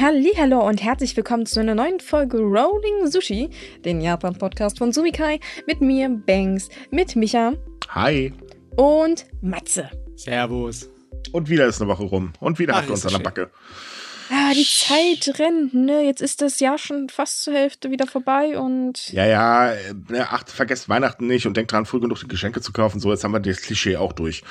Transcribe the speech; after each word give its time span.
Hallo 0.00 0.64
und 0.64 0.80
herzlich 0.80 1.16
willkommen 1.16 1.44
zu 1.44 1.58
einer 1.58 1.74
neuen 1.74 1.98
Folge 1.98 2.38
Rolling 2.38 3.10
Sushi, 3.10 3.50
den 3.84 4.00
Japan-Podcast 4.00 4.78
von 4.78 4.92
Sumikai, 4.92 5.40
mit 5.66 5.80
mir, 5.80 6.08
Banks, 6.08 6.68
mit 6.92 7.16
Micha. 7.16 7.54
Hi. 7.88 8.32
Und 8.76 9.26
Matze. 9.42 9.90
Servus. 10.14 10.88
Und 11.32 11.48
wieder 11.48 11.66
ist 11.66 11.82
eine 11.82 11.90
Woche 11.90 12.04
rum. 12.04 12.32
Und 12.38 12.60
wieder 12.60 12.74
Ach, 12.76 12.82
hat 12.82 12.90
uns 12.90 13.04
an 13.06 13.12
der 13.14 13.18
Backe. 13.18 13.50
Ah, 14.30 14.52
die 14.54 14.64
Zeit 14.64 15.40
rennt, 15.40 15.74
ne? 15.74 16.02
Jetzt 16.02 16.20
ist 16.20 16.42
das 16.42 16.60
Jahr 16.60 16.78
schon 16.78 17.08
fast 17.08 17.42
zur 17.42 17.54
Hälfte 17.54 17.90
wieder 17.90 18.06
vorbei 18.06 18.58
und. 18.58 19.10
Ja, 19.12 19.26
ja, 19.26 19.74
ne, 20.08 20.28
ach, 20.30 20.46
vergesst 20.46 20.88
Weihnachten 20.88 21.26
nicht 21.26 21.46
und 21.46 21.56
denkt 21.56 21.72
dran, 21.72 21.86
früh 21.86 21.98
genug 21.98 22.20
die 22.20 22.28
Geschenke 22.28 22.60
zu 22.60 22.72
kaufen. 22.72 23.00
So, 23.00 23.10
jetzt 23.10 23.24
haben 23.24 23.32
wir 23.32 23.40
das 23.40 23.62
Klischee 23.62 23.96
auch 23.96 24.12
durch. 24.12 24.44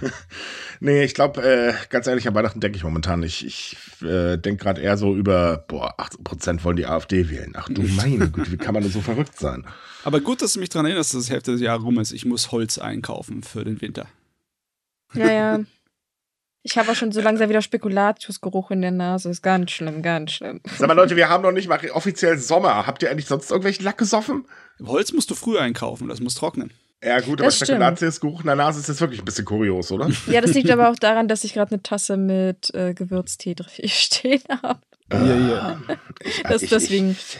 nee, 0.82 1.04
ich 1.04 1.14
glaube, 1.14 1.42
äh, 1.42 1.74
ganz 1.88 2.06
ehrlich, 2.06 2.26
an 2.28 2.34
Weihnachten 2.34 2.60
denke 2.60 2.76
ich 2.76 2.84
momentan 2.84 3.20
nicht. 3.20 3.44
Ich 3.44 3.76
äh, 4.02 4.36
denke 4.36 4.64
gerade 4.64 4.80
eher 4.80 4.96
so 4.96 5.14
über, 5.14 5.64
boah, 5.68 5.98
18% 5.98 6.64
wollen 6.64 6.76
die 6.76 6.86
AfD 6.86 7.30
wählen. 7.30 7.52
Ach 7.56 7.68
du 7.68 7.82
meine 7.96 8.30
Güte, 8.30 8.52
wie 8.52 8.56
kann 8.56 8.74
man 8.74 8.82
denn 8.82 8.92
so 8.92 9.00
verrückt 9.00 9.38
sein? 9.38 9.64
Aber 10.04 10.20
gut, 10.20 10.42
dass 10.42 10.54
du 10.54 10.60
mich 10.60 10.68
daran 10.68 10.86
erinnerst, 10.86 11.14
dass 11.14 11.22
das 11.22 11.30
Hälfte 11.30 11.52
des 11.52 11.60
Jahres 11.60 11.84
rum 11.84 11.98
ist. 11.98 12.12
Ich 12.12 12.24
muss 12.24 12.52
Holz 12.52 12.78
einkaufen 12.78 13.42
für 13.42 13.64
den 13.64 13.80
Winter. 13.80 14.06
Ja, 15.14 15.30
ja. 15.30 15.60
Ich 16.64 16.78
habe 16.78 16.92
auch 16.92 16.94
schon 16.94 17.10
so 17.10 17.20
langsam 17.20 17.48
wieder 17.48 17.62
Spekulatiusgeruch 17.62 18.70
in 18.70 18.82
der 18.82 18.92
Nase. 18.92 19.30
Ist 19.30 19.42
ganz 19.42 19.72
schlimm, 19.72 20.02
ganz 20.02 20.32
schlimm. 20.32 20.60
Sag 20.78 20.86
mal, 20.86 20.94
Leute, 20.94 21.16
wir 21.16 21.28
haben 21.28 21.42
noch 21.42 21.50
nicht 21.52 21.68
mal 21.68 21.80
offiziell 21.92 22.38
Sommer. 22.38 22.86
Habt 22.86 23.02
ihr 23.02 23.10
eigentlich 23.10 23.26
sonst 23.26 23.50
irgendwelchen 23.50 23.84
Lack 23.84 23.98
gesoffen? 23.98 24.46
Holz 24.80 25.12
musst 25.12 25.30
du 25.30 25.34
früh 25.34 25.58
einkaufen, 25.58 26.08
das 26.08 26.20
muss 26.20 26.36
trocknen. 26.36 26.72
Ja, 27.04 27.20
gut, 27.20 27.40
aber 27.40 27.50
Spekulatiusgeruch 27.50 28.40
in 28.40 28.46
der 28.46 28.54
Nase 28.54 28.78
ist 28.78 28.88
jetzt 28.88 29.00
wirklich 29.00 29.20
ein 29.20 29.24
bisschen 29.24 29.44
kurios, 29.44 29.90
oder? 29.90 30.08
Ja, 30.26 30.40
das 30.40 30.54
liegt 30.54 30.70
aber 30.70 30.88
auch 30.90 30.96
daran, 30.96 31.26
dass 31.26 31.42
ich 31.42 31.52
gerade 31.52 31.72
eine 31.72 31.82
Tasse 31.82 32.16
mit 32.16 32.72
äh, 32.74 32.94
Gewürztee 32.94 33.56
stehen 33.86 34.42
habe. 34.62 34.80
Ja, 35.12 35.36
ja. 35.36 35.82
Das 36.48 36.62
ist 36.62 36.72
deswegen. 36.72 37.10
Ich, 37.10 37.38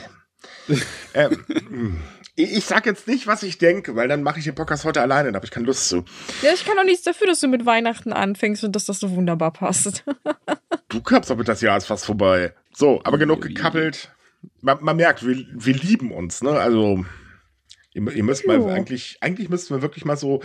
ich, 0.69 0.83
ähm, 1.15 1.99
ich 2.35 2.65
sag 2.65 2.87
jetzt 2.87 3.07
nicht, 3.07 3.27
was 3.27 3.43
ich 3.43 3.59
denke, 3.59 3.95
weil 3.95 4.09
dann 4.09 4.23
mache 4.23 4.39
ich 4.39 4.45
den 4.45 4.55
Podcast 4.55 4.85
heute 4.85 5.01
alleine, 5.01 5.31
da 5.31 5.37
habe 5.37 5.47
ich 5.47 5.53
keine 5.53 5.67
Lust 5.67 5.89
zu. 5.89 6.05
Ja, 6.43 6.53
ich 6.55 6.65
kann 6.65 6.79
auch 6.79 6.85
nichts 6.85 7.05
dafür, 7.05 7.27
dass 7.29 7.41
du 7.41 7.49
mit 7.49 7.65
Weihnachten 7.65 8.13
anfängst 8.13 8.65
und 8.65 8.75
dass 8.75 8.87
das 8.87 9.01
so 9.01 9.11
wunderbar 9.11 9.53
passt. 9.53 10.05
du 10.89 11.01
doch 11.01 11.37
mit 11.37 11.49
das 11.49 11.61
Jahr 11.61 11.77
ist 11.77 11.87
fast 11.87 12.05
vorbei. 12.05 12.55
So, 12.73 13.01
aber 13.05 13.19
genug 13.19 13.43
gekappelt. 13.43 14.11
Man, 14.61 14.79
man 14.83 14.97
merkt, 14.97 15.25
wir, 15.25 15.37
wir 15.53 15.75
lieben 15.75 16.11
uns, 16.11 16.43
ne? 16.43 16.51
Also, 16.51 17.05
ihr, 17.95 18.07
ihr 18.13 18.25
müsst 18.25 18.47
mal 18.47 18.63
eigentlich, 18.71 19.19
eigentlich 19.21 19.49
müssten 19.49 19.75
wir 19.75 19.83
wirklich 19.83 20.05
mal 20.05 20.17
so 20.17 20.41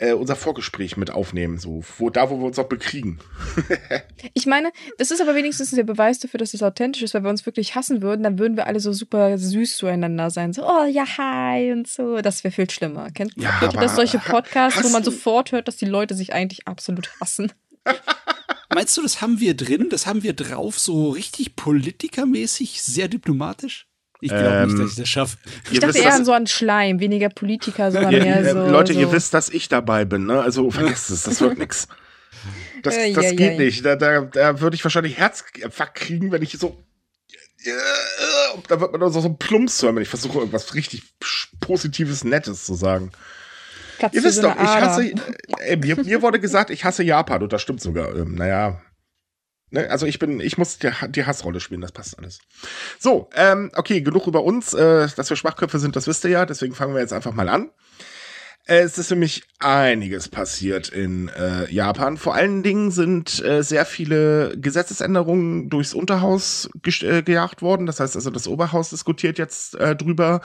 äh, 0.00 0.14
unser 0.14 0.34
Vorgespräch 0.34 0.96
mit 0.96 1.10
aufnehmen, 1.10 1.58
so 1.58 1.84
wo, 1.98 2.08
da, 2.08 2.30
wo 2.30 2.38
wir 2.38 2.46
uns 2.46 2.58
auch 2.58 2.68
bekriegen. 2.68 3.18
ich 4.34 4.46
meine, 4.46 4.72
das 4.96 5.10
ist 5.10 5.20
aber 5.20 5.34
wenigstens 5.34 5.70
der 5.72 5.84
Beweis 5.84 6.18
dafür, 6.18 6.38
dass 6.38 6.54
es 6.54 6.62
authentisch 6.62 7.02
ist, 7.02 7.12
weil 7.12 7.22
wir 7.22 7.30
uns 7.30 7.44
wirklich 7.44 7.74
hassen 7.74 8.00
würden, 8.00 8.22
dann 8.22 8.38
würden 8.38 8.56
wir 8.56 8.66
alle 8.66 8.80
so 8.80 8.92
super 8.92 9.36
süß 9.36 9.76
zueinander 9.76 10.30
sein. 10.30 10.54
So, 10.54 10.66
oh 10.66 10.86
ja, 10.86 11.04
hi 11.18 11.70
und 11.72 11.86
so. 11.86 12.22
Das 12.22 12.42
wäre 12.44 12.52
viel 12.52 12.70
schlimmer. 12.70 13.10
Kennt 13.10 13.34
ja, 13.36 13.60
ihr 13.62 13.68
das 13.68 13.96
solche 13.96 14.18
Podcasts, 14.18 14.82
wo 14.82 14.88
man 14.88 15.04
sofort 15.04 15.52
hört, 15.52 15.68
dass 15.68 15.76
die 15.76 15.86
Leute 15.86 16.14
sich 16.14 16.32
eigentlich 16.32 16.66
absolut 16.66 17.10
hassen? 17.20 17.52
Meinst 18.74 18.96
du, 18.96 19.02
das 19.02 19.20
haben 19.20 19.40
wir 19.40 19.54
drin? 19.54 19.88
Das 19.90 20.06
haben 20.06 20.22
wir 20.22 20.32
drauf, 20.32 20.78
so 20.78 21.10
richtig 21.10 21.56
politikermäßig, 21.56 22.82
sehr 22.82 23.08
diplomatisch? 23.08 23.89
Ich 24.20 24.30
glaube 24.30 24.46
ähm, 24.46 24.68
nicht, 24.68 24.78
dass 24.82 24.90
ich 24.90 24.96
das 24.96 25.08
schaffe. 25.08 25.38
Ich 25.70 25.80
dachte 25.80 25.94
wisst, 25.94 26.04
eher 26.04 26.14
an 26.14 26.24
so 26.24 26.32
einen 26.32 26.46
Schleim, 26.46 27.00
weniger 27.00 27.30
Politiker, 27.30 27.90
sondern 27.90 28.12
ja, 28.12 28.22
mehr 28.22 28.52
so. 28.52 28.66
Leute, 28.66 28.92
so. 28.92 29.00
ihr 29.00 29.10
wisst, 29.12 29.32
dass 29.32 29.48
ich 29.48 29.68
dabei 29.68 30.04
bin, 30.04 30.26
ne? 30.26 30.40
Also 30.40 30.70
vergesst 30.70 31.10
es, 31.10 31.22
das 31.22 31.40
wird 31.40 31.58
nichts. 31.58 31.88
Das, 32.82 32.94
das 32.94 33.24
ja, 33.24 33.30
geht 33.30 33.40
ja, 33.52 33.58
nicht. 33.58 33.84
Da, 33.84 33.96
da, 33.96 34.22
da 34.22 34.60
würde 34.60 34.74
ich 34.74 34.84
wahrscheinlich 34.84 35.18
Herzinfarkt 35.18 35.94
kriegen, 35.94 36.32
wenn 36.32 36.42
ich 36.42 36.52
so. 36.58 36.84
Da 38.68 38.80
wird 38.80 38.92
man 38.92 39.12
so, 39.12 39.20
so 39.20 39.28
ein 39.28 39.38
Plumps 39.38 39.82
hören, 39.82 39.96
wenn 39.96 40.02
ich 40.02 40.08
versuche, 40.08 40.38
irgendwas 40.38 40.74
richtig 40.74 41.02
Positives, 41.60 42.24
Nettes 42.24 42.64
zu 42.64 42.74
sagen. 42.74 43.12
Platz 43.98 44.14
ihr 44.14 44.24
wisst 44.24 44.36
so 44.36 44.42
doch, 44.42 44.54
ich 44.54 44.62
hasse. 44.62 45.12
Äh, 45.58 45.76
mir, 45.76 45.96
mir 45.96 46.22
wurde 46.22 46.40
gesagt, 46.40 46.70
ich 46.70 46.84
hasse 46.84 47.02
Japan 47.02 47.42
und 47.42 47.52
das 47.52 47.60
stimmt 47.60 47.82
sogar. 47.82 48.16
Ähm, 48.16 48.34
naja, 48.34 48.80
Ne, 49.70 49.88
also 49.88 50.06
ich 50.06 50.18
bin, 50.18 50.40
ich 50.40 50.58
muss 50.58 50.78
die, 50.78 50.90
die, 51.08 51.24
Hassrolle 51.24 51.60
spielen, 51.60 51.80
das 51.80 51.92
passt 51.92 52.18
alles. 52.18 52.40
So, 52.98 53.30
ähm, 53.34 53.70
okay, 53.76 54.00
genug 54.00 54.26
über 54.26 54.42
uns. 54.42 54.74
Äh, 54.74 55.08
dass 55.16 55.30
wir 55.30 55.36
Schwachköpfe 55.36 55.78
sind, 55.78 55.94
das 55.96 56.06
wisst 56.06 56.24
ihr 56.24 56.30
ja, 56.30 56.46
deswegen 56.46 56.74
fangen 56.74 56.94
wir 56.94 57.00
jetzt 57.00 57.12
einfach 57.12 57.32
mal 57.32 57.48
an. 57.48 57.70
Es 58.66 58.98
ist 58.98 59.10
nämlich 59.10 59.42
einiges 59.58 60.28
passiert 60.28 60.90
in 60.90 61.28
äh, 61.28 61.68
Japan. 61.72 62.16
Vor 62.16 62.34
allen 62.34 62.62
Dingen 62.62 62.90
sind 62.90 63.42
äh, 63.44 63.62
sehr 63.62 63.84
viele 63.84 64.56
Gesetzesänderungen 64.56 65.70
durchs 65.70 65.94
Unterhaus 65.94 66.68
äh, 66.84 67.22
gejagt 67.22 67.62
worden. 67.62 67.86
Das 67.86 68.00
heißt 68.00 68.14
also, 68.16 68.30
das 68.30 68.46
Oberhaus 68.46 68.90
diskutiert 68.90 69.38
jetzt 69.38 69.74
äh, 69.76 69.96
drüber. 69.96 70.40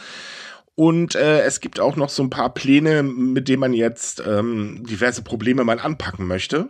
Und 0.76 1.16
äh, 1.16 1.42
es 1.42 1.62
gibt 1.62 1.80
auch 1.80 1.96
noch 1.96 2.10
so 2.10 2.22
ein 2.22 2.30
paar 2.30 2.54
Pläne, 2.54 3.02
mit 3.02 3.48
denen 3.48 3.62
man 3.62 3.74
jetzt 3.74 4.22
ähm, 4.26 4.84
diverse 4.86 5.22
Probleme 5.22 5.64
mal 5.64 5.80
anpacken 5.80 6.28
möchte. 6.28 6.70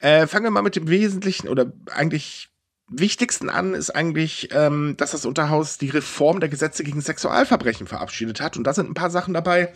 Äh, 0.00 0.26
fangen 0.26 0.44
wir 0.44 0.50
mal 0.50 0.62
mit 0.62 0.76
dem 0.76 0.88
Wesentlichen 0.88 1.48
oder 1.48 1.72
eigentlich 1.90 2.48
wichtigsten 2.88 3.50
an, 3.50 3.74
ist 3.74 3.90
eigentlich, 3.90 4.48
ähm, 4.52 4.94
dass 4.96 5.10
das 5.10 5.26
Unterhaus 5.26 5.78
die 5.78 5.90
Reform 5.90 6.40
der 6.40 6.48
Gesetze 6.48 6.84
gegen 6.84 7.00
Sexualverbrechen 7.00 7.86
verabschiedet 7.86 8.40
hat. 8.40 8.56
Und 8.56 8.64
da 8.64 8.72
sind 8.72 8.90
ein 8.90 8.94
paar 8.94 9.10
Sachen 9.10 9.34
dabei, 9.34 9.72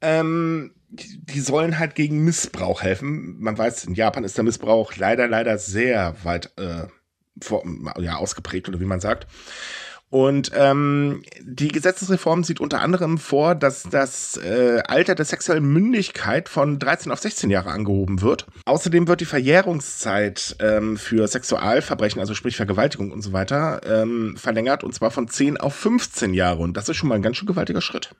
ähm, 0.00 0.74
die 0.88 1.40
sollen 1.40 1.78
halt 1.78 1.94
gegen 1.94 2.24
Missbrauch 2.24 2.82
helfen. 2.82 3.36
Man 3.40 3.56
weiß, 3.56 3.84
in 3.84 3.94
Japan 3.94 4.24
ist 4.24 4.36
der 4.36 4.44
Missbrauch 4.44 4.94
leider, 4.96 5.26
leider 5.26 5.58
sehr 5.58 6.14
weit 6.22 6.52
äh, 6.58 6.86
vor, 7.40 7.64
ja, 7.98 8.16
ausgeprägt, 8.16 8.68
oder 8.68 8.80
wie 8.80 8.84
man 8.84 9.00
sagt. 9.00 9.26
Und 10.14 10.52
ähm, 10.54 11.24
die 11.42 11.66
Gesetzesreform 11.66 12.44
sieht 12.44 12.60
unter 12.60 12.80
anderem 12.80 13.18
vor, 13.18 13.56
dass 13.56 13.82
das 13.82 14.36
äh, 14.36 14.80
Alter 14.86 15.16
der 15.16 15.24
sexuellen 15.24 15.64
Mündigkeit 15.64 16.48
von 16.48 16.78
13 16.78 17.10
auf 17.10 17.18
16 17.18 17.50
Jahre 17.50 17.72
angehoben 17.72 18.22
wird. 18.22 18.46
Außerdem 18.64 19.08
wird 19.08 19.22
die 19.22 19.24
Verjährungszeit 19.24 20.54
ähm, 20.60 20.98
für 20.98 21.26
Sexualverbrechen, 21.26 22.20
also 22.20 22.34
sprich 22.34 22.54
Vergewaltigung 22.54 23.10
und 23.10 23.22
so 23.22 23.32
weiter, 23.32 23.80
ähm, 23.84 24.36
verlängert 24.36 24.84
und 24.84 24.94
zwar 24.94 25.10
von 25.10 25.26
10 25.26 25.56
auf 25.56 25.74
15 25.74 26.32
Jahre. 26.32 26.62
Und 26.62 26.76
das 26.76 26.88
ist 26.88 26.96
schon 26.96 27.08
mal 27.08 27.16
ein 27.16 27.22
ganz 27.22 27.38
schön 27.38 27.48
gewaltiger 27.48 27.80
Schritt. 27.80 28.14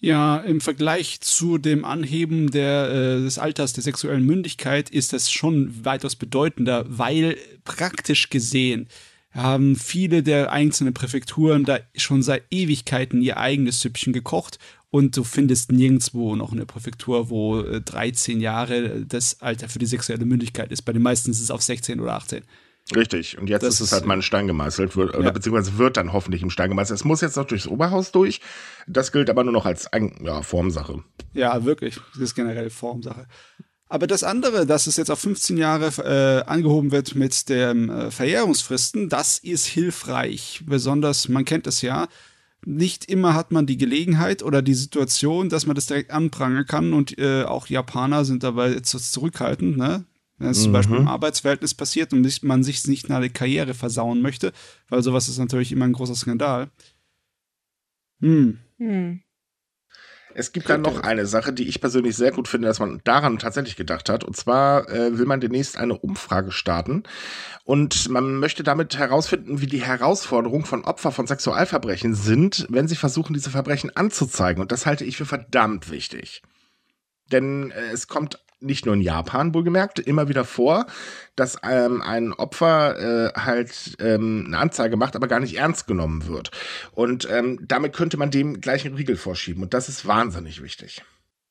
Ja, 0.00 0.38
im 0.38 0.62
Vergleich 0.62 1.20
zu 1.20 1.58
dem 1.58 1.84
Anheben 1.84 2.50
der, 2.50 2.90
äh, 2.90 3.20
des 3.20 3.38
Alters 3.38 3.74
der 3.74 3.82
sexuellen 3.82 4.24
Mündigkeit 4.24 4.88
ist 4.88 5.12
das 5.12 5.30
schon 5.30 5.84
weitaus 5.84 6.16
bedeutender, 6.16 6.86
weil 6.88 7.36
praktisch 7.64 8.30
gesehen 8.30 8.88
haben 9.36 9.76
viele 9.76 10.22
der 10.22 10.50
einzelnen 10.50 10.94
Präfekturen 10.94 11.64
da 11.64 11.78
schon 11.94 12.22
seit 12.22 12.44
Ewigkeiten 12.50 13.20
ihr 13.20 13.36
eigenes 13.36 13.80
Süppchen 13.80 14.12
gekocht 14.12 14.58
und 14.90 15.16
du 15.16 15.24
findest 15.24 15.72
nirgendwo 15.72 16.36
noch 16.36 16.52
eine 16.52 16.64
Präfektur, 16.64 17.28
wo 17.28 17.62
13 17.62 18.38
äh, 18.38 18.42
Jahre 18.42 19.04
das 19.04 19.42
Alter 19.42 19.68
für 19.68 19.78
die 19.78 19.86
sexuelle 19.86 20.24
Mündigkeit 20.24 20.72
ist. 20.72 20.82
Bei 20.82 20.92
den 20.92 21.02
meisten 21.02 21.30
ist 21.30 21.40
es 21.40 21.50
auf 21.50 21.62
16 21.62 22.00
oder 22.00 22.14
18. 22.14 22.42
Richtig. 22.94 23.36
Und 23.36 23.50
jetzt 23.50 23.62
das 23.62 23.74
ist 23.74 23.80
es 23.80 23.92
halt 23.92 24.06
mal 24.06 24.14
in 24.14 24.22
Stein 24.22 24.46
gemeißelt, 24.46 24.96
wird, 24.96 25.12
ja. 25.12 25.18
oder 25.18 25.32
beziehungsweise 25.32 25.76
wird 25.76 25.96
dann 25.96 26.12
hoffentlich 26.12 26.42
im 26.42 26.50
Stein 26.50 26.70
gemeißelt. 26.70 27.00
Es 27.00 27.04
muss 27.04 27.20
jetzt 27.20 27.36
noch 27.36 27.44
durchs 27.44 27.66
Oberhaus 27.66 28.12
durch. 28.12 28.40
Das 28.86 29.10
gilt 29.10 29.28
aber 29.28 29.42
nur 29.42 29.52
noch 29.52 29.66
als 29.66 29.90
ja, 30.22 30.42
Formsache. 30.42 31.02
Ja, 31.34 31.64
wirklich. 31.64 31.98
Das 32.12 32.22
ist 32.22 32.34
generell 32.34 32.70
Formsache. 32.70 33.26
Aber 33.88 34.06
das 34.06 34.24
andere, 34.24 34.66
dass 34.66 34.88
es 34.88 34.96
jetzt 34.96 35.10
auf 35.10 35.20
15 35.20 35.56
Jahre 35.56 35.86
äh, 36.02 36.48
angehoben 36.50 36.90
wird 36.90 37.14
mit 37.14 37.48
den 37.48 37.88
äh, 37.88 38.10
Verjährungsfristen, 38.10 39.08
das 39.08 39.38
ist 39.38 39.66
hilfreich. 39.66 40.62
Besonders, 40.66 41.28
man 41.28 41.44
kennt 41.44 41.68
es 41.68 41.82
ja, 41.82 42.08
nicht 42.64 43.04
immer 43.04 43.34
hat 43.34 43.52
man 43.52 43.66
die 43.66 43.76
Gelegenheit 43.76 44.42
oder 44.42 44.60
die 44.60 44.74
Situation, 44.74 45.48
dass 45.48 45.66
man 45.66 45.76
das 45.76 45.86
direkt 45.86 46.10
anprangern 46.10 46.66
kann 46.66 46.92
und 46.94 47.16
äh, 47.16 47.44
auch 47.44 47.68
Japaner 47.68 48.24
sind 48.24 48.42
dabei 48.42 48.72
jetzt 48.72 48.90
zurückhaltend, 49.12 49.76
ne? 49.76 50.04
Wenn 50.38 50.50
es 50.50 50.58
mhm. 50.58 50.62
zum 50.64 50.72
Beispiel 50.72 50.96
im 50.96 51.08
Arbeitsverhältnis 51.08 51.74
passiert 51.74 52.12
und 52.12 52.42
man 52.42 52.62
sich 52.62 52.86
nicht 52.86 53.08
nach 53.08 53.20
der 53.20 53.30
Karriere 53.30 53.72
versauen 53.72 54.20
möchte, 54.20 54.52
weil 54.88 55.02
sowas 55.02 55.28
ist 55.28 55.38
natürlich 55.38 55.72
immer 55.72 55.86
ein 55.86 55.94
großer 55.94 56.14
Skandal. 56.14 56.70
Hm. 58.20 58.58
hm. 58.78 59.22
Es 60.38 60.52
gibt 60.52 60.68
dann 60.68 60.82
noch 60.82 61.00
eine 61.00 61.24
Sache, 61.24 61.50
die 61.54 61.66
ich 61.66 61.80
persönlich 61.80 62.14
sehr 62.14 62.30
gut 62.30 62.46
finde, 62.46 62.68
dass 62.68 62.78
man 62.78 63.00
daran 63.04 63.38
tatsächlich 63.38 63.74
gedacht 63.74 64.10
hat. 64.10 64.22
Und 64.22 64.36
zwar 64.36 64.86
äh, 64.90 65.16
will 65.16 65.24
man 65.24 65.40
demnächst 65.40 65.78
eine 65.78 65.96
Umfrage 65.96 66.52
starten. 66.52 67.04
Und 67.64 68.10
man 68.10 68.36
möchte 68.36 68.62
damit 68.62 68.98
herausfinden, 68.98 69.62
wie 69.62 69.66
die 69.66 69.82
Herausforderungen 69.82 70.66
von 70.66 70.84
Opfern 70.84 71.12
von 71.12 71.26
Sexualverbrechen 71.26 72.14
sind, 72.14 72.66
wenn 72.68 72.86
sie 72.86 72.96
versuchen, 72.96 73.32
diese 73.32 73.48
Verbrechen 73.48 73.96
anzuzeigen. 73.96 74.60
Und 74.60 74.72
das 74.72 74.84
halte 74.84 75.06
ich 75.06 75.16
für 75.16 75.24
verdammt 75.24 75.90
wichtig. 75.90 76.42
Denn 77.32 77.70
äh, 77.70 77.92
es 77.94 78.06
kommt 78.06 78.38
nicht 78.66 78.86
nur 78.86 78.94
in 78.94 79.00
Japan 79.00 79.54
wohlgemerkt 79.54 79.98
immer 79.98 80.28
wieder 80.28 80.44
vor, 80.44 80.86
dass 81.34 81.58
ähm, 81.68 82.02
ein 82.02 82.32
Opfer 82.32 83.32
äh, 83.34 83.38
halt 83.38 83.96
ähm, 84.00 84.44
eine 84.46 84.58
Anzeige 84.58 84.96
macht, 84.96 85.16
aber 85.16 85.28
gar 85.28 85.40
nicht 85.40 85.56
ernst 85.56 85.86
genommen 85.86 86.26
wird. 86.26 86.50
Und 86.92 87.28
ähm, 87.30 87.58
damit 87.62 87.94
könnte 87.94 88.16
man 88.16 88.30
dem 88.30 88.60
gleich 88.60 88.84
einen 88.84 88.96
Riegel 88.96 89.16
vorschieben. 89.16 89.62
Und 89.62 89.74
das 89.74 89.88
ist 89.88 90.06
wahnsinnig 90.06 90.62
wichtig. 90.62 91.02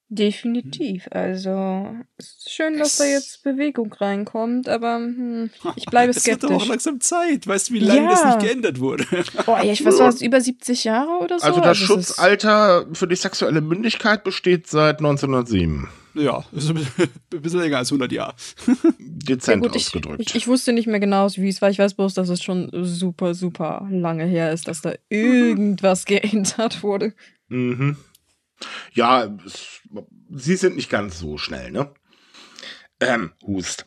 Definitiv. 0.08 1.08
Also, 1.10 1.88
es 2.18 2.38
ist 2.38 2.54
schön, 2.54 2.78
dass 2.78 2.98
da 2.98 3.06
jetzt 3.06 3.44
Bewegung 3.44 3.92
reinkommt, 3.92 4.70
aber 4.70 4.98
hm, 4.98 5.50
ich 5.76 5.86
bleibe 5.86 6.14
skeptisch. 6.14 6.34
Es 6.36 6.42
wird 6.42 6.52
doch 6.52 6.62
auch 6.64 6.68
langsam 6.68 7.02
Zeit. 7.02 7.48
Weißt 7.48 7.70
du, 7.70 7.74
wie 7.74 7.80
lange 7.80 8.04
ja. 8.04 8.10
das 8.12 8.26
nicht 8.26 8.40
geändert 8.40 8.80
wurde? 8.80 9.04
Boah, 9.46 9.64
ich 9.64 9.84
weiß 9.84 10.00
was, 10.00 10.22
über 10.22 10.40
70 10.40 10.84
Jahre 10.84 11.24
oder 11.24 11.40
so? 11.40 11.46
Also, 11.46 11.60
das 11.60 11.70
also 11.70 11.86
Schutzalter 11.86 12.86
für 12.94 13.08
die 13.08 13.16
sexuelle 13.16 13.62
Mündigkeit 13.62 14.24
besteht 14.24 14.68
seit 14.68 15.00
1907. 15.00 15.90
Ja, 16.16 16.46
ist 16.52 16.70
ein 16.70 16.88
bisschen 17.42 17.60
länger 17.60 17.78
als 17.78 17.92
100 17.92 18.12
Jahre. 18.12 18.36
Dezent 19.00 19.64
ja, 19.64 19.70
gut, 19.70 19.78
ausgedrückt. 19.78 20.22
Ich, 20.22 20.30
ich, 20.30 20.36
ich, 20.36 20.48
wusste 20.48 20.74
nicht 20.74 20.88
mehr 20.88 21.00
genau, 21.00 21.30
wie 21.36 21.50
es 21.50 21.62
war. 21.62 21.70
Ich 21.70 21.80
weiß 21.80 21.94
bloß, 21.96 22.14
dass 22.14 22.30
es 22.30 22.42
schon 22.42 22.70
super, 22.84 23.34
super 23.34 23.88
lange 23.92 24.26
her 24.26 24.52
ist, 24.52 24.68
dass 24.68 24.82
da 24.82 24.94
irgendwas 25.10 26.06
geändert 26.06 26.84
wurde. 26.84 27.14
Mhm. 27.50 27.98
Ja, 28.94 29.26
es, 29.46 29.82
sie 30.30 30.56
sind 30.56 30.78
nicht 30.78 30.90
ganz 30.90 31.20
so 31.20 31.38
schnell, 31.38 31.72
ne? 31.72 31.92
Ähm, 33.02 33.34
Hust. 33.46 33.84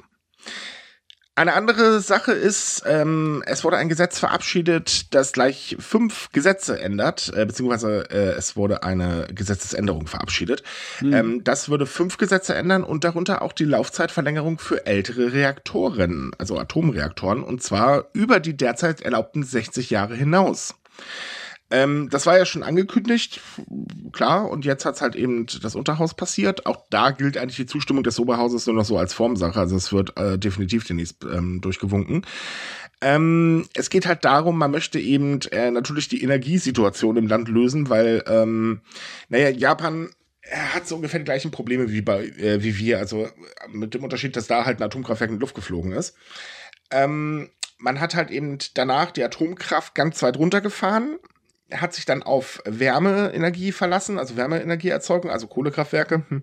Eine 1.38 1.55
andere 1.55 2.00
Sache 2.00 2.32
ist, 2.32 2.82
ähm, 2.85 3.44
es 3.46 3.62
wurde 3.62 3.76
ein 3.76 3.88
Gesetz 3.88 4.19
verabschiedet, 4.19 5.14
das 5.14 5.32
gleich 5.32 5.76
fünf 5.79 6.32
Gesetze 6.32 6.81
ändert, 6.81 7.32
äh, 7.32 7.46
beziehungsweise 7.46 8.11
äh, 8.11 8.37
es 8.37 8.56
wurde 8.56 8.82
eine 8.82 9.29
Gesetzesänderung 9.32 10.08
verabschiedet. 10.08 10.64
Mhm. 11.00 11.12
Ähm, 11.12 11.44
das 11.44 11.69
würde 11.69 11.87
fünf 11.87 12.17
Gesetze 12.17 12.56
ändern 12.56 12.82
und 12.82 13.05
darunter 13.05 13.40
auch 13.43 13.52
die 13.52 13.67
Laufzeitverlängerung 13.67 14.58
für 14.58 14.85
ältere 14.85 15.32
Reaktoren, 15.32 16.32
also 16.38 16.58
Atomreaktoren, 16.58 17.44
und 17.44 17.62
zwar 17.62 18.06
über 18.14 18.41
die 18.41 18.56
derzeit 18.56 19.00
erlaubten 19.02 19.44
60 19.44 19.91
Jahre 19.91 20.17
hinaus. 20.17 20.75
Ähm, 21.70 22.09
das 22.11 22.25
war 22.25 22.38
ja 22.38 22.47
schon 22.47 22.62
angekündigt, 22.62 23.41
klar, 24.12 24.49
und 24.50 24.65
jetzt 24.65 24.87
hat 24.87 24.94
es 24.94 25.03
halt 25.03 25.15
eben 25.17 25.47
das 25.62 25.75
Unterhaus 25.75 26.15
passiert. 26.15 26.65
Auch 26.65 26.87
da 26.88 27.11
gilt 27.11 27.37
eigentlich 27.37 27.56
die 27.56 27.67
Zustimmung 27.67 28.03
des 28.03 28.19
Oberhauses 28.19 28.67
nur 28.67 28.76
noch 28.76 28.87
so 28.87 28.97
als 28.97 29.12
Formsache, 29.12 29.61
also 29.61 29.76
es 29.76 29.93
wird 29.93 30.17
äh, 30.19 30.38
definitiv 30.38 30.87
demnächst 30.87 31.25
ähm, 31.25 31.61
durchgewunken. 31.61 32.25
Ähm, 33.03 33.67
es 33.75 33.91
geht 33.91 34.06
halt 34.06 34.25
darum, 34.25 34.56
man 34.56 34.70
möchte 34.70 34.99
eben 34.99 35.41
äh, 35.53 35.70
natürlich 35.70 36.09
die 36.09 36.23
Energiesituation 36.23 37.19
im 37.19 37.29
Land 37.29 37.49
lösen, 37.49 37.91
weil, 37.91 38.25
ähm, 38.26 38.81
naja, 39.29 39.50
Japan 39.50 40.11
er 40.41 40.75
hat 40.75 40.88
so 40.88 40.97
ungefähr 40.97 41.20
die 41.20 41.25
gleichen 41.25 41.50
Probleme 41.50 41.93
wie 41.93 42.00
bei 42.00 42.25
äh, 42.25 42.62
wie 42.62 42.79
wir, 42.79 42.99
also 42.99 43.29
mit 43.70 43.93
dem 43.93 44.03
Unterschied, 44.03 44.35
dass 44.35 44.47
da 44.47 44.65
halt 44.65 44.81
ein 44.81 44.82
Atomkraftwerk 44.82 45.31
in 45.31 45.37
die 45.37 45.41
Luft 45.41 45.55
geflogen 45.55 45.93
ist. 45.93 46.17
Ähm, 46.91 47.50
man 47.76 48.00
hat 48.00 48.15
halt 48.15 48.31
eben 48.31 48.56
danach 48.73 49.11
die 49.11 49.23
Atomkraft 49.23 49.94
ganz 49.94 50.23
weit 50.23 50.38
runtergefahren 50.38 51.19
er 51.19 51.38
hat 51.73 51.94
sich 51.94 52.05
dann 52.05 52.23
auf 52.23 52.62
Wärmeenergie 52.65 53.73
verlassen, 53.73 54.19
also 54.19 54.37
Wärmeenergieerzeugung, 54.37 55.31
also 55.31 55.47
Kohlekraftwerke, 55.47 56.25
hm, 56.29 56.43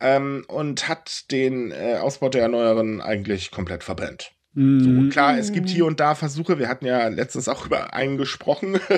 ähm, 0.00 0.44
und 0.48 0.88
hat 0.88 1.30
den 1.30 1.72
äh, 1.72 1.98
Ausbau 2.00 2.28
der 2.28 2.42
Erneuerbaren 2.42 3.00
eigentlich 3.00 3.50
komplett 3.50 3.84
verbrennt. 3.84 4.32
So, 4.52 4.62
mhm. 4.62 5.10
klar, 5.10 5.38
es 5.38 5.52
gibt 5.52 5.68
hier 5.68 5.86
und 5.86 6.00
da 6.00 6.16
Versuche, 6.16 6.58
wir 6.58 6.68
hatten 6.68 6.84
ja 6.84 7.06
letztens 7.06 7.46
auch 7.48 7.66
über 7.66 7.94
einen 7.94 8.16
gesprochen. 8.16 8.80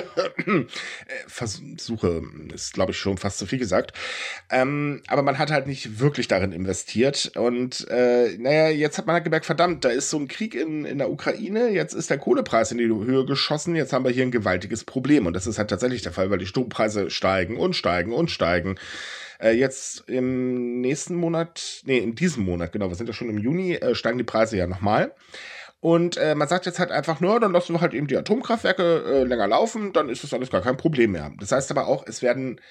Äh, 0.45 0.65
Versuche 1.27 2.21
ist, 2.53 2.73
glaube 2.73 2.91
ich, 2.91 2.97
schon 2.97 3.17
fast 3.17 3.37
zu 3.37 3.45
viel 3.45 3.59
gesagt. 3.59 3.93
Ähm, 4.49 5.01
aber 5.07 5.21
man 5.21 5.37
hat 5.37 5.51
halt 5.51 5.67
nicht 5.67 5.99
wirklich 5.99 6.27
darin 6.27 6.51
investiert. 6.51 7.31
Und 7.35 7.87
äh, 7.89 8.35
naja, 8.37 8.69
jetzt 8.69 8.97
hat 8.97 9.05
man 9.05 9.15
halt 9.15 9.23
gemerkt, 9.23 9.45
verdammt, 9.45 9.85
da 9.85 9.89
ist 9.89 10.09
so 10.09 10.17
ein 10.17 10.27
Krieg 10.27 10.55
in, 10.55 10.85
in 10.85 10.97
der 10.97 11.11
Ukraine, 11.11 11.69
jetzt 11.69 11.93
ist 11.93 12.09
der 12.09 12.17
Kohlepreis 12.17 12.71
in 12.71 12.77
die 12.77 12.87
Höhe 12.87 13.25
geschossen, 13.25 13.75
jetzt 13.75 13.93
haben 13.93 14.05
wir 14.05 14.11
hier 14.11 14.23
ein 14.23 14.31
gewaltiges 14.31 14.83
Problem. 14.83 15.25
Und 15.25 15.33
das 15.33 15.47
ist 15.47 15.57
halt 15.57 15.69
tatsächlich 15.69 16.01
der 16.01 16.11
Fall, 16.11 16.29
weil 16.29 16.39
die 16.39 16.47
Strompreise 16.47 17.09
steigen 17.09 17.57
und 17.57 17.75
steigen 17.75 18.11
und 18.11 18.31
steigen. 18.31 18.75
Äh, 19.39 19.51
jetzt 19.51 20.07
im 20.09 20.81
nächsten 20.81 21.15
Monat, 21.15 21.81
nee, 21.85 21.97
in 21.97 22.15
diesem 22.15 22.43
Monat, 22.43 22.71
genau, 22.71 22.89
wir 22.89 22.95
sind 22.95 23.07
ja 23.07 23.13
schon 23.13 23.29
im 23.29 23.37
Juni, 23.37 23.73
äh, 23.75 23.95
steigen 23.95 24.17
die 24.17 24.23
Preise 24.23 24.57
ja 24.57 24.67
nochmal. 24.67 25.13
Und 25.79 26.15
äh, 26.15 26.33
man 26.33 26.47
sagt 26.47 26.65
jetzt 26.65 26.79
halt 26.79 26.91
einfach 26.91 27.19
nur, 27.19 27.41
dann 27.41 27.51
lassen 27.51 27.73
wir 27.73 27.81
halt 27.81 27.93
eben 27.93 28.07
die 28.07 28.15
Atomkraftwerke 28.15 29.03
äh, 29.05 29.23
länger 29.25 29.47
laufen, 29.47 29.91
dann 29.91 30.07
ist 30.07 30.23
das 30.23 30.33
alles 30.33 30.49
gar 30.49 30.61
kein 30.61 30.77
Problem 30.77 31.11
mehr. 31.11 31.33
Das 31.39 31.51
heißt 31.51 31.71
aber 31.71 31.87
auch, 31.87 32.05
es 32.07 32.21
werden 32.21 32.61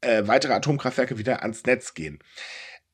äh, 0.00 0.26
weitere 0.26 0.54
Atomkraftwerke 0.54 1.18
wieder 1.18 1.42
ans 1.42 1.64
Netz 1.64 1.94
gehen. 1.94 2.20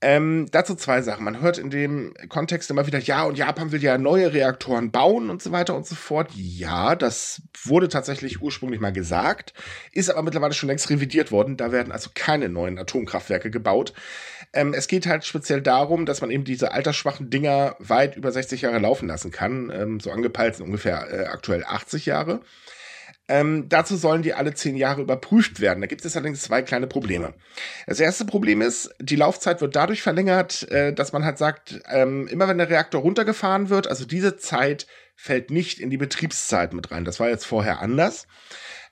Ähm, 0.03 0.47
dazu 0.51 0.75
zwei 0.77 1.03
Sachen. 1.03 1.25
Man 1.25 1.43
hört 1.43 1.59
in 1.59 1.69
dem 1.69 2.15
Kontext 2.31 2.71
immer 2.71 2.87
wieder, 2.87 2.99
ja, 2.99 3.25
und 3.25 3.37
Japan 3.37 3.71
will 3.71 3.83
ja 3.83 3.99
neue 3.99 4.33
Reaktoren 4.33 4.91
bauen 4.91 5.29
und 5.29 5.43
so 5.43 5.53
weiter 5.53 5.75
und 5.75 5.87
so 5.87 5.95
fort. 5.95 6.31
Ja, 6.35 6.97
das 6.97 7.43
wurde 7.65 7.89
tatsächlich 7.89 8.41
ursprünglich 8.41 8.81
mal 8.81 8.95
gesagt, 8.95 9.53
ist 9.93 10.09
aber 10.09 10.23
mittlerweile 10.23 10.55
schon 10.55 10.69
längst 10.69 10.89
revidiert 10.89 11.33
worden. 11.33 11.59
Da 11.59 11.71
werden 11.71 11.93
also 11.93 12.11
keine 12.15 12.49
neuen 12.49 12.79
Atomkraftwerke 12.79 13.51
gebaut. 13.51 13.93
Ähm, 14.55 14.73
es 14.73 14.89
geht 14.89 15.07
halt 15.07 15.27
speziell 15.27 15.61
darum, 15.61 16.07
dass 16.07 16.23
man 16.23 16.31
eben 16.31 16.45
diese 16.45 16.73
altersschwachen 16.73 17.29
Dinger 17.29 17.77
weit 17.79 18.17
über 18.17 18.33
60 18.33 18.63
Jahre 18.63 18.79
laufen 18.79 19.07
lassen 19.07 19.31
kann. 19.31 19.71
Ähm, 19.71 20.01
so 20.01 20.11
angepeilt 20.11 20.57
sind 20.57 20.65
ungefähr 20.65 21.13
äh, 21.13 21.27
aktuell 21.27 21.63
80 21.65 22.07
Jahre. 22.07 22.41
Ähm, 23.31 23.69
dazu 23.69 23.97
sollen 23.97 24.23
die 24.23 24.35
alle 24.35 24.55
zehn 24.55 24.75
Jahre 24.75 25.03
überprüft 25.03 25.61
werden. 25.61 25.81
Da 25.81 25.87
gibt 25.87 26.05
es 26.05 26.17
allerdings 26.17 26.43
zwei 26.43 26.63
kleine 26.63 26.89
Probleme. 26.89 27.33
Das 27.87 28.01
erste 28.01 28.25
Problem 28.25 28.61
ist, 28.61 28.93
die 28.99 29.15
Laufzeit 29.15 29.61
wird 29.61 29.77
dadurch 29.77 30.03
verlängert, 30.03 30.69
äh, 30.69 30.93
dass 30.93 31.13
man 31.13 31.25
halt 31.25 31.39
sagt, 31.39 31.81
ähm, 31.89 32.27
immer 32.27 32.49
wenn 32.49 32.59
der 32.59 32.69
Reaktor 32.69 33.03
runtergefahren 33.03 33.69
wird, 33.69 33.87
also 33.87 34.05
diese 34.05 34.37
Zeit 34.37 34.89
fällt 35.15 35.51
nicht 35.53 35.79
in 35.79 35.91
die 35.91 35.97
Betriebszeit 35.97 36.73
mit 36.73 36.91
rein. 36.91 37.05
Das 37.05 37.21
war 37.21 37.29
jetzt 37.29 37.47
vorher 37.47 37.79
anders. 37.79 38.27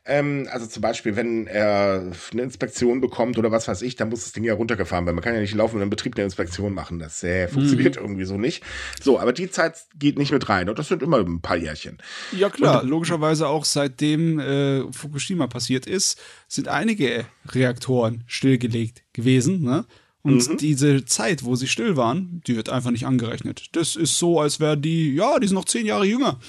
Ähm, 0.09 0.49
also 0.51 0.67
zum 0.67 0.81
Beispiel, 0.81 1.17
wenn 1.17 1.47
er 1.47 2.11
eine 2.33 2.43
Inspektion 2.43 3.03
bekommt 3.03 3.37
oder 3.37 3.53
was 3.53 3.69
weiß 3.69 3.83
ich, 3.83 3.95
dann 3.95 4.09
muss 4.09 4.25
das 4.25 4.33
Ding 4.33 4.43
ja 4.43 4.55
runtergefahren 4.55 5.05
werden. 5.05 5.17
Man 5.17 5.23
kann 5.23 5.35
ja 5.35 5.41
nicht 5.41 5.55
laufen 5.55 5.77
und 5.77 5.83
im 5.83 5.91
Betrieb 5.91 6.17
eine 6.17 6.25
Inspektion 6.25 6.73
machen. 6.73 6.99
Das 6.99 7.23
äh, 7.23 7.47
funktioniert 7.47 7.97
mhm. 7.97 8.03
irgendwie 8.03 8.25
so 8.25 8.39
nicht. 8.39 8.65
So, 9.03 9.21
aber 9.21 9.35
die 9.35 9.51
Zeit 9.51 9.75
geht 9.99 10.19
nicht 10.19 10.33
mit 10.33 10.49
rein 10.49 10.71
und 10.71 10.79
das 10.79 10.89
sind 10.89 11.03
immer 11.03 11.19
ein 11.19 11.43
paar 11.43 11.59
Jährchen. 11.59 11.99
Ja 12.33 12.49
klar, 12.49 12.83
und, 12.83 12.89
logischerweise 12.89 13.49
auch 13.49 13.67
seitdem 13.67 14.41
äh, 14.41 14.91
Fukushima 14.93 15.47
passiert 15.47 15.87
ist, 15.87 16.19
sind 16.49 16.69
einige 16.69 17.27
Reaktoren 17.51 18.25
stillgelegt 18.27 19.03
gewesen. 19.13 19.63
Ne? 19.63 19.85
Und 20.23 20.49
mhm. 20.49 20.57
diese 20.57 21.05
Zeit, 21.05 21.45
wo 21.45 21.55
sie 21.55 21.69
still 21.69 21.97
waren, 21.97 22.41
die 22.47 22.57
wird 22.57 22.71
einfach 22.71 22.91
nicht 22.91 23.07
angerechnet. 23.07 23.67
Das 23.73 23.95
ist 23.95 24.19
so, 24.19 24.41
als 24.41 24.59
wären 24.59 24.81
die, 24.81 25.15
ja, 25.15 25.39
die 25.39 25.47
sind 25.47 25.55
noch 25.55 25.67
zehn 25.67 25.85
Jahre 25.85 26.07
jünger. 26.07 26.41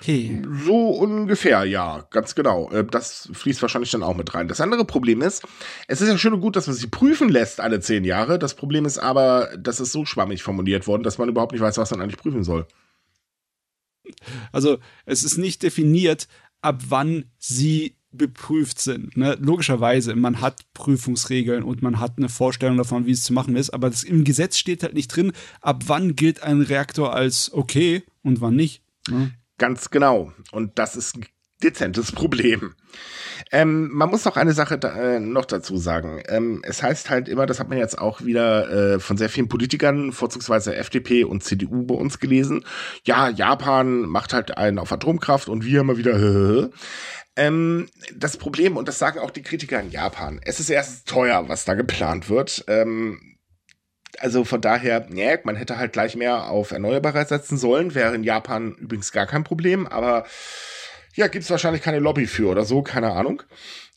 Okay. 0.00 0.42
So 0.64 0.90
ungefähr, 0.90 1.64
ja, 1.64 2.06
ganz 2.10 2.34
genau. 2.34 2.70
Äh, 2.70 2.84
das 2.84 3.28
fließt 3.32 3.62
wahrscheinlich 3.62 3.90
dann 3.90 4.02
auch 4.02 4.16
mit 4.16 4.34
rein. 4.34 4.48
Das 4.48 4.60
andere 4.60 4.84
Problem 4.84 5.22
ist, 5.22 5.42
es 5.88 6.00
ist 6.00 6.08
ja 6.08 6.18
schön 6.18 6.34
und 6.34 6.40
gut, 6.40 6.56
dass 6.56 6.66
man 6.66 6.76
sie 6.76 6.86
prüfen 6.86 7.28
lässt 7.28 7.60
alle 7.60 7.80
zehn 7.80 8.04
Jahre. 8.04 8.38
Das 8.38 8.54
Problem 8.54 8.84
ist 8.84 8.98
aber, 8.98 9.50
das 9.58 9.80
ist 9.80 9.92
so 9.92 10.04
schwammig 10.04 10.42
formuliert 10.42 10.86
worden, 10.86 11.02
dass 11.02 11.18
man 11.18 11.28
überhaupt 11.28 11.52
nicht 11.52 11.60
weiß, 11.60 11.78
was 11.78 11.90
man 11.90 12.00
eigentlich 12.00 12.20
prüfen 12.20 12.44
soll. 12.44 12.66
Also, 14.52 14.78
es 15.06 15.24
ist 15.24 15.38
nicht 15.38 15.62
definiert, 15.62 16.28
ab 16.60 16.82
wann 16.88 17.24
sie 17.38 17.96
beprüft 18.16 18.80
sind. 18.80 19.16
Ne? 19.16 19.36
Logischerweise, 19.40 20.14
man 20.14 20.40
hat 20.40 20.60
Prüfungsregeln 20.72 21.62
und 21.62 21.82
man 21.82 22.00
hat 22.00 22.14
eine 22.16 22.28
Vorstellung 22.28 22.76
davon, 22.76 23.06
wie 23.06 23.10
es 23.12 23.24
zu 23.24 23.32
machen 23.32 23.56
ist, 23.56 23.70
aber 23.70 23.90
das, 23.90 24.04
im 24.04 24.24
Gesetz 24.24 24.56
steht 24.56 24.82
halt 24.82 24.94
nicht 24.94 25.08
drin, 25.08 25.32
ab 25.60 25.84
wann 25.86 26.16
gilt 26.16 26.42
ein 26.42 26.60
Reaktor 26.62 27.14
als 27.14 27.52
okay 27.52 28.02
und 28.22 28.40
wann 28.40 28.56
nicht. 28.56 28.82
Ne? 29.08 29.32
Ganz 29.58 29.90
genau. 29.90 30.32
Und 30.52 30.78
das 30.78 30.96
ist 30.96 31.16
ein 31.16 31.26
dezentes 31.62 32.12
Problem. 32.12 32.74
Ähm, 33.50 33.88
man 33.92 34.10
muss 34.10 34.24
noch 34.24 34.36
eine 34.36 34.52
Sache 34.52 34.78
da, 34.78 34.94
äh, 34.94 35.20
noch 35.20 35.44
dazu 35.44 35.76
sagen. 35.76 36.22
Ähm, 36.28 36.62
es 36.64 36.82
heißt 36.82 37.10
halt 37.10 37.28
immer, 37.28 37.46
das 37.46 37.60
hat 37.60 37.68
man 37.68 37.78
jetzt 37.78 37.98
auch 37.98 38.24
wieder 38.24 38.94
äh, 38.94 39.00
von 39.00 39.16
sehr 39.16 39.28
vielen 39.28 39.48
Politikern, 39.48 40.12
vorzugsweise 40.12 40.74
FDP 40.76 41.24
und 41.24 41.42
CDU 41.42 41.84
bei 41.84 41.94
uns 41.94 42.18
gelesen. 42.18 42.64
Ja, 43.04 43.28
Japan 43.28 44.02
macht 44.02 44.32
halt 44.32 44.56
einen 44.56 44.78
auf 44.78 44.92
Atomkraft 44.92 45.48
und 45.48 45.64
wir 45.64 45.80
immer 45.80 45.96
wieder. 45.96 46.70
Ähm, 47.36 47.88
das 48.14 48.36
Problem, 48.36 48.76
und 48.76 48.86
das 48.86 49.00
sagen 49.00 49.18
auch 49.18 49.32
die 49.32 49.42
Kritiker 49.42 49.80
in 49.80 49.90
Japan, 49.90 50.38
es 50.44 50.60
ist 50.60 50.70
erst 50.70 51.08
teuer, 51.08 51.48
was 51.48 51.64
da 51.64 51.74
geplant 51.74 52.28
wird. 52.28 52.64
Ähm, 52.68 53.33
also 54.20 54.44
von 54.44 54.60
daher, 54.60 55.06
ja, 55.12 55.38
man 55.44 55.56
hätte 55.56 55.78
halt 55.78 55.92
gleich 55.92 56.16
mehr 56.16 56.50
auf 56.50 56.70
Erneuerbare 56.70 57.24
setzen 57.26 57.58
sollen. 57.58 57.94
Wäre 57.94 58.14
in 58.14 58.24
Japan 58.24 58.74
übrigens 58.74 59.12
gar 59.12 59.26
kein 59.26 59.44
Problem, 59.44 59.86
aber 59.86 60.24
ja, 61.14 61.28
gibt 61.28 61.44
es 61.44 61.50
wahrscheinlich 61.50 61.82
keine 61.82 62.00
Lobby 62.00 62.26
für 62.26 62.48
oder 62.48 62.64
so, 62.64 62.82
keine 62.82 63.12
Ahnung. 63.12 63.42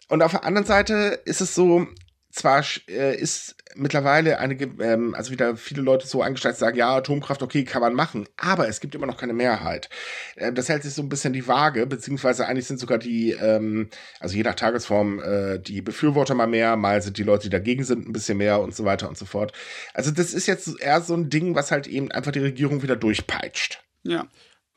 Und 0.08 0.22
auf 0.22 0.32
der 0.32 0.46
anderen 0.46 0.66
Seite 0.66 1.20
ist 1.26 1.42
es 1.42 1.54
so, 1.54 1.88
zwar 2.32 2.64
äh, 2.88 3.16
ist 3.16 3.57
mittlerweile 3.78 4.40
einige, 4.40 4.66
ähm, 4.84 5.14
also 5.16 5.32
wieder 5.32 5.56
viele 5.56 5.82
Leute 5.82 6.08
so 6.08 6.22
eingestellt, 6.22 6.58
sagen, 6.58 6.78
ja, 6.78 6.96
Atomkraft, 6.96 7.44
okay, 7.44 7.64
kann 7.64 7.82
man 7.82 7.94
machen, 7.94 8.28
aber 8.38 8.68
es 8.68 8.80
gibt 8.80 8.96
immer 8.96 9.06
noch 9.06 9.18
keine 9.18 9.34
Mehrheit. 9.34 9.90
Äh, 10.36 10.54
das 10.54 10.70
hält 10.70 10.84
sich 10.84 10.94
so 10.94 11.02
ein 11.02 11.10
bisschen 11.10 11.34
die 11.34 11.48
Waage, 11.48 11.86
beziehungsweise 11.86 12.48
eigentlich 12.48 12.68
sind 12.68 12.80
sogar 12.80 12.98
die, 12.98 13.32
ähm, 13.32 13.90
also 14.20 14.36
je 14.36 14.44
nach 14.44 14.56
Tagesform, 14.56 15.20
äh, 15.20 15.60
die 15.60 15.82
Befürworter 15.82 16.36
mal 16.36 16.48
mehr, 16.48 16.76
mal 16.76 17.02
sind 17.02 17.18
die 17.18 17.24
Leute, 17.24 17.44
die 17.44 17.50
dagegen 17.50 17.84
sind, 17.84 18.08
ein 18.08 18.14
bisschen 18.14 18.38
mehr 18.38 18.60
und 18.60 18.76
so 18.76 18.86
weiter 18.86 19.08
und 19.08 19.18
so 19.18 19.26
fort. 19.26 19.54
Also 19.94 20.12
das 20.12 20.34
ist 20.34 20.48
jetzt 20.48 20.80
eher 20.80 21.02
so 21.02 21.14
ein 21.14 21.30
Ding, 21.30 21.56
was 21.56 21.72
halt 21.72 21.88
eben 21.88 22.12
einfach 22.12 22.32
die 22.32 22.40
Regierung 22.40 22.82
wieder 22.82 22.96
durchpeitscht. 22.96 23.84
Ja. 24.04 24.28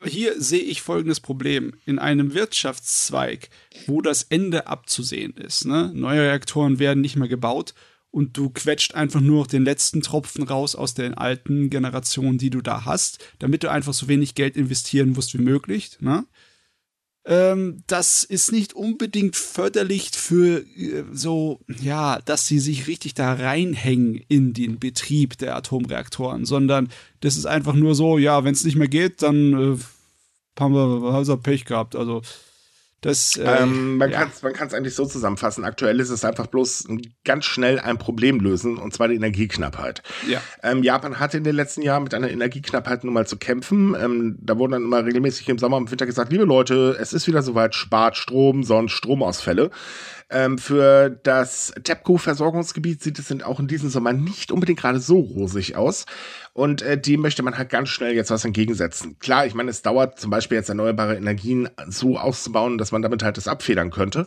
Hier 0.03 0.41
sehe 0.41 0.63
ich 0.63 0.81
folgendes 0.81 1.21
Problem. 1.21 1.75
In 1.85 1.99
einem 1.99 2.33
Wirtschaftszweig, 2.33 3.51
wo 3.87 4.01
das 4.01 4.23
Ende 4.23 4.67
abzusehen 4.67 5.37
ist, 5.37 5.67
ne? 5.67 5.91
neue 5.95 6.23
Reaktoren 6.23 6.79
werden 6.79 7.03
nicht 7.03 7.17
mehr 7.17 7.29
gebaut 7.29 7.75
und 8.11 8.37
du 8.37 8.51
quetscht 8.51 8.95
einfach 8.95 9.21
nur 9.21 9.47
den 9.47 9.65
letzten 9.65 10.03
Tropfen 10.03 10.43
raus 10.43 10.75
aus 10.75 10.95
den 10.95 11.15
alten 11.15 11.71
Generationen, 11.71 12.39
die 12.39 12.51
du 12.51 12.61
da 12.61 12.85
hast, 12.85 13.25
damit 13.39 13.63
du 13.63 13.71
einfach 13.71 13.95
so 13.95 14.09
wenig 14.09 14.35
Geld 14.35 14.57
investieren 14.57 15.11
musst 15.11 15.35
wie 15.35 15.43
möglich. 15.43 15.99
Ne? 16.01 16.27
Ähm, 17.25 17.85
das 17.87 18.25
ist 18.25 18.51
nicht 18.51 18.73
unbedingt 18.73 19.37
förderlich 19.37 20.11
für 20.11 20.65
äh, 20.77 21.05
so, 21.13 21.61
ja, 21.81 22.21
dass 22.25 22.47
sie 22.47 22.59
sich 22.59 22.87
richtig 22.87 23.15
da 23.15 23.35
reinhängen 23.35 24.21
in 24.29 24.55
den 24.55 24.79
Betrieb 24.79 25.37
der 25.39 25.55
Atomreaktoren, 25.55 26.45
sondern 26.47 26.89
das 27.21 27.37
ist 27.37 27.47
einfach 27.47 27.75
nur 27.75 27.95
so, 27.95 28.19
ja, 28.19 28.43
wenn 28.43 28.55
es 28.55 28.65
nicht 28.65 28.77
mehr 28.77 28.89
geht, 28.89 29.23
dann 29.23 29.53
äh, 29.53 29.79
haben 30.59 30.75
wir, 30.75 31.13
haben 31.13 31.43
Pech 31.43 31.65
gehabt. 31.67 31.95
Also 31.95 32.23
das, 33.01 33.37
äh, 33.37 33.63
ähm, 33.63 33.97
man 33.97 34.11
ja. 34.11 34.27
kann 34.27 34.69
es 34.69 34.75
eigentlich 34.75 34.95
so 34.95 35.07
zusammenfassen. 35.07 35.65
Aktuell 35.65 36.01
ist 36.01 36.11
es 36.11 36.25
einfach 36.25 36.47
bloß 36.47 36.87
ganz 37.25 37.47
schnell 37.47 37.79
ein 37.79 37.97
Problem 37.97 38.41
lösen, 38.41 38.77
und 38.77 38.93
zwar 38.93 39.09
die 39.09 39.15
Energieknappheit. 39.15 40.03
Ja. 40.29 40.43
Ähm, 40.63 40.83
Japan 40.83 41.19
hatte 41.19 41.39
in 41.39 41.45
den 41.45 41.57
letzten 41.57 41.81
Jahren 41.81 42.03
mit 42.03 42.13
einer 42.13 42.31
Energieknappheit 42.31 43.05
nun 43.05 43.15
mal 43.15 43.27
zu 43.27 43.39
kämpfen. 43.39 43.97
Ähm, 43.99 44.37
da 44.41 44.59
wurden 44.59 44.73
dann 44.73 44.83
immer 44.83 45.05
regelmäßig 45.05 45.49
im 45.49 45.59
Sommer 45.59 45.79
und 45.79 45.91
Winter 45.91 46.05
gesagt, 46.05 46.31
liebe 46.31 46.45
Leute, 46.45 46.97
es 47.01 47.15
ist 47.15 47.27
wieder 47.27 47.43
soweit, 47.43 47.75
spart 47.75 48.17
Strom, 48.17 48.65
sonst 48.65 48.93
Stromausfälle. 48.93 49.71
Ähm, 50.31 50.59
für 50.59 51.11
das 51.11 51.73
TEPCO-Versorgungsgebiet 51.83 53.03
sieht 53.03 53.19
es 53.19 53.43
auch 53.43 53.59
in 53.59 53.67
diesem 53.67 53.91
Sommer 53.91 54.13
nicht 54.13 54.53
unbedingt 54.53 54.79
gerade 54.79 55.01
so 55.01 55.19
rosig 55.19 55.77
aus. 55.77 56.07
Und 56.53 56.83
äh, 56.83 56.99
dem 56.99 57.21
möchte 57.21 57.43
man 57.43 57.59
halt 57.59 57.69
ganz 57.69 57.89
schnell 57.89 58.15
jetzt 58.15 58.31
was 58.31 58.45
entgegensetzen. 58.45 59.19
Klar, 59.19 59.47
ich 59.47 59.55
meine, 59.55 59.71
es 59.71 59.83
dauert 59.83 60.21
zum 60.21 60.31
Beispiel 60.31 60.59
jetzt 60.59 60.69
erneuerbare 60.69 61.17
Energien 61.17 61.69
so 61.89 62.17
auszubauen, 62.19 62.79
dass 62.79 62.93
man 62.93 63.03
damit 63.03 63.23
halt 63.23 63.37
das 63.37 63.49
abfedern 63.49 63.91
könnte. 63.91 64.27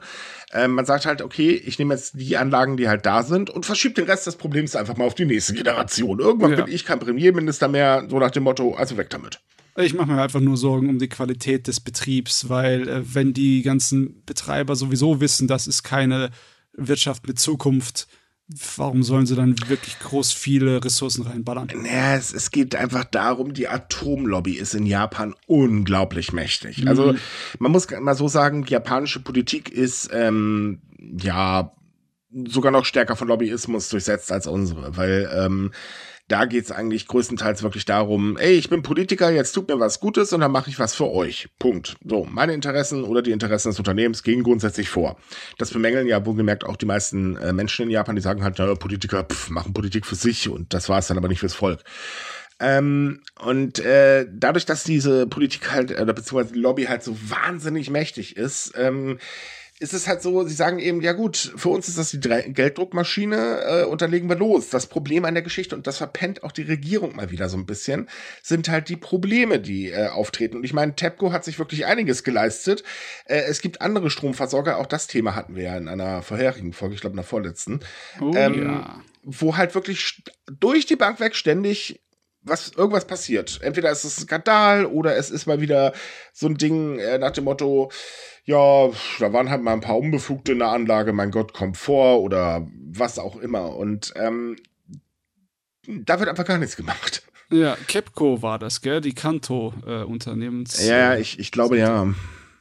Ähm, 0.52 0.72
man 0.72 0.86
sagt 0.86 1.06
halt, 1.06 1.22
okay, 1.22 1.52
ich 1.52 1.80
nehme 1.80 1.94
jetzt 1.94 2.20
die 2.20 2.38
Anlagen, 2.38 2.76
die 2.76 2.90
halt 2.90 3.06
da 3.06 3.24
sind 3.24 3.50
und 3.50 3.66
verschiebt 3.66 3.98
den 3.98 4.06
Rest 4.06 4.28
des 4.28 4.36
Problems 4.36 4.76
einfach 4.76 4.98
mal 4.98 5.06
auf 5.06 5.16
die 5.16 5.26
nächste 5.26 5.54
Generation. 5.54 6.20
Irgendwann 6.20 6.52
ja. 6.52 6.64
bin 6.64 6.74
ich 6.74 6.86
kein 6.86 7.00
Premierminister 7.00 7.68
mehr, 7.68 8.06
so 8.10 8.20
nach 8.20 8.32
dem 8.32 8.44
Motto, 8.44 8.74
also 8.74 8.98
weg 8.98 9.10
damit. 9.10 9.40
Ich 9.76 9.94
mache 9.94 10.12
mir 10.12 10.22
einfach 10.22 10.40
nur 10.40 10.58
Sorgen 10.58 10.90
um 10.90 11.00
die 11.00 11.10
Qualität 11.10 11.68
des 11.68 11.80
Betriebs, 11.80 12.50
weil 12.50 12.88
äh, 12.88 13.02
wenn 13.16 13.34
die 13.34 13.62
ganzen 13.64 14.24
Betreiber 14.26 14.76
sowieso 14.76 15.20
wissen, 15.20 15.48
das 15.48 15.68
ist 15.68 15.84
keine 15.84 16.30
Wirtschaft 16.74 17.28
mit 17.28 17.40
Zukunft, 17.40 18.08
warum 18.76 19.04
sollen 19.04 19.26
sie 19.26 19.36
dann 19.36 19.56
wirklich 19.68 19.98
groß 20.00 20.32
viele 20.32 20.84
Ressourcen 20.84 21.24
reinballern? 21.24 21.70
Naja, 21.76 22.16
es, 22.16 22.34
es 22.34 22.52
geht 22.52 22.76
einfach 22.76 23.06
darum, 23.06 23.54
die 23.54 23.68
Atomlobby 23.68 24.54
ist 24.54 24.76
in 24.76 24.86
Japan 24.86 25.34
unglaublich 25.48 26.34
mächtig. 26.34 26.82
Mhm. 26.82 26.88
Also 26.88 27.16
man 27.60 27.72
muss 27.72 27.88
mal 27.90 28.16
so 28.16 28.28
sagen, 28.28 28.66
die 28.66 28.74
japanische 28.74 29.22
Politik 29.22 29.70
ist 29.70 30.10
ähm, 30.14 30.82
ja 31.00 31.74
sogar 32.46 32.72
noch 32.72 32.86
stärker 32.86 33.16
von 33.16 33.28
Lobbyismus 33.28 33.90
durchsetzt 33.90 34.32
als 34.32 34.48
unsere, 34.48 34.98
weil 34.98 35.30
ähm, 35.34 35.72
da 36.28 36.46
geht 36.46 36.66
es 36.66 36.72
eigentlich 36.72 37.08
größtenteils 37.08 37.64
wirklich 37.64 37.86
darum, 37.86 38.38
ey, 38.38 38.54
ich 38.54 38.70
bin 38.70 38.82
Politiker, 38.82 39.30
jetzt 39.30 39.52
tut 39.54 39.68
mir 39.68 39.80
was 39.80 40.00
Gutes 40.00 40.32
und 40.34 40.42
dann 40.42 40.52
mache 40.52 40.70
ich 40.70 40.80
was 40.80 40.96
für 40.96 41.12
euch. 41.12 41.50
Punkt. 41.60 41.96
So, 42.06 42.26
meine 42.26 42.54
Interessen 42.54 43.04
oder 43.04 43.22
die 43.22 43.32
Interessen 43.32 43.70
des 43.70 43.80
Unternehmens 43.80 44.24
gehen 44.24 44.44
grundsätzlich 44.44 44.90
vor. 44.90 45.18
Das 45.58 45.72
bemängeln 45.72 46.08
ja 46.08 46.26
wohlgemerkt 46.26 46.66
auch 46.66 46.78
die 46.78 46.86
meisten 46.86 47.36
äh, 47.38 47.52
Menschen 47.52 47.84
in 47.84 47.90
Japan, 47.92 48.16
die 48.16 48.22
sagen 48.22 48.44
halt, 48.44 48.56
na, 48.58 48.74
Politiker 48.76 49.24
pff, 49.24 49.50
machen 49.50 49.74
Politik 49.74 50.06
für 50.06 50.16
sich 50.16 50.50
und 50.50 50.74
das 50.74 50.90
war 50.90 51.00
es 51.00 51.08
dann 51.08 51.18
aber 51.18 51.28
nicht 51.28 51.40
fürs 51.40 51.54
Volk. 51.54 51.84
Ähm, 52.60 53.22
und 53.40 53.80
äh, 53.80 54.26
dadurch, 54.32 54.66
dass 54.66 54.84
diese 54.84 55.28
Politik 55.28 55.72
halt, 55.72 55.92
oder 55.92 56.10
äh, 56.10 56.14
beziehungsweise 56.14 56.54
die 56.54 56.60
Lobby 56.60 56.86
halt 56.86 57.04
so 57.04 57.18
wahnsinnig 57.30 57.90
mächtig 57.90 58.38
ist, 58.38 58.74
ähm, 58.78 59.20
ist 59.84 59.94
es 59.94 60.08
halt 60.08 60.22
so, 60.22 60.46
sie 60.48 60.56
sagen 60.56 60.80
eben, 60.80 61.02
ja 61.02 61.12
gut, 61.12 61.54
für 61.58 61.68
uns 61.68 61.90
ist 61.90 61.98
das 61.98 62.12
die 62.12 62.20
Gelddruckmaschine, 62.20 63.82
äh, 63.82 63.84
und 63.84 64.02
dann 64.02 64.12
legen 64.12 64.30
wir 64.30 64.38
los. 64.38 64.70
Das 64.70 64.88
Problem 64.88 65.26
an 65.26 65.34
der 65.34 65.44
Geschichte, 65.44 65.76
und 65.76 65.86
das 65.86 65.98
verpennt 65.98 66.44
auch 66.44 66.54
die 66.54 66.62
Regierung 66.62 67.18
mal 67.18 67.32
wieder 67.32 67.50
so 67.50 67.58
ein 67.58 67.66
bisschen, 67.66 68.08
sind 68.42 68.70
halt 68.70 68.88
die 68.88 68.96
Probleme, 68.96 69.60
die 69.60 69.90
äh, 69.90 70.08
auftreten. 70.08 70.56
Und 70.56 70.64
ich 70.64 70.74
meine, 70.74 70.96
TEPCO 70.96 71.34
hat 71.34 71.44
sich 71.44 71.60
wirklich 71.60 71.86
einiges 71.86 72.24
geleistet. 72.24 72.84
Äh, 73.26 73.42
es 73.42 73.60
gibt 73.60 73.82
andere 73.82 74.10
Stromversorger, 74.10 74.78
auch 74.78 74.88
das 74.88 75.08
Thema 75.08 75.36
hatten 75.36 75.58
wir 75.58 75.64
ja 75.64 75.78
in 75.78 75.90
einer 75.90 76.22
vorherigen 76.22 76.72
Folge, 76.72 76.96
ich 76.96 77.02
glaube 77.02 77.14
in 77.14 77.18
der 77.18 77.26
vorletzten. 77.26 77.82
Oh, 78.22 78.32
ähm, 78.36 78.64
ja. 78.64 79.02
Wo 79.24 79.58
halt 79.58 79.76
wirklich 79.76 80.24
durch 80.60 80.86
die 80.86 80.96
Bank 80.96 81.20
weg 81.20 81.36
ständig 81.36 82.00
was 82.44 82.72
irgendwas 82.72 83.06
passiert. 83.06 83.60
Entweder 83.62 83.92
ist 83.92 84.04
es 84.04 84.18
ein 84.18 84.24
Skandal 84.24 84.86
oder 84.86 85.16
es 85.16 85.30
ist 85.30 85.46
mal 85.46 85.62
wieder 85.62 85.94
so 86.34 86.48
ein 86.48 86.58
Ding 86.58 87.00
äh, 87.00 87.18
nach 87.18 87.32
dem 87.32 87.46
Motto, 87.46 87.92
ja, 88.46 88.90
da 89.20 89.34
waren 89.34 89.50
halt 89.50 89.62
mal 89.64 89.74
ein 89.74 89.82
paar 89.82 89.98
Unbefugte 89.98 90.52
in 90.52 90.60
der 90.60 90.70
Anlage, 90.70 91.14
mein 91.14 91.32
Gott, 91.32 91.54
kommt 91.54 91.78
vor 91.78 92.22
oder 92.22 92.68
was 92.92 93.18
auch 93.18 93.38
immer. 93.38 93.76
Und 93.76 94.14
ähm, 94.16 94.58
da 95.88 96.20
wird 96.20 96.30
einfach 96.30 96.46
gar 96.46 96.58
nichts 96.58 96.76
gemacht. 96.76 97.24
Ja, 97.50 97.78
Capco 97.88 98.42
war 98.42 98.60
das, 98.60 98.82
gell? 98.82 99.00
Die 99.00 99.14
Kanto-Unternehmens. 99.14 100.80
Äh, 100.80 100.90
ja, 100.90 101.18
ich, 101.18 101.40
ich 101.40 101.52
glaube 101.52 101.78
ja. 101.78 102.14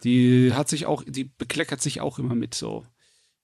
Die 0.05 0.53
hat 0.53 0.69
sich 0.69 0.87
auch, 0.87 1.03
die 1.07 1.25
bekleckert 1.25 1.81
sich 1.81 2.01
auch 2.01 2.19
immer 2.19 2.35
mit 2.35 2.55
so. 2.55 2.85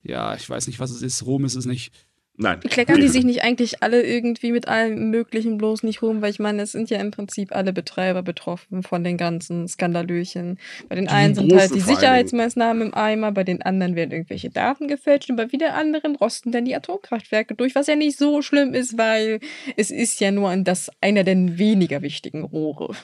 Ja, 0.03 0.35
ich 0.35 0.49
weiß 0.49 0.67
nicht, 0.67 0.81
was 0.81 0.91
es 0.91 1.03
ist. 1.03 1.25
Rom 1.25 1.45
ist 1.45 1.55
es 1.55 1.65
nicht. 1.65 1.93
Nein. 2.39 2.61
Kleckern 2.61 3.01
die 3.01 3.09
sich 3.09 3.25
nicht 3.25 3.43
eigentlich 3.43 3.83
alle 3.83 4.03
irgendwie 4.03 4.53
mit 4.53 4.69
allem 4.69 5.11
Möglichen 5.11 5.59
bloß 5.59 5.83
nicht 5.83 6.03
rum? 6.03 6.23
Weil 6.23 6.31
ich 6.31 6.39
meine, 6.39 6.63
es 6.63 6.73
sind 6.73 6.89
ja 6.89 6.99
im 6.99 7.11
Prinzip 7.11 7.55
alle 7.55 7.73
Betreiber 7.73 8.23
betroffen 8.23 8.83
von 8.85 9.03
den 9.03 9.17
ganzen 9.17 9.67
Skandalöchen. 9.67 10.59
Bei 10.89 10.95
den 10.95 11.07
die 11.07 11.11
einen 11.11 11.35
sind 11.35 11.53
halt 11.53 11.75
die 11.75 11.81
Sicherheitsmaßnahmen 11.81 12.89
im 12.89 12.95
Eimer, 12.95 13.33
bei 13.33 13.45
den 13.45 13.61
anderen 13.63 13.97
werden 13.97 14.13
irgendwelche 14.13 14.51
Daten 14.51 14.87
gefälscht 14.87 15.29
und 15.31 15.37
bei 15.37 15.51
wieder 15.53 15.75
anderen 15.75 16.15
rosten 16.15 16.53
dann 16.53 16.65
die 16.65 16.77
Atomkraftwerke 16.77 17.57
durch, 17.57 17.75
was 17.75 17.89
ja 17.89 17.97
nicht 17.97 18.17
so 18.17 18.41
schlimm 18.41 18.73
ist, 18.73 18.97
weil 18.97 19.41
es 19.77 19.91
ist 19.91 20.21
ja 20.21 20.31
nur 20.31 20.57
das 20.59 20.91
einer 21.01 21.25
der 21.25 21.59
weniger 21.59 22.03
wichtigen 22.03 22.45
Rohre. 22.45 22.95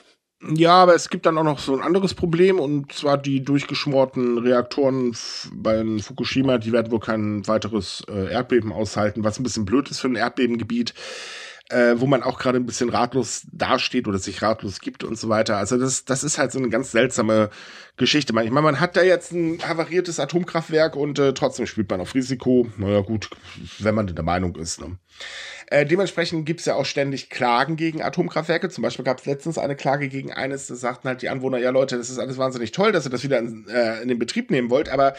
Ja, 0.53 0.73
aber 0.73 0.93
es 0.93 1.09
gibt 1.09 1.25
dann 1.25 1.37
auch 1.37 1.43
noch 1.43 1.59
so 1.59 1.73
ein 1.73 1.81
anderes 1.81 2.13
Problem 2.13 2.59
und 2.59 2.91
zwar 2.91 3.17
die 3.17 3.43
durchgeschmorten 3.43 4.37
Reaktoren 4.37 5.15
bei 5.53 5.83
Fukushima, 5.99 6.59
die 6.59 6.71
werden 6.71 6.91
wohl 6.91 6.99
kein 6.99 7.47
weiteres 7.47 8.03
äh, 8.07 8.31
Erdbeben 8.31 8.71
aushalten, 8.71 9.23
was 9.23 9.39
ein 9.39 9.43
bisschen 9.43 9.65
blöd 9.65 9.89
ist 9.89 10.01
für 10.01 10.07
ein 10.07 10.15
Erdbebengebiet, 10.15 10.93
äh, 11.69 11.95
wo 11.97 12.05
man 12.05 12.21
auch 12.21 12.37
gerade 12.37 12.59
ein 12.59 12.65
bisschen 12.65 12.89
ratlos 12.89 13.47
dasteht 13.51 14.07
oder 14.07 14.19
sich 14.19 14.41
ratlos 14.41 14.79
gibt 14.79 15.03
und 15.03 15.17
so 15.17 15.29
weiter. 15.29 15.57
Also 15.57 15.77
das, 15.77 16.05
das 16.05 16.23
ist 16.23 16.37
halt 16.37 16.51
so 16.51 16.59
eine 16.59 16.69
ganz 16.69 16.91
seltsame 16.91 17.49
Geschichte. 17.97 18.33
Ich 18.33 18.51
meine, 18.51 18.61
man 18.61 18.79
hat 18.79 18.95
da 18.95 19.01
jetzt 19.01 19.31
ein 19.31 19.59
havariertes 19.67 20.19
Atomkraftwerk 20.19 20.95
und 20.95 21.17
äh, 21.17 21.33
trotzdem 21.33 21.65
spielt 21.65 21.89
man 21.89 22.01
auf 22.01 22.13
Risiko. 22.13 22.67
Naja 22.77 22.99
gut, 22.99 23.29
wenn 23.79 23.95
man 23.95 24.07
der 24.07 24.23
Meinung 24.23 24.55
ist. 24.57 24.79
Ne? 24.79 24.97
Äh, 25.67 25.87
dementsprechend 25.87 26.45
gibt 26.45 26.59
es 26.59 26.67
ja 26.67 26.75
auch 26.75 26.85
ständig 26.85 27.31
Klagen 27.31 27.77
gegen 27.77 28.03
Atomkraftwerke. 28.03 28.69
Zum 28.69 28.83
Beispiel 28.83 29.05
gab 29.05 29.19
es 29.19 29.25
letztens 29.25 29.57
eine 29.57 29.75
Klage 29.75 30.07
gegen 30.07 30.31
eines, 30.31 30.67
da 30.67 30.75
sagten 30.75 31.07
halt 31.07 31.23
die 31.23 31.29
Anwohner, 31.29 31.57
ja 31.57 31.71
Leute, 31.71 31.97
das 31.97 32.11
ist 32.11 32.19
alles 32.19 32.37
wahnsinnig 32.37 32.73
toll, 32.73 32.91
dass 32.91 33.07
ihr 33.07 33.11
das 33.11 33.23
wieder 33.23 33.39
in, 33.39 33.67
äh, 33.69 34.01
in 34.01 34.07
den 34.07 34.19
Betrieb 34.19 34.51
nehmen 34.51 34.69
wollt, 34.69 34.89
aber 34.89 35.15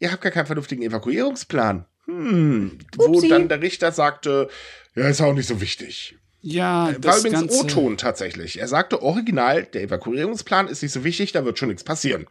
ihr 0.00 0.10
habt 0.10 0.22
gar 0.22 0.32
keinen 0.32 0.46
vernünftigen 0.46 0.82
Evakuierungsplan. 0.82 1.86
Hm, 2.06 2.78
wo 2.96 3.20
dann 3.20 3.48
der 3.48 3.60
Richter 3.62 3.90
sagte, 3.90 4.48
ja, 4.96 5.08
ist 5.08 5.20
auch 5.20 5.34
nicht 5.34 5.46
so 5.46 5.60
wichtig. 5.60 6.16
Ja, 6.40 6.90
äh, 6.90 7.00
das 7.00 7.24
war 7.24 7.30
übrigens 7.30 7.52
O-Ton 7.52 7.96
tatsächlich. 7.96 8.58
Er 8.58 8.68
sagte 8.68 9.02
original, 9.02 9.64
der 9.64 9.82
Evakuierungsplan 9.82 10.68
ist 10.68 10.82
nicht 10.82 10.92
so 10.92 11.04
wichtig, 11.04 11.32
da 11.32 11.44
wird 11.44 11.58
schon 11.58 11.68
nichts 11.68 11.84
passieren. 11.84 12.26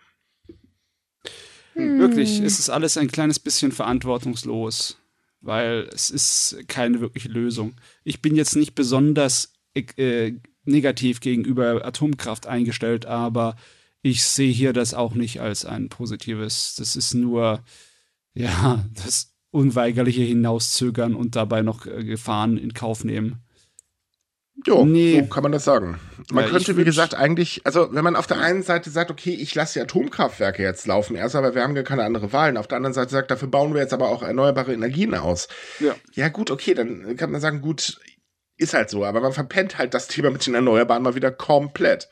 Hm. 1.74 2.00
Wirklich, 2.00 2.40
es 2.40 2.60
ist 2.60 2.70
alles 2.70 2.98
ein 2.98 3.12
kleines 3.12 3.40
bisschen 3.40 3.72
verantwortungslos 3.72 4.98
weil 5.46 5.88
es 5.94 6.10
ist 6.10 6.58
keine 6.68 7.02
wirkliche 7.02 7.30
Lösung. 7.30 7.76
Ich 8.04 8.22
bin 8.22 8.36
jetzt 8.36 8.56
nicht 8.56 8.74
besonders 8.74 9.54
äh, 9.76 10.34
negativ 10.64 11.20
gegenüber 11.20 11.86
Atomkraft 11.86 12.48
eingestellt, 12.48 13.06
aber 13.06 13.56
ich 14.02 14.24
sehe 14.24 14.52
hier 14.52 14.74
das 14.74 14.96
auch 14.96 15.14
nicht 15.14 15.42
als 15.42 15.64
ein 15.64 15.90
positives. 15.90 16.76
Das 16.78 16.96
ist 16.96 17.14
nur, 17.14 17.64
ja, 18.34 18.84
das 18.94 19.35
unweigerliche 19.56 20.22
Hinauszögern 20.22 21.16
und 21.16 21.36
dabei 21.36 21.62
noch 21.62 21.86
äh, 21.86 22.04
Gefahren 22.04 22.58
in 22.58 22.74
Kauf 22.74 23.04
nehmen. 23.04 23.42
Ja, 24.66 24.84
nee. 24.84 25.20
so 25.20 25.28
kann 25.28 25.44
man 25.44 25.52
das 25.52 25.66
sagen. 25.66 26.00
Man 26.32 26.46
ja, 26.46 26.50
könnte, 26.50 26.78
wie 26.78 26.86
gesagt, 26.86 27.14
eigentlich, 27.14 27.62
also 27.66 27.94
wenn 27.94 28.04
man 28.04 28.16
auf 28.16 28.26
der 28.26 28.40
einen 28.40 28.64
Seite 28.64 28.90
sagt, 28.90 29.12
okay, 29.12 29.34
ich 29.34 29.54
lasse 29.54 29.74
die 29.74 29.82
Atomkraftwerke 29.82 30.64
jetzt 30.64 30.88
laufen, 30.88 31.16
erst 31.16 31.36
aber 31.36 31.56
wir 31.56 31.62
haben 31.62 31.76
ja 31.76 31.84
keine 31.84 32.04
andere 32.04 32.32
Wahlen. 32.34 32.58
Auf 32.58 32.68
der 32.68 32.78
anderen 32.78 32.94
Seite 32.94 33.12
sagt, 33.12 33.32
dafür 33.32 33.50
bauen 33.50 33.74
wir 33.74 33.82
jetzt 33.82 33.94
aber 33.94 34.10
auch 34.10 34.24
erneuerbare 34.24 34.74
Energien 34.74 35.14
aus. 35.14 35.48
Ja. 35.80 35.96
Ja, 36.14 36.30
gut, 36.30 36.52
okay, 36.52 36.74
dann 36.74 37.16
kann 37.18 37.32
man 37.32 37.42
sagen, 37.42 37.62
gut, 37.62 38.00
ist 38.58 38.74
halt 38.74 38.90
so, 38.90 39.04
aber 39.04 39.20
man 39.20 39.34
verpennt 39.34 39.78
halt 39.78 39.94
das 39.94 40.08
Thema 40.08 40.32
mit 40.32 40.46
den 40.48 40.56
Erneuerbaren 40.56 41.04
mal 41.04 41.16
wieder 41.16 41.32
komplett. 41.32 42.10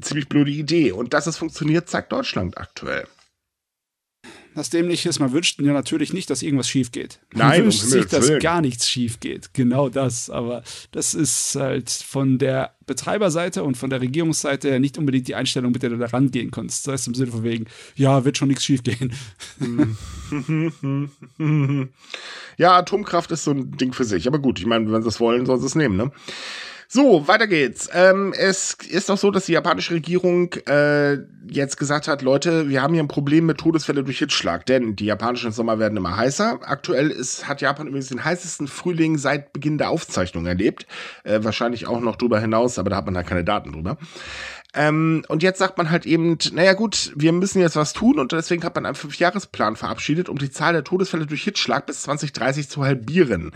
Ziemlich 0.00 0.28
blöde 0.28 0.50
Idee. 0.50 0.92
Und 0.92 1.12
dass 1.12 1.26
es 1.26 1.36
funktioniert, 1.36 1.88
zeigt 1.88 2.12
Deutschland 2.12 2.58
aktuell. 2.58 3.06
Das 4.56 4.70
Dämliche 4.70 5.10
ist, 5.10 5.18
man 5.18 5.32
wünscht 5.32 5.60
ja 5.60 5.72
natürlich 5.74 6.14
nicht, 6.14 6.30
dass 6.30 6.42
irgendwas 6.42 6.68
schief 6.68 6.90
geht. 6.90 7.20
Man 7.34 7.48
Nein, 7.48 7.64
wünscht 7.64 7.80
sich, 7.80 8.06
dass 8.06 8.28
Willen. 8.28 8.40
gar 8.40 8.62
nichts 8.62 8.88
schief 8.88 9.20
geht. 9.20 9.52
Genau 9.52 9.90
das. 9.90 10.30
Aber 10.30 10.62
das 10.92 11.12
ist 11.12 11.54
halt 11.56 11.90
von 11.90 12.38
der 12.38 12.74
Betreiberseite 12.86 13.64
und 13.64 13.76
von 13.76 13.90
der 13.90 14.00
Regierungsseite 14.00 14.80
nicht 14.80 14.96
unbedingt 14.96 15.28
die 15.28 15.34
Einstellung, 15.34 15.72
mit 15.72 15.82
der 15.82 15.90
du 15.90 15.98
da 15.98 16.06
rangehen 16.06 16.50
kannst. 16.50 16.86
Das 16.86 16.92
heißt 16.92 17.08
im 17.08 17.14
Sinne 17.14 17.32
von 17.32 17.42
wegen, 17.42 17.66
ja, 17.96 18.24
wird 18.24 18.38
schon 18.38 18.48
nichts 18.48 18.64
schief 18.64 18.82
gehen. 18.82 19.12
ja, 22.56 22.78
Atomkraft 22.78 23.30
ist 23.32 23.44
so 23.44 23.50
ein 23.50 23.72
Ding 23.72 23.92
für 23.92 24.04
sich. 24.04 24.26
Aber 24.26 24.38
gut, 24.38 24.58
ich 24.58 24.66
meine, 24.66 24.90
wenn 24.90 25.02
sie 25.02 25.08
es 25.08 25.20
wollen, 25.20 25.44
sollen 25.44 25.60
sie 25.60 25.66
es 25.66 25.74
nehmen, 25.74 25.98
ne? 25.98 26.10
So, 26.88 27.26
weiter 27.26 27.48
geht's. 27.48 27.88
Ähm, 27.92 28.32
es 28.36 28.74
ist 28.88 29.10
auch 29.10 29.18
so, 29.18 29.32
dass 29.32 29.46
die 29.46 29.52
japanische 29.52 29.94
Regierung 29.94 30.52
äh, 30.68 31.18
jetzt 31.48 31.78
gesagt 31.78 32.06
hat, 32.06 32.22
Leute, 32.22 32.68
wir 32.68 32.80
haben 32.80 32.94
hier 32.94 33.02
ein 33.02 33.08
Problem 33.08 33.46
mit 33.46 33.58
Todesfälle 33.58 34.04
durch 34.04 34.20
Hitzschlag, 34.20 34.66
denn 34.66 34.94
die 34.94 35.06
japanischen 35.06 35.50
Sommer 35.50 35.80
werden 35.80 35.96
immer 35.96 36.16
heißer. 36.16 36.60
Aktuell 36.62 37.10
ist, 37.10 37.48
hat 37.48 37.60
Japan 37.60 37.88
übrigens 37.88 38.08
den 38.08 38.24
heißesten 38.24 38.68
Frühling 38.68 39.18
seit 39.18 39.52
Beginn 39.52 39.78
der 39.78 39.90
Aufzeichnung 39.90 40.46
erlebt. 40.46 40.86
Äh, 41.24 41.40
wahrscheinlich 41.42 41.88
auch 41.88 42.00
noch 42.00 42.14
drüber 42.14 42.38
hinaus, 42.38 42.78
aber 42.78 42.90
da 42.90 42.96
hat 42.96 43.06
man 43.06 43.16
halt 43.16 43.26
keine 43.26 43.42
Daten 43.42 43.72
drüber. 43.72 43.98
Ähm, 44.76 45.24
und 45.28 45.42
jetzt 45.42 45.58
sagt 45.58 45.78
man 45.78 45.90
halt 45.90 46.04
eben, 46.04 46.36
naja 46.52 46.74
gut, 46.74 47.10
wir 47.16 47.32
müssen 47.32 47.60
jetzt 47.60 47.76
was 47.76 47.94
tun 47.94 48.18
und 48.18 48.32
deswegen 48.32 48.62
hat 48.62 48.74
man 48.74 48.84
einen 48.84 48.94
Fünfjahresplan 48.94 49.74
verabschiedet, 49.74 50.28
um 50.28 50.36
die 50.36 50.50
Zahl 50.50 50.74
der 50.74 50.84
Todesfälle 50.84 51.24
durch 51.24 51.44
Hitzschlag 51.44 51.86
bis 51.86 52.02
2030 52.02 52.68
zu 52.68 52.84
halbieren. 52.84 53.52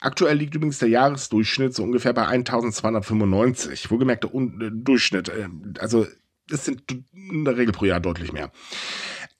Aktuell 0.00 0.36
liegt 0.36 0.56
übrigens 0.56 0.80
der 0.80 0.88
Jahresdurchschnitt 0.88 1.74
so 1.74 1.84
ungefähr 1.84 2.12
bei 2.12 2.26
1295. 2.26 3.88
Wohlgemerkt 3.88 4.24
der 4.24 4.34
Un 4.34 4.60
äh, 4.60 4.70
Durchschnitt. 4.72 5.28
Äh, 5.28 5.48
also 5.78 6.08
es 6.50 6.64
sind 6.64 6.82
in 7.12 7.44
der 7.44 7.56
Regel 7.56 7.72
pro 7.72 7.84
Jahr 7.84 8.00
deutlich 8.00 8.32
mehr. 8.32 8.50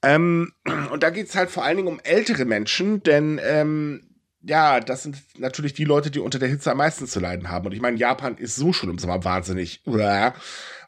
Ähm, 0.02 0.52
und 0.92 1.02
da 1.02 1.10
geht 1.10 1.28
es 1.28 1.34
halt 1.34 1.50
vor 1.50 1.64
allen 1.64 1.78
Dingen 1.78 1.88
um 1.88 2.00
ältere 2.04 2.44
Menschen, 2.44 3.02
denn 3.02 3.40
ähm, 3.42 4.13
ja, 4.46 4.80
das 4.80 5.02
sind 5.02 5.22
natürlich 5.38 5.72
die 5.72 5.84
Leute, 5.84 6.10
die 6.10 6.20
unter 6.20 6.38
der 6.38 6.48
Hitze 6.48 6.70
am 6.70 6.78
meisten 6.78 7.06
zu 7.06 7.18
leiden 7.20 7.50
haben. 7.50 7.66
Und 7.66 7.72
ich 7.72 7.80
meine, 7.80 7.96
Japan 7.96 8.36
ist 8.36 8.56
so 8.56 8.72
schon 8.72 8.90
im 8.90 8.98
Sommer 8.98 9.24
wahnsinnig. 9.24 9.80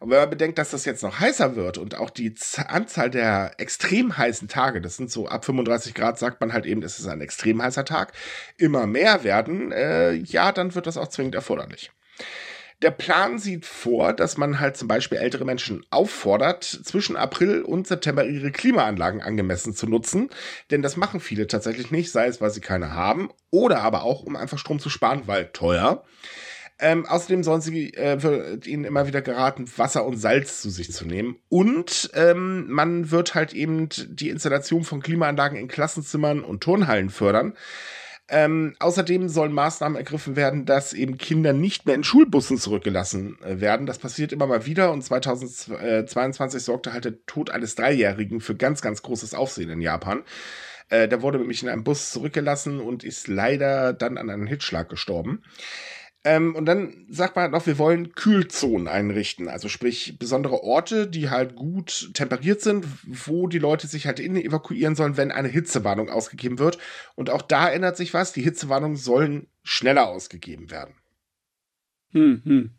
Und 0.00 0.10
wenn 0.10 0.18
man 0.18 0.30
bedenkt, 0.30 0.58
dass 0.58 0.70
das 0.70 0.84
jetzt 0.84 1.02
noch 1.02 1.20
heißer 1.20 1.56
wird 1.56 1.78
und 1.78 1.96
auch 1.96 2.10
die 2.10 2.34
Anzahl 2.66 3.10
der 3.10 3.52
extrem 3.58 4.16
heißen 4.16 4.48
Tage, 4.48 4.80
das 4.82 4.96
sind 4.96 5.10
so 5.10 5.26
ab 5.28 5.44
35 5.44 5.94
Grad, 5.94 6.18
sagt 6.18 6.40
man 6.40 6.52
halt 6.52 6.66
eben, 6.66 6.82
es 6.82 6.98
ist 6.98 7.06
ein 7.06 7.22
extrem 7.22 7.62
heißer 7.62 7.84
Tag, 7.84 8.12
immer 8.58 8.86
mehr 8.86 9.24
werden, 9.24 9.72
äh, 9.72 10.12
ja, 10.12 10.52
dann 10.52 10.74
wird 10.74 10.86
das 10.86 10.98
auch 10.98 11.08
zwingend 11.08 11.34
erforderlich. 11.34 11.90
Der 12.82 12.90
Plan 12.90 13.38
sieht 13.38 13.64
vor, 13.64 14.12
dass 14.12 14.36
man 14.36 14.60
halt 14.60 14.76
zum 14.76 14.86
Beispiel 14.86 15.16
ältere 15.16 15.46
Menschen 15.46 15.84
auffordert, 15.90 16.64
zwischen 16.64 17.16
April 17.16 17.62
und 17.62 17.86
September 17.86 18.24
ihre 18.26 18.52
Klimaanlagen 18.52 19.22
angemessen 19.22 19.74
zu 19.74 19.86
nutzen. 19.86 20.28
Denn 20.70 20.82
das 20.82 20.96
machen 20.96 21.20
viele 21.20 21.46
tatsächlich 21.46 21.90
nicht, 21.90 22.12
sei 22.12 22.26
es, 22.26 22.40
weil 22.40 22.50
sie 22.50 22.60
keine 22.60 22.92
haben 22.92 23.30
oder 23.50 23.80
aber 23.80 24.02
auch, 24.02 24.22
um 24.22 24.36
einfach 24.36 24.58
Strom 24.58 24.78
zu 24.78 24.90
sparen, 24.90 25.22
weil 25.26 25.46
teuer. 25.52 26.04
Ähm, 26.78 27.06
außerdem 27.06 27.42
sollen 27.42 27.62
sie 27.62 27.94
äh, 27.94 28.22
wird 28.22 28.66
ihnen 28.66 28.84
immer 28.84 29.06
wieder 29.06 29.22
geraten, 29.22 29.64
Wasser 29.78 30.04
und 30.04 30.18
Salz 30.18 30.60
zu 30.60 30.68
sich 30.68 30.92
zu 30.92 31.06
nehmen. 31.06 31.36
Und 31.48 32.10
ähm, 32.12 32.66
man 32.68 33.10
wird 33.10 33.34
halt 33.34 33.54
eben 33.54 33.88
die 34.08 34.28
Installation 34.28 34.84
von 34.84 35.00
Klimaanlagen 35.00 35.58
in 35.58 35.68
Klassenzimmern 35.68 36.44
und 36.44 36.62
Turnhallen 36.62 37.08
fördern. 37.08 37.54
Ähm, 38.28 38.74
außerdem 38.80 39.28
sollen 39.28 39.52
Maßnahmen 39.52 39.96
ergriffen 39.96 40.34
werden, 40.34 40.64
dass 40.64 40.92
eben 40.92 41.16
Kinder 41.16 41.52
nicht 41.52 41.86
mehr 41.86 41.94
in 41.94 42.02
Schulbussen 42.02 42.58
zurückgelassen 42.58 43.38
äh, 43.42 43.60
werden. 43.60 43.86
Das 43.86 43.98
passiert 43.98 44.32
immer 44.32 44.48
mal 44.48 44.66
wieder 44.66 44.90
und 44.90 45.02
2022 45.02 46.62
sorgte 46.62 46.92
halt 46.92 47.04
der 47.04 47.24
Tod 47.26 47.50
eines 47.50 47.76
Dreijährigen 47.76 48.40
für 48.40 48.56
ganz, 48.56 48.82
ganz 48.82 49.02
großes 49.02 49.34
Aufsehen 49.34 49.70
in 49.70 49.80
Japan. 49.80 50.24
Äh, 50.88 51.06
der 51.06 51.22
wurde 51.22 51.38
nämlich 51.38 51.62
in 51.62 51.68
einem 51.68 51.84
Bus 51.84 52.10
zurückgelassen 52.10 52.80
und 52.80 53.04
ist 53.04 53.28
leider 53.28 53.92
dann 53.92 54.18
an 54.18 54.28
einem 54.28 54.48
Hitzschlag 54.48 54.88
gestorben. 54.88 55.42
Ähm, 56.26 56.56
und 56.56 56.66
dann 56.66 57.06
sagt 57.08 57.36
man 57.36 57.44
halt 57.44 57.52
noch, 57.52 57.66
wir 57.66 57.78
wollen 57.78 58.12
Kühlzonen 58.16 58.88
einrichten. 58.88 59.46
Also 59.46 59.68
sprich 59.68 60.18
besondere 60.18 60.64
Orte, 60.64 61.06
die 61.06 61.30
halt 61.30 61.54
gut 61.54 62.10
temperiert 62.14 62.60
sind, 62.60 62.84
wo 63.06 63.46
die 63.46 63.60
Leute 63.60 63.86
sich 63.86 64.08
halt 64.08 64.18
innen 64.18 64.42
evakuieren 64.42 64.96
sollen, 64.96 65.16
wenn 65.16 65.30
eine 65.30 65.46
Hitzewarnung 65.46 66.10
ausgegeben 66.10 66.58
wird. 66.58 66.78
Und 67.14 67.30
auch 67.30 67.42
da 67.42 67.70
ändert 67.70 67.96
sich 67.96 68.12
was. 68.12 68.32
Die 68.32 68.42
Hitzewarnungen 68.42 68.96
sollen 68.96 69.46
schneller 69.62 70.08
ausgegeben 70.08 70.68
werden. 70.72 70.96
Hm, 72.10 72.42
hm. 72.44 72.70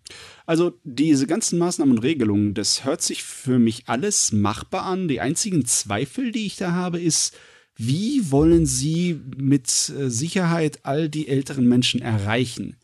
Also 0.45 0.77
diese 0.83 1.25
ganzen 1.25 1.57
Maßnahmen 1.57 1.95
und 1.95 2.03
Regelungen, 2.03 2.53
das 2.53 2.83
hört 2.83 3.01
sich 3.01 3.23
für 3.23 3.59
mich 3.59 3.83
alles 3.87 4.33
machbar 4.33 4.83
an. 4.83 5.07
Die 5.07 5.21
einzigen 5.21 5.63
Zweifel, 5.65 6.33
die 6.33 6.47
ich 6.47 6.57
da 6.57 6.73
habe, 6.73 6.99
ist, 6.99 7.33
wie 7.77 8.29
wollen 8.29 8.65
Sie 8.65 9.21
mit 9.37 9.69
äh, 9.97 10.09
Sicherheit 10.09 10.79
all 10.83 11.07
die 11.07 11.29
älteren 11.29 11.65
Menschen 11.65 12.01
erreichen? 12.01 12.75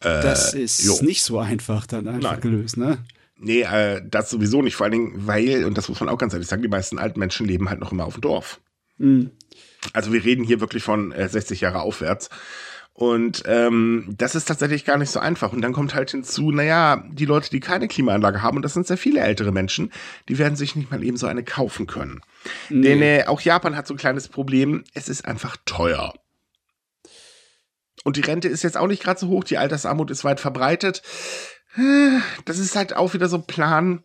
Äh, 0.00 0.22
das 0.22 0.54
ist 0.54 0.82
jo. 0.82 0.98
nicht 1.02 1.22
so 1.22 1.38
einfach 1.38 1.86
dann 1.86 2.08
einfach 2.08 2.32
Nein. 2.32 2.40
gelöst, 2.40 2.76
ne? 2.76 2.98
Nee, 3.36 3.62
äh, 3.62 4.02
das 4.04 4.30
sowieso 4.30 4.62
nicht. 4.62 4.76
Vor 4.76 4.84
allen 4.84 4.92
Dingen, 4.92 5.26
weil, 5.26 5.64
und 5.64 5.78
das 5.78 5.88
muss 5.88 6.00
man 6.00 6.08
auch 6.08 6.18
ganz 6.18 6.32
ehrlich 6.34 6.48
sagen, 6.48 6.62
die 6.62 6.68
meisten 6.68 6.98
alten 6.98 7.18
Menschen 7.18 7.46
leben 7.46 7.70
halt 7.70 7.80
noch 7.80 7.92
immer 7.92 8.04
auf 8.04 8.14
dem 8.14 8.20
Dorf. 8.20 8.60
Mhm. 8.98 9.30
Also 9.94 10.12
wir 10.12 10.24
reden 10.24 10.44
hier 10.44 10.60
wirklich 10.60 10.82
von 10.82 11.12
äh, 11.12 11.28
60 11.28 11.62
Jahre 11.62 11.80
aufwärts. 11.80 12.28
Und 12.92 13.44
ähm, 13.46 14.14
das 14.18 14.34
ist 14.34 14.44
tatsächlich 14.44 14.84
gar 14.84 14.98
nicht 14.98 15.10
so 15.10 15.20
einfach. 15.20 15.54
Und 15.54 15.62
dann 15.62 15.72
kommt 15.72 15.94
halt 15.94 16.10
hinzu, 16.10 16.50
naja, 16.50 17.02
die 17.10 17.24
Leute, 17.24 17.48
die 17.48 17.60
keine 17.60 17.88
Klimaanlage 17.88 18.42
haben, 18.42 18.56
und 18.58 18.62
das 18.62 18.74
sind 18.74 18.86
sehr 18.86 18.98
viele 18.98 19.20
ältere 19.20 19.52
Menschen, 19.52 19.90
die 20.28 20.36
werden 20.36 20.54
sich 20.54 20.76
nicht 20.76 20.90
mal 20.90 21.02
eben 21.02 21.16
so 21.16 21.26
eine 21.26 21.42
kaufen 21.42 21.86
können. 21.86 22.20
Nee. 22.68 22.82
Denn 22.82 23.00
äh, 23.00 23.24
auch 23.26 23.40
Japan 23.40 23.74
hat 23.74 23.86
so 23.86 23.94
ein 23.94 23.96
kleines 23.96 24.28
Problem, 24.28 24.84
es 24.92 25.08
ist 25.08 25.24
einfach 25.24 25.56
teuer. 25.64 26.12
Und 28.04 28.16
die 28.16 28.22
Rente 28.22 28.48
ist 28.48 28.62
jetzt 28.62 28.76
auch 28.76 28.86
nicht 28.86 29.02
gerade 29.02 29.20
so 29.20 29.28
hoch, 29.28 29.44
die 29.44 29.58
Altersarmut 29.58 30.10
ist 30.10 30.24
weit 30.24 30.40
verbreitet. 30.40 31.02
Das 32.44 32.58
ist 32.58 32.76
halt 32.76 32.96
auch 32.96 33.14
wieder 33.14 33.28
so 33.28 33.36
ein 33.36 33.46
Plan. 33.46 34.02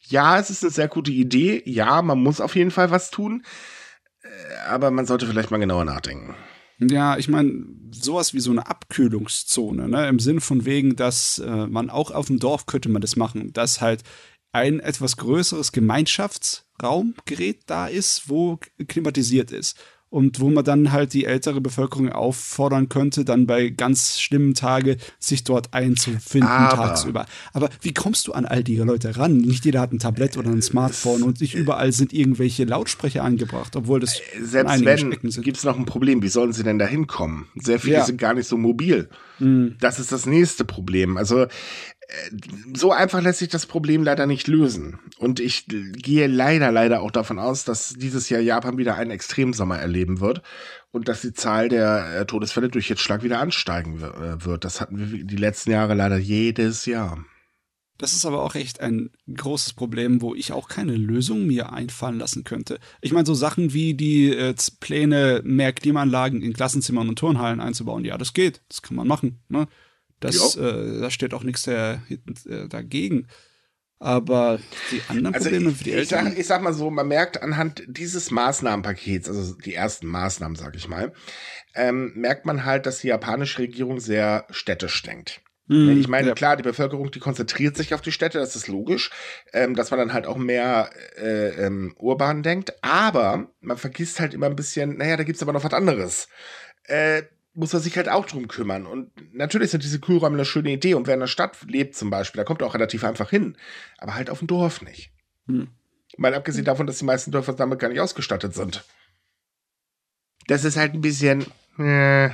Ja, 0.00 0.38
es 0.38 0.50
ist 0.50 0.62
eine 0.62 0.72
sehr 0.72 0.88
gute 0.88 1.10
Idee. 1.10 1.62
Ja, 1.66 2.02
man 2.02 2.22
muss 2.22 2.40
auf 2.40 2.56
jeden 2.56 2.70
Fall 2.70 2.90
was 2.90 3.10
tun. 3.10 3.44
Aber 4.68 4.90
man 4.90 5.06
sollte 5.06 5.26
vielleicht 5.26 5.50
mal 5.50 5.58
genauer 5.58 5.84
nachdenken. 5.84 6.34
Ja, 6.78 7.16
ich 7.16 7.28
meine, 7.28 7.64
sowas 7.90 8.34
wie 8.34 8.40
so 8.40 8.50
eine 8.50 8.66
Abkühlungszone, 8.66 9.88
ne? 9.88 10.08
Im 10.08 10.18
Sinn 10.18 10.40
von 10.40 10.66
wegen, 10.66 10.94
dass 10.94 11.38
äh, 11.38 11.66
man 11.66 11.88
auch 11.88 12.10
auf 12.10 12.26
dem 12.26 12.38
Dorf 12.38 12.66
könnte 12.66 12.90
man 12.90 13.00
das 13.00 13.16
machen, 13.16 13.52
dass 13.54 13.80
halt 13.80 14.02
ein 14.52 14.80
etwas 14.80 15.16
größeres 15.16 15.72
Gemeinschaftsraumgerät 15.72 17.62
da 17.66 17.86
ist, 17.86 18.28
wo 18.28 18.58
klimatisiert 18.88 19.52
ist 19.52 19.78
und 20.16 20.40
wo 20.40 20.48
man 20.48 20.64
dann 20.64 20.92
halt 20.92 21.12
die 21.12 21.26
ältere 21.26 21.60
Bevölkerung 21.60 22.10
auffordern 22.10 22.88
könnte, 22.88 23.22
dann 23.22 23.46
bei 23.46 23.68
ganz 23.68 24.18
schlimmen 24.18 24.54
Tage 24.54 24.96
sich 25.18 25.44
dort 25.44 25.74
einzufinden 25.74 26.48
aber, 26.48 26.74
tagsüber. 26.74 27.26
Aber 27.52 27.68
wie 27.82 27.92
kommst 27.92 28.26
du 28.26 28.32
an 28.32 28.46
all 28.46 28.64
die 28.64 28.78
Leute 28.78 29.18
ran? 29.18 29.36
Nicht 29.36 29.66
jeder 29.66 29.82
hat 29.82 29.92
ein 29.92 29.98
Tablet 29.98 30.38
oder 30.38 30.48
ein 30.48 30.62
Smartphone 30.62 31.22
und 31.22 31.42
nicht 31.42 31.54
überall 31.54 31.92
sind 31.92 32.14
irgendwelche 32.14 32.64
Lautsprecher 32.64 33.22
angebracht, 33.22 33.76
obwohl 33.76 34.00
das 34.00 34.18
äh, 34.18 34.22
selbst 34.40 34.82
wenn 34.86 35.10
gibt 35.10 35.58
es 35.58 35.64
noch 35.64 35.78
ein 35.78 35.84
Problem. 35.84 36.22
Wie 36.22 36.28
sollen 36.28 36.54
sie 36.54 36.62
denn 36.62 36.78
da 36.78 36.86
hinkommen? 36.86 37.48
Sehr 37.54 37.78
viele 37.78 37.96
ja. 37.96 38.04
sind 38.06 38.18
gar 38.18 38.32
nicht 38.32 38.48
so 38.48 38.56
mobil. 38.56 39.10
Mhm. 39.38 39.76
Das 39.80 39.98
ist 39.98 40.12
das 40.12 40.24
nächste 40.24 40.64
Problem. 40.64 41.18
Also 41.18 41.44
so 42.74 42.92
einfach 42.92 43.20
lässt 43.20 43.40
sich 43.40 43.48
das 43.48 43.66
Problem 43.66 44.04
leider 44.04 44.26
nicht 44.26 44.46
lösen. 44.46 44.98
Und 45.18 45.40
ich 45.40 45.66
gehe 45.66 46.26
leider, 46.26 46.70
leider 46.70 47.00
auch 47.02 47.10
davon 47.10 47.38
aus, 47.38 47.64
dass 47.64 47.94
dieses 47.94 48.28
Jahr 48.28 48.40
Japan 48.40 48.78
wieder 48.78 48.96
einen 48.96 49.10
Extremsommer 49.10 49.78
erleben 49.78 50.20
wird 50.20 50.42
und 50.92 51.08
dass 51.08 51.22
die 51.22 51.32
Zahl 51.32 51.68
der 51.68 52.20
äh, 52.20 52.26
Todesfälle 52.26 52.68
durch 52.68 52.86
Hitzschlag 52.86 53.22
wieder 53.22 53.40
ansteigen 53.40 54.00
äh, 54.02 54.44
wird. 54.44 54.64
Das 54.64 54.80
hatten 54.80 54.98
wir 54.98 55.24
die 55.24 55.36
letzten 55.36 55.72
Jahre 55.72 55.94
leider 55.94 56.16
jedes 56.16 56.86
Jahr. 56.86 57.24
Das 57.98 58.12
ist 58.12 58.26
aber 58.26 58.42
auch 58.42 58.54
echt 58.54 58.80
ein 58.80 59.10
großes 59.34 59.72
Problem, 59.72 60.20
wo 60.20 60.34
ich 60.34 60.52
auch 60.52 60.68
keine 60.68 60.94
Lösung 60.94 61.46
mir 61.46 61.72
einfallen 61.72 62.18
lassen 62.18 62.44
könnte. 62.44 62.78
Ich 63.00 63.12
meine, 63.12 63.24
so 63.24 63.32
Sachen 63.32 63.72
wie 63.72 63.94
die 63.94 64.30
äh, 64.30 64.54
Pläne, 64.80 65.40
mehr 65.44 65.72
Klimaanlagen 65.72 66.42
in 66.42 66.52
Klassenzimmern 66.52 67.08
und 67.08 67.18
Turnhallen 67.18 67.60
einzubauen, 67.60 68.04
ja, 68.04 68.18
das 68.18 68.34
geht. 68.34 68.60
Das 68.68 68.82
kann 68.82 68.96
man 68.96 69.08
machen. 69.08 69.40
Ne? 69.48 69.66
Das, 70.20 70.56
äh, 70.56 71.00
da 71.00 71.10
steht 71.10 71.34
auch 71.34 71.42
nichts 71.42 71.62
der, 71.62 72.02
äh, 72.08 72.68
dagegen. 72.68 73.26
Aber 73.98 74.58
die 74.90 75.00
anderen 75.08 75.34
also 75.34 75.48
Probleme 75.48 75.70
ich, 75.70 75.76
für 75.78 75.84
die 75.84 75.90
ich 75.90 75.96
Eltern. 75.96 76.24
Sag, 76.26 76.38
ich 76.38 76.46
sag 76.46 76.62
mal 76.62 76.74
so, 76.74 76.90
man 76.90 77.08
merkt 77.08 77.42
anhand 77.42 77.82
dieses 77.86 78.30
Maßnahmenpakets, 78.30 79.28
also 79.28 79.54
die 79.54 79.74
ersten 79.74 80.06
Maßnahmen, 80.06 80.56
sag 80.56 80.76
ich 80.76 80.86
mal, 80.86 81.12
ähm, 81.74 82.12
merkt 82.14 82.44
man 82.44 82.64
halt, 82.64 82.84
dass 82.84 82.98
die 82.98 83.08
japanische 83.08 83.60
Regierung 83.60 83.98
sehr 84.00 84.46
städtisch 84.50 85.02
denkt. 85.02 85.40
Mm, 85.68 85.98
ich 85.98 86.08
meine, 86.08 86.28
ja. 86.28 86.34
klar, 86.34 86.56
die 86.56 86.62
Bevölkerung, 86.62 87.10
die 87.10 87.18
konzentriert 87.20 87.76
sich 87.76 87.94
auf 87.94 88.02
die 88.02 88.12
Städte, 88.12 88.38
das 88.38 88.54
ist 88.54 88.68
logisch, 88.68 89.10
ähm, 89.52 89.74
dass 89.74 89.90
man 89.90 89.98
dann 89.98 90.12
halt 90.12 90.26
auch 90.26 90.36
mehr 90.36 90.90
äh, 91.16 91.66
ähm, 91.66 91.94
urban 91.98 92.42
denkt, 92.42 92.74
aber 92.82 93.50
man 93.60 93.78
vergisst 93.78 94.20
halt 94.20 94.34
immer 94.34 94.46
ein 94.46 94.56
bisschen, 94.56 94.98
naja, 94.98 95.16
da 95.16 95.24
gibt's 95.24 95.42
aber 95.42 95.54
noch 95.54 95.64
was 95.64 95.72
anderes. 95.72 96.28
Äh, 96.84 97.22
muss 97.56 97.72
er 97.72 97.80
sich 97.80 97.96
halt 97.96 98.08
auch 98.08 98.26
drum 98.26 98.48
kümmern. 98.48 98.86
Und 98.86 99.10
natürlich 99.34 99.70
sind 99.70 99.82
diese 99.82 99.98
Kühlräume 99.98 100.36
eine 100.36 100.44
schöne 100.44 100.70
Idee. 100.70 100.94
Und 100.94 101.06
wer 101.06 101.14
in 101.14 101.20
der 101.20 101.26
Stadt 101.26 101.56
lebt 101.66 101.96
zum 101.96 102.10
Beispiel, 102.10 102.38
da 102.38 102.44
kommt 102.44 102.60
er 102.60 102.66
auch 102.66 102.74
relativ 102.74 103.02
einfach 103.02 103.30
hin. 103.30 103.56
Aber 103.98 104.14
halt 104.14 104.30
auf 104.30 104.40
dem 104.40 104.48
Dorf 104.48 104.82
nicht. 104.82 105.10
Hm. 105.46 105.68
Mal 106.18 106.34
abgesehen 106.34 106.64
davon, 106.64 106.86
dass 106.86 106.98
die 106.98 107.04
meisten 107.04 107.32
Dörfer 107.32 107.54
damit 107.54 107.78
gar 107.78 107.88
nicht 107.88 108.00
ausgestattet 108.00 108.54
sind. 108.54 108.84
das 110.46 110.64
ist 110.64 110.76
halt 110.76 110.94
ein 110.94 111.00
bisschen. 111.00 111.46
Äh, 111.78 112.28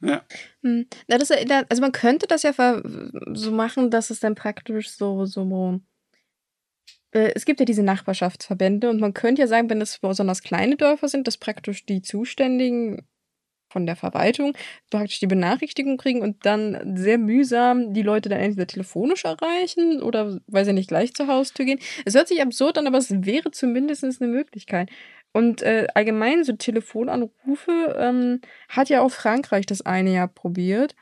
ja. 0.00 0.24
Hm. 0.62 0.86
das, 1.08 1.30
also 1.30 1.82
man 1.82 1.92
könnte 1.92 2.26
das 2.28 2.44
ja 2.44 2.52
so 3.32 3.50
machen, 3.50 3.90
dass 3.90 4.10
es 4.10 4.20
dann 4.20 4.36
praktisch 4.36 4.90
so, 4.90 5.26
so 5.26 5.80
äh, 7.10 7.32
es 7.34 7.44
gibt 7.44 7.58
ja 7.58 7.66
diese 7.66 7.82
Nachbarschaftsverbände 7.82 8.88
und 8.88 9.00
man 9.00 9.12
könnte 9.12 9.42
ja 9.42 9.48
sagen, 9.48 9.68
wenn 9.70 9.80
es 9.80 9.98
besonders 9.98 10.42
kleine 10.42 10.76
Dörfer 10.76 11.08
sind, 11.08 11.26
dass 11.26 11.36
praktisch 11.36 11.84
die 11.84 12.02
Zuständigen 12.02 13.08
von 13.68 13.86
der 13.86 13.96
Verwaltung 13.96 14.54
praktisch 14.90 15.20
die 15.20 15.26
Benachrichtigung 15.26 15.96
kriegen 15.96 16.22
und 16.22 16.44
dann 16.44 16.96
sehr 16.96 17.18
mühsam 17.18 17.92
die 17.92 18.02
Leute 18.02 18.28
dann 18.28 18.40
entweder 18.40 18.66
telefonisch 18.66 19.24
erreichen 19.24 20.02
oder 20.02 20.40
weil 20.46 20.64
sie 20.64 20.72
nicht 20.72 20.88
gleich 20.88 21.14
zur 21.14 21.28
Haustür 21.28 21.64
gehen. 21.64 21.80
Es 22.04 22.14
hört 22.14 22.28
sich 22.28 22.42
absurd 22.42 22.78
an, 22.78 22.86
aber 22.86 22.98
es 22.98 23.10
wäre 23.10 23.50
zumindest 23.50 24.04
eine 24.04 24.30
Möglichkeit. 24.30 24.90
Und 25.32 25.62
äh, 25.62 25.86
allgemein 25.94 26.44
so 26.44 26.54
Telefonanrufe 26.54 27.96
ähm, 27.98 28.40
hat 28.68 28.88
ja 28.88 29.02
auch 29.02 29.10
Frankreich 29.10 29.66
das 29.66 29.82
eine 29.82 30.12
Jahr 30.12 30.28
probiert. 30.28 30.94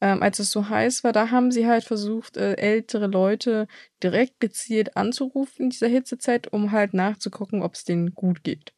Ähm, 0.00 0.22
als 0.22 0.38
es 0.38 0.50
so 0.50 0.68
heiß 0.68 1.04
war, 1.04 1.12
da 1.12 1.30
haben 1.30 1.50
sie 1.50 1.66
halt 1.66 1.84
versucht, 1.84 2.36
äh, 2.36 2.54
ältere 2.54 3.06
Leute 3.06 3.66
direkt 4.02 4.40
gezielt 4.40 4.96
anzurufen 4.96 5.64
in 5.64 5.70
dieser 5.70 5.88
Hitzezeit, 5.88 6.52
um 6.52 6.72
halt 6.72 6.92
nachzugucken, 6.94 7.62
ob 7.62 7.74
es 7.74 7.84
denen 7.84 8.14
gut 8.14 8.44
geht. 8.44 8.75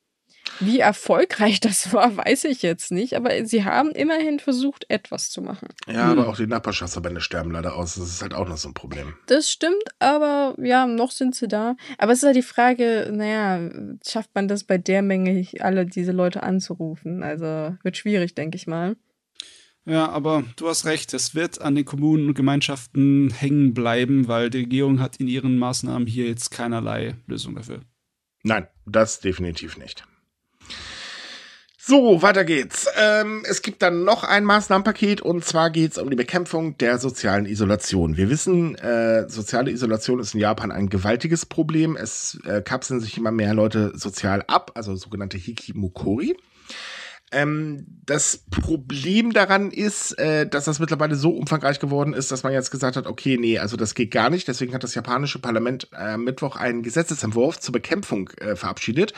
Wie 0.60 0.80
erfolgreich 0.80 1.60
das 1.60 1.92
war, 1.92 2.16
weiß 2.16 2.44
ich 2.44 2.62
jetzt 2.62 2.90
nicht, 2.90 3.14
aber 3.14 3.44
sie 3.44 3.64
haben 3.64 3.90
immerhin 3.90 4.38
versucht, 4.38 4.86
etwas 4.88 5.30
zu 5.30 5.42
machen. 5.42 5.68
Ja, 5.86 6.10
hm. 6.10 6.18
aber 6.18 6.28
auch 6.28 6.36
die 6.36 6.46
Nachbarschaftsverbände 6.46 7.20
sterben 7.20 7.50
leider 7.50 7.76
aus. 7.76 7.94
Das 7.94 8.08
ist 8.08 8.22
halt 8.22 8.34
auch 8.34 8.48
noch 8.48 8.56
so 8.56 8.68
ein 8.68 8.74
Problem. 8.74 9.14
Das 9.26 9.50
stimmt, 9.50 9.82
aber 9.98 10.54
ja, 10.58 10.86
noch 10.86 11.10
sind 11.10 11.34
sie 11.34 11.48
da. 11.48 11.76
Aber 11.98 12.12
es 12.12 12.18
ist 12.18 12.24
halt 12.24 12.36
die 12.36 12.42
Frage, 12.42 13.10
naja, 13.12 13.70
schafft 14.06 14.34
man 14.34 14.48
das 14.48 14.64
bei 14.64 14.78
der 14.78 15.02
Menge, 15.02 15.46
alle 15.60 15.86
diese 15.86 16.12
Leute 16.12 16.42
anzurufen? 16.42 17.22
Also 17.22 17.76
wird 17.82 17.96
schwierig, 17.96 18.34
denke 18.34 18.56
ich 18.56 18.66
mal. 18.66 18.96
Ja, 19.88 20.10
aber 20.10 20.44
du 20.56 20.68
hast 20.68 20.84
recht, 20.84 21.14
es 21.14 21.34
wird 21.34 21.62
an 21.62 21.74
den 21.74 21.86
Kommunen 21.86 22.28
und 22.28 22.34
Gemeinschaften 22.34 23.30
hängen 23.30 23.72
bleiben, 23.72 24.28
weil 24.28 24.50
die 24.50 24.58
Regierung 24.58 25.00
hat 25.00 25.16
in 25.16 25.28
ihren 25.28 25.56
Maßnahmen 25.56 26.06
hier 26.06 26.26
jetzt 26.26 26.50
keinerlei 26.50 27.16
Lösung 27.26 27.54
dafür. 27.54 27.80
Nein, 28.42 28.68
das 28.84 29.20
definitiv 29.20 29.78
nicht. 29.78 30.04
So, 31.88 32.20
weiter 32.20 32.44
geht's. 32.44 32.86
Ähm, 32.98 33.44
es 33.48 33.62
gibt 33.62 33.80
dann 33.80 34.04
noch 34.04 34.22
ein 34.22 34.44
Maßnahmenpaket 34.44 35.22
und 35.22 35.42
zwar 35.42 35.70
geht's 35.70 35.96
um 35.96 36.10
die 36.10 36.16
Bekämpfung 36.16 36.76
der 36.76 36.98
sozialen 36.98 37.46
Isolation. 37.46 38.18
Wir 38.18 38.28
wissen, 38.28 38.74
äh, 38.74 39.26
soziale 39.26 39.70
Isolation 39.70 40.20
ist 40.20 40.34
in 40.34 40.40
Japan 40.40 40.70
ein 40.70 40.90
gewaltiges 40.90 41.46
Problem. 41.46 41.96
Es 41.96 42.38
äh, 42.44 42.60
kapseln 42.60 43.00
sich 43.00 43.16
immer 43.16 43.30
mehr 43.30 43.54
Leute 43.54 43.92
sozial 43.94 44.44
ab, 44.48 44.72
also 44.74 44.96
sogenannte 44.96 45.38
Hikimokori. 45.38 46.36
Ähm, 47.30 47.86
das 48.06 48.44
Problem 48.50 49.32
daran 49.32 49.70
ist, 49.70 50.18
äh, 50.18 50.46
dass 50.46 50.64
das 50.64 50.78
mittlerweile 50.78 51.14
so 51.14 51.30
umfangreich 51.30 51.78
geworden 51.78 52.14
ist, 52.14 52.32
dass 52.32 52.42
man 52.42 52.52
jetzt 52.52 52.70
gesagt 52.70 52.96
hat, 52.96 53.06
okay, 53.06 53.36
nee, 53.38 53.58
also 53.58 53.76
das 53.76 53.94
geht 53.94 54.10
gar 54.10 54.30
nicht. 54.30 54.48
Deswegen 54.48 54.72
hat 54.72 54.82
das 54.82 54.94
japanische 54.94 55.38
Parlament 55.38 55.88
äh, 55.92 56.16
Mittwoch 56.16 56.56
einen 56.56 56.82
Gesetzesentwurf 56.82 57.60
zur 57.60 57.72
Bekämpfung 57.72 58.30
äh, 58.38 58.56
verabschiedet. 58.56 59.12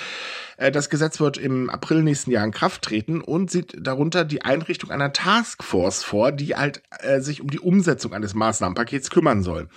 Äh, 0.57 0.73
das 0.73 0.91
Gesetz 0.91 1.21
wird 1.21 1.39
im 1.39 1.71
April 1.71 2.03
nächsten 2.03 2.33
Jahr 2.33 2.45
in 2.45 2.51
Kraft 2.51 2.83
treten 2.83 3.21
und 3.21 3.51
sieht 3.51 3.77
darunter 3.79 4.25
die 4.25 4.43
Einrichtung 4.43 4.91
einer 4.91 5.13
Taskforce 5.13 6.03
vor, 6.03 6.33
die 6.33 6.57
halt 6.57 6.83
äh, 6.99 7.21
sich 7.21 7.41
um 7.41 7.49
die 7.49 7.61
Umsetzung 7.61 8.13
eines 8.13 8.35
Maßnahmenpakets 8.35 9.11
kümmern 9.11 9.43
soll. 9.43 9.69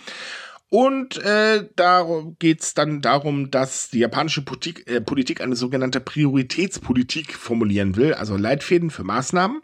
Und 0.73 1.23
äh, 1.23 1.69
da 1.75 2.03
geht 2.39 2.61
es 2.61 2.73
dann 2.73 2.99
darum, 2.99 3.51
dass 3.51 3.91
die 3.91 3.99
japanische 3.99 4.41
Politik, 4.41 4.89
äh, 4.89 5.01
Politik 5.01 5.39
eine 5.39 5.55
sogenannte 5.55 5.99
Prioritätspolitik 5.99 7.35
formulieren 7.35 7.95
will, 7.95 8.15
also 8.15 8.37
Leitfäden 8.37 8.89
für 8.89 9.03
Maßnahmen. 9.03 9.61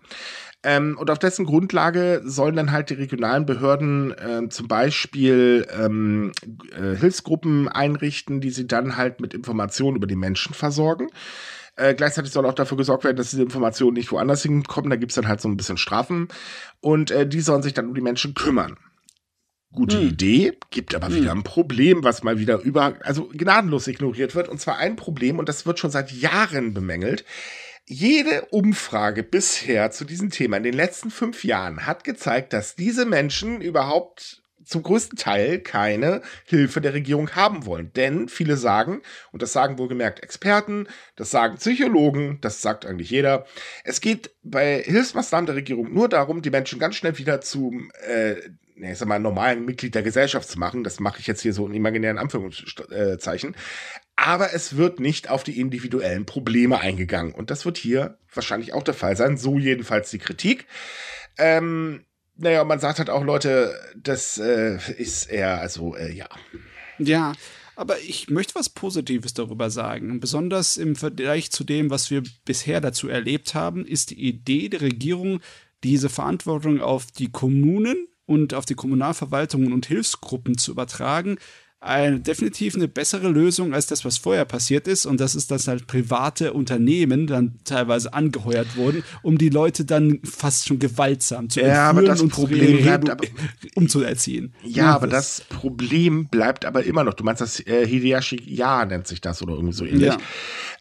Ähm, 0.62 0.96
und 1.00 1.10
auf 1.10 1.18
dessen 1.18 1.48
Grundlage 1.48 2.22
sollen 2.26 2.56
dann 2.56 2.72
halt 2.72 2.92
die 2.92 2.94
regionalen 2.94 3.48
Behörden 3.48 4.12
äh, 4.12 4.50
zum 4.50 4.68
Beispiel 4.68 5.66
ähm, 5.76 6.32
äh, 6.74 6.96
Hilfsgruppen 6.96 7.68
einrichten, 7.68 8.40
die 8.40 8.52
sie 8.52 8.68
dann 8.68 8.96
halt 8.96 9.20
mit 9.20 9.34
Informationen 9.34 9.98
über 9.98 10.06
die 10.06 10.16
Menschen 10.16 10.54
versorgen. 10.54 11.08
Äh, 11.76 11.96
gleichzeitig 11.96 12.32
soll 12.32 12.46
auch 12.46 12.54
dafür 12.54 12.78
gesorgt 12.78 13.04
werden, 13.04 13.18
dass 13.18 13.32
diese 13.32 13.42
Informationen 13.42 13.94
nicht 13.94 14.12
woanders 14.12 14.44
hinkommen. 14.44 14.92
Da 14.92 14.96
gibt's 14.96 15.16
dann 15.16 15.28
halt 15.28 15.42
so 15.42 15.50
ein 15.50 15.58
bisschen 15.58 15.78
Strafen. 15.78 16.28
Und 16.82 17.10
äh, 17.10 17.26
die 17.26 17.42
sollen 17.42 17.64
sich 17.64 17.74
dann 17.74 17.88
um 17.88 17.96
die 17.96 18.02
Menschen 18.02 18.36
kümmern. 18.36 18.78
Gute 19.74 20.00
hm. 20.00 20.10
Idee, 20.10 20.58
gibt 20.72 20.96
aber 20.96 21.08
hm. 21.08 21.16
wieder 21.16 21.32
ein 21.32 21.44
Problem, 21.44 22.04
was 22.04 22.24
mal 22.24 22.40
wieder 22.40 22.60
über, 22.62 22.96
also 23.02 23.28
gnadenlos 23.28 23.88
ignoriert 23.88 24.36
wird. 24.36 24.50
Und 24.50 24.60
zwar 24.60 24.78
ein 24.78 24.96
Problem, 24.96 25.40
und 25.40 25.48
das 25.48 25.66
wird 25.66 25.80
schon 25.80 25.92
seit 25.92 26.12
Jahren 26.12 26.74
bemängelt. 26.74 27.24
Jede 27.86 28.46
Umfrage 28.52 29.24
bisher 29.24 29.90
zu 29.92 30.06
diesem 30.06 30.30
Thema 30.30 30.58
in 30.58 30.64
den 30.64 30.76
letzten 30.76 31.10
fünf 31.10 31.44
Jahren 31.44 31.88
hat 31.88 32.04
gezeigt, 32.04 32.54
dass 32.54 32.76
diese 32.76 33.06
Menschen 33.06 33.62
überhaupt 33.62 34.44
zum 34.70 34.84
größten 34.84 35.18
Teil 35.18 35.60
keine 35.60 36.22
Hilfe 36.46 36.80
der 36.82 36.94
Regierung 36.94 37.32
haben 37.32 37.66
wollen. 37.66 37.92
Denn 37.94 38.30
viele 38.30 38.58
sagen, 38.58 39.02
und 39.32 39.42
das 39.42 39.52
sagen 39.52 39.80
wohlgemerkt 39.80 40.22
Experten, 40.22 40.88
das 41.16 41.32
sagen 41.32 41.58
Psychologen, 41.58 42.38
das 42.42 42.62
sagt 42.62 42.86
eigentlich 42.86 43.10
jeder, 43.10 43.46
es 43.84 44.02
geht 44.02 44.32
bei 44.44 44.82
Hilfsmaßnahmen 44.84 45.48
der 45.48 45.56
Regierung 45.56 45.92
nur 45.92 46.08
darum, 46.08 46.42
die 46.44 46.52
Menschen 46.52 46.80
ganz 46.80 46.96
schnell 46.96 47.18
wieder 47.18 47.42
zum 47.42 47.92
äh, 48.08 48.36
ich 48.82 48.98
sag 48.98 49.08
mal, 49.08 49.20
normalen 49.20 49.66
Mitglied 49.66 49.96
der 49.96 50.04
Gesellschaft 50.04 50.50
zu 50.50 50.60
machen. 50.60 50.84
Das 50.84 51.00
mache 51.00 51.20
ich 51.20 51.28
jetzt 51.28 51.42
hier 51.42 51.54
so 51.54 51.68
in 51.68 51.74
imaginären 51.74 52.18
Anführungszeichen. 52.18 53.56
Aber 54.16 54.54
es 54.54 54.76
wird 54.76 55.00
nicht 55.00 55.30
auf 55.30 55.44
die 55.44 55.60
individuellen 55.60 56.26
Probleme 56.26 56.80
eingegangen. 56.80 57.34
Und 57.34 57.52
das 57.52 57.66
wird 57.66 57.78
hier 57.78 58.18
wahrscheinlich 58.34 58.74
auch 58.74 58.84
der 58.84 58.94
Fall 58.94 59.16
sein. 59.16 59.38
So 59.38 59.58
jedenfalls 59.58 60.12
die 60.12 60.20
Kritik. 60.20 60.66
Ähm, 61.38 62.06
naja, 62.36 62.64
man 62.64 62.80
sagt 62.80 63.00
halt 63.00 63.10
auch, 63.10 63.24
Leute, 63.24 63.74
das 63.96 64.38
äh, 64.38 64.78
ist 64.98 65.30
eher, 65.30 65.62
also, 65.62 65.96
äh, 65.96 66.12
ja. 66.12 66.28
Ja, 66.98 67.34
aber 67.78 67.98
ich 68.00 68.30
möchte 68.30 68.56
was 68.56 68.68
Positives 68.68 69.34
darüber 69.34 69.70
sagen. 69.70 70.20
Besonders 70.20 70.76
im 70.76 70.98
Vergleich 70.98 71.50
zu 71.50 71.64
dem, 71.64 71.90
was 71.90 72.12
wir 72.12 72.24
bisher 72.44 72.82
dazu 72.82 73.08
erlebt 73.08 73.56
haben, 73.56 73.86
ist 73.86 74.10
die 74.10 74.22
Idee 74.22 74.68
der 74.68 74.82
Regierung, 74.82 75.40
diese 75.86 76.10
Verantwortung 76.10 76.82
auf 76.82 77.10
die 77.10 77.32
Kommunen 77.32 78.09
und 78.30 78.54
auf 78.54 78.66
die 78.66 78.76
Kommunalverwaltungen 78.76 79.74
und 79.74 79.88
Hilfsgruppen 79.88 80.56
zu 80.56 80.72
übertragen, 80.72 81.40
eine, 81.82 82.20
definitiv 82.20 82.76
eine 82.76 82.88
bessere 82.88 83.30
Lösung 83.30 83.74
als 83.74 83.88
das, 83.88 84.04
was 84.04 84.18
vorher 84.18 84.46
passiert 84.46 84.88
ist. 84.88 85.06
Und 85.06 85.20
das 85.20 85.34
ist, 85.34 85.50
dass 85.50 85.68
halt 85.68 85.88
private 85.88 86.54
Unternehmen 86.54 87.26
dann 87.26 87.60
teilweise 87.64 88.14
angeheuert 88.14 88.76
wurden, 88.76 89.04
um 89.24 89.38
die 89.38 89.50
Leute 89.50 89.86
dann 89.86 90.20
fast 90.24 90.68
schon 90.68 90.78
gewaltsam 90.78 91.50
zu 91.50 91.62
ja, 91.62 91.90
aber 91.90 92.04
das 92.04 92.22
und 92.22 92.32
Problem 92.32 92.84
bleibt 92.84 93.10
aber, 93.10 93.26
umzuerziehen. 93.76 94.54
Ja, 94.64 94.94
aber 94.94 95.08
das 95.08 95.42
Problem 95.50 96.28
bleibt 96.28 96.66
aber 96.66 96.84
immer 96.84 97.04
noch. 97.04 97.14
Du 97.14 97.24
meinst 97.24 97.42
das 97.42 97.66
äh, 97.66 97.88
Hideyoshi 97.88 98.44
Ja 98.46 98.86
nennt 98.86 99.08
sich 99.08 99.22
das 99.22 99.42
oder 99.42 99.54
irgendwie 99.54 99.74
so 99.74 99.86
ähnlich. 99.86 100.10
Ja. 100.10 100.18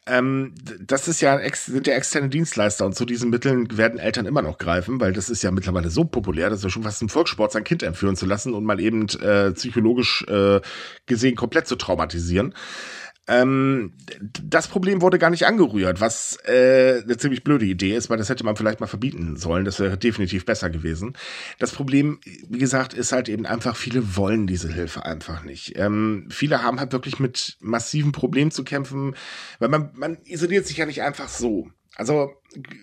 Ähm, 0.09 0.55
das 0.81 1.09
ist 1.09 1.21
ja 1.21 1.39
sind 1.55 1.87
ja 1.87 1.95
externe 1.95 2.29
Dienstleister 2.29 2.87
und 2.87 2.95
zu 2.95 3.05
diesen 3.05 3.31
Mitteln 3.31 3.77
werden 3.77 3.99
Eltern 3.99 4.27
immer 4.27 4.43
noch 4.43 4.59
greifen, 4.59 5.01
weil 5.01 5.13
das 5.13 5.31
ist 5.31 5.43
ja 5.43 5.51
mittlerweile 5.51 5.91
so 5.91 6.05
populär, 6.05 6.51
dass 6.51 6.65
es 6.65 6.73
schon 6.73 6.83
fast 6.83 7.03
ein 7.03 7.09
Volkssport 7.09 7.53
sein 7.53 7.65
Kind 7.65 7.83
entführen 7.83 8.17
zu 8.17 8.27
lassen 8.27 8.55
und 8.55 8.65
mal 8.65 8.81
eben 8.81 9.09
äh, 9.21 9.53
psychologisch 9.53 10.25
äh, 10.29 10.61
gesehen 11.07 11.37
komplett 11.37 11.67
zu 11.67 11.77
traumatisieren. 11.77 12.55
Ähm, 13.29 13.93
das 14.43 14.69
Problem 14.69 15.03
wurde 15.03 15.19
gar 15.19 15.31
nicht 15.31 15.47
angerührt, 15.47 16.01
was 16.01 16.39
äh, 16.47 17.03
eine 17.03 17.19
ziemlich 17.19 17.45
blöde 17.45 17.67
Idee 17.67 17.95
ist, 17.95 18.09
weil 18.09 18.17
das 18.17 18.31
hätte 18.31 18.45
man 18.45 18.57
vielleicht 18.57 18.81
mal 18.81 18.87
verbieten 18.87 19.37
sollen. 19.37 19.67
Das 19.67 19.79
wäre 19.79 19.99
definitiv 19.99 20.47
besser 20.47 20.71
gewesen. 20.71 21.13
Das 21.59 21.73
Problem, 21.73 22.21
wie 22.49 22.59
gesagt, 22.59 22.95
ist 22.95 23.13
halt 23.13 23.29
eben 23.29 23.45
einfach, 23.45 23.77
viele 23.77 24.17
wollen 24.17 24.47
diese 24.47 24.73
Hilfe 24.73 25.05
einfach 25.05 25.45
nicht. 25.45 25.75
Ähm, 25.77 26.29
viele 26.31 26.63
haben 26.63 26.81
halt 26.81 26.93
wirklich 26.93 27.21
mit 27.21 27.59
massiven 27.61 28.13
Problemen 28.13 28.51
zu 28.51 28.65
kämpfen, 28.65 29.15
weil 29.59 29.69
man, 29.69 29.91
man 29.95 30.19
isoliert 30.25 30.67
sich 30.67 30.79
ja 30.79 30.87
nicht 30.87 31.03
einfach 31.03 31.29
so. 31.29 31.69
Also 31.97 32.31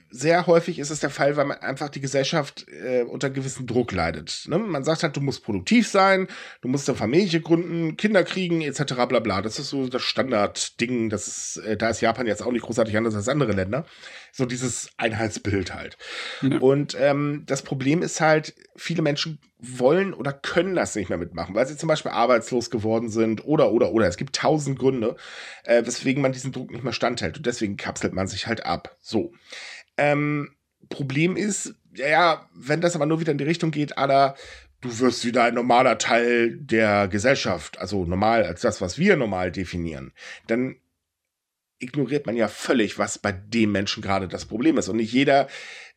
sehr 0.10 0.48
häufig 0.48 0.80
ist 0.80 0.90
es 0.90 1.00
der 1.00 1.10
Fall, 1.10 1.38
weil 1.38 1.46
man 1.46 1.58
einfach 1.60 1.90
die 1.90 2.02
Gesellschaft 2.02 2.66
äh, 2.70 3.04
unter 3.04 3.30
gewissen 3.30 3.68
Druck 3.68 3.92
leidet. 3.92 4.46
Ne? 4.48 4.58
Man 4.58 4.84
sagt 4.84 5.04
halt, 5.04 5.16
du 5.16 5.22
musst 5.22 5.44
produktiv 5.44 5.88
sein, 5.88 6.28
du 6.62 6.68
musst 6.68 6.90
eine 6.90 6.98
Familie 6.98 7.42
gründen, 7.42 7.98
Kinder 7.98 8.24
kriegen, 8.24 8.62
etc. 8.62 8.94
bla 9.08 9.20
bla. 9.20 9.42
Das 9.42 9.60
ist 9.60 9.70
so 9.70 9.88
das 9.88 10.02
Standardding. 10.02 11.10
Das 11.10 11.28
ist, 11.28 11.58
äh, 11.58 11.78
da 11.78 11.90
ist 11.90 12.02
Japan 12.02 12.28
jetzt 12.28 12.44
auch 12.44 12.52
nicht 12.52 12.66
großartig 12.66 12.96
anders 12.98 13.16
als 13.16 13.30
andere 13.30 13.52
Länder 13.52 13.86
so 14.36 14.46
dieses 14.46 14.90
Einheitsbild 14.98 15.74
halt. 15.74 15.98
Ja. 16.42 16.58
Und 16.58 16.98
ähm, 17.00 17.44
das 17.46 17.62
Problem 17.62 18.02
ist 18.02 18.20
halt, 18.20 18.54
viele 18.76 19.02
Menschen 19.02 19.40
wollen 19.60 20.14
oder 20.14 20.34
können 20.34 20.76
das 20.76 20.94
nicht 20.94 21.08
mehr 21.08 21.18
mitmachen, 21.18 21.56
weil 21.56 21.66
sie 21.66 21.78
zum 21.78 21.88
Beispiel 21.88 22.12
arbeitslos 22.12 22.70
geworden 22.70 23.08
sind 23.08 23.46
oder, 23.46 23.72
oder, 23.72 23.94
oder. 23.94 24.08
Es 24.08 24.18
gibt 24.18 24.36
tausend 24.36 24.78
Gründe, 24.78 25.16
äh, 25.64 25.86
weswegen 25.86 26.22
man 26.22 26.34
diesen 26.34 26.52
Druck 26.52 26.72
nicht 26.72 26.84
mehr 26.84 26.92
standhält. 26.92 27.38
Und 27.38 27.46
deswegen 27.46 27.78
kapselt 27.78 28.12
man 28.12 28.28
sich 28.28 28.46
halt 28.46 28.66
ab. 28.66 28.98
So. 29.00 29.32
Ähm, 29.96 30.54
Problem 30.90 31.38
ist, 31.38 31.74
ja, 31.94 32.50
wenn 32.54 32.82
das 32.82 32.96
aber 32.96 33.06
nur 33.06 33.22
wieder 33.22 33.32
in 33.32 33.38
die 33.38 33.46
Richtung 33.46 33.72
geht, 33.72 33.98
aller, 33.98 34.36
du 34.82 35.00
wirst 35.00 35.24
wieder 35.24 35.46
ein 35.46 35.54
normaler 35.54 35.98
Teil 35.98 36.58
der 36.58 37.08
Gesellschaft, 37.08 37.80
also 37.80 38.04
normal 38.04 38.44
als 38.44 38.60
das, 38.60 38.82
was 38.82 39.00
wir 39.00 39.16
normal 39.16 39.54
definieren, 39.54 40.12
dann 40.48 40.76
ignoriert 41.80 42.26
man 42.26 42.36
ja 42.36 42.48
völlig, 42.48 42.98
was 42.98 43.20
bei 43.20 43.32
dem 43.32 43.72
Menschen 43.72 44.02
gerade 44.02 44.28
das 44.28 44.46
Problem 44.46 44.78
ist. 44.78 44.90
Und 44.90 44.98
nicht 44.98 45.14
jeder 45.14 45.48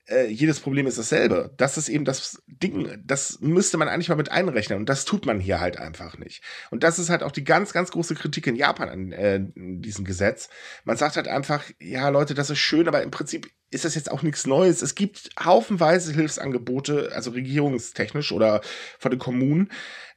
äh, 0.09 0.27
jedes 0.27 0.61
Problem 0.61 0.87
ist 0.87 0.99
dasselbe. 0.99 1.53
Das 1.57 1.77
ist 1.77 1.88
eben 1.88 2.05
das 2.05 2.43
Ding, 2.47 2.99
das 3.05 3.41
müsste 3.41 3.77
man 3.77 3.88
eigentlich 3.88 4.09
mal 4.09 4.14
mit 4.14 4.31
einrechnen 4.31 4.79
und 4.79 4.88
das 4.88 5.05
tut 5.05 5.27
man 5.27 5.38
hier 5.38 5.61
halt 5.61 5.79
einfach 5.79 6.17
nicht. 6.17 6.43
Und 6.71 6.83
das 6.83 6.99
ist 6.99 7.11
halt 7.11 7.23
auch 7.23 7.33
die 7.33 7.45
ganz, 7.45 7.73
ganz 7.73 7.91
große 7.91 8.14
Kritik 8.14 8.47
in 8.47 8.57
Japan 8.57 8.88
an 8.88 9.12
äh, 9.12 9.41
diesem 9.55 10.05
Gesetz. 10.05 10.49
Man 10.85 10.97
sagt 10.97 11.17
halt 11.17 11.29
einfach, 11.29 11.64
ja 11.79 12.09
Leute, 12.09 12.35
das 12.35 12.51
ist 12.51 12.59
schön, 12.59 12.88
aber 12.88 13.03
im 13.03 13.11
Prinzip 13.11 13.51
ist 13.71 13.85
das 13.85 13.95
jetzt 13.95 14.11
auch 14.11 14.23
nichts 14.23 14.47
Neues. 14.47 14.81
Es 14.81 14.95
gibt 14.95 15.29
haufenweise 15.38 16.14
Hilfsangebote, 16.14 17.11
also 17.14 17.33
regierungstechnisch 17.33 18.33
oder 18.33 18.62
von 18.99 19.11
den 19.11 19.21
Kommunen. 19.21 19.71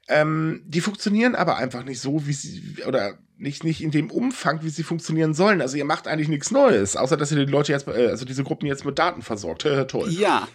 Ähm, 0.08 0.64
die 0.66 0.82
funktionieren 0.82 1.36
aber 1.36 1.58
einfach 1.58 1.84
nicht 1.84 2.00
so, 2.00 2.26
wie 2.28 2.34
sie, 2.34 2.84
oder 2.86 3.18
nicht, 3.38 3.64
nicht 3.64 3.82
in 3.82 3.92
dem 3.92 4.12
Umfang, 4.12 4.64
wie 4.64 4.70
sie 4.70 4.84
funktionieren 4.84 5.34
sollen. 5.34 5.62
Also 5.62 5.78
ihr 5.78 5.86
macht 5.86 6.08
eigentlich 6.08 6.28
nichts 6.28 6.52
Neues, 6.52 6.96
außer 6.96 7.18
dass 7.18 7.32
ihr 7.32 7.46
die 7.46 7.52
Leute 7.52 7.72
jetzt, 7.72 7.88
äh, 7.88 8.08
also 8.08 8.26
diese 8.26 8.44
Gruppen 8.44 8.68
jetzt 8.68 8.86
mit 8.86 9.00
Daten 9.00 9.22
versorgt. 9.22 9.68
Toll. 9.88 10.12
Ja. 10.12 10.48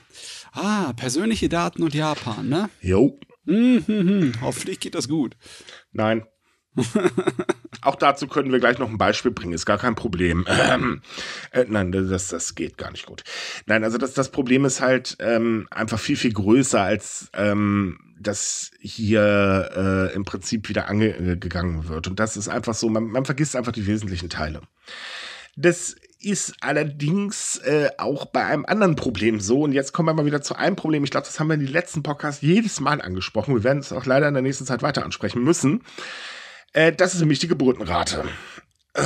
Ah, 0.53 0.93
persönliche 0.95 1.49
Daten 1.49 1.83
und 1.83 1.95
Japan, 1.95 2.49
ne? 2.49 2.71
Jo. 2.81 3.19
Mhm, 3.45 4.33
hoffentlich 4.41 4.81
geht 4.81 4.95
das 4.95 5.09
gut. 5.09 5.37
Nein. 5.93 6.25
Auch 7.83 7.95
dazu 7.95 8.27
können 8.27 8.53
wir 8.53 8.59
gleich 8.59 8.79
noch 8.79 8.91
ein 8.91 8.99
Beispiel 8.99 9.31
bringen, 9.31 9.53
ist 9.53 9.67
gar 9.67 9.79
kein 9.79 9.95
Problem. 9.95 10.45
Ähm, 10.49 11.03
äh, 11.53 11.65
nein, 11.69 11.93
das, 11.93 12.29
das 12.29 12.55
geht 12.55 12.77
gar 12.77 12.91
nicht 12.91 13.07
gut. 13.07 13.23
Nein, 13.67 13.85
also 13.85 13.99
das, 13.99 14.15
das 14.15 14.31
Problem 14.31 14.65
ist 14.65 14.81
halt 14.81 15.17
ähm, 15.21 15.67
einfach 15.71 15.99
viel, 15.99 16.17
viel 16.17 16.33
größer 16.33 16.81
als 16.81 17.31
ähm, 17.35 17.99
das 18.27 18.71
hier 18.81 19.71
äh, 19.75 20.15
im 20.15 20.25
Prinzip 20.25 20.69
wieder 20.69 20.89
angegangen 20.89 21.89
wird. 21.89 22.09
Und 22.09 22.21
das 22.21 22.37
ist 22.37 22.49
einfach 22.49 22.75
so, 22.75 22.89
man, 22.89 23.05
man 23.05 23.25
vergisst 23.25 23.57
einfach 23.57 23.73
die 23.73 23.87
wesentlichen 23.87 24.29
Teile. 24.31 24.63
Das 25.57 25.97
ist 26.21 26.55
allerdings 26.61 27.59
äh, 27.59 27.91
auch 27.99 28.27
bei 28.27 28.45
einem 28.45 28.67
anderen 28.67 28.97
Problem 28.97 29.41
so. 29.41 29.63
Und 29.63 29.73
jetzt 29.73 29.93
kommen 29.93 30.09
wir 30.09 30.15
mal 30.15 30.27
wieder 30.27 30.43
zu 30.43 30.57
einem 30.57 30.77
Problem. 30.77 31.05
Ich 31.05 31.11
glaube, 31.11 31.27
das 31.27 31.39
haben 31.39 31.49
wir 31.49 31.55
in 31.55 31.61
den 31.61 31.73
letzten 31.73 32.03
Podcasts 32.03 32.43
jedes 32.43 32.81
Mal 32.81 33.01
angesprochen. 33.01 33.55
Wir 33.55 33.65
werden 33.65 33.79
es 33.79 33.93
auch 33.93 34.07
leider 34.07 34.29
in 34.29 34.35
der 34.35 34.43
nächsten 34.43 34.67
Zeit 34.67 34.83
weiter 34.83 35.05
ansprechen 35.05 35.43
müssen. 35.43 35.83
Äh, 36.73 36.93
das 36.93 37.15
ist 37.15 37.21
nämlich 37.21 37.39
die 37.39 37.49
Geburtenrate. 37.49 38.25
Äh, 38.95 39.05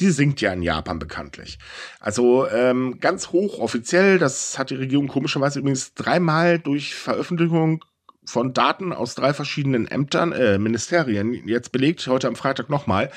die 0.00 0.10
sinkt 0.10 0.40
ja 0.40 0.52
in 0.52 0.62
Japan 0.62 0.98
bekanntlich. 0.98 1.58
Also 2.00 2.48
ähm, 2.48 2.98
ganz 3.00 3.28
hoch 3.28 3.58
offiziell, 3.58 4.18
das 4.18 4.58
hat 4.58 4.70
die 4.70 4.76
Regierung 4.76 5.08
komischerweise 5.08 5.60
übrigens 5.60 5.94
dreimal 5.94 6.58
durch 6.58 6.94
Veröffentlichung 6.94 7.84
von 8.24 8.52
Daten 8.52 8.92
aus 8.92 9.14
drei 9.14 9.34
verschiedenen 9.34 9.86
Ämtern, 9.86 10.32
äh, 10.32 10.58
Ministerien 10.58 11.46
jetzt 11.46 11.72
belegt, 11.72 12.06
heute 12.06 12.28
am 12.28 12.36
Freitag 12.36 12.70
nochmal. 12.70 13.10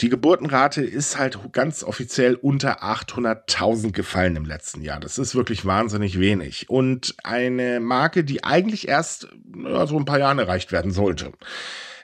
Die 0.00 0.08
Geburtenrate 0.08 0.82
ist 0.82 1.18
halt 1.18 1.38
ganz 1.52 1.82
offiziell 1.82 2.34
unter 2.34 2.82
800.000 2.82 3.92
gefallen 3.92 4.36
im 4.36 4.44
letzten 4.44 4.82
Jahr. 4.82 5.00
Das 5.00 5.18
ist 5.18 5.34
wirklich 5.34 5.64
wahnsinnig 5.64 6.18
wenig. 6.18 6.70
Und 6.70 7.14
eine 7.24 7.80
Marke, 7.80 8.24
die 8.24 8.44
eigentlich 8.44 8.88
erst 8.88 9.28
ja, 9.64 9.86
so 9.86 9.98
ein 9.98 10.04
paar 10.04 10.18
Jahren 10.18 10.38
erreicht 10.38 10.72
werden 10.72 10.92
sollte. 10.92 11.32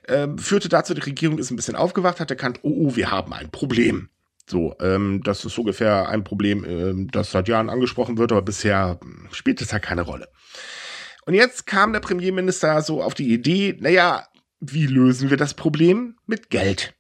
Ähm, 0.09 0.39
führte 0.39 0.69
dazu, 0.69 0.95
die 0.95 1.03
Regierung 1.03 1.39
ist 1.39 1.51
ein 1.51 1.57
bisschen 1.57 1.77
aufgewacht, 1.77 2.21
hat 2.21 2.31
erkannt, 2.31 2.61
oh, 2.63 2.89
oh 2.89 2.97
wir 2.97 3.11
haben 3.11 3.33
ein 3.33 3.51
Problem. 3.51 4.09
So, 4.51 4.75
ähm, 4.81 5.23
das 5.23 5.45
ist 5.45 5.57
ungefähr 5.59 6.09
ein 6.09 6.25
Problem, 6.25 6.65
ähm, 6.65 7.09
das 7.13 7.31
seit 7.31 7.47
Jahren 7.47 7.71
angesprochen 7.71 8.19
wird, 8.19 8.33
aber 8.33 8.43
bisher 8.43 8.99
spielt 9.31 9.61
es 9.61 9.73
halt 9.73 9.85
keine 9.85 10.03
Rolle. 10.03 10.29
Und 11.27 11.35
jetzt 11.35 11.67
kam 11.67 11.93
der 11.93 12.01
Premierminister 12.01 12.81
so 12.83 13.03
auf 13.03 13.15
die 13.15 13.33
Idee, 13.33 13.77
naja, 13.79 14.27
wie 14.61 14.87
lösen 14.87 15.31
wir 15.31 15.37
das 15.37 15.55
Problem? 15.55 16.17
Mit 16.27 16.51
Geld. 16.51 16.95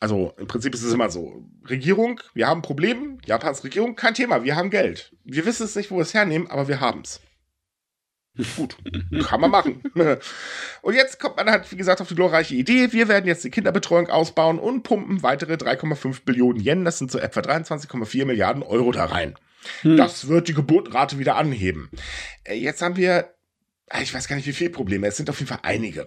Also 0.00 0.34
im 0.36 0.46
Prinzip 0.46 0.74
ist 0.74 0.82
es 0.82 0.92
immer 0.92 1.10
so. 1.10 1.44
Regierung, 1.68 2.20
wir 2.34 2.46
haben 2.46 2.58
ein 2.58 2.62
Problem, 2.62 3.18
Japans 3.24 3.64
Regierung, 3.64 3.96
kein 3.96 4.14
Thema, 4.14 4.44
wir 4.44 4.56
haben 4.56 4.70
Geld. 4.70 5.12
Wir 5.24 5.46
wissen 5.46 5.64
es 5.64 5.76
nicht, 5.76 5.90
wo 5.90 5.96
wir 5.96 6.02
es 6.02 6.14
hernehmen, 6.14 6.50
aber 6.50 6.68
wir 6.68 6.80
haben 6.80 7.02
es. 7.02 7.20
Gut, 8.56 8.76
kann 9.26 9.40
man 9.40 9.50
machen. 9.50 9.82
Und 10.82 10.94
jetzt 10.94 11.20
kommt 11.20 11.36
man 11.36 11.48
halt, 11.48 11.70
wie 11.70 11.76
gesagt, 11.76 12.00
auf 12.00 12.08
die 12.08 12.16
glorreiche 12.16 12.54
Idee, 12.54 12.92
wir 12.92 13.06
werden 13.08 13.26
jetzt 13.26 13.44
die 13.44 13.50
Kinderbetreuung 13.50 14.08
ausbauen 14.08 14.58
und 14.58 14.82
pumpen 14.82 15.22
weitere 15.22 15.54
3,5 15.54 16.24
Billionen 16.24 16.60
Yen, 16.60 16.84
das 16.84 16.98
sind 16.98 17.12
so 17.12 17.18
etwa 17.18 17.40
23,4 17.40 18.24
Milliarden 18.24 18.64
Euro 18.64 18.90
da 18.90 19.04
rein. 19.04 19.36
Hm. 19.82 19.96
Das 19.96 20.28
wird 20.28 20.48
die 20.48 20.54
Geburtenrate 20.54 21.18
wieder 21.18 21.36
anheben. 21.36 21.88
Äh, 22.42 22.54
jetzt 22.54 22.82
haben 22.82 22.96
wir 22.96 23.33
ich 24.02 24.14
weiß 24.14 24.28
gar 24.28 24.36
nicht, 24.36 24.46
wie 24.46 24.52
viele 24.52 24.70
Probleme. 24.70 25.06
Es 25.06 25.16
sind 25.16 25.30
auf 25.30 25.38
jeden 25.38 25.48
Fall 25.48 25.60
einige. 25.62 26.06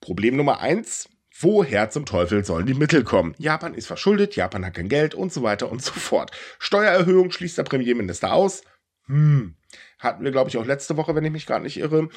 Problem 0.00 0.36
Nummer 0.36 0.60
eins. 0.60 1.08
Woher 1.40 1.88
zum 1.90 2.04
Teufel 2.04 2.44
sollen 2.44 2.66
die 2.66 2.74
Mittel 2.74 3.04
kommen? 3.04 3.34
Japan 3.38 3.74
ist 3.74 3.86
verschuldet, 3.86 4.34
Japan 4.34 4.66
hat 4.66 4.74
kein 4.74 4.88
Geld 4.88 5.14
und 5.14 5.32
so 5.32 5.44
weiter 5.44 5.70
und 5.70 5.80
so 5.82 5.92
fort. 5.92 6.32
Steuererhöhung 6.58 7.30
schließt 7.30 7.58
der 7.58 7.62
Premierminister 7.62 8.32
aus. 8.32 8.62
Hm, 9.06 9.54
hatten 9.98 10.24
wir, 10.24 10.30
glaube 10.30 10.50
ich, 10.50 10.56
auch 10.56 10.66
letzte 10.66 10.96
Woche, 10.96 11.14
wenn 11.14 11.24
ich 11.24 11.32
mich 11.32 11.46
gar 11.46 11.58
nicht 11.58 11.78
irre. 11.78 12.08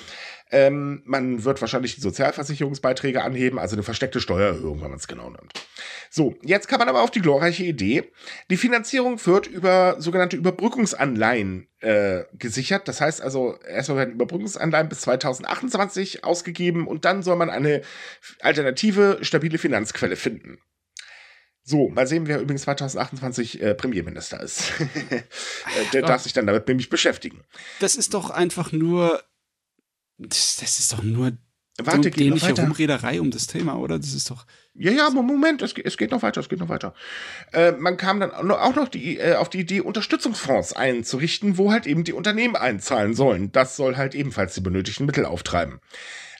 Ähm, 0.51 1.01
man 1.05 1.43
wird 1.43 1.61
wahrscheinlich 1.61 1.95
die 1.95 2.01
Sozialversicherungsbeiträge 2.01 3.23
anheben, 3.23 3.59
also 3.59 3.75
eine 3.75 3.83
versteckte 3.83 4.19
Steuererhöhung, 4.19 4.81
wenn 4.81 4.89
man 4.89 4.99
es 4.99 5.07
genau 5.07 5.29
nimmt. 5.29 5.53
So, 6.09 6.35
jetzt 6.43 6.67
kann 6.67 6.79
man 6.79 6.89
aber 6.89 7.01
auf 7.01 7.11
die 7.11 7.21
glorreiche 7.21 7.63
Idee, 7.63 8.11
die 8.49 8.57
Finanzierung 8.57 9.25
wird 9.25 9.47
über 9.47 9.95
sogenannte 9.99 10.37
Überbrückungsanleihen 10.37 11.67
äh, 11.79 12.23
gesichert. 12.33 12.87
Das 12.87 13.01
heißt 13.01 13.21
also, 13.21 13.57
erstmal 13.67 13.99
werden 13.99 14.13
Überbrückungsanleihen 14.13 14.89
bis 14.89 15.01
2028 15.01 16.23
ausgegeben 16.23 16.87
und 16.87 17.05
dann 17.05 17.23
soll 17.23 17.37
man 17.37 17.49
eine 17.49 17.81
alternative, 18.41 19.19
stabile 19.21 19.57
Finanzquelle 19.57 20.15
finden. 20.15 20.59
So, 21.71 21.87
mal 21.87 22.05
sehen, 22.05 22.27
wer 22.27 22.41
übrigens 22.41 22.63
2028 22.63 23.61
äh, 23.61 23.73
Premierminister 23.75 24.41
ist. 24.41 24.73
Äh, 25.11 25.91
der 25.93 26.01
darf 26.01 26.23
sich 26.23 26.33
dann 26.33 26.47
damit 26.47 26.67
nämlich 26.67 26.89
beschäftigen. 26.89 27.43
Das 27.79 27.95
ist 27.95 28.13
doch 28.13 28.29
einfach 28.29 28.71
nur. 28.73 29.23
Das, 30.17 30.57
das 30.57 30.79
ist 30.79 30.91
doch 30.91 31.03
nur 31.03 31.31
Warte, 31.77 32.11
geht 32.11 32.19
dämliche 32.19 32.49
weiter. 32.49 32.63
Rumrederei 32.63 33.21
um 33.21 33.31
das 33.31 33.47
Thema, 33.47 33.77
oder? 33.77 33.97
Das 33.97 34.13
ist 34.13 34.29
doch. 34.29 34.45
Ja, 34.73 34.91
ja, 34.91 35.09
Moment, 35.09 35.61
es, 35.61 35.73
es 35.73 35.97
geht 35.97 36.11
noch 36.11 36.23
weiter, 36.23 36.41
es 36.41 36.49
geht 36.49 36.59
noch 36.59 36.67
weiter. 36.67 36.93
Äh, 37.53 37.71
man 37.71 37.95
kam 37.95 38.19
dann 38.19 38.31
auch 38.31 38.75
noch 38.75 38.89
die, 38.89 39.17
äh, 39.17 39.35
auf 39.35 39.49
die 39.49 39.59
Idee, 39.59 39.79
Unterstützungsfonds 39.79 40.73
einzurichten, 40.73 41.57
wo 41.57 41.71
halt 41.71 41.87
eben 41.87 42.03
die 42.03 42.13
Unternehmen 42.13 42.57
einzahlen 42.57 43.13
sollen. 43.13 43.51
Das 43.53 43.77
soll 43.77 43.95
halt 43.95 44.13
ebenfalls 44.13 44.53
die 44.55 44.61
benötigten 44.61 45.05
Mittel 45.05 45.25
auftreiben. 45.25 45.79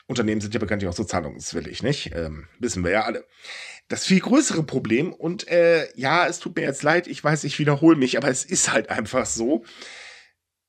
Unternehmen 0.07 0.41
sind 0.41 0.53
ja 0.53 0.59
bekanntlich 0.59 0.89
auch 0.89 0.95
so 0.95 1.05
zahlungswillig, 1.05 1.83
nicht? 1.83 2.13
Ähm, 2.13 2.47
wissen 2.59 2.83
wir 2.83 2.91
ja 2.91 3.03
alle 3.03 3.25
das 3.91 4.05
viel 4.05 4.21
größere 4.21 4.63
Problem. 4.63 5.13
Und 5.13 5.47
äh, 5.47 5.87
ja, 5.95 6.25
es 6.25 6.39
tut 6.39 6.55
mir 6.55 6.63
jetzt 6.63 6.83
leid, 6.83 7.07
ich 7.07 7.23
weiß, 7.23 7.43
ich 7.43 7.59
wiederhole 7.59 7.97
mich, 7.97 8.17
aber 8.17 8.29
es 8.29 8.45
ist 8.45 8.71
halt 8.71 8.89
einfach 8.89 9.25
so. 9.25 9.63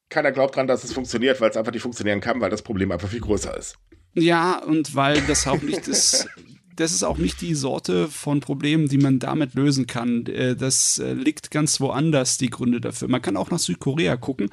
Keiner 0.09 0.33
glaubt 0.33 0.57
dran, 0.57 0.67
dass 0.67 0.85
es 0.85 0.93
funktioniert, 0.93 1.41
weil 1.41 1.51
es 1.51 1.57
einfach 1.57 1.73
nicht 1.73 1.83
funktionieren 1.83 2.21
kann, 2.21 2.41
weil 2.41 2.51
das 2.51 2.63
Problem 2.63 2.91
einfach 2.91 3.09
viel 3.09 3.21
größer 3.21 3.57
ist. 3.57 3.77
Ja, 4.15 4.59
und 4.59 4.95
weil 4.95 5.21
das 5.23 5.47
auch 5.47 5.63
nicht 5.63 5.89
das. 5.89 6.27
Das 6.75 6.93
ist 6.93 7.03
auch 7.03 7.19
nicht 7.19 7.43
die 7.43 7.55
Sorte 7.55 8.09
von 8.09 8.41
Problemen, 8.41 8.89
die 8.89 8.97
man 8.97 9.19
damit 9.19 9.53
lösen 9.53 9.87
kann. 9.87 10.25
Äh, 10.25 10.57
das 10.57 10.99
äh, 10.99 11.13
liegt 11.13 11.51
ganz 11.51 11.81
woanders, 11.81 12.39
die 12.39 12.49
Gründe 12.49 12.81
dafür. 12.81 13.09
Man 13.09 13.21
kann 13.21 13.37
auch 13.37 13.51
nach 13.51 13.59
Südkorea 13.59 14.17
gucken, 14.17 14.49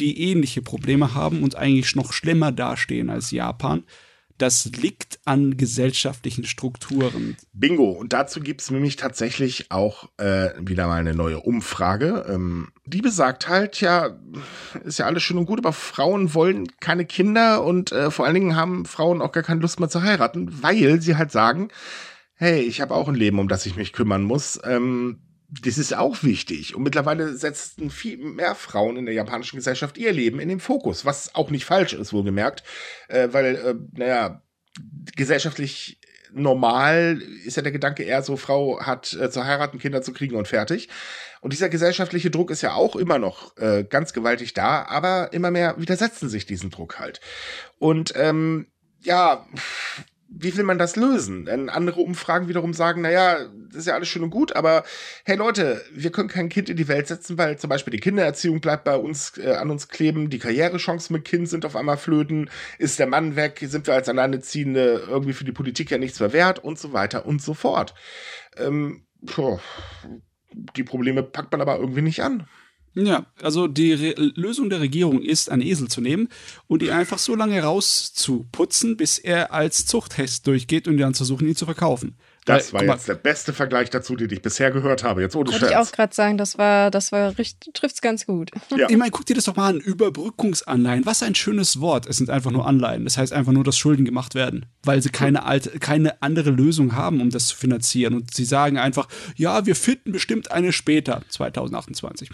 die 0.00 0.20
ähnliche 0.20 0.62
Probleme 0.62 1.14
haben 1.14 1.44
und 1.44 1.54
eigentlich 1.54 1.94
noch 1.94 2.12
schlimmer 2.12 2.50
dastehen 2.50 3.08
als 3.08 3.30
Japan 3.30 3.84
das 4.40 4.64
liegt 4.64 5.20
an 5.24 5.56
gesellschaftlichen 5.56 6.44
Strukturen. 6.44 7.36
Bingo. 7.52 7.90
Und 7.90 8.12
dazu 8.12 8.40
gibt 8.40 8.62
es 8.62 8.70
nämlich 8.70 8.96
tatsächlich 8.96 9.70
auch 9.70 10.08
äh, 10.16 10.50
wieder 10.58 10.86
mal 10.86 11.00
eine 11.00 11.14
neue 11.14 11.40
Umfrage. 11.40 12.26
Ähm, 12.28 12.68
die 12.86 13.02
besagt 13.02 13.48
halt, 13.48 13.80
ja, 13.80 14.18
ist 14.84 14.98
ja 14.98 15.06
alles 15.06 15.22
schön 15.22 15.38
und 15.38 15.46
gut, 15.46 15.58
aber 15.58 15.72
Frauen 15.72 16.34
wollen 16.34 16.66
keine 16.80 17.04
Kinder 17.04 17.62
und 17.64 17.92
äh, 17.92 18.10
vor 18.10 18.24
allen 18.24 18.34
Dingen 18.34 18.56
haben 18.56 18.86
Frauen 18.86 19.20
auch 19.22 19.32
gar 19.32 19.42
keine 19.42 19.60
Lust 19.60 19.78
mehr 19.78 19.88
zu 19.88 20.02
heiraten, 20.02 20.62
weil 20.62 21.00
sie 21.00 21.16
halt 21.16 21.30
sagen, 21.30 21.68
hey, 22.34 22.60
ich 22.60 22.80
habe 22.80 22.94
auch 22.94 23.08
ein 23.08 23.14
Leben, 23.14 23.38
um 23.38 23.48
das 23.48 23.66
ich 23.66 23.76
mich 23.76 23.92
kümmern 23.92 24.22
muss. 24.22 24.58
Ähm, 24.64 25.20
das 25.50 25.78
ist 25.78 25.96
auch 25.96 26.22
wichtig. 26.22 26.74
Und 26.74 26.82
mittlerweile 26.82 27.34
setzen 27.36 27.90
viel 27.90 28.18
mehr 28.18 28.54
Frauen 28.54 28.96
in 28.96 29.06
der 29.06 29.14
japanischen 29.14 29.56
Gesellschaft 29.56 29.98
ihr 29.98 30.12
Leben 30.12 30.38
in 30.38 30.48
den 30.48 30.60
Fokus, 30.60 31.04
was 31.04 31.34
auch 31.34 31.50
nicht 31.50 31.64
falsch 31.64 31.92
ist, 31.92 32.12
wohlgemerkt, 32.12 32.62
äh, 33.08 33.28
weil, 33.32 33.56
äh, 33.56 33.74
naja, 33.92 34.42
gesellschaftlich 35.16 35.98
normal 36.32 37.20
ist 37.44 37.56
ja 37.56 37.62
der 37.62 37.72
Gedanke 37.72 38.04
eher 38.04 38.22
so, 38.22 38.36
Frau 38.36 38.80
hat 38.80 39.12
äh, 39.14 39.30
zu 39.30 39.44
heiraten, 39.44 39.78
Kinder 39.78 40.02
zu 40.02 40.12
kriegen 40.12 40.36
und 40.36 40.46
fertig. 40.46 40.88
Und 41.40 41.52
dieser 41.52 41.68
gesellschaftliche 41.68 42.30
Druck 42.30 42.50
ist 42.50 42.62
ja 42.62 42.74
auch 42.74 42.94
immer 42.94 43.18
noch 43.18 43.56
äh, 43.56 43.84
ganz 43.84 44.12
gewaltig 44.12 44.54
da, 44.54 44.84
aber 44.84 45.32
immer 45.32 45.50
mehr 45.50 45.74
widersetzen 45.78 46.28
sich 46.28 46.46
diesen 46.46 46.70
Druck 46.70 46.98
halt. 46.98 47.20
Und 47.78 48.12
ähm, 48.14 48.66
ja, 49.00 49.46
wie 50.32 50.56
will 50.56 50.64
man 50.64 50.78
das 50.78 50.96
lösen? 50.96 51.44
Denn 51.44 51.68
andere 51.68 52.00
Umfragen 52.00 52.48
wiederum 52.48 52.72
sagen, 52.72 53.02
naja, 53.02 53.48
das 53.68 53.80
ist 53.80 53.86
ja 53.86 53.94
alles 53.94 54.08
schön 54.08 54.22
und 54.22 54.30
gut, 54.30 54.54
aber 54.54 54.84
hey 55.24 55.36
Leute, 55.36 55.82
wir 55.92 56.10
können 56.12 56.28
kein 56.28 56.48
Kind 56.48 56.68
in 56.68 56.76
die 56.76 56.88
Welt 56.88 57.08
setzen, 57.08 57.36
weil 57.36 57.58
zum 57.58 57.68
Beispiel 57.68 57.90
die 57.90 58.00
Kindererziehung 58.00 58.60
bleibt 58.60 58.84
bei 58.84 58.96
uns, 58.96 59.36
äh, 59.38 59.54
an 59.54 59.70
uns 59.70 59.88
kleben, 59.88 60.30
die 60.30 60.38
Karrierechancen 60.38 61.14
mit 61.14 61.24
Kind 61.24 61.48
sind 61.48 61.64
auf 61.64 61.76
einmal 61.76 61.96
flöten, 61.96 62.48
ist 62.78 62.98
der 62.98 63.06
Mann 63.06 63.34
weg, 63.34 63.60
sind 63.62 63.86
wir 63.86 63.94
als 63.94 64.08
Alleineziehende 64.08 65.02
irgendwie 65.08 65.32
für 65.32 65.44
die 65.44 65.52
Politik 65.52 65.90
ja 65.90 65.98
nichts 65.98 66.20
mehr 66.20 66.32
wert 66.32 66.60
und 66.60 66.78
so 66.78 66.92
weiter 66.92 67.26
und 67.26 67.42
so 67.42 67.54
fort. 67.54 67.94
Ähm, 68.56 69.06
die 70.76 70.84
Probleme 70.84 71.22
packt 71.22 71.52
man 71.52 71.60
aber 71.60 71.78
irgendwie 71.78 72.02
nicht 72.02 72.22
an. 72.22 72.46
Ja, 73.06 73.26
also 73.40 73.66
die 73.66 73.92
Re 73.92 74.14
Lösung 74.34 74.68
der 74.68 74.80
Regierung 74.80 75.22
ist, 75.22 75.50
einen 75.50 75.62
Esel 75.62 75.88
zu 75.88 76.00
nehmen 76.00 76.28
und 76.66 76.82
ihn 76.82 76.90
einfach 76.90 77.18
so 77.18 77.34
lange 77.34 77.62
rauszuputzen, 77.62 78.96
bis 78.96 79.18
er 79.18 79.52
als 79.52 79.86
Zuchttest 79.86 80.46
durchgeht 80.46 80.86
und 80.86 80.98
dann 80.98 81.14
versuchen, 81.14 81.48
ihn 81.48 81.56
zu 81.56 81.64
verkaufen. 81.64 82.16
Das 82.56 82.72
Weil, 82.72 82.86
war 82.88 82.96
jetzt 82.96 83.08
der 83.08 83.14
beste 83.14 83.52
Vergleich 83.52 83.90
dazu, 83.90 84.16
den 84.16 84.30
ich 84.30 84.42
bisher 84.42 84.70
gehört 84.70 85.04
habe. 85.04 85.22
Jetzt 85.22 85.36
ohne 85.36 85.50
Wollte 85.50 85.66
ich 85.66 85.76
auch 85.76 85.90
gerade 85.92 86.14
sagen, 86.14 86.38
das 86.38 86.58
war, 86.58 86.90
das 86.90 87.12
war 87.12 87.36
richtig, 87.38 87.74
trifft's 87.74 88.00
ganz 88.00 88.26
gut. 88.26 88.50
Ja. 88.76 88.88
Ich 88.88 88.96
meine, 88.96 89.10
guck 89.10 89.26
dir 89.26 89.34
das 89.34 89.44
doch 89.44 89.56
mal 89.56 89.68
an. 89.68 89.78
Überbrückungsanleihen. 89.78 91.06
Was 91.06 91.22
ein 91.22 91.34
schönes 91.34 91.80
Wort. 91.80 92.06
Es 92.06 92.16
sind 92.16 92.30
einfach 92.30 92.50
nur 92.50 92.66
Anleihen. 92.66 93.04
Das 93.04 93.18
heißt 93.18 93.32
einfach 93.32 93.52
nur, 93.52 93.64
dass 93.64 93.78
Schulden 93.78 94.04
gemacht 94.04 94.34
werden, 94.34 94.66
weil 94.82 95.02
sie 95.02 95.10
keine 95.10 95.44
alte, 95.44 95.78
keine 95.78 96.22
andere 96.22 96.50
Lösung 96.50 96.94
haben, 96.94 97.20
um 97.20 97.30
das 97.30 97.48
zu 97.48 97.56
finanzieren. 97.56 98.14
Und 98.14 98.34
sie 98.34 98.44
sagen 98.44 98.78
einfach, 98.78 99.08
ja, 99.36 99.66
wir 99.66 99.76
finden 99.76 100.12
bestimmt 100.12 100.50
eine 100.50 100.72
später, 100.72 101.22
2028. 101.28 102.30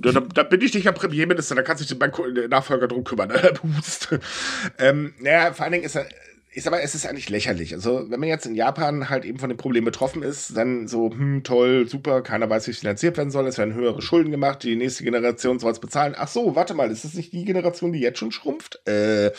Da, 0.00 0.12
da 0.12 0.42
bin 0.42 0.60
ich 0.60 0.74
nicht 0.74 0.84
ja 0.84 0.92
Premierminister, 0.92 1.54
da 1.54 1.62
kann 1.62 1.76
sich 1.76 1.96
mein 1.98 2.12
Nachfolger 2.48 2.88
drum 2.88 3.04
kümmern. 3.04 3.32
ähm, 4.78 5.14
naja, 5.20 5.52
vor 5.52 5.64
allen 5.64 5.72
Dingen 5.72 5.84
ist 5.84 5.96
er 5.96 6.06
ist 6.56 6.66
aber, 6.66 6.82
es 6.82 6.94
ist 6.94 7.06
eigentlich 7.06 7.28
lächerlich. 7.28 7.74
Also, 7.74 8.10
wenn 8.10 8.18
man 8.18 8.30
jetzt 8.30 8.46
in 8.46 8.54
Japan 8.54 9.10
halt 9.10 9.26
eben 9.26 9.38
von 9.38 9.50
dem 9.50 9.58
Problem 9.58 9.84
betroffen 9.84 10.22
ist, 10.22 10.56
dann 10.56 10.88
so, 10.88 11.10
hm, 11.10 11.44
toll, 11.44 11.86
super, 11.86 12.22
keiner 12.22 12.48
weiß, 12.48 12.66
wie 12.66 12.70
es 12.70 12.78
finanziert 12.78 13.18
werden 13.18 13.30
soll, 13.30 13.46
es 13.46 13.58
werden 13.58 13.74
höhere 13.74 14.00
Schulden 14.00 14.30
gemacht, 14.30 14.62
die 14.62 14.74
nächste 14.74 15.04
Generation 15.04 15.58
soll 15.58 15.72
es 15.72 15.80
bezahlen. 15.80 16.14
Ach 16.16 16.28
so, 16.28 16.56
warte 16.56 16.72
mal, 16.72 16.90
ist 16.90 17.04
das 17.04 17.12
nicht 17.12 17.34
die 17.34 17.44
Generation, 17.44 17.92
die 17.92 18.00
jetzt 18.00 18.18
schon 18.18 18.32
schrumpft? 18.32 18.80
Äh, 18.88 19.32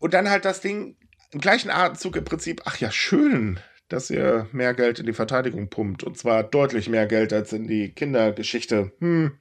und 0.00 0.12
dann 0.12 0.28
halt 0.28 0.44
das 0.44 0.60
Ding 0.60 0.96
im 1.30 1.40
gleichen 1.40 1.70
Atemzug 1.70 2.16
im 2.16 2.24
Prinzip, 2.24 2.62
ach 2.64 2.78
ja, 2.78 2.90
schön, 2.90 3.60
dass 3.88 4.08
ihr 4.08 4.48
mehr 4.52 4.72
Geld 4.74 4.98
in 4.98 5.06
die 5.06 5.12
Verteidigung 5.12 5.68
pumpt. 5.68 6.02
Und 6.04 6.16
zwar 6.16 6.42
deutlich 6.42 6.88
mehr 6.88 7.06
Geld 7.06 7.32
als 7.32 7.52
in 7.52 7.66
die 7.66 7.92
Kindergeschichte. 7.92 8.92
Hm, 8.98 9.38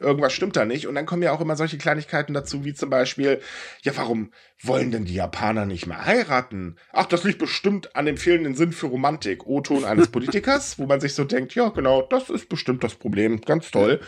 irgendwas 0.00 0.32
stimmt 0.32 0.56
da 0.56 0.64
nicht. 0.64 0.86
Und 0.86 0.94
dann 0.94 1.06
kommen 1.06 1.22
ja 1.22 1.32
auch 1.32 1.40
immer 1.40 1.56
solche 1.56 1.78
Kleinigkeiten 1.78 2.34
dazu, 2.34 2.64
wie 2.64 2.74
zum 2.74 2.90
Beispiel, 2.90 3.40
ja, 3.82 3.96
warum 3.96 4.32
wollen 4.62 4.90
denn 4.90 5.04
die 5.04 5.14
Japaner 5.14 5.64
nicht 5.64 5.86
mehr 5.86 6.04
heiraten? 6.04 6.76
Ach, 6.92 7.06
das 7.06 7.24
liegt 7.24 7.38
bestimmt 7.38 7.96
an 7.96 8.06
dem 8.06 8.16
fehlenden 8.16 8.54
Sinn 8.54 8.72
für 8.72 8.86
Romantik. 8.86 9.46
O-Ton 9.46 9.84
eines 9.84 10.08
Politikers, 10.12 10.78
wo 10.78 10.86
man 10.86 11.00
sich 11.00 11.14
so 11.14 11.24
denkt, 11.24 11.54
ja, 11.54 11.68
genau, 11.68 12.02
das 12.02 12.30
ist 12.30 12.48
bestimmt 12.48 12.84
das 12.84 12.94
Problem. 12.94 13.40
Ganz 13.40 13.70
toll. 13.70 14.00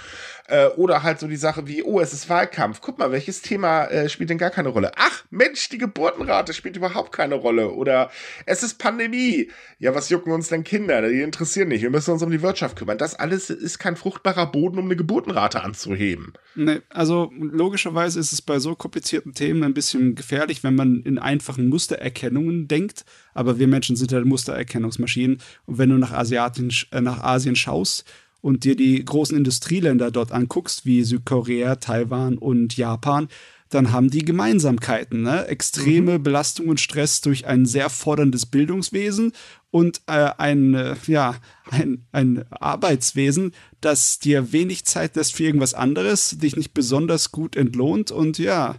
Äh, 0.48 0.66
oder 0.76 1.02
halt 1.02 1.20
so 1.20 1.28
die 1.28 1.36
Sache 1.36 1.66
wie, 1.66 1.82
oh, 1.82 2.00
es 2.00 2.12
ist 2.12 2.28
Wahlkampf. 2.28 2.80
Guck 2.80 2.98
mal, 2.98 3.12
welches 3.12 3.40
Thema 3.42 3.86
äh, 3.86 4.08
spielt 4.08 4.28
denn 4.28 4.38
gar 4.38 4.50
keine 4.50 4.68
Rolle? 4.68 4.92
Ach, 4.96 5.24
Mensch, 5.30 5.68
die 5.68 5.78
Geburtenrate 5.78 6.52
spielt 6.52 6.76
überhaupt 6.76 7.12
keine 7.12 7.36
Rolle. 7.36 7.70
Oder 7.70 8.10
es 8.44 8.62
ist 8.62 8.78
Pandemie. 8.78 9.50
Ja, 9.78 9.94
was 9.94 10.10
jucken 10.10 10.32
uns 10.32 10.48
denn 10.48 10.64
Kinder? 10.64 11.08
Die 11.08 11.22
interessieren 11.22 11.68
nicht. 11.68 11.82
Wir 11.82 11.90
müssen 11.90 12.12
uns 12.12 12.22
um 12.22 12.30
die 12.30 12.42
Wirtschaft 12.42 12.76
kümmern. 12.76 12.98
Das 12.98 13.14
alles 13.14 13.50
ist 13.50 13.78
kein 13.78 13.96
fruchtbarer 13.96 14.50
Boden, 14.50 14.78
um 14.78 14.86
eine 14.86 14.96
Geburtenrate 14.96 15.62
anzuheben. 15.62 16.34
Nee, 16.54 16.80
also 16.90 17.32
logischerweise 17.38 18.20
ist 18.20 18.32
es 18.32 18.42
bei 18.42 18.58
so 18.58 18.74
komplizierten 18.74 19.32
Themen 19.32 19.64
ein 19.64 19.74
bisschen 19.74 20.14
gefährlich, 20.14 20.41
wenn 20.62 20.74
man 20.74 21.02
in 21.02 21.18
einfachen 21.18 21.68
Mustererkennungen 21.68 22.68
denkt. 22.68 23.04
Aber 23.34 23.58
wir 23.58 23.68
Menschen 23.68 23.96
sind 23.96 24.12
halt 24.12 24.26
Mustererkennungsmaschinen. 24.26 25.38
Und 25.66 25.78
wenn 25.78 25.90
du 25.90 25.96
nach, 25.98 26.12
Asiatin, 26.12 26.72
äh, 26.90 27.00
nach 27.00 27.22
Asien 27.22 27.56
schaust, 27.56 28.04
und 28.42 28.64
dir 28.64 28.76
die 28.76 29.02
großen 29.02 29.36
Industrieländer 29.36 30.10
dort 30.10 30.32
anguckst, 30.32 30.84
wie 30.84 31.04
Südkorea, 31.04 31.76
Taiwan 31.76 32.36
und 32.36 32.76
Japan, 32.76 33.28
dann 33.70 33.92
haben 33.92 34.10
die 34.10 34.24
Gemeinsamkeiten. 34.24 35.22
Ne? 35.22 35.46
Extreme 35.46 36.18
mhm. 36.18 36.22
Belastung 36.22 36.68
und 36.68 36.80
Stress 36.80 37.22
durch 37.22 37.46
ein 37.46 37.64
sehr 37.64 37.88
forderndes 37.88 38.44
Bildungswesen 38.46 39.32
und 39.70 40.02
äh, 40.06 40.30
ein, 40.36 40.74
äh, 40.74 40.96
ja, 41.06 41.36
ein, 41.70 42.04
ein 42.12 42.44
Arbeitswesen, 42.50 43.52
das 43.80 44.18
dir 44.18 44.52
wenig 44.52 44.84
Zeit 44.84 45.16
lässt 45.16 45.34
für 45.34 45.44
irgendwas 45.44 45.72
anderes, 45.72 46.36
dich 46.38 46.56
nicht 46.56 46.74
besonders 46.74 47.32
gut 47.32 47.56
entlohnt 47.56 48.10
und 48.10 48.38
ja, 48.38 48.76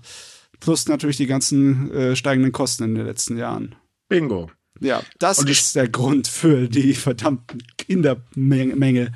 plus 0.63 0.87
natürlich 0.87 1.17
die 1.17 1.27
ganzen 1.27 1.91
äh, 1.91 2.15
steigenden 2.15 2.51
Kosten 2.51 2.83
in 2.83 2.95
den 2.95 3.05
letzten 3.05 3.37
Jahren. 3.37 3.75
Bingo. 4.07 4.49
Ja, 4.79 5.03
das 5.19 5.39
ist 5.43 5.75
der 5.75 5.87
Grund 5.87 6.27
für 6.27 6.67
die 6.67 6.93
verdammten 6.93 7.61
Kindermenge. 7.77 9.11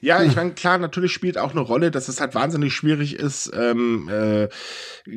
Ja, 0.00 0.22
ich 0.22 0.34
meine, 0.34 0.52
klar, 0.52 0.78
natürlich 0.78 1.12
spielt 1.12 1.36
auch 1.36 1.50
eine 1.50 1.60
Rolle, 1.60 1.90
dass 1.90 2.08
es 2.08 2.20
halt 2.20 2.34
wahnsinnig 2.34 2.72
schwierig 2.74 3.16
ist, 3.16 3.50
ähm, 3.54 4.08
äh, 4.08 4.48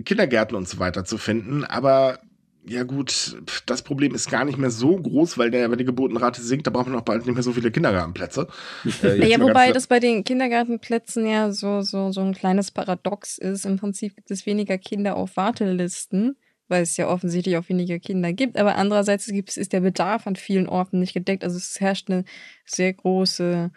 Kindergärten 0.04 0.58
und 0.58 0.68
so 0.68 0.80
weiter 0.80 1.06
zu 1.06 1.18
finden. 1.18 1.64
Aber 1.64 2.20
ja 2.68 2.84
gut, 2.84 3.38
das 3.66 3.82
Problem 3.82 4.14
ist 4.14 4.30
gar 4.30 4.46
nicht 4.46 4.58
mehr 4.58 4.70
so 4.70 4.96
groß, 4.98 5.38
weil 5.38 5.52
der, 5.52 5.72
wenn 5.72 5.78
die 5.78 5.86
Geburtenrate 5.86 6.42
sinkt, 6.42 6.68
da 6.68 6.72
braucht 6.72 6.88
man 6.88 6.98
auch 6.98 7.04
bald 7.04 7.26
nicht 7.26 7.34
mehr 7.34 7.44
so 7.44 7.54
viele 7.54 7.72
Kindergartenplätze. 7.72 8.48
Äh, 9.04 9.30
ja, 9.30 9.40
wobei 9.40 9.72
das 9.72 9.88
bei 9.88 10.00
den 10.00 10.24
Kindergartenplätzen 10.24 11.28
ja 11.28 11.52
so, 11.52 11.82
so, 11.82 12.12
so 12.12 12.22
ein 12.22 12.34
kleines 12.34 12.72
Paradox 12.72 13.38
ist. 13.38 13.66
Im 13.66 13.78
Prinzip 13.78 14.16
gibt 14.16 14.32
es 14.32 14.46
weniger 14.46 14.78
Kinder 14.78 15.16
auf 15.16 15.38
Wartelisten, 15.38 16.36
weil 16.68 16.84
es 16.84 16.98
ja 16.98 17.08
offensichtlich 17.08 17.58
auch 17.58 17.70
weniger 17.70 18.00
Kinder 18.00 18.34
gibt. 18.34 18.58
Aber 18.58 18.76
andererseits 18.76 19.28
gibt 19.28 19.50
es, 19.50 19.58
ist 19.58 19.74
der 19.74 19.82
Bedarf 19.82 20.26
an 20.26 20.36
vielen 20.36 20.68
Orten 20.68 21.00
nicht 21.00 21.14
gedeckt. 21.14 21.44
Also 21.44 21.58
es 21.58 21.80
herrscht 21.80 22.10
eine 22.10 22.24
sehr 22.66 22.94
große 22.94 23.72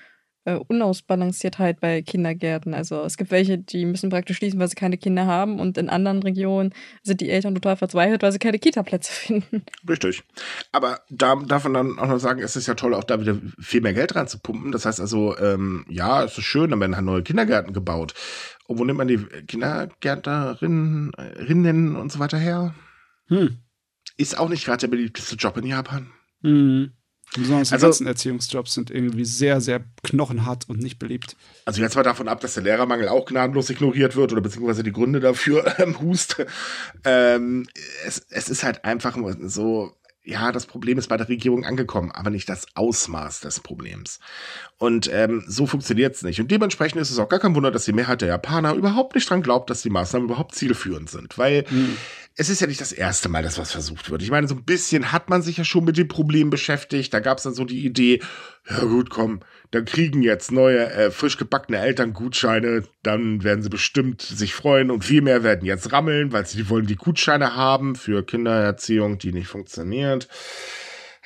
äh, 0.44 0.54
Unausbalanciertheit 0.54 1.80
bei 1.80 2.02
Kindergärten. 2.02 2.74
Also 2.74 3.02
es 3.02 3.16
gibt 3.16 3.30
welche, 3.30 3.58
die 3.58 3.84
müssen 3.84 4.10
praktisch 4.10 4.38
schließen, 4.38 4.58
weil 4.58 4.68
sie 4.68 4.74
keine 4.74 4.98
Kinder 4.98 5.26
haben 5.26 5.60
und 5.60 5.78
in 5.78 5.88
anderen 5.88 6.20
Regionen 6.22 6.74
sind 7.02 7.20
die 7.20 7.30
Eltern 7.30 7.54
total 7.54 7.76
verzweifelt, 7.76 8.22
weil 8.22 8.32
sie 8.32 8.38
keine 8.38 8.58
Kita-Plätze 8.58 9.12
finden. 9.12 9.62
Richtig. 9.88 10.22
Aber 10.72 11.00
da 11.10 11.36
darf 11.36 11.64
man 11.64 11.74
dann 11.74 11.98
auch 11.98 12.08
noch 12.08 12.18
sagen, 12.18 12.40
es 12.40 12.56
ist 12.56 12.66
ja 12.66 12.74
toll, 12.74 12.94
auch 12.94 13.04
da 13.04 13.20
wieder 13.20 13.36
viel 13.58 13.82
mehr 13.82 13.94
Geld 13.94 14.14
reinzupumpen. 14.14 14.72
Das 14.72 14.86
heißt 14.86 15.00
also, 15.00 15.36
ähm, 15.38 15.84
ja, 15.88 16.24
es 16.24 16.38
ist 16.38 16.44
schön, 16.44 16.70
dann 16.70 16.80
werden 16.80 16.96
halt 16.96 17.04
neue 17.04 17.22
Kindergärten 17.22 17.72
gebaut. 17.72 18.14
Und 18.66 18.78
wo 18.78 18.84
nimmt 18.84 18.98
man 18.98 19.08
die 19.08 19.18
Kindergärtnerinnen 19.46 21.96
und 21.96 22.12
so 22.12 22.18
weiter 22.18 22.38
her? 22.38 22.74
Hm. 23.26 23.58
Ist 24.16 24.38
auch 24.38 24.48
nicht 24.48 24.64
gerade 24.64 24.80
der 24.80 24.88
beliebteste 24.88 25.36
Job 25.36 25.56
in 25.56 25.66
Japan. 25.66 26.10
Hm. 26.42 26.92
Besonders 27.36 27.68
die 27.68 27.74
also, 27.74 27.86
ganzen 27.86 28.06
Erziehungsjobs 28.08 28.74
sind 28.74 28.90
irgendwie 28.90 29.24
sehr, 29.24 29.60
sehr 29.60 29.84
knochenhart 30.02 30.68
und 30.68 30.80
nicht 30.80 30.98
beliebt. 30.98 31.36
Also 31.64 31.80
jetzt 31.80 31.94
mal 31.94 32.02
davon 32.02 32.26
ab, 32.26 32.40
dass 32.40 32.54
der 32.54 32.64
Lehrermangel 32.64 33.08
auch 33.08 33.24
gnadenlos 33.24 33.70
ignoriert 33.70 34.16
wird 34.16 34.32
oder 34.32 34.40
beziehungsweise 34.40 34.82
die 34.82 34.92
Gründe 34.92 35.20
dafür 35.20 35.74
ähm, 35.78 36.00
hust. 36.00 36.44
Ähm, 37.04 37.68
es, 38.04 38.26
es 38.30 38.48
ist 38.48 38.64
halt 38.64 38.84
einfach 38.84 39.16
so, 39.42 39.92
ja, 40.24 40.50
das 40.50 40.66
Problem 40.66 40.98
ist 40.98 41.08
bei 41.08 41.16
der 41.16 41.28
Regierung 41.28 41.64
angekommen, 41.64 42.10
aber 42.10 42.30
nicht 42.30 42.48
das 42.48 42.66
Ausmaß 42.74 43.40
des 43.40 43.60
Problems. 43.60 44.18
Und 44.78 45.08
ähm, 45.12 45.44
so 45.46 45.66
funktioniert 45.66 46.16
es 46.16 46.22
nicht. 46.22 46.40
Und 46.40 46.50
dementsprechend 46.50 47.00
ist 47.00 47.12
es 47.12 47.18
auch 47.20 47.28
gar 47.28 47.38
kein 47.38 47.54
Wunder, 47.54 47.70
dass 47.70 47.84
die 47.84 47.92
Mehrheit 47.92 48.22
der 48.22 48.28
Japaner 48.28 48.74
überhaupt 48.74 49.14
nicht 49.14 49.30
dran 49.30 49.42
glaubt, 49.42 49.70
dass 49.70 49.82
die 49.82 49.90
Maßnahmen 49.90 50.28
überhaupt 50.28 50.56
zielführend 50.56 51.08
sind. 51.08 51.38
Weil 51.38 51.64
mhm 51.70 51.96
es 52.36 52.48
ist 52.48 52.60
ja 52.60 52.66
nicht 52.66 52.80
das 52.80 52.92
erste 52.92 53.28
Mal, 53.28 53.42
dass 53.42 53.58
was 53.58 53.72
versucht 53.72 54.10
wird. 54.10 54.22
Ich 54.22 54.30
meine, 54.30 54.48
so 54.48 54.54
ein 54.54 54.64
bisschen 54.64 55.12
hat 55.12 55.28
man 55.28 55.42
sich 55.42 55.56
ja 55.56 55.64
schon 55.64 55.84
mit 55.84 55.96
dem 55.96 56.08
Problem 56.08 56.48
beschäftigt. 56.48 57.12
Da 57.12 57.20
gab 57.20 57.38
es 57.38 57.44
dann 57.44 57.54
so 57.54 57.64
die 57.64 57.84
Idee, 57.84 58.20
ja 58.68 58.80
gut, 58.80 59.10
komm, 59.10 59.40
dann 59.72 59.84
kriegen 59.84 60.22
jetzt 60.22 60.52
neue, 60.52 60.90
äh, 60.90 61.10
frisch 61.10 61.36
gebackene 61.36 61.78
Eltern 61.78 62.12
Gutscheine, 62.12 62.84
dann 63.02 63.42
werden 63.44 63.62
sie 63.62 63.68
bestimmt 63.68 64.22
sich 64.22 64.54
freuen 64.54 64.90
und 64.90 65.04
viel 65.04 65.22
mehr 65.22 65.42
werden 65.42 65.66
jetzt 65.66 65.92
rammeln, 65.92 66.32
weil 66.32 66.46
sie 66.46 66.68
wollen 66.70 66.86
die 66.86 66.96
Gutscheine 66.96 67.56
haben 67.56 67.94
für 67.94 68.24
Kindererziehung, 68.24 69.18
die 69.18 69.32
nicht 69.32 69.48
funktioniert. 69.48 70.28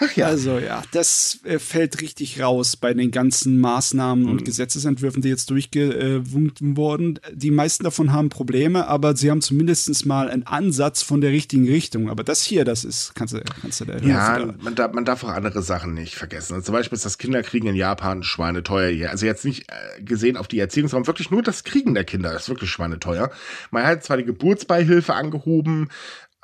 Ach 0.04 0.12
ja. 0.16 0.26
Also 0.26 0.58
ja, 0.58 0.82
das 0.92 1.38
äh, 1.44 1.58
fällt 1.58 2.00
richtig 2.00 2.40
raus 2.40 2.76
bei 2.76 2.94
den 2.94 3.10
ganzen 3.10 3.58
Maßnahmen 3.58 4.24
mhm. 4.24 4.30
und 4.30 4.44
Gesetzesentwürfen, 4.44 5.22
die 5.22 5.28
jetzt 5.28 5.50
durchgewunken 5.50 6.76
wurden. 6.76 7.18
Die 7.32 7.50
meisten 7.50 7.84
davon 7.84 8.12
haben 8.12 8.28
Probleme, 8.28 8.86
aber 8.88 9.16
sie 9.16 9.30
haben 9.30 9.40
zumindest 9.40 10.06
mal 10.06 10.28
einen 10.28 10.46
Ansatz 10.46 11.02
von 11.02 11.20
der 11.20 11.30
richtigen 11.30 11.66
Richtung. 11.66 12.10
Aber 12.10 12.24
das 12.24 12.42
hier, 12.42 12.64
das 12.64 12.84
ist, 12.84 13.14
kannst 13.14 13.34
du, 13.34 13.40
kannst 13.60 13.80
du 13.80 13.84
da 13.84 13.98
Ja, 13.98 14.52
man 14.60 14.74
darf, 14.74 14.92
man 14.92 15.04
darf 15.04 15.24
auch 15.24 15.28
andere 15.28 15.62
Sachen 15.62 15.94
nicht 15.94 16.14
vergessen. 16.14 16.54
Also 16.54 16.66
zum 16.66 16.74
Beispiel 16.74 16.96
ist 16.96 17.04
das 17.04 17.18
Kinderkriegen 17.18 17.68
in 17.68 17.76
Japan 17.76 18.22
schweineteuer 18.22 18.90
hier. 18.90 19.10
Also 19.10 19.26
jetzt 19.26 19.44
nicht 19.44 19.70
äh, 19.70 20.02
gesehen 20.02 20.36
auf 20.36 20.48
die 20.48 20.58
Erziehung, 20.58 20.88
sondern 20.88 21.06
wirklich 21.06 21.30
nur 21.30 21.42
das 21.42 21.64
Kriegen 21.64 21.94
der 21.94 22.04
Kinder 22.04 22.34
ist 22.34 22.48
wirklich 22.48 22.70
schweineteuer. 22.70 23.30
Man 23.70 23.84
hat 23.84 24.04
zwar 24.04 24.16
die 24.16 24.24
Geburtsbeihilfe 24.24 25.14
angehoben, 25.14 25.90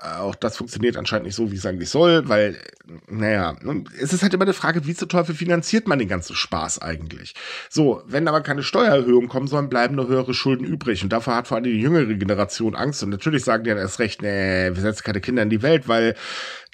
auch 0.02 0.34
das 0.34 0.56
funktioniert 0.56 0.96
anscheinend 0.96 1.26
nicht 1.26 1.34
so, 1.34 1.52
wie 1.52 1.56
es 1.56 1.66
eigentlich 1.66 1.90
soll, 1.90 2.28
weil, 2.28 2.56
naja, 3.08 3.54
es 4.00 4.12
ist 4.12 4.22
halt 4.22 4.32
immer 4.32 4.44
eine 4.44 4.54
Frage, 4.54 4.86
wie 4.86 4.94
zu 4.94 5.06
Teufel 5.06 5.34
finanziert 5.34 5.86
man 5.88 5.98
den 5.98 6.08
ganzen 6.08 6.34
Spaß 6.34 6.80
eigentlich? 6.80 7.34
So, 7.68 8.02
wenn 8.06 8.26
aber 8.26 8.40
keine 8.40 8.62
Steuererhöhungen 8.62 9.28
kommen 9.28 9.46
sollen, 9.46 9.68
bleiben 9.68 9.96
nur 9.96 10.08
höhere 10.08 10.32
Schulden 10.32 10.64
übrig. 10.64 11.02
Und 11.02 11.12
davor 11.12 11.36
hat 11.36 11.48
vor 11.48 11.56
allem 11.56 11.64
die 11.64 11.80
jüngere 11.80 12.14
Generation 12.14 12.74
Angst. 12.74 13.02
Und 13.02 13.10
natürlich 13.10 13.44
sagen 13.44 13.64
die 13.64 13.70
dann 13.70 13.78
erst 13.78 13.98
recht, 13.98 14.22
nee, 14.22 14.70
wir 14.72 14.80
setzen 14.80 15.04
keine 15.04 15.20
Kinder 15.20 15.42
in 15.42 15.50
die 15.50 15.62
Welt, 15.62 15.86
weil 15.86 16.14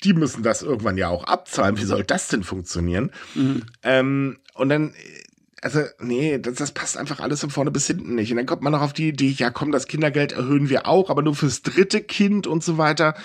die 0.04 0.12
müssen 0.12 0.42
das 0.42 0.62
irgendwann 0.62 0.96
ja 0.96 1.08
auch 1.08 1.24
abzahlen. 1.24 1.78
Wie 1.78 1.84
soll 1.84 2.04
das 2.04 2.28
denn 2.28 2.44
funktionieren? 2.44 3.10
Mhm. 3.34 3.62
Ähm, 3.82 4.38
und 4.54 4.68
dann 4.68 4.94
also, 5.66 5.82
nee, 5.98 6.38
das, 6.38 6.54
das 6.54 6.70
passt 6.70 6.96
einfach 6.96 7.18
alles 7.18 7.40
von 7.40 7.50
vorne 7.50 7.72
bis 7.72 7.88
hinten 7.88 8.14
nicht. 8.14 8.30
Und 8.30 8.36
dann 8.36 8.46
kommt 8.46 8.62
man 8.62 8.72
noch 8.72 8.82
auf 8.82 8.92
die 8.92 9.08
Idee, 9.08 9.34
ja 9.36 9.50
komm, 9.50 9.72
das 9.72 9.88
Kindergeld 9.88 10.30
erhöhen 10.30 10.68
wir 10.68 10.86
auch, 10.86 11.10
aber 11.10 11.22
nur 11.22 11.34
fürs 11.34 11.62
dritte 11.62 12.00
Kind 12.02 12.46
und 12.46 12.62
so 12.62 12.78
weiter. 12.78 13.16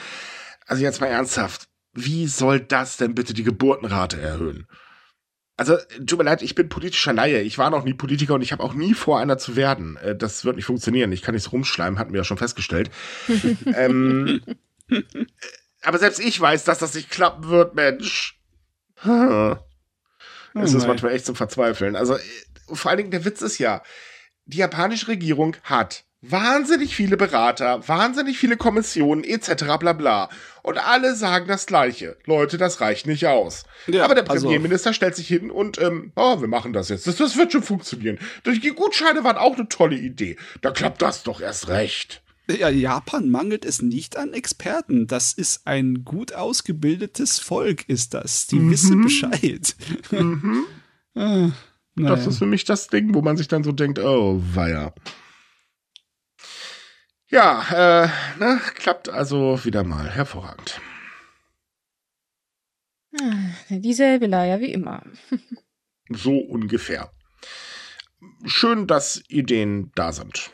Also 0.66 0.82
jetzt 0.82 1.02
mal 1.02 1.08
ernsthaft, 1.08 1.68
wie 1.94 2.26
soll 2.26 2.60
das 2.60 2.98
denn 2.98 3.14
bitte 3.14 3.36
die 3.36 3.44
Geburtenrate 3.44 4.20
erhöhen? 4.20 4.66
Also, 5.56 5.78
tut 6.08 6.18
mir 6.18 6.26
leid, 6.26 6.42
ich 6.42 6.56
bin 6.56 6.68
politischer 6.68 7.14
Laie. 7.14 7.42
Ich 7.42 7.60
war 7.60 7.70
noch 7.70 7.84
nie 7.84 7.94
Politiker 7.94 8.34
und 8.34 8.42
ich 8.42 8.52
habe 8.52 8.64
auch 8.64 8.74
nie 8.74 8.96
vor, 8.96 9.20
einer 9.20 9.38
zu 9.38 9.56
werden. 9.56 9.98
Äh, 9.98 10.16
das 10.16 10.44
wird 10.44 10.56
nicht 10.56 10.66
funktionieren. 10.66 11.12
Ich 11.12 11.22
kann 11.22 11.36
nicht 11.36 11.44
so 11.44 11.52
rumschleimen, 11.52 12.00
hatten 12.00 12.12
wir 12.12 12.22
ja 12.22 12.24
schon 12.24 12.39
festgestellt. 12.39 12.89
ähm, 13.76 14.42
äh, 14.89 15.04
aber 15.84 16.00
selbst 16.00 16.20
ich 16.20 16.42
weiß, 16.42 16.64
dass 16.64 16.80
das 16.80 16.96
nicht 16.96 17.12
klappen 17.12 17.50
wird, 17.50 17.76
Mensch. 17.76 18.39
Oh 20.54 20.60
es 20.60 20.74
ist 20.74 20.88
manchmal 20.88 21.14
echt 21.14 21.26
zum 21.26 21.36
Verzweifeln. 21.36 21.95
Also, 21.95 22.16
äh, 22.16 22.20
vor 22.72 22.89
allen 22.89 22.97
Dingen, 22.97 23.12
der 23.12 23.26
Witz 23.26 23.41
ist 23.41 23.58
ja, 23.58 23.82
die 24.45 24.58
japanische 24.58 25.08
Regierung 25.08 25.56
hat 25.64 26.04
wahnsinnig 26.22 26.95
viele 26.95 27.18
Berater, 27.18 27.88
wahnsinnig 27.88 28.38
viele 28.38 28.56
Kommissionen 28.56 29.24
etc. 29.24 29.78
bla 29.80 29.93
bla. 29.93 30.30
Und 30.62 30.78
alle 30.78 31.16
sagen 31.16 31.47
das 31.47 31.66
Gleiche. 31.66 32.18
Leute, 32.26 32.58
das 32.58 32.80
reicht 32.80 33.08
nicht 33.08 33.26
aus. 33.26 33.64
Ja, 33.88 34.06
Aber 34.06 34.14
der 34.14 34.24
Premierminister 34.24 34.89
also, 34.89 34.97
stellt 34.97 35.16
sich 35.16 35.28
hin 35.28 35.49
und, 35.49 35.82
ähm, 35.82 36.12
oh, 36.16 36.39
wir 36.39 36.47
machen 36.47 36.74
das 36.74 36.89
jetzt. 36.89 37.08
Das, 37.08 37.16
das 37.16 37.38
wird 37.38 37.52
schon 37.52 37.64
funktionieren. 37.64 38.20
Die 38.45 38.70
Gutscheine 38.70 39.24
waren 39.24 39.38
auch 39.38 39.58
eine 39.58 39.68
tolle 39.68 39.95
Idee. 39.95 40.38
Da 40.62 40.72
klappt 40.72 41.02
das 41.02 41.24
doch 41.24 41.41
erst 41.41 41.68
recht. 41.70 42.22
Ja, 42.60 42.70
Japan 42.70 43.30
mangelt 43.30 43.66
es 43.66 43.82
nicht 43.82 44.18
an 44.18 44.34
Experten. 44.34 45.08
Das 45.08 45.34
ist 45.34 45.68
ein 45.68 46.04
gut 46.04 46.34
ausgebildetes 46.34 47.39
Volk, 47.39 47.88
ist 47.88 48.14
das. 48.14 48.47
Die 48.47 48.60
mhm. 48.60 48.72
wissen 48.72 49.02
Bescheid. 49.02 49.76
Mhm. 50.12 50.66
ah, 51.16 51.52
naja. 51.95 52.16
Das 52.16 52.28
ist 52.28 52.39
für 52.39 52.45
mich 52.45 52.64
das 52.66 52.88
Ding, 52.88 53.14
wo 53.14 53.22
man 53.22 53.38
sich 53.38 53.47
dann 53.47 53.64
so 53.64 53.72
denkt, 53.72 53.99
oh, 53.99 54.41
weia. 54.54 54.93
Ja, 57.30 58.04
äh, 58.04 58.10
ne, 58.39 58.60
klappt 58.76 59.08
also 59.08 59.64
wieder 59.64 59.84
mal 59.84 60.10
hervorragend. 60.10 60.82
Ah, 63.20 63.52
dieselbe 63.70 64.28
Leier 64.28 64.60
wie 64.60 64.72
immer. 64.72 65.04
so 66.10 66.38
ungefähr. 66.38 67.12
Schön, 68.45 68.88
dass 68.88 69.24
Ideen 69.30 69.91
da 69.95 70.12
sind. 70.12 70.52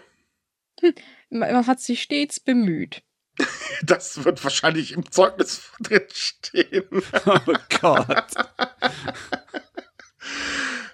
Hm, 0.81 0.93
man 1.30 1.67
hat 1.67 1.80
sich 1.80 2.01
stets 2.01 2.39
bemüht. 2.39 3.03
Das 3.84 4.25
wird 4.25 4.43
wahrscheinlich 4.43 4.93
im 4.93 5.11
Zeugnis 5.11 5.61
drin 5.80 6.01
stehen. 6.11 6.84
Oh 7.25 7.53
Gott. 7.80 8.34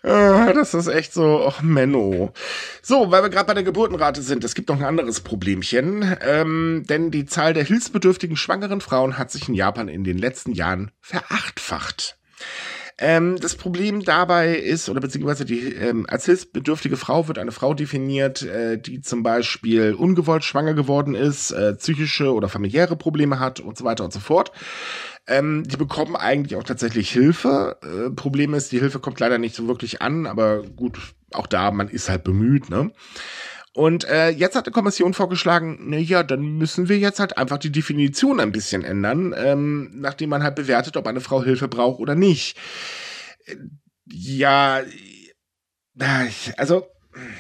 Ah, 0.03 0.51
das 0.51 0.73
ist 0.73 0.87
echt 0.87 1.13
so, 1.13 1.45
ach 1.47 1.61
Menno. 1.61 2.33
So, 2.81 3.09
weil 3.09 3.23
wir 3.23 3.29
gerade 3.29 3.47
bei 3.47 3.53
der 3.53 3.63
Geburtenrate 3.63 4.21
sind, 4.21 4.43
es 4.43 4.53
gibt 4.53 4.67
noch 4.67 4.77
ein 4.77 4.83
anderes 4.83 5.21
Problemchen, 5.21 6.17
ähm, 6.21 6.83
denn 6.89 7.09
die 7.09 7.25
Zahl 7.25 7.53
der 7.53 7.63
hilfsbedürftigen 7.63 8.35
schwangeren 8.35 8.81
Frauen 8.81 9.17
hat 9.17 9.31
sich 9.31 9.47
in 9.47 9.53
Japan 9.53 9.87
in 9.87 10.03
den 10.03 10.17
letzten 10.17 10.51
Jahren 10.51 10.91
verachtfacht. 10.99 12.17
Ähm, 12.99 13.37
das 13.39 13.55
Problem 13.55 14.03
dabei 14.03 14.55
ist, 14.55 14.87
oder 14.87 15.01
beziehungsweise 15.01 15.45
die, 15.45 15.73
ähm, 15.73 16.05
als 16.07 16.25
hilfsbedürftige 16.25 16.97
Frau 16.97 17.27
wird 17.27 17.39
eine 17.39 17.51
Frau 17.51 17.73
definiert, 17.73 18.43
äh, 18.43 18.77
die 18.77 19.01
zum 19.01 19.23
Beispiel 19.23 19.93
ungewollt 19.93 20.43
schwanger 20.43 20.73
geworden 20.73 21.15
ist, 21.15 21.51
äh, 21.51 21.73
psychische 21.73 22.33
oder 22.33 22.49
familiäre 22.49 22.95
Probleme 22.95 23.39
hat 23.39 23.59
und 23.59 23.77
so 23.77 23.83
weiter 23.83 24.03
und 24.03 24.13
so 24.13 24.19
fort. 24.19 24.51
Ähm, 25.25 25.63
die 25.65 25.77
bekommen 25.77 26.15
eigentlich 26.15 26.57
auch 26.57 26.63
tatsächlich 26.63 27.09
Hilfe. 27.09 27.77
Äh, 27.81 28.09
Problem 28.11 28.53
ist, 28.53 28.71
die 28.71 28.79
Hilfe 28.79 28.99
kommt 28.99 29.19
leider 29.19 29.37
nicht 29.37 29.55
so 29.55 29.67
wirklich 29.67 30.01
an, 30.01 30.27
aber 30.27 30.63
gut, 30.63 30.99
auch 31.31 31.47
da, 31.47 31.71
man 31.71 31.87
ist 31.87 32.09
halt 32.09 32.23
bemüht, 32.23 32.69
ne? 32.69 32.91
Und 33.75 34.05
äh, 34.05 34.29
jetzt 34.29 34.55
hat 34.55 34.67
die 34.67 34.71
Kommission 34.71 35.15
vorgeschlagen, 35.15 35.79
na 35.81 35.97
ja, 35.97 36.21
dann 36.21 36.41
müssen 36.57 36.89
wir 36.89 36.99
jetzt 36.99 37.19
halt 37.19 37.37
einfach 37.37 37.57
die 37.57 37.71
Definition 37.71 38.39
ein 38.39 38.51
bisschen 38.51 38.83
ändern, 38.83 39.33
ähm, 39.35 39.89
nachdem 39.95 40.29
man 40.29 40.43
halt 40.43 40.55
bewertet, 40.55 40.95
ob 40.95 41.07
eine 41.07 41.21
Frau 41.21 41.43
Hilfe 41.43 41.67
braucht 41.67 41.99
oder 41.99 42.13
nicht. 42.13 42.57
Äh, 43.45 43.55
ja, 44.05 44.81
also 46.57 46.87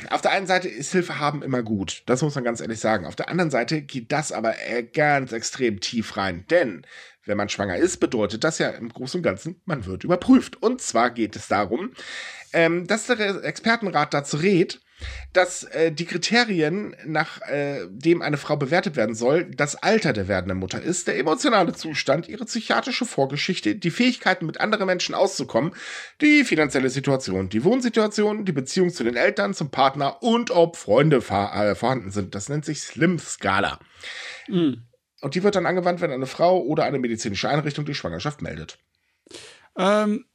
auf 0.09 0.21
der 0.21 0.31
einen 0.31 0.47
Seite 0.47 0.69
ist 0.69 0.91
Hilfe 0.91 1.19
haben 1.19 1.41
immer 1.41 1.63
gut, 1.63 2.03
das 2.05 2.21
muss 2.21 2.35
man 2.35 2.43
ganz 2.43 2.61
ehrlich 2.61 2.79
sagen. 2.79 3.05
Auf 3.05 3.15
der 3.15 3.29
anderen 3.29 3.49
Seite 3.51 3.81
geht 3.81 4.11
das 4.11 4.31
aber 4.31 4.55
äh, 4.67 4.83
ganz 4.83 5.31
extrem 5.31 5.79
tief 5.81 6.17
rein, 6.17 6.45
denn 6.49 6.85
wenn 7.25 7.37
man 7.37 7.49
schwanger 7.49 7.77
ist, 7.77 7.99
bedeutet 7.99 8.43
das 8.43 8.59
ja 8.59 8.69
im 8.69 8.89
Großen 8.89 9.19
und 9.19 9.23
Ganzen, 9.23 9.61
man 9.65 9.85
wird 9.85 10.03
überprüft. 10.03 10.61
Und 10.61 10.81
zwar 10.81 11.09
geht 11.09 11.35
es 11.35 11.47
darum, 11.47 11.91
ähm, 12.51 12.85
dass 12.85 13.07
der 13.07 13.43
Expertenrat 13.43 14.13
dazu 14.13 14.37
rät, 14.37 14.81
dass 15.33 15.63
äh, 15.63 15.91
die 15.91 16.05
Kriterien, 16.05 16.95
nach 17.05 17.41
äh, 17.41 17.87
dem 17.89 18.21
eine 18.21 18.37
Frau 18.37 18.55
bewertet 18.55 18.95
werden 18.95 19.15
soll, 19.15 19.45
das 19.45 19.75
Alter 19.75 20.13
der 20.13 20.27
werdenden 20.27 20.57
Mutter 20.57 20.81
ist, 20.81 21.07
der 21.07 21.17
emotionale 21.17 21.73
Zustand, 21.73 22.27
ihre 22.27 22.45
psychiatrische 22.45 23.05
Vorgeschichte, 23.05 23.75
die 23.75 23.91
Fähigkeiten, 23.91 24.45
mit 24.45 24.59
anderen 24.59 24.85
Menschen 24.85 25.15
auszukommen, 25.15 25.73
die 26.21 26.43
finanzielle 26.43 26.89
Situation, 26.89 27.49
die 27.49 27.63
Wohnsituation, 27.63 28.45
die 28.45 28.51
Beziehung 28.51 28.89
zu 28.89 29.03
den 29.03 29.15
Eltern, 29.15 29.53
zum 29.53 29.69
Partner 29.69 30.21
und 30.21 30.51
ob 30.51 30.77
Freunde 30.77 31.17
äh, 31.17 31.75
vorhanden 31.75 32.11
sind. 32.11 32.35
Das 32.35 32.49
nennt 32.49 32.65
sich 32.65 32.81
Slim-Skala. 32.81 33.79
Mhm. 34.47 34.83
Und 35.21 35.35
die 35.35 35.43
wird 35.43 35.55
dann 35.55 35.65
angewandt, 35.65 36.01
wenn 36.01 36.11
eine 36.11 36.25
Frau 36.25 36.61
oder 36.61 36.83
eine 36.83 36.99
medizinische 36.99 37.49
Einrichtung 37.49 37.85
die 37.85 37.95
Schwangerschaft 37.95 38.41
meldet. 38.41 38.77
Ähm, 39.77 40.25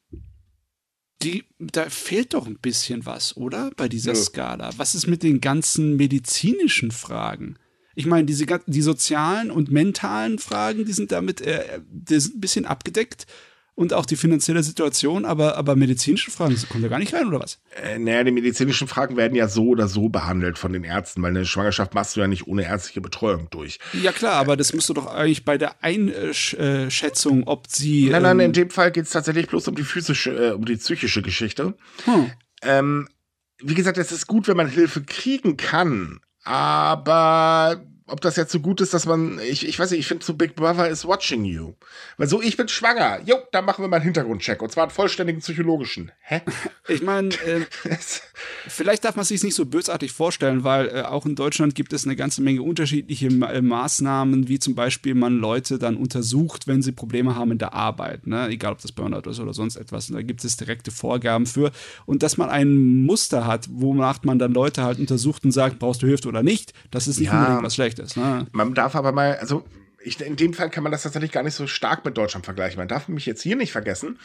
die, 1.23 1.45
da 1.59 1.91
fehlt 1.91 2.35
doch 2.35 2.47
ein 2.47 2.59
bisschen 2.59 3.07
was, 3.07 3.37
oder? 3.37 3.71
Bei 3.77 3.89
dieser 3.89 4.13
ja. 4.13 4.19
Skala. 4.19 4.71
Was 4.77 4.95
ist 4.95 5.07
mit 5.07 5.23
den 5.23 5.41
ganzen 5.41 5.97
medizinischen 5.97 6.91
Fragen? 6.91 7.57
Ich 7.95 8.07
meine, 8.07 8.27
diese 8.27 8.47
die 8.67 8.83
sozialen 8.83 9.51
und 9.51 9.73
mentalen 9.73 10.39
Fragen, 10.39 10.85
die 10.85 10.93
sind 10.93 11.11
damit 11.11 11.41
äh, 11.41 11.81
die 11.91 12.21
sind 12.21 12.37
ein 12.37 12.41
bisschen 12.41 12.65
abgedeckt 12.65 13.27
und 13.79 13.93
auch 13.93 14.07
die 14.07 14.17
finanzielle 14.17 14.65
Situation, 14.65 15.25
aber, 15.25 15.57
aber 15.57 15.77
medizinische 15.77 16.33
Fragen 16.33 16.57
kommen 16.69 16.83
da 16.83 16.89
gar 16.89 16.99
nicht 16.99 17.15
rein, 17.15 17.29
oder 17.29 17.39
was? 17.39 17.61
Äh, 17.81 18.01
naja, 18.01 18.25
die 18.25 18.33
medizinischen 18.33 18.89
Fragen 18.89 19.17
werden 19.17 19.37
ja 19.37 19.47
so 19.47 19.69
oder 19.69 19.87
so 19.87 20.09
behandelt 20.09 20.59
von 20.59 20.73
den 20.73 20.83
Ärzten, 20.83 21.23
weil 21.23 21.31
eine 21.31 21.47
Schwangerschaft 21.47 21.95
machst 21.95 22.17
du 22.17 22.21
ja 22.21 22.27
nicht 22.27 22.49
ohne 22.49 22.65
ärztliche 22.65 23.01
Betreuung 23.01 23.47
durch. 23.51 23.79
Ja 23.93 24.11
klar, 24.11 24.33
aber 24.33 24.57
das 24.57 24.73
müsste 24.73 24.95
doch 24.95 25.07
eigentlich 25.07 25.45
bei 25.45 25.59
der 25.59 25.77
Einschätzung, 25.81 27.45
ob 27.47 27.69
sie. 27.69 28.09
Nein, 28.11 28.23
nein, 28.23 28.41
ähm, 28.41 28.47
in 28.47 28.53
dem 28.53 28.71
Fall 28.71 28.91
geht 28.91 29.05
es 29.05 29.11
tatsächlich 29.11 29.47
bloß 29.47 29.69
um 29.69 29.77
die 29.77 29.85
physische, 29.85 30.49
äh, 30.49 30.51
um 30.55 30.65
die 30.65 30.75
psychische 30.75 31.23
Geschichte. 31.23 31.75
Hm. 32.05 32.33
Ähm, 32.63 33.09
wie 33.63 33.75
gesagt, 33.75 33.97
es 33.99 34.11
ist 34.11 34.27
gut, 34.27 34.49
wenn 34.49 34.57
man 34.57 34.69
Hilfe 34.69 35.03
kriegen 35.03 35.57
kann, 35.57 36.19
aber 36.43 37.87
ob 38.09 38.21
das 38.21 38.37
jetzt 38.37 38.53
so 38.53 38.61
gut 38.61 38.81
ist, 38.81 38.95
dass 38.95 39.07
man, 39.07 39.39
ich, 39.41 39.67
ich 39.67 39.79
weiß 39.79 39.91
nicht, 39.91 40.01
ich 40.01 40.07
finde 40.07 40.25
so 40.25 40.35
Big 40.35 40.57
Brother 40.57 40.89
is 40.89 41.07
watching 41.07 41.45
you. 41.45 41.75
Weil 42.17 42.29
so, 42.29 42.43
ich 42.43 42.57
bin 42.57 42.69
schwanger. 42.69 43.21
Jo, 43.25 43.37
dann 43.53 43.65
machen 43.65 43.85
wir 43.85 43.89
mal 43.89 43.97
einen 43.97 44.05
Hintergrundcheck. 44.05 44.63
Und 44.63 44.73
zwar 44.73 44.85
einen 44.85 44.91
vollständigen 44.91 45.41
psychologischen. 45.41 46.13
Hä? 46.21 46.41
Ich 46.91 47.03
meine, 47.03 47.29
äh, 47.29 47.67
vielleicht 48.67 49.05
darf 49.05 49.15
man 49.15 49.27
sich 49.27 49.43
nicht 49.43 49.55
so 49.55 49.67
bösartig 49.67 50.11
vorstellen, 50.11 50.65
weil 50.65 50.89
äh, 50.89 51.03
auch 51.03 51.27
in 51.27 51.35
Deutschland 51.35 51.75
gibt 51.75 51.93
es 51.93 52.07
eine 52.07 52.17
ganze 52.17 52.41
Menge 52.41 52.63
unterschiedliche 52.63 53.27
äh, 53.27 53.61
Maßnahmen, 53.61 54.49
wie 54.49 54.59
zum 54.59 54.75
Beispiel 54.75 55.15
man 55.15 55.37
Leute 55.37 55.79
dann 55.79 55.99
untersucht, 55.99 56.67
wenn 56.67 56.81
sie 56.81 56.93
Probleme 56.93 57.35
haben 57.35 57.53
in 57.53 57.59
der 57.59 57.75
Arbeit. 57.75 58.27
Ne? 58.27 58.49
Egal, 58.49 58.73
ob 58.73 58.81
das 58.81 58.93
Burnout 58.93 59.29
ist 59.29 59.39
oder 59.39 59.53
sonst 59.53 59.77
etwas. 59.77 60.07
da 60.07 60.23
gibt 60.23 60.43
es 60.45 60.57
direkte 60.57 60.91
Vorgaben 60.91 61.45
für. 61.45 61.73
Und 62.07 62.23
dass 62.23 62.39
man 62.39 62.49
ein 62.49 63.05
Muster 63.05 63.47
hat, 63.47 63.69
wonach 63.71 64.23
man 64.23 64.39
dann 64.39 64.55
Leute 64.55 64.83
halt 64.83 64.99
untersucht 64.99 65.45
und 65.45 65.53
sagt, 65.53 65.79
brauchst 65.79 66.03
du 66.03 66.07
Hilfe 66.07 66.27
oder 66.27 66.43
nicht, 66.43 66.73
das 66.91 67.07
ist 67.07 67.19
nicht 67.21 67.29
ja. 67.29 67.39
unbedingt 67.39 67.65
was 67.65 67.75
Schlechtes 67.99 68.11
ist. 68.11 68.17
Ne? 68.17 68.47
Man 68.53 68.75
darf 68.75 68.95
aber 68.95 69.13
mal, 69.13 69.37
also 69.37 69.65
ich, 70.01 70.21
in 70.21 70.37
dem 70.37 70.55
Fall 70.55 70.71
kann 70.71 70.85
man 70.85 70.93
das 70.93 71.03
tatsächlich 71.03 71.33
gar 71.33 71.43
nicht 71.43 71.55
so 71.55 71.67
stark 71.67 72.05
mit 72.05 72.17
Deutschland 72.17 72.45
vergleichen. 72.45 72.79
Man 72.79 72.89
darf 72.89 73.09
mich 73.09 73.27
jetzt 73.27 73.43
hier 73.43 73.57
nicht 73.57 73.73
vergessen, 73.73 74.19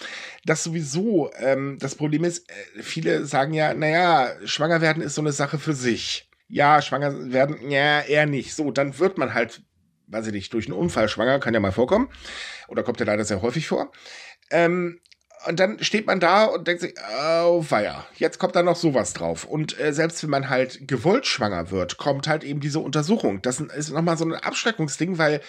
dass 0.45 0.63
sowieso 0.63 1.31
ähm, 1.37 1.77
das 1.79 1.95
Problem 1.95 2.23
ist, 2.23 2.49
äh, 2.49 2.83
viele 2.83 3.25
sagen 3.25 3.53
ja, 3.53 3.73
naja, 3.73 4.29
schwanger 4.45 4.81
werden 4.81 5.01
ist 5.01 5.15
so 5.15 5.21
eine 5.21 5.31
Sache 5.31 5.57
für 5.57 5.73
sich. 5.73 6.29
Ja, 6.47 6.81
schwanger 6.81 7.31
werden, 7.31 7.71
ja, 7.71 8.01
eher 8.01 8.27
nicht. 8.27 8.53
So, 8.53 8.69
dann 8.71 8.99
wird 8.99 9.17
man 9.17 9.33
halt, 9.33 9.63
weiß 10.07 10.27
ich 10.27 10.33
nicht, 10.33 10.53
durch 10.53 10.67
einen 10.67 10.77
Unfall 10.77 11.09
schwanger, 11.09 11.39
kann 11.39 11.53
ja 11.53 11.59
mal 11.59 11.71
vorkommen. 11.71 12.09
Oder 12.67 12.83
kommt 12.83 12.99
ja 12.99 13.05
leider 13.05 13.25
sehr 13.25 13.41
häufig 13.41 13.67
vor. 13.67 13.91
Ähm, 14.51 14.99
und 15.47 15.59
dann 15.59 15.81
steht 15.83 16.07
man 16.07 16.19
da 16.19 16.45
und 16.45 16.67
denkt 16.67 16.81
sich, 16.81 16.93
oh 16.97 17.65
weia, 17.69 18.05
jetzt 18.15 18.39
kommt 18.39 18.55
da 18.55 18.63
noch 18.63 18.75
sowas 18.75 19.13
drauf. 19.13 19.45
Und 19.45 19.79
äh, 19.79 19.93
selbst 19.93 20.23
wenn 20.23 20.29
man 20.29 20.49
halt 20.49 20.87
gewollt 20.87 21.25
schwanger 21.25 21.71
wird, 21.71 21.97
kommt 21.97 22.27
halt 22.27 22.43
eben 22.43 22.59
diese 22.59 22.79
Untersuchung. 22.79 23.41
Das 23.41 23.59
ist 23.59 23.91
nochmal 23.91 24.17
so 24.17 24.25
ein 24.25 24.33
Abschreckungsding, 24.33 25.17
weil, 25.17 25.41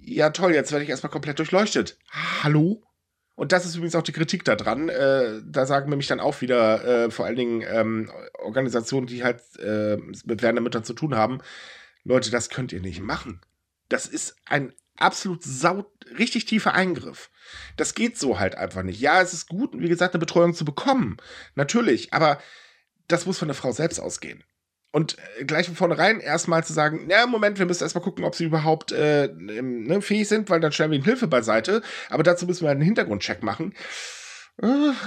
ja 0.00 0.30
toll, 0.30 0.54
jetzt 0.54 0.72
werde 0.72 0.84
ich 0.84 0.90
erstmal 0.90 1.10
komplett 1.10 1.38
durchleuchtet. 1.38 1.98
Hallo? 2.42 2.82
Und 3.36 3.52
das 3.52 3.64
ist 3.64 3.74
übrigens 3.74 3.96
auch 3.96 4.02
die 4.02 4.12
Kritik 4.12 4.44
daran. 4.44 4.88
Äh, 4.88 5.40
da 5.44 5.66
sagen 5.66 5.90
nämlich 5.90 6.06
dann 6.06 6.20
auch 6.20 6.40
wieder 6.40 6.84
äh, 6.84 7.10
vor 7.10 7.26
allen 7.26 7.36
Dingen 7.36 7.64
ähm, 7.68 8.10
Organisationen, 8.38 9.06
die 9.06 9.24
halt 9.24 9.40
äh, 9.58 9.96
mit 9.96 10.42
werdenden 10.42 10.62
Müttern 10.62 10.84
zu 10.84 10.94
tun 10.94 11.16
haben. 11.16 11.40
Leute, 12.04 12.30
das 12.30 12.50
könnt 12.50 12.72
ihr 12.72 12.80
nicht 12.80 13.00
machen. 13.00 13.40
Das 13.88 14.06
ist 14.06 14.36
ein 14.46 14.72
absolut 14.98 15.42
sau 15.42 15.90
richtig 16.18 16.44
tiefer 16.44 16.74
Eingriff. 16.74 17.30
Das 17.76 17.94
geht 17.94 18.18
so 18.18 18.38
halt 18.38 18.56
einfach 18.56 18.82
nicht. 18.82 19.00
Ja, 19.00 19.20
es 19.20 19.32
ist 19.32 19.48
gut, 19.48 19.70
wie 19.74 19.88
gesagt, 19.88 20.14
eine 20.14 20.20
Betreuung 20.20 20.54
zu 20.54 20.64
bekommen. 20.64 21.16
Natürlich, 21.54 22.12
aber 22.12 22.40
das 23.08 23.26
muss 23.26 23.38
von 23.38 23.48
der 23.48 23.54
Frau 23.54 23.72
selbst 23.72 23.98
ausgehen. 23.98 24.44
Und 24.92 25.16
äh, 25.38 25.44
gleich 25.44 25.66
von 25.66 25.74
vornherein 25.74 26.20
erstmal 26.20 26.64
zu 26.64 26.72
sagen, 26.72 27.06
na, 27.08 27.26
Moment, 27.26 27.58
wir 27.58 27.66
müssen 27.66 27.82
erstmal 27.82 28.04
gucken, 28.04 28.24
ob 28.24 28.34
sie 28.36 28.44
überhaupt 28.44 28.92
äh, 28.92 29.28
ne, 29.34 30.00
fähig 30.00 30.28
sind, 30.28 30.48
weil 30.50 30.60
dann 30.60 30.72
stellen 30.72 30.92
wir 30.92 30.96
ihnen 30.96 31.04
Hilfe 31.04 31.26
beiseite. 31.26 31.82
Aber 32.10 32.22
dazu 32.22 32.46
müssen 32.46 32.64
wir 32.64 32.70
einen 32.70 32.80
Hintergrundcheck 32.80 33.42
machen. 33.42 33.74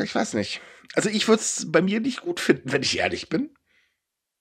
Ich 0.04 0.14
weiß 0.14 0.34
nicht. 0.34 0.62
Also 0.94 1.10
ich 1.10 1.28
würde 1.30 1.42
es 1.42 1.72
bei 1.72 1.82
mir 1.82 2.02
nicht 2.02 2.22
gut 2.22 2.42
finden, 2.42 2.72
wenn 2.72 2.82
ich 2.82 2.98
ehrlich 2.98 3.30
bin. 3.30 3.54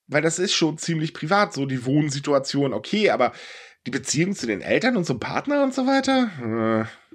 Weil 0.07 0.21
das 0.21 0.39
ist 0.39 0.53
schon 0.53 0.77
ziemlich 0.77 1.13
privat, 1.13 1.53
so 1.53 1.65
die 1.65 1.85
Wohnsituation, 1.85 2.73
okay, 2.73 3.09
aber 3.09 3.33
die 3.87 3.91
Beziehung 3.91 4.35
zu 4.35 4.45
den 4.45 4.61
Eltern 4.61 4.97
und 4.97 5.05
zum 5.05 5.19
Partner 5.19 5.63
und 5.63 5.73
so 5.73 5.87
weiter. 5.87 6.29
Äh. 6.85 7.07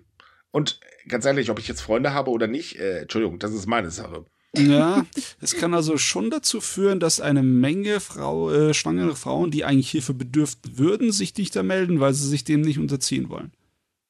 Und 0.50 0.80
ganz 1.06 1.24
ehrlich, 1.26 1.50
ob 1.50 1.58
ich 1.58 1.68
jetzt 1.68 1.82
Freunde 1.82 2.14
habe 2.14 2.30
oder 2.30 2.46
nicht, 2.46 2.76
äh, 2.76 3.00
Entschuldigung, 3.00 3.38
das 3.38 3.52
ist 3.52 3.66
meine 3.66 3.90
Sache. 3.90 4.24
Ja, 4.56 5.06
es 5.40 5.56
kann 5.56 5.72
also 5.72 5.96
schon 5.96 6.30
dazu 6.30 6.60
führen, 6.60 7.00
dass 7.00 7.20
eine 7.20 7.42
Menge 7.42 8.00
Frau, 8.00 8.50
äh, 8.50 8.74
schwangere 8.74 9.16
Frauen, 9.16 9.50
die 9.50 9.64
eigentlich 9.64 9.90
Hilfe 9.90 10.14
bedürften 10.14 10.78
würden, 10.78 11.12
sich 11.12 11.32
dichter 11.32 11.62
melden, 11.62 12.00
weil 12.00 12.12
sie 12.12 12.28
sich 12.28 12.44
dem 12.44 12.62
nicht 12.62 12.78
unterziehen 12.78 13.30
wollen. 13.30 13.52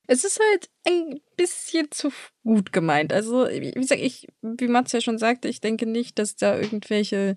Es 0.09 0.25
ist 0.25 0.41
halt 0.51 0.69
ein 0.87 1.21
bisschen 1.37 1.91
zu 1.91 2.11
gut 2.43 2.73
gemeint. 2.73 3.13
Also, 3.13 3.47
wie 3.49 3.71
gesagt, 3.71 4.01
ich, 4.01 4.27
wie 4.43 4.67
Mats 4.69 4.93
ja 4.93 5.01
schon 5.01 5.19
sagte, 5.19 5.49
ich 5.49 5.61
denke 5.61 5.87
nicht, 5.87 6.19
dass 6.19 6.35
da 6.35 6.59
irgendwelche 6.59 7.37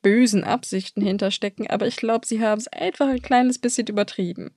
bösen 0.00 0.44
Absichten 0.44 1.02
hinterstecken, 1.02 1.66
aber 1.66 1.86
ich 1.86 1.96
glaube, 1.96 2.26
sie 2.26 2.40
haben 2.40 2.58
es 2.58 2.68
einfach 2.68 3.08
ein 3.08 3.22
kleines 3.22 3.58
bisschen 3.58 3.86
übertrieben. 3.86 4.54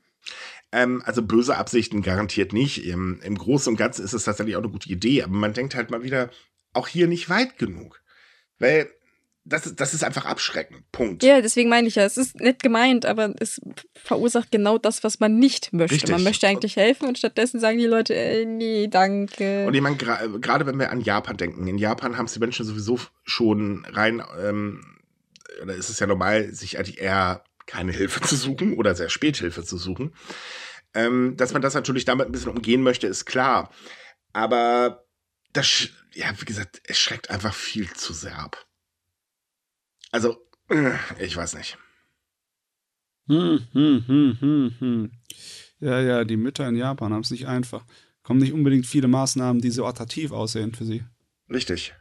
Ähm, 0.72 1.02
also 1.06 1.22
böse 1.22 1.58
Absichten 1.58 2.02
garantiert 2.02 2.54
nicht. 2.54 2.86
Im, 2.86 3.20
Im 3.24 3.38
Großen 3.38 3.72
und 3.72 3.78
Ganzen 3.78 4.04
ist 4.06 4.14
es 4.14 4.24
tatsächlich 4.24 4.56
auch 4.56 4.62
eine 4.62 4.72
gute 4.72 4.90
Idee, 4.90 5.24
aber 5.24 5.34
man 5.34 5.54
denkt 5.54 5.76
halt 5.76 5.90
mal 5.90 6.04
wieder, 6.04 6.30
auch 6.74 6.88
hier 6.88 7.08
nicht 7.08 7.30
weit 7.30 7.58
genug. 7.58 8.02
Weil 8.60 8.90
das, 9.46 9.74
das 9.76 9.94
ist 9.94 10.04
einfach 10.04 10.26
abschreckend. 10.26 10.84
Punkt. 10.92 11.24
Ja, 11.24 11.42
deswegen 11.42 11.70
meine 11.70 11.88
ich 11.88 11.96
ja, 11.96 12.04
es 12.04 12.18
ist 12.18 12.40
nett 12.40 12.62
gemeint, 12.62 13.06
aber 13.06 13.34
es 13.40 13.60
verursacht 13.96 14.52
genau 14.52 14.78
das, 14.78 15.04
was 15.04 15.20
man 15.20 15.40
nicht 15.40 15.74
möchte. 15.74 15.96
Richtig. 15.96 16.12
Man 16.12 16.24
möchte 16.24 16.48
eigentlich 16.48 16.76
helfen 16.76 17.08
und 17.08 17.18
stattdessen 17.18 17.60
sagen 17.60 17.80
die 17.80 17.86
Leute, 17.86 18.14
äh, 18.14 18.46
nee, 18.46 18.88
danke. 18.88 19.66
Und 19.66 19.74
ich 19.74 19.82
meine, 19.82 19.96
gerade 19.96 20.40
gra 20.40 20.66
wenn 20.66 20.78
wir 20.78 20.92
an 20.92 21.02
Japan 21.02 21.38
denken, 21.38 21.68
in 21.68 21.78
Japan 21.78 22.18
haben 22.18 22.26
es 22.26 22.34
die 22.34 22.40
Menschen 22.40 22.66
sowieso 22.66 23.00
schon 23.24 23.86
rein, 23.90 24.22
ähm, 24.40 25.00
da 25.66 25.74
ist 25.74 25.90
es 25.90 26.00
ja 26.00 26.08
normal, 26.08 26.54
sich 26.54 26.78
eigentlich 26.78 27.00
eher 27.00 27.44
keine 27.70 27.92
Hilfe 27.92 28.22
zu 28.22 28.36
suchen 28.36 28.74
oder 28.74 28.96
sehr 28.96 29.10
spät 29.10 29.38
Hilfe 29.38 29.64
zu 29.64 29.78
suchen. 29.78 30.14
Ähm, 30.94 31.38
dass 31.38 31.54
man 31.54 31.62
das 31.62 31.76
natürlich 31.76 32.04
damit 32.04 32.28
ein 32.28 32.32
bisschen 32.32 32.52
umgehen 32.52 32.82
möchte, 32.82 33.08
ist 33.08 33.26
klar. 33.26 33.72
Aber 34.34 35.06
das, 35.54 35.90
ja, 36.14 36.32
wie 36.40 36.46
gesagt, 36.46 36.82
es 36.86 36.98
schreckt 36.98 37.30
einfach 37.30 37.54
viel 37.54 37.90
zu 37.94 38.12
sehr 38.12 38.38
ab. 38.38 38.66
Also, 40.12 40.38
äh, 40.70 40.94
ich 41.20 41.38
weiß 41.38 41.54
nicht. 41.56 41.78
Hm, 43.28 43.60
hm, 43.74 44.04
hm, 44.08 44.38
hm, 44.40 44.76
hm. 44.80 45.12
Ja, 45.80 46.02
ja, 46.02 46.24
die 46.24 46.38
Mütter 46.38 46.68
in 46.68 46.76
Japan 46.76 47.14
haben 47.14 47.22
es 47.22 47.30
nicht 47.30 47.48
einfach. 47.48 47.86
Kommen 48.24 48.40
nicht 48.40 48.54
unbedingt 48.54 48.88
viele 48.88 49.08
Maßnahmen, 49.08 49.62
die 49.62 49.70
so 49.70 49.86
attraktiv 49.86 50.32
aussehen 50.32 50.74
für 50.74 50.86
sie. 50.86 51.04
Richtig. 51.52 51.94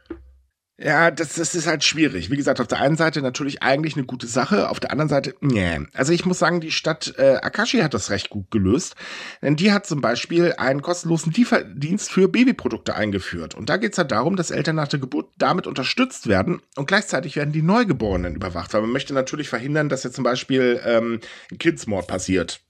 Ja, 0.81 1.11
das, 1.11 1.33
das 1.33 1.55
ist 1.55 1.67
halt 1.67 1.83
schwierig. 1.83 2.31
Wie 2.31 2.37
gesagt, 2.37 2.61
auf 2.61 2.67
der 2.67 2.79
einen 2.79 2.95
Seite 2.95 3.21
natürlich 3.21 3.61
eigentlich 3.61 3.97
eine 3.97 4.05
gute 4.05 4.27
Sache, 4.27 4.69
auf 4.69 4.79
der 4.79 4.91
anderen 4.91 5.09
Seite, 5.09 5.35
nee. 5.41 5.79
Also 5.93 6.13
ich 6.13 6.25
muss 6.25 6.39
sagen, 6.39 6.61
die 6.61 6.71
Stadt 6.71 7.15
äh, 7.17 7.35
Akashi 7.41 7.79
hat 7.79 7.93
das 7.93 8.09
recht 8.11 8.29
gut 8.29 8.49
gelöst. 8.49 8.95
Denn 9.41 9.57
die 9.57 9.73
hat 9.73 9.85
zum 9.85 9.99
Beispiel 9.99 10.53
einen 10.57 10.81
kostenlosen 10.81 11.33
Lieferdienst 11.33 12.09
für 12.09 12.29
Babyprodukte 12.29 12.95
eingeführt. 12.95 13.55
Und 13.55 13.67
da 13.67 13.75
geht 13.75 13.91
es 13.91 13.97
halt 13.97 14.11
darum, 14.11 14.37
dass 14.37 14.51
Eltern 14.51 14.77
nach 14.77 14.87
der 14.87 14.99
Geburt 14.99 15.27
damit 15.37 15.67
unterstützt 15.67 16.27
werden 16.27 16.61
und 16.77 16.87
gleichzeitig 16.87 17.35
werden 17.35 17.51
die 17.51 17.61
Neugeborenen 17.61 18.35
überwacht. 18.35 18.73
Weil 18.73 18.81
man 18.81 18.91
möchte 18.91 19.13
natürlich 19.13 19.49
verhindern, 19.49 19.89
dass 19.89 20.05
jetzt 20.05 20.15
zum 20.15 20.23
Beispiel 20.23 20.79
ähm, 20.85 21.19
ein 21.51 21.57
Kindsmord 21.57 22.07
passiert 22.07 22.61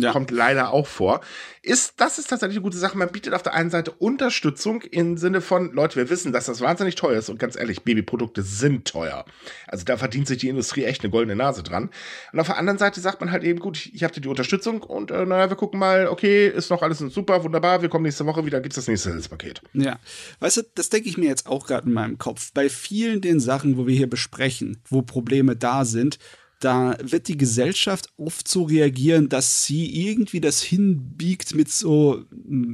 ja. 0.00 0.12
kommt 0.12 0.30
leider 0.30 0.72
auch 0.72 0.86
vor. 0.86 1.20
Ist, 1.62 1.94
das 1.98 2.18
ist 2.18 2.28
tatsächlich 2.30 2.56
eine 2.56 2.62
gute 2.62 2.78
Sache. 2.78 2.96
Man 2.96 3.10
bietet 3.10 3.34
auf 3.34 3.42
der 3.42 3.52
einen 3.54 3.70
Seite 3.70 3.90
Unterstützung 3.90 4.82
im 4.82 5.18
Sinne 5.18 5.40
von, 5.40 5.72
Leute, 5.72 5.96
wir 5.96 6.08
wissen, 6.08 6.32
dass 6.32 6.46
das 6.46 6.60
wahnsinnig 6.60 6.94
teuer 6.94 7.18
ist 7.18 7.28
und 7.28 7.38
ganz 7.38 7.56
ehrlich, 7.56 7.82
Babyprodukte 7.82 8.42
sind 8.42 8.86
teuer. 8.86 9.24
Also 9.66 9.84
da 9.84 9.96
verdient 9.96 10.28
sich 10.28 10.38
die 10.38 10.48
Industrie 10.48 10.84
echt 10.84 11.02
eine 11.02 11.10
goldene 11.10 11.36
Nase 11.36 11.62
dran. 11.62 11.90
Und 12.32 12.40
auf 12.40 12.46
der 12.46 12.56
anderen 12.56 12.78
Seite 12.78 13.00
sagt 13.00 13.20
man 13.20 13.30
halt 13.30 13.44
eben, 13.44 13.58
gut, 13.58 13.90
ich, 13.92 14.02
habe 14.02 14.14
dir 14.14 14.20
die 14.20 14.28
Unterstützung 14.28 14.82
und 14.82 15.10
äh, 15.10 15.26
naja, 15.26 15.50
wir 15.50 15.56
gucken 15.56 15.78
mal, 15.78 16.08
okay, 16.08 16.48
ist 16.48 16.70
noch 16.70 16.82
alles 16.82 16.98
super, 16.98 17.44
wunderbar, 17.44 17.82
wir 17.82 17.88
kommen 17.88 18.04
nächste 18.04 18.24
Woche 18.26 18.46
wieder, 18.46 18.60
gibt's 18.60 18.76
das 18.76 18.88
nächste 18.88 19.10
Hilfspaket. 19.10 19.60
Ja, 19.74 19.98
weißt 20.40 20.58
du, 20.58 20.62
das 20.74 20.88
denke 20.88 21.08
ich 21.08 21.18
mir 21.18 21.28
jetzt 21.28 21.46
auch 21.46 21.66
gerade 21.66 21.86
in 21.86 21.92
meinem 21.92 22.18
Kopf. 22.18 22.52
Bei 22.54 22.68
vielen 22.68 23.20
den 23.20 23.40
Sachen, 23.40 23.76
wo 23.76 23.86
wir 23.86 23.94
hier 23.94 24.08
besprechen, 24.08 24.80
wo 24.88 25.02
Probleme 25.02 25.56
da 25.56 25.84
sind, 25.84 26.18
da 26.60 26.96
wird 27.00 27.28
die 27.28 27.36
Gesellschaft 27.36 28.08
oft 28.16 28.48
so 28.48 28.64
reagieren, 28.64 29.28
dass 29.28 29.64
sie 29.64 30.08
irgendwie 30.08 30.40
das 30.40 30.62
hinbiegt 30.62 31.54
mit 31.54 31.70
so, 31.70 32.24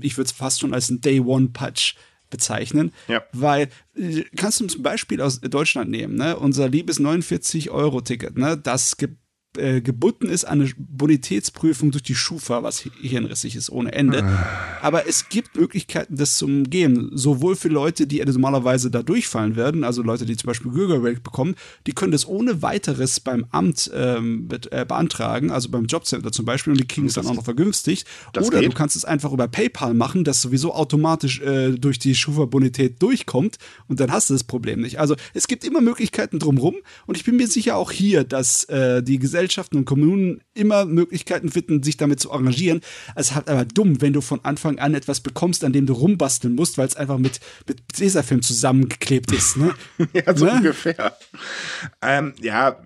ich 0.00 0.16
würde 0.16 0.26
es 0.26 0.32
fast 0.32 0.60
schon 0.60 0.74
als 0.74 0.90
ein 0.90 1.00
Day-One-Patch 1.00 1.96
bezeichnen. 2.30 2.92
Ja. 3.08 3.22
Weil, 3.32 3.68
äh, 3.94 4.24
kannst 4.36 4.60
du 4.60 4.66
zum 4.66 4.82
Beispiel 4.82 5.20
aus 5.20 5.40
Deutschland 5.40 5.90
nehmen, 5.90 6.16
ne? 6.16 6.36
Unser 6.36 6.68
liebes 6.68 6.98
49-Euro-Ticket, 6.98 8.36
ne? 8.36 8.56
Das 8.56 8.96
gibt 8.96 9.18
äh, 9.56 9.80
gebunden 9.80 10.28
ist 10.28 10.44
an 10.44 10.60
eine 10.60 10.70
Bonitätsprüfung 10.76 11.90
durch 11.90 12.02
die 12.02 12.14
Schufa, 12.14 12.62
was 12.62 12.80
hirnrissig 13.00 13.56
ist 13.56 13.70
ohne 13.70 13.92
Ende. 13.92 14.24
Ah. 14.24 14.78
Aber 14.82 15.08
es 15.08 15.28
gibt 15.28 15.56
Möglichkeiten, 15.56 16.16
das 16.16 16.36
zu 16.36 16.46
umgehen. 16.46 17.10
Sowohl 17.14 17.56
für 17.56 17.68
Leute, 17.68 18.06
die 18.06 18.22
normalerweise 18.24 18.90
da 18.90 19.02
durchfallen 19.02 19.56
werden, 19.56 19.84
also 19.84 20.02
Leute, 20.02 20.26
die 20.26 20.36
zum 20.36 20.48
Beispiel 20.48 20.72
Bürgergeld 20.72 21.22
bekommen, 21.22 21.54
die 21.86 21.92
können 21.92 22.12
das 22.12 22.26
ohne 22.26 22.62
weiteres 22.62 23.20
beim 23.20 23.46
Amt 23.50 23.90
ähm, 23.94 24.48
be 24.48 24.60
äh, 24.70 24.84
beantragen, 24.84 25.50
also 25.50 25.68
beim 25.68 25.86
Jobcenter 25.86 26.32
zum 26.32 26.44
Beispiel, 26.44 26.72
und 26.72 26.80
die 26.80 26.86
kriegen 26.86 27.06
es 27.06 27.14
dann 27.14 27.26
auch 27.26 27.34
noch 27.34 27.44
vergünstigt. 27.44 28.06
Oder 28.36 28.60
geht. 28.60 28.72
du 28.72 28.74
kannst 28.74 28.96
es 28.96 29.04
einfach 29.04 29.32
über 29.32 29.48
PayPal 29.48 29.94
machen, 29.94 30.24
das 30.24 30.42
sowieso 30.42 30.74
automatisch 30.74 31.40
äh, 31.40 31.72
durch 31.72 31.98
die 31.98 32.14
Schufa-Bonität 32.14 33.00
durchkommt 33.02 33.58
und 33.88 34.00
dann 34.00 34.10
hast 34.12 34.30
du 34.30 34.34
das 34.34 34.44
Problem 34.44 34.80
nicht. 34.80 34.98
Also 34.98 35.16
es 35.32 35.46
gibt 35.46 35.64
immer 35.64 35.80
Möglichkeiten 35.80 36.38
drumherum 36.38 36.76
und 37.06 37.16
ich 37.16 37.24
bin 37.24 37.36
mir 37.36 37.46
sicher 37.46 37.76
auch 37.76 37.90
hier, 37.90 38.24
dass 38.24 38.64
äh, 38.64 39.02
die 39.02 39.18
Gesellschaft 39.18 39.43
Gesellschaften 39.44 39.76
und 39.76 39.84
Kommunen 39.84 40.40
immer 40.54 40.86
Möglichkeiten 40.86 41.50
finden, 41.50 41.82
sich 41.82 41.98
damit 41.98 42.18
zu 42.18 42.32
arrangieren. 42.32 42.80
Es 43.14 43.28
ist 43.28 43.34
halt 43.34 43.50
aber 43.50 43.66
dumm, 43.66 44.00
wenn 44.00 44.14
du 44.14 44.22
von 44.22 44.42
Anfang 44.42 44.78
an 44.78 44.94
etwas 44.94 45.20
bekommst, 45.20 45.64
an 45.64 45.74
dem 45.74 45.84
du 45.84 45.92
rumbasteln 45.92 46.54
musst, 46.54 46.78
weil 46.78 46.86
es 46.86 46.96
einfach 46.96 47.18
mit, 47.18 47.40
mit 47.68 47.86
Tesafilm 47.88 48.40
zusammengeklebt 48.40 49.32
ist. 49.32 49.58
Ne? 49.58 49.74
ja, 50.14 50.34
so 50.34 50.46
ne? 50.46 50.52
ungefähr. 50.52 51.16
Ähm, 52.00 52.32
ja, 52.40 52.80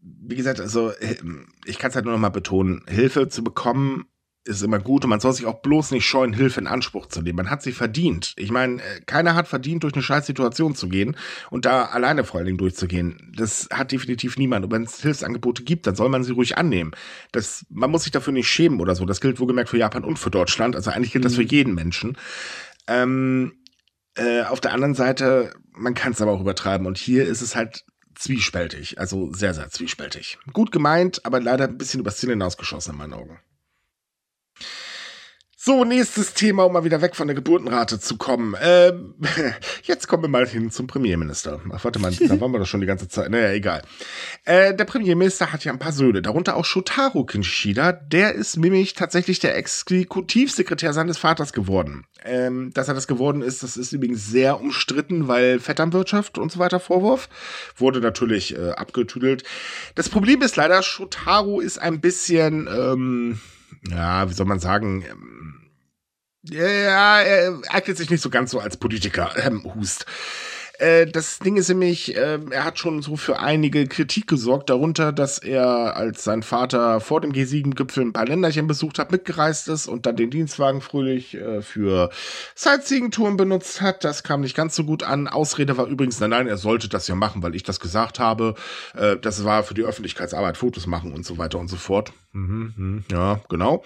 wie 0.00 0.34
gesagt, 0.34 0.60
also 0.60 0.90
äh, 0.90 1.14
ich 1.66 1.78
kann 1.78 1.90
es 1.90 1.94
halt 1.94 2.04
nur 2.04 2.14
noch 2.14 2.20
mal 2.20 2.30
betonen, 2.30 2.82
Hilfe 2.88 3.28
zu 3.28 3.44
bekommen 3.44 4.06
ist 4.44 4.62
immer 4.62 4.78
gut 4.78 5.04
und 5.04 5.10
man 5.10 5.20
soll 5.20 5.32
sich 5.32 5.46
auch 5.46 5.62
bloß 5.62 5.90
nicht 5.90 6.06
scheuen, 6.06 6.34
Hilfe 6.34 6.60
in 6.60 6.66
Anspruch 6.66 7.06
zu 7.06 7.22
nehmen. 7.22 7.36
Man 7.36 7.50
hat 7.50 7.62
sie 7.62 7.72
verdient. 7.72 8.34
Ich 8.36 8.50
meine, 8.50 8.82
äh, 8.82 9.00
keiner 9.06 9.34
hat 9.34 9.48
verdient, 9.48 9.82
durch 9.82 9.94
eine 9.94 10.02
scheiß 10.02 10.26
Situation 10.26 10.74
zu 10.74 10.88
gehen 10.88 11.16
und 11.50 11.64
da 11.64 11.86
alleine 11.86 12.24
vor 12.24 12.38
allen 12.38 12.46
Dingen 12.46 12.58
durchzugehen. 12.58 13.32
Das 13.36 13.68
hat 13.72 13.92
definitiv 13.92 14.36
niemand. 14.36 14.66
Und 14.66 14.72
wenn 14.72 14.82
es 14.82 15.00
Hilfsangebote 15.00 15.62
gibt, 15.62 15.86
dann 15.86 15.96
soll 15.96 16.10
man 16.10 16.24
sie 16.24 16.32
ruhig 16.32 16.58
annehmen. 16.58 16.92
Das, 17.32 17.64
man 17.70 17.90
muss 17.90 18.04
sich 18.04 18.12
dafür 18.12 18.32
nicht 18.32 18.48
schämen 18.48 18.80
oder 18.80 18.94
so. 18.94 19.06
Das 19.06 19.20
gilt 19.20 19.40
wohlgemerkt 19.40 19.70
für 19.70 19.78
Japan 19.78 20.04
und 20.04 20.18
für 20.18 20.30
Deutschland. 20.30 20.76
Also 20.76 20.90
eigentlich 20.90 21.12
gilt 21.12 21.24
das 21.24 21.36
für 21.36 21.42
mhm. 21.42 21.48
jeden 21.48 21.74
Menschen. 21.74 22.18
Ähm, 22.86 23.54
äh, 24.14 24.42
auf 24.42 24.60
der 24.60 24.72
anderen 24.72 24.94
Seite, 24.94 25.54
man 25.72 25.94
kann 25.94 26.12
es 26.12 26.20
aber 26.20 26.32
auch 26.32 26.40
übertreiben. 26.40 26.86
Und 26.86 26.98
hier 26.98 27.26
ist 27.26 27.40
es 27.40 27.56
halt 27.56 27.84
zwiespältig. 28.14 28.98
Also 29.00 29.32
sehr, 29.32 29.54
sehr 29.54 29.70
zwiespältig. 29.70 30.38
Gut 30.52 30.70
gemeint, 30.70 31.24
aber 31.24 31.40
leider 31.40 31.64
ein 31.64 31.78
bisschen 31.78 32.00
übers 32.00 32.18
Ziel 32.18 32.30
hinausgeschossen 32.30 32.92
in 32.92 32.98
meinen 32.98 33.14
Augen. 33.14 33.38
So, 35.66 35.82
nächstes 35.82 36.34
Thema, 36.34 36.64
um 36.64 36.74
mal 36.74 36.84
wieder 36.84 37.00
weg 37.00 37.16
von 37.16 37.26
der 37.26 37.34
Geburtenrate 37.34 37.98
zu 37.98 38.18
kommen. 38.18 38.54
Ähm, 38.60 39.14
jetzt 39.84 40.08
kommen 40.08 40.24
wir 40.24 40.28
mal 40.28 40.46
hin 40.46 40.70
zum 40.70 40.86
Premierminister. 40.86 41.58
Ach, 41.72 41.82
warte 41.82 41.98
mal, 42.00 42.12
da 42.12 42.38
waren 42.38 42.52
wir 42.52 42.58
doch 42.58 42.66
schon 42.66 42.82
die 42.82 42.86
ganze 42.86 43.08
Zeit. 43.08 43.30
Naja, 43.30 43.50
egal. 43.50 43.80
Äh, 44.44 44.74
der 44.74 44.84
Premierminister 44.84 45.54
hat 45.54 45.64
ja 45.64 45.72
ein 45.72 45.78
paar 45.78 45.92
Söhne, 45.92 46.20
darunter 46.20 46.56
auch 46.56 46.66
Shotaro 46.66 47.24
Kishida. 47.24 47.92
Der 47.92 48.34
ist 48.34 48.58
nämlich 48.58 48.92
tatsächlich 48.92 49.38
der 49.38 49.56
Exekutivsekretär 49.56 50.92
seines 50.92 51.16
Vaters 51.16 51.54
geworden. 51.54 52.04
Ähm, 52.26 52.70
dass 52.74 52.88
er 52.88 52.94
das 52.94 53.06
geworden 53.06 53.40
ist, 53.40 53.62
das 53.62 53.78
ist 53.78 53.94
übrigens 53.94 54.26
sehr 54.26 54.60
umstritten, 54.60 55.28
weil 55.28 55.60
Vetternwirtschaft 55.60 56.36
und 56.36 56.52
so 56.52 56.58
weiter 56.58 56.78
Vorwurf. 56.78 57.30
Wurde 57.74 58.00
natürlich 58.00 58.54
äh, 58.54 58.72
abgetüdelt. 58.72 59.44
Das 59.94 60.10
Problem 60.10 60.42
ist 60.42 60.56
leider, 60.56 60.82
Shotaro 60.82 61.60
ist 61.60 61.78
ein 61.78 62.02
bisschen... 62.02 62.68
Ähm, 62.70 63.40
ja, 63.90 64.28
wie 64.28 64.34
soll 64.34 64.46
man 64.46 64.60
sagen, 64.60 65.04
ähm, 65.10 65.43
ja, 66.50 67.20
er 67.20 67.60
eignet 67.70 67.96
sich 67.96 68.10
nicht 68.10 68.22
so 68.22 68.30
ganz 68.30 68.50
so 68.50 68.60
als 68.60 68.76
Politiker, 68.76 69.30
ähm, 69.44 69.64
Hust. 69.74 70.06
Äh, 70.78 71.06
das 71.06 71.38
Ding 71.38 71.56
ist 71.56 71.68
nämlich, 71.68 72.16
äh, 72.16 72.38
er 72.50 72.64
hat 72.64 72.78
schon 72.78 73.00
so 73.00 73.16
für 73.16 73.38
einige 73.38 73.86
Kritik 73.86 74.26
gesorgt, 74.26 74.70
darunter, 74.70 75.12
dass 75.12 75.38
er, 75.38 75.96
als 75.96 76.24
sein 76.24 76.42
Vater 76.42 77.00
vor 77.00 77.20
dem 77.20 77.32
G7-Gipfel 77.32 78.04
ein 78.04 78.12
paar 78.12 78.26
Länderchen 78.26 78.66
besucht 78.66 78.98
hat, 78.98 79.12
mitgereist 79.12 79.68
ist 79.68 79.86
und 79.86 80.06
dann 80.06 80.16
den 80.16 80.30
Dienstwagen 80.30 80.80
fröhlich 80.80 81.34
äh, 81.34 81.62
für 81.62 82.10
Sightseeing-Touren 82.56 83.36
benutzt 83.36 83.80
hat. 83.80 84.02
Das 84.04 84.24
kam 84.24 84.40
nicht 84.40 84.56
ganz 84.56 84.74
so 84.74 84.84
gut 84.84 85.04
an. 85.04 85.28
Ausrede 85.28 85.76
war 85.76 85.86
übrigens, 85.86 86.18
nein, 86.18 86.30
nein, 86.30 86.48
er 86.48 86.56
sollte 86.56 86.88
das 86.88 87.06
ja 87.06 87.14
machen, 87.14 87.42
weil 87.42 87.54
ich 87.54 87.62
das 87.62 87.78
gesagt 87.78 88.18
habe. 88.18 88.54
Äh, 88.96 89.16
das 89.16 89.44
war 89.44 89.62
für 89.62 89.74
die 89.74 89.84
Öffentlichkeitsarbeit 89.84 90.56
Fotos 90.56 90.86
machen 90.86 91.12
und 91.12 91.24
so 91.24 91.38
weiter 91.38 91.58
und 91.58 91.68
so 91.68 91.76
fort. 91.76 92.12
Mhm, 92.34 92.74
mhm, 92.76 93.04
ja, 93.12 93.40
genau. 93.48 93.84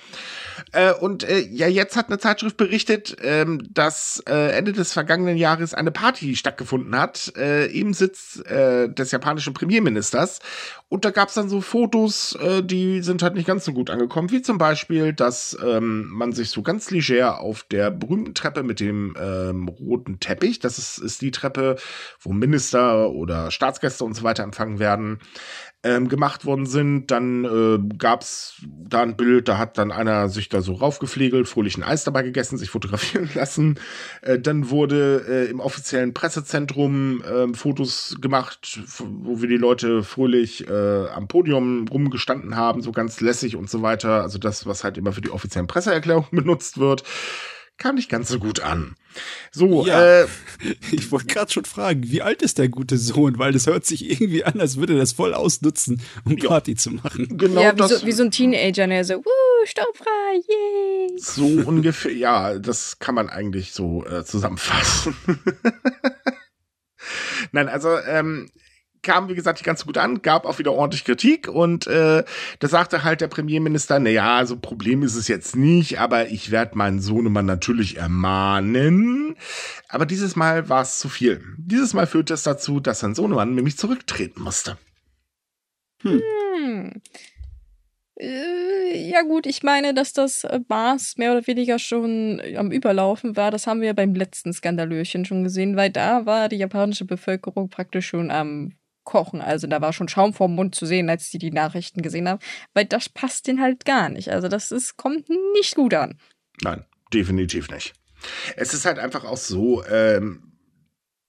Äh, 0.72 0.94
und 0.94 1.22
äh, 1.22 1.40
ja, 1.40 1.68
jetzt 1.68 1.96
hat 1.96 2.08
eine 2.08 2.18
Zeitschrift 2.18 2.56
berichtet, 2.56 3.14
ähm, 3.22 3.60
dass 3.70 4.22
äh, 4.26 4.56
Ende 4.56 4.72
des 4.72 4.94
vergangenen 4.94 5.36
Jahres 5.36 5.74
eine 5.74 5.90
Party 5.90 6.34
stattgefunden 6.34 6.98
hat 6.98 7.34
äh, 7.36 7.66
im 7.66 7.92
Sitz 7.92 8.42
äh, 8.46 8.88
des 8.88 9.10
japanischen 9.10 9.52
Premierministers. 9.52 10.38
Und 10.88 11.04
da 11.04 11.10
gab 11.10 11.28
es 11.28 11.34
dann 11.34 11.50
so 11.50 11.60
Fotos, 11.60 12.36
äh, 12.36 12.62
die 12.62 13.02
sind 13.02 13.22
halt 13.22 13.34
nicht 13.34 13.46
ganz 13.46 13.66
so 13.66 13.74
gut 13.74 13.90
angekommen, 13.90 14.30
wie 14.30 14.40
zum 14.40 14.56
Beispiel, 14.56 15.12
dass 15.12 15.54
ähm, 15.62 16.08
man 16.08 16.32
sich 16.32 16.48
so 16.48 16.62
ganz 16.62 16.90
leger 16.90 17.40
auf 17.40 17.64
der 17.64 17.90
berühmten 17.90 18.32
Treppe 18.32 18.62
mit 18.62 18.80
dem 18.80 19.14
ähm, 19.20 19.68
roten 19.68 20.20
Teppich, 20.20 20.58
das 20.58 20.78
ist, 20.78 20.96
ist 20.96 21.20
die 21.20 21.32
Treppe, 21.32 21.76
wo 22.20 22.32
Minister 22.32 23.10
oder 23.10 23.50
Staatsgäste 23.50 24.04
und 24.04 24.14
so 24.14 24.22
weiter 24.22 24.42
empfangen 24.42 24.78
werden, 24.78 25.18
ähm, 25.84 26.08
gemacht 26.08 26.44
worden 26.44 26.66
sind. 26.66 27.10
Dann 27.10 27.44
äh, 27.44 27.96
gab 27.96 28.22
es 28.22 28.60
da 28.66 29.02
ein 29.02 29.16
Bild, 29.16 29.48
da 29.48 29.58
hat 29.58 29.78
dann 29.78 29.92
einer 29.92 30.28
sich 30.28 30.48
da 30.48 30.60
so 30.60 30.74
raufgepflegelt, 30.74 31.48
fröhlichen 31.48 31.84
Eis 31.84 32.04
dabei 32.04 32.22
gegessen, 32.22 32.58
sich 32.58 32.70
fotografieren 32.70 33.30
lassen. 33.34 33.78
Äh, 34.22 34.38
dann 34.38 34.70
wurde 34.70 35.24
äh, 35.28 35.50
im 35.50 35.60
offiziellen 35.60 36.14
Pressezentrum 36.14 37.22
äh, 37.22 37.54
Fotos 37.54 38.16
gemacht, 38.20 38.80
wo 38.98 39.40
wir 39.40 39.48
die 39.48 39.56
Leute 39.56 40.02
fröhlich 40.02 40.68
äh, 40.68 41.06
am 41.08 41.28
Podium 41.28 41.86
rumgestanden 41.88 42.56
haben, 42.56 42.82
so 42.82 42.90
ganz 42.92 43.20
lässig 43.20 43.56
und 43.56 43.70
so 43.70 43.82
weiter. 43.82 44.22
Also 44.22 44.38
das, 44.38 44.66
was 44.66 44.82
halt 44.82 44.98
immer 44.98 45.12
für 45.12 45.20
die 45.20 45.30
offiziellen 45.30 45.68
Presseerklärungen 45.68 46.30
benutzt 46.32 46.78
wird 46.78 47.04
kam 47.78 47.94
nicht 47.94 48.10
ganz 48.10 48.28
so 48.28 48.38
gut 48.38 48.60
an. 48.60 48.96
So, 49.50 49.86
ja, 49.86 50.22
äh, 50.22 50.26
ich 50.92 51.10
wollte 51.10 51.26
gerade 51.26 51.52
schon 51.52 51.64
fragen, 51.64 52.02
wie 52.10 52.22
alt 52.22 52.42
ist 52.42 52.58
der 52.58 52.68
gute 52.68 52.98
Sohn? 52.98 53.38
Weil 53.38 53.52
das 53.52 53.66
hört 53.66 53.86
sich 53.86 54.10
irgendwie 54.10 54.44
an, 54.44 54.60
als 54.60 54.76
würde 54.76 54.94
er 54.94 54.98
das 54.98 55.12
voll 55.12 55.32
ausnutzen, 55.34 56.02
um 56.24 56.36
ja, 56.36 56.48
Party 56.48 56.74
zu 56.74 56.90
machen. 56.90 57.38
Genau 57.38 57.62
ja, 57.62 57.72
wie, 57.72 57.76
das, 57.76 58.00
so, 58.00 58.06
wie 58.06 58.12
so 58.12 58.24
ein 58.24 58.30
Teenager, 58.30 58.86
der 58.86 59.04
so, 59.04 59.14
wuh, 59.14 59.66
staubfrei, 59.66 60.40
yay. 60.48 61.18
So 61.18 61.46
ungefähr, 61.46 62.12
ja, 62.12 62.58
das 62.58 62.98
kann 62.98 63.14
man 63.14 63.28
eigentlich 63.28 63.72
so 63.72 64.04
äh, 64.04 64.24
zusammenfassen. 64.24 65.16
Nein, 67.52 67.68
also 67.68 67.96
ähm, 67.98 68.50
kam, 69.08 69.30
wie 69.30 69.34
gesagt, 69.34 69.58
nicht 69.58 69.64
ganz 69.64 69.80
so 69.80 69.86
gut 69.86 69.96
an, 69.96 70.20
gab 70.20 70.44
auch 70.44 70.58
wieder 70.58 70.74
ordentlich 70.74 71.02
Kritik 71.02 71.48
und 71.48 71.86
äh, 71.86 72.24
da 72.58 72.68
sagte 72.68 73.04
halt 73.04 73.22
der 73.22 73.28
Premierminister, 73.28 73.98
na 73.98 74.10
ja, 74.10 74.44
so 74.44 74.58
Problem 74.58 75.02
ist 75.02 75.14
es 75.14 75.28
jetzt 75.28 75.56
nicht, 75.56 75.98
aber 75.98 76.28
ich 76.28 76.50
werde 76.50 76.76
meinen 76.76 77.00
Sohnemann 77.00 77.46
natürlich 77.46 77.96
ermahnen. 77.96 79.34
Aber 79.88 80.04
dieses 80.04 80.36
Mal 80.36 80.68
war 80.68 80.82
es 80.82 80.98
zu 80.98 81.08
viel. 81.08 81.42
Dieses 81.56 81.94
Mal 81.94 82.06
führte 82.06 82.34
es 82.34 82.42
dazu, 82.42 82.80
dass 82.80 83.00
sein 83.00 83.14
Sohnemann 83.14 83.54
nämlich 83.54 83.78
zurücktreten 83.78 84.42
musste. 84.42 84.76
Hm. 86.02 86.20
hm. 86.54 86.92
Äh, 88.20 89.08
ja 89.08 89.22
gut, 89.22 89.46
ich 89.46 89.62
meine, 89.62 89.94
dass 89.94 90.12
das 90.12 90.46
Maß 90.68 91.16
mehr 91.16 91.32
oder 91.32 91.46
weniger 91.46 91.78
schon 91.78 92.42
am 92.56 92.72
Überlaufen 92.72 93.36
war. 93.36 93.50
Das 93.50 93.66
haben 93.66 93.80
wir 93.80 93.94
beim 93.94 94.14
letzten 94.14 94.52
Skandalöchen 94.52 95.24
schon 95.24 95.44
gesehen, 95.44 95.76
weil 95.76 95.90
da 95.90 96.26
war 96.26 96.50
die 96.50 96.56
japanische 96.56 97.06
Bevölkerung 97.06 97.70
praktisch 97.70 98.08
schon 98.08 98.30
am 98.30 98.72
kochen. 99.08 99.40
Also 99.40 99.66
da 99.66 99.80
war 99.80 99.94
schon 99.94 100.08
Schaum 100.08 100.34
vorm 100.34 100.54
Mund 100.54 100.74
zu 100.74 100.84
sehen, 100.84 101.08
als 101.08 101.30
die 101.30 101.38
die 101.38 101.50
Nachrichten 101.50 102.02
gesehen 102.02 102.28
haben, 102.28 102.40
weil 102.74 102.84
das 102.84 103.08
passt 103.08 103.46
denen 103.46 103.62
halt 103.62 103.86
gar 103.86 104.10
nicht. 104.10 104.28
Also 104.28 104.48
das 104.48 104.70
ist, 104.70 104.98
kommt 104.98 105.30
nicht 105.54 105.74
gut 105.74 105.94
an. 105.94 106.18
Nein, 106.62 106.84
definitiv 107.12 107.70
nicht. 107.70 107.94
Es 108.56 108.74
ist 108.74 108.84
halt 108.84 108.98
einfach 108.98 109.24
auch 109.24 109.38
so, 109.38 109.82
ähm, 109.86 110.48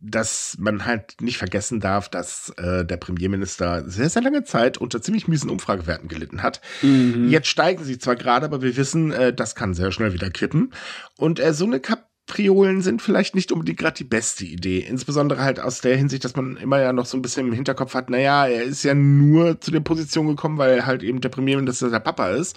dass 0.01 0.57
man 0.59 0.85
halt 0.85 1.21
nicht 1.21 1.37
vergessen 1.37 1.79
darf, 1.79 2.09
dass 2.09 2.49
äh, 2.57 2.83
der 2.85 2.97
Premierminister 2.97 3.89
sehr, 3.89 4.09
sehr 4.09 4.21
lange 4.21 4.43
Zeit 4.43 4.77
unter 4.77 5.01
ziemlich 5.01 5.27
miesen 5.27 5.49
Umfragewerten 5.49 6.09
gelitten 6.09 6.43
hat. 6.43 6.61
Mhm. 6.81 7.29
Jetzt 7.29 7.47
steigen 7.47 7.83
sie 7.83 7.97
zwar 7.97 8.15
gerade, 8.15 8.45
aber 8.45 8.61
wir 8.61 8.75
wissen, 8.75 9.11
äh, 9.11 9.33
das 9.33 9.55
kann 9.55 9.73
sehr 9.73 9.91
schnell 9.91 10.13
wieder 10.13 10.29
kippen. 10.29 10.73
Und 11.17 11.39
äh, 11.39 11.53
so 11.53 11.65
eine 11.65 11.79
Kap 11.79 12.08
Triolen 12.29 12.81
sind 12.81 13.01
vielleicht 13.01 13.35
nicht 13.35 13.51
unbedingt 13.51 13.79
gerade 13.79 13.97
die 13.97 14.03
beste 14.05 14.45
Idee. 14.45 14.79
Insbesondere 14.79 15.43
halt 15.43 15.59
aus 15.59 15.81
der 15.81 15.97
Hinsicht, 15.97 16.23
dass 16.23 16.35
man 16.35 16.55
immer 16.57 16.79
ja 16.79 16.93
noch 16.93 17.05
so 17.05 17.17
ein 17.17 17.21
bisschen 17.21 17.47
im 17.47 17.53
Hinterkopf 17.53 17.93
hat, 17.95 18.09
naja, 18.09 18.47
er 18.47 18.63
ist 18.63 18.83
ja 18.83 18.93
nur 18.93 19.59
zu 19.59 19.71
der 19.71 19.81
Position 19.81 20.27
gekommen, 20.27 20.57
weil 20.57 20.85
halt 20.85 21.03
eben 21.03 21.21
der 21.21 21.29
Premierminister 21.29 21.89
der 21.89 21.99
Papa 21.99 22.29
ist. 22.29 22.55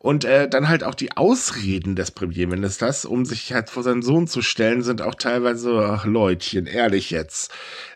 Und 0.00 0.24
äh, 0.24 0.48
dann 0.48 0.68
halt 0.68 0.84
auch 0.84 0.94
die 0.94 1.16
Ausreden 1.16 1.96
des 1.96 2.12
Premierministers, 2.12 3.04
um 3.04 3.24
sich 3.24 3.52
halt 3.52 3.68
vor 3.68 3.82
seinen 3.82 4.02
Sohn 4.02 4.28
zu 4.28 4.42
stellen, 4.42 4.82
sind 4.82 5.02
auch 5.02 5.16
teilweise, 5.16 5.76
ach 5.90 6.06
Leutchen, 6.06 6.66
ehrlich 6.66 7.10
jetzt. 7.10 7.50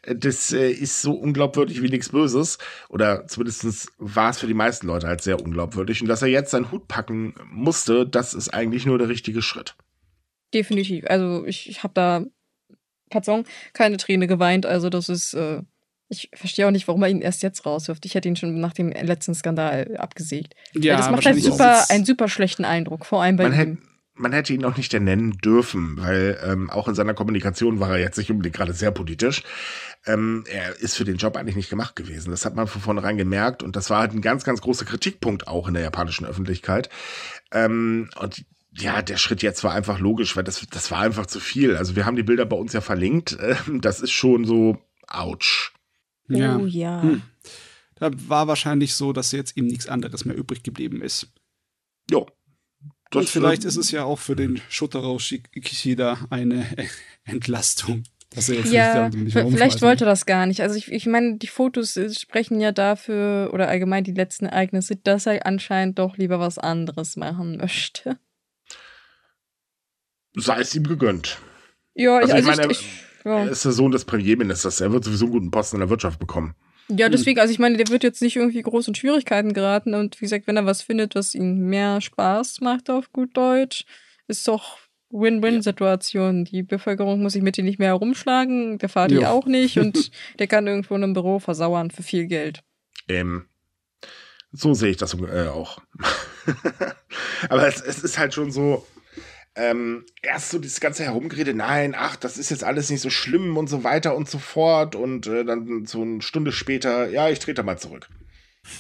Das 0.05 0.53
äh, 0.53 0.69
ist 0.69 1.01
so 1.01 1.13
unglaubwürdig 1.13 1.81
wie 1.81 1.89
nichts 1.89 2.09
Böses. 2.09 2.59
Oder 2.89 3.29
zumindest 3.29 3.93
war 3.99 4.31
es 4.31 4.41
für 4.41 4.49
die 4.49 4.55
meisten 4.55 4.89
Leute 4.89 5.07
halt 5.07 5.23
sehr 5.23 5.41
unglaubwürdig. 5.41 6.03
Und 6.03 6.09
dass 6.09 6.23
er 6.23 6.29
jetzt 6.29 6.51
seinen 6.51 6.73
Hut 6.73 6.89
packen 6.89 7.35
musste, 7.49 8.05
das 8.05 8.35
ist 8.35 8.53
eigentlich 8.53 8.85
nur 8.85 8.99
der 8.99 9.09
richtige 9.09 9.41
Schritt. 9.41 9.77
Definitiv. 10.55 11.05
Also 11.09 11.45
ich, 11.47 11.69
ich 11.69 11.83
habe 11.83 11.95
da, 11.95 12.25
pardon, 13.11 13.45
keine 13.73 13.97
Träne 13.97 14.27
geweint. 14.27 14.67
Also 14.67 14.91
das 14.91 15.09
ist, 15.09 15.35
äh, 15.35 15.63
ich 16.09 16.31
verstehe 16.35 16.67
auch 16.67 16.71
nicht, 16.71 16.89
warum 16.89 17.03
er 17.03 17.09
ihn 17.09 17.23
erst 17.23 17.43
jetzt 17.43 17.65
rauswirft. 17.65 18.05
Ich 18.05 18.15
hätte 18.15 18.29
ihn 18.29 18.37
schon 18.37 18.61
nach 18.61 18.75
dem 18.75 18.91
letzten 18.91 19.35
Skandal 19.35 19.97
abgesägt. 19.97 20.55
Ja, 20.75 20.97
das 20.97 21.11
macht 21.11 21.25
halt 21.25 21.43
super, 21.43 21.87
einen 21.89 22.05
super 22.05 22.29
schlechten 22.29 22.65
Eindruck, 22.65 23.07
vor 23.07 23.23
allem 23.23 23.37
bei 23.37 23.45
man 23.45 23.53
ihm. 23.53 23.59
Hätte, 23.59 23.79
man 24.15 24.33
hätte 24.33 24.53
ihn 24.53 24.65
auch 24.65 24.77
nicht 24.77 24.93
nennen 24.93 25.39
dürfen, 25.39 25.97
weil 25.99 26.39
ähm, 26.45 26.69
auch 26.69 26.87
in 26.87 26.95
seiner 26.95 27.15
Kommunikation 27.15 27.81
war 27.81 27.93
er 27.93 27.99
jetzt 27.99 28.19
nicht 28.19 28.31
unbedingt 28.31 28.55
gerade 28.55 28.75
sehr 28.75 28.91
politisch. 28.91 29.43
Ähm, 30.05 30.45
er 30.51 30.79
ist 30.81 30.97
für 30.97 31.05
den 31.05 31.17
Job 31.17 31.37
eigentlich 31.37 31.57
nicht 31.57 31.71
gemacht 31.71 31.97
gewesen. 31.97 32.31
Das 32.31 32.45
hat 32.45 32.55
man 32.55 32.67
von 32.67 32.83
vornherein 32.83 33.17
gemerkt 33.17 33.63
und 33.63 33.75
das 33.75 33.89
war 33.89 34.01
halt 34.01 34.13
ein 34.13 34.21
ganz, 34.21 34.45
ganz 34.45 34.61
großer 34.61 34.85
Kritikpunkt 34.85 35.49
auch 35.49 35.67
in 35.67 35.75
der 35.75 35.83
japanischen 35.83 36.27
Öffentlichkeit. 36.27 36.91
Ähm, 37.53 38.11
und 38.21 38.45
ja, 38.75 39.03
der 39.03 39.17
Schritt 39.17 39.43
jetzt 39.43 39.65
war 39.65 39.75
einfach 39.75 39.99
logisch, 39.99 40.37
weil 40.37 40.45
das, 40.45 40.67
das 40.71 40.91
war 40.91 41.01
einfach 41.01 41.27
zu 41.27 41.41
viel. 41.41 41.77
Also 41.77 41.95
wir 41.95 42.07
haben 42.07 42.17
die 42.17 42.23
Bilder 42.23 42.47
bei 42.47 42.57
uns 42.57 42.73
ja 42.73 42.81
verlinkt. 42.81 43.37
Ähm, 43.41 43.81
das 43.81 44.01
ist 44.01 44.13
schon 44.13 44.45
so, 44.45 44.79
ouch. 45.09 45.73
Ja. 46.29 46.57
Oh 46.57 46.67
ja. 46.67 47.03
Hm. 47.03 47.23
Da 47.97 48.11
war 48.29 48.49
wahrscheinlich 48.49 48.95
so, 48.95 49.13
dass 49.13 49.33
jetzt 49.33 49.57
ihm 49.57 49.67
nichts 49.67 49.89
anderes 49.89 50.25
mehr 50.25 50.37
übrig 50.37 50.63
geblieben 50.63 51.03
ist. 51.03 51.29
Jo. 52.11 52.27
Und 53.15 53.29
vielleicht 53.29 53.65
ist 53.65 53.77
es 53.77 53.91
ja 53.91 54.05
auch 54.05 54.19
für 54.19 54.35
den 54.35 54.61
Shotaro 54.71 55.19
Kishida 55.19 56.19
eine 56.31 56.67
Entlastung. 57.25 58.05
Dass 58.31 58.49
er 58.49 58.57
jetzt 58.57 58.73
ja, 58.73 59.11
nicht, 59.11 59.37
nicht 59.37 59.51
vielleicht 59.51 59.83
wollte 59.83 60.05
er 60.05 60.07
das 60.07 60.25
gar 60.25 60.47
nicht. 60.47 60.63
Also 60.63 60.77
ich, 60.77 60.91
ich 60.91 61.05
meine, 61.05 61.37
die 61.37 61.47
Fotos 61.47 61.99
sprechen 62.19 62.59
ja 62.61 62.73
dafür, 62.73 63.51
oder 63.53 63.69
allgemein 63.69 64.05
die 64.05 64.15
letzten 64.15 64.47
Ereignisse, 64.47 64.97
dass 64.97 65.27
er 65.27 65.45
anscheinend 65.45 65.99
doch 65.99 66.17
lieber 66.17 66.41
was 66.41 66.57
anderes 66.57 67.17
machen 67.17 67.59
möchte 67.59 68.19
sei 70.35 70.61
es 70.61 70.75
ihm 70.75 70.85
gegönnt. 70.85 71.39
Ja, 71.95 72.17
also, 72.17 72.29
ich, 72.29 72.35
also 72.35 72.51
ich 72.51 72.57
meine, 72.57 72.73
ich, 72.73 73.05
ja. 73.25 73.45
er 73.45 73.51
ist 73.51 73.65
der 73.65 73.73
Sohn 73.73 73.93
des 73.93 74.05
Premierministers. 74.05 74.81
Er 74.81 74.93
wird 74.93 75.05
sowieso 75.05 75.27
einen 75.27 75.33
guten 75.33 75.51
Posten 75.51 75.77
in 75.77 75.81
der 75.81 75.91
Wirtschaft 75.91 76.19
bekommen. 76.19 76.55
Ja, 76.89 77.09
deswegen, 77.09 77.41
also 77.41 77.53
ich 77.53 77.59
meine, 77.59 77.77
der 77.77 77.89
wird 77.89 78.03
jetzt 78.03 78.23
nicht 78.23 78.37
irgendwie 78.37 78.63
groß 78.63 78.89
in 78.89 78.95
Schwierigkeiten 78.95 79.53
geraten 79.53 79.95
und 79.95 80.21
wie 80.21 80.25
gesagt, 80.25 80.47
wenn 80.47 80.57
er 80.57 80.67
was 80.67 80.83
findet, 80.83 81.15
was 81.15 81.35
ihm 81.35 81.69
mehr 81.69 82.01
Spaß 82.01 82.61
macht 82.61 82.91
auf 82.91 83.13
gut 83.13 83.37
Deutsch, 83.37 83.85
ist 84.27 84.47
doch 84.49 84.79
Win-Win-Situation. 85.11 86.45
Die 86.45 86.63
Bevölkerung 86.63 87.23
muss 87.23 87.35
sich 87.35 87.43
mit 87.43 87.57
ihm 87.57 87.67
nicht 87.67 87.79
mehr 87.79 87.89
herumschlagen, 87.89 88.79
der 88.79 88.89
Vati 88.89 89.15
jo. 89.15 89.27
auch 89.27 89.47
nicht 89.47 89.79
und 89.79 90.11
der 90.39 90.47
kann 90.49 90.67
irgendwo 90.67 90.95
in 90.97 91.05
einem 91.05 91.13
Büro 91.13 91.39
versauern 91.39 91.91
für 91.91 92.03
viel 92.03 92.27
Geld. 92.27 92.63
Ähm, 93.09 93.47
so 94.51 94.75
sehe 94.75 94.91
ich 94.91 94.97
das 94.97 95.15
äh, 95.15 95.49
auch. 95.49 95.79
Aber 97.49 97.67
es, 97.67 97.81
es 97.81 98.03
ist 98.03 98.19
halt 98.19 98.35
schon 98.35 98.51
so, 98.51 98.87
ähm, 99.55 100.05
erst 100.23 100.51
so 100.51 100.59
dieses 100.59 100.81
ganze 100.81 101.05
Herumgerede, 101.05 101.55
nein, 101.55 101.95
ach, 101.97 102.17
das 102.17 102.39
ist 102.39 102.51
jetzt 102.51 102.65
alles 102.65 102.91
nicht 102.91 103.01
so 103.01 103.11
schlimm 103.11 103.57
und 103.57 103.69
so 103.69 103.85
weiter 103.85 104.17
und 104.17 104.29
so 104.29 104.39
fort. 104.39 104.97
Und 104.97 105.27
äh, 105.27 105.45
dann 105.45 105.87
so 105.87 106.03
eine 106.03 106.23
Stunde 106.23 106.53
später, 106.53 107.09
ja, 107.09 107.29
ich 107.29 107.39
trete 107.39 107.63
mal 107.63 107.79
zurück. 107.79 108.09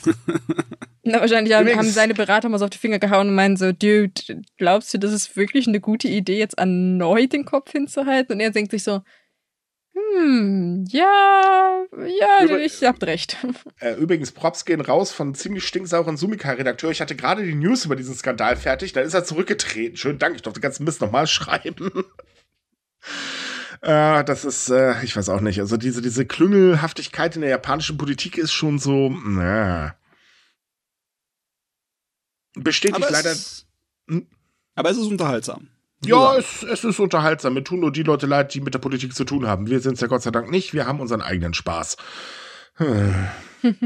Na, 1.02 1.20
wahrscheinlich 1.20 1.54
haben, 1.54 1.68
haben, 1.76 1.90
seine 1.90 2.14
Berater 2.14 2.48
mal 2.48 2.58
so 2.58 2.64
auf 2.66 2.70
die 2.70 2.78
Finger 2.78 3.00
gehauen 3.00 3.28
und 3.28 3.34
meinen 3.34 3.56
so, 3.56 3.72
Dude, 3.72 4.12
glaubst 4.56 4.94
du, 4.94 4.98
das 4.98 5.12
ist 5.12 5.36
wirklich 5.36 5.66
eine 5.66 5.80
gute 5.80 6.06
Idee, 6.06 6.38
jetzt 6.38 6.58
erneut 6.58 7.32
den 7.32 7.44
Kopf 7.44 7.72
hinzuhalten? 7.72 8.34
Und 8.34 8.40
er 8.40 8.50
denkt 8.50 8.70
sich 8.70 8.84
so, 8.84 9.02
hm, 9.94 10.86
ja, 10.88 11.84
ja, 11.92 12.44
Über 12.44 12.60
ich 12.60 12.82
habt 12.82 13.04
recht. 13.04 13.36
Äh, 13.80 13.94
übrigens, 13.94 14.30
Props 14.30 14.64
gehen 14.64 14.80
raus 14.80 15.10
von 15.10 15.34
ziemlich 15.34 15.66
stinksauren 15.66 16.16
Sumika-Redakteur. 16.16 16.90
Ich 16.92 17.00
hatte 17.00 17.16
gerade 17.16 17.42
die 17.44 17.54
News 17.54 17.84
über 17.84 17.96
diesen 17.96 18.14
Skandal 18.14 18.56
fertig, 18.56 18.92
dann 18.92 19.04
ist 19.04 19.14
er 19.14 19.24
zurückgetreten. 19.24 19.96
Schönen 19.96 20.18
Dank, 20.20 20.36
ich 20.36 20.42
durfte 20.42 20.60
den 20.60 20.62
ganzen 20.62 20.84
Mist 20.84 21.00
nochmal 21.00 21.26
schreiben. 21.26 21.90
äh, 23.82 24.24
das 24.24 24.44
ist, 24.44 24.70
äh, 24.70 25.02
ich 25.02 25.16
weiß 25.16 25.28
auch 25.30 25.40
nicht. 25.40 25.58
Also 25.58 25.76
diese, 25.76 26.00
diese 26.00 26.24
Klüngelhaftigkeit 26.24 27.34
in 27.34 27.42
der 27.42 27.50
japanischen 27.50 27.98
Politik 27.98 28.38
ist 28.38 28.52
schon 28.52 28.78
so, 28.78 29.10
na. 29.10 29.96
Bestätigt 32.54 33.10
leider. 33.10 33.34
Hm? 34.08 34.26
Aber 34.74 34.90
es 34.90 34.96
ist 34.96 35.06
unterhaltsam. 35.06 35.68
Ja, 36.04 36.36
es, 36.36 36.62
es 36.62 36.84
ist 36.84 36.98
unterhaltsam. 36.98 37.54
Mir 37.54 37.64
tun 37.64 37.80
nur 37.80 37.92
die 37.92 38.02
Leute 38.02 38.26
leid, 38.26 38.54
die 38.54 38.60
mit 38.60 38.74
der 38.74 38.80
Politik 38.80 39.14
zu 39.14 39.24
tun 39.24 39.46
haben. 39.46 39.68
Wir 39.68 39.80
sind 39.80 39.94
es 39.94 40.00
ja 40.00 40.08
Gott 40.08 40.22
sei 40.22 40.30
Dank 40.30 40.50
nicht. 40.50 40.74
Wir 40.74 40.86
haben 40.86 41.00
unseren 41.00 41.22
eigenen 41.22 41.54
Spaß. 41.54 41.96
Hm. 42.76 43.28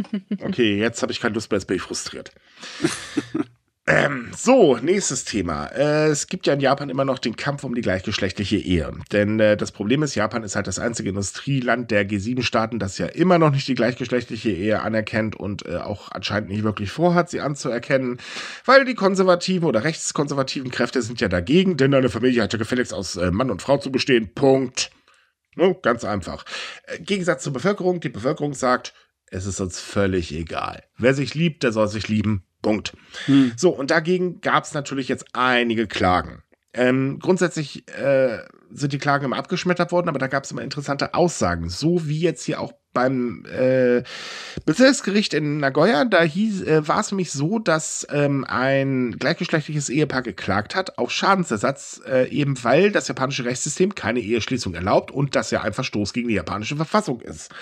Okay, 0.42 0.78
jetzt 0.78 1.02
habe 1.02 1.12
ich 1.12 1.20
keine 1.20 1.34
Lust 1.34 1.50
mehr, 1.50 1.58
jetzt 1.58 1.66
bin 1.66 1.76
ich 1.76 1.82
frustriert. 1.82 2.32
Ähm, 3.88 4.32
so, 4.36 4.76
nächstes 4.78 5.24
Thema. 5.24 5.66
Äh, 5.66 6.08
es 6.08 6.26
gibt 6.26 6.48
ja 6.48 6.54
in 6.54 6.60
Japan 6.60 6.90
immer 6.90 7.04
noch 7.04 7.20
den 7.20 7.36
Kampf 7.36 7.62
um 7.62 7.72
die 7.72 7.82
gleichgeschlechtliche 7.82 8.56
Ehe. 8.56 8.92
Denn 9.12 9.38
äh, 9.38 9.56
das 9.56 9.70
Problem 9.70 10.02
ist, 10.02 10.16
Japan 10.16 10.42
ist 10.42 10.56
halt 10.56 10.66
das 10.66 10.80
einzige 10.80 11.10
Industrieland 11.10 11.92
der 11.92 12.08
G7-Staaten, 12.08 12.80
das 12.80 12.98
ja 12.98 13.06
immer 13.06 13.38
noch 13.38 13.52
nicht 13.52 13.68
die 13.68 13.76
gleichgeschlechtliche 13.76 14.50
Ehe 14.50 14.82
anerkennt 14.82 15.36
und 15.36 15.66
äh, 15.66 15.76
auch 15.76 16.10
anscheinend 16.10 16.50
nicht 16.50 16.64
wirklich 16.64 16.90
vorhat, 16.90 17.30
sie 17.30 17.40
anzuerkennen, 17.40 18.18
weil 18.64 18.84
die 18.84 18.94
konservativen 18.94 19.68
oder 19.68 19.84
rechtskonservativen 19.84 20.72
Kräfte 20.72 21.00
sind 21.00 21.20
ja 21.20 21.28
dagegen, 21.28 21.76
denn 21.76 21.94
eine 21.94 22.08
Familie 22.08 22.42
hat 22.42 22.52
ja 22.52 22.58
gefälligst 22.58 22.92
aus 22.92 23.14
äh, 23.14 23.30
Mann 23.30 23.52
und 23.52 23.62
Frau 23.62 23.78
zu 23.78 23.92
bestehen. 23.92 24.34
Punkt. 24.34 24.90
No, 25.54 25.74
ganz 25.74 26.02
einfach. 26.02 26.44
Äh, 26.86 26.98
Gegensatz 26.98 27.44
zur 27.44 27.52
Bevölkerung. 27.52 28.00
Die 28.00 28.08
Bevölkerung 28.08 28.54
sagt, 28.54 28.94
es 29.30 29.46
ist 29.46 29.60
uns 29.60 29.78
völlig 29.78 30.32
egal. 30.32 30.82
Wer 30.98 31.14
sich 31.14 31.36
liebt, 31.36 31.62
der 31.62 31.70
soll 31.70 31.86
sich 31.86 32.08
lieben. 32.08 32.42
Punkt. 32.66 32.94
Hm. 33.26 33.52
So, 33.56 33.70
und 33.70 33.92
dagegen 33.92 34.40
gab 34.40 34.64
es 34.64 34.74
natürlich 34.74 35.06
jetzt 35.06 35.26
einige 35.34 35.86
Klagen. 35.86 36.42
Ähm, 36.74 37.20
grundsätzlich 37.20 37.88
äh, 37.96 38.38
sind 38.72 38.92
die 38.92 38.98
Klagen 38.98 39.24
immer 39.24 39.36
abgeschmettert 39.36 39.92
worden, 39.92 40.08
aber 40.08 40.18
da 40.18 40.26
gab 40.26 40.42
es 40.42 40.50
immer 40.50 40.62
interessante 40.62 41.14
Aussagen. 41.14 41.68
So 41.68 42.08
wie 42.08 42.18
jetzt 42.18 42.42
hier 42.42 42.60
auch 42.60 42.72
beim 42.92 43.44
äh, 43.46 44.02
Bezirksgericht 44.64 45.32
in 45.32 45.58
Nagoya, 45.58 46.06
da 46.06 46.22
hieß, 46.22 46.62
äh, 46.62 46.88
war 46.88 46.98
es 46.98 47.12
nämlich 47.12 47.30
so, 47.30 47.60
dass 47.60 48.04
ähm, 48.10 48.44
ein 48.48 49.12
gleichgeschlechtliches 49.16 49.88
Ehepaar 49.88 50.22
geklagt 50.22 50.74
hat 50.74 50.98
auf 50.98 51.12
Schadensersatz, 51.12 52.00
äh, 52.04 52.28
eben 52.30 52.62
weil 52.64 52.90
das 52.90 53.06
japanische 53.06 53.44
Rechtssystem 53.44 53.94
keine 53.94 54.18
Eheschließung 54.18 54.74
erlaubt 54.74 55.12
und 55.12 55.36
das 55.36 55.52
ja 55.52 55.60
ein 55.60 55.72
Verstoß 55.72 56.12
gegen 56.12 56.28
die 56.28 56.34
japanische 56.34 56.74
Verfassung 56.74 57.20
ist. 57.20 57.52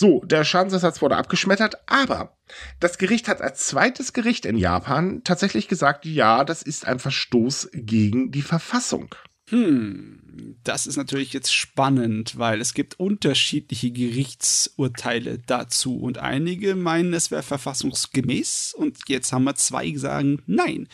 So, 0.00 0.20
der 0.24 0.44
Schadensersatz 0.44 1.02
wurde 1.02 1.16
abgeschmettert, 1.16 1.78
aber 1.86 2.38
das 2.78 2.98
Gericht 2.98 3.26
hat 3.26 3.40
als 3.42 3.66
zweites 3.66 4.12
Gericht 4.12 4.46
in 4.46 4.56
Japan 4.56 5.22
tatsächlich 5.24 5.66
gesagt, 5.66 6.06
ja, 6.06 6.44
das 6.44 6.62
ist 6.62 6.86
ein 6.86 7.00
Verstoß 7.00 7.70
gegen 7.72 8.30
die 8.30 8.42
Verfassung. 8.42 9.12
Hm, 9.48 10.54
das 10.62 10.86
ist 10.86 10.98
natürlich 10.98 11.32
jetzt 11.32 11.52
spannend, 11.52 12.38
weil 12.38 12.60
es 12.60 12.74
gibt 12.74 13.00
unterschiedliche 13.00 13.90
Gerichtsurteile 13.90 15.40
dazu 15.44 15.98
und 15.98 16.18
einige 16.18 16.76
meinen, 16.76 17.12
es 17.12 17.32
wäre 17.32 17.42
verfassungsgemäß 17.42 18.74
und 18.74 18.98
jetzt 19.08 19.32
haben 19.32 19.42
wir 19.42 19.56
zwei, 19.56 19.86
die 19.86 19.98
sagen, 19.98 20.42
nein. 20.46 20.86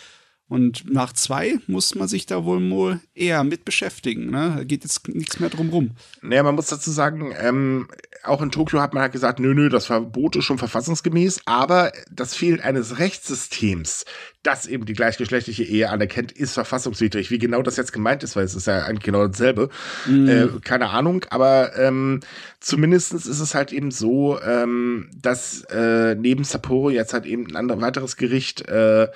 Und 0.54 0.88
nach 0.88 1.12
zwei 1.12 1.58
muss 1.66 1.96
man 1.96 2.06
sich 2.06 2.26
da 2.26 2.44
wohl 2.44 2.70
wohl 2.70 3.00
eher 3.12 3.42
mit 3.42 3.64
beschäftigen. 3.64 4.30
Ne? 4.30 4.54
Da 4.58 4.62
geht 4.62 4.84
jetzt 4.84 5.08
nichts 5.08 5.40
mehr 5.40 5.50
drum 5.50 5.70
rum. 5.70 5.90
Naja, 6.22 6.44
man 6.44 6.54
muss 6.54 6.68
dazu 6.68 6.92
sagen, 6.92 7.34
ähm, 7.36 7.88
auch 8.22 8.40
in 8.40 8.52
Tokio 8.52 8.80
hat 8.80 8.94
man 8.94 9.02
halt 9.02 9.10
gesagt, 9.10 9.40
nö, 9.40 9.52
nö, 9.52 9.68
das 9.68 9.86
Verbot 9.86 10.36
ist 10.36 10.44
schon 10.44 10.58
verfassungsgemäß, 10.58 11.40
aber 11.44 11.90
das 12.08 12.36
Fehlen 12.36 12.60
eines 12.60 13.00
Rechtssystems, 13.00 14.04
das 14.44 14.66
eben 14.66 14.86
die 14.86 14.92
gleichgeschlechtliche 14.92 15.64
Ehe 15.64 15.90
anerkennt, 15.90 16.30
ist 16.30 16.52
verfassungswidrig. 16.52 17.32
Wie 17.32 17.38
genau 17.38 17.62
das 17.62 17.76
jetzt 17.76 17.92
gemeint 17.92 18.22
ist, 18.22 18.36
weil 18.36 18.44
es 18.44 18.54
ist 18.54 18.68
ja 18.68 18.84
eigentlich 18.84 19.02
genau 19.02 19.26
dasselbe. 19.26 19.70
Mhm. 20.06 20.28
Äh, 20.28 20.48
keine 20.62 20.90
Ahnung, 20.90 21.26
aber 21.30 21.76
ähm, 21.76 22.20
zumindest 22.60 23.12
ist 23.12 23.26
es 23.26 23.54
halt 23.56 23.72
eben 23.72 23.90
so, 23.90 24.40
ähm, 24.40 25.10
dass 25.20 25.64
äh, 25.64 26.14
neben 26.14 26.44
Sapporo 26.44 26.90
jetzt 26.90 27.12
halt 27.12 27.26
eben 27.26 27.48
ein 27.48 27.56
anderes, 27.56 27.82
weiteres 27.82 28.16
Gericht 28.16 28.68
äh, 28.68 29.08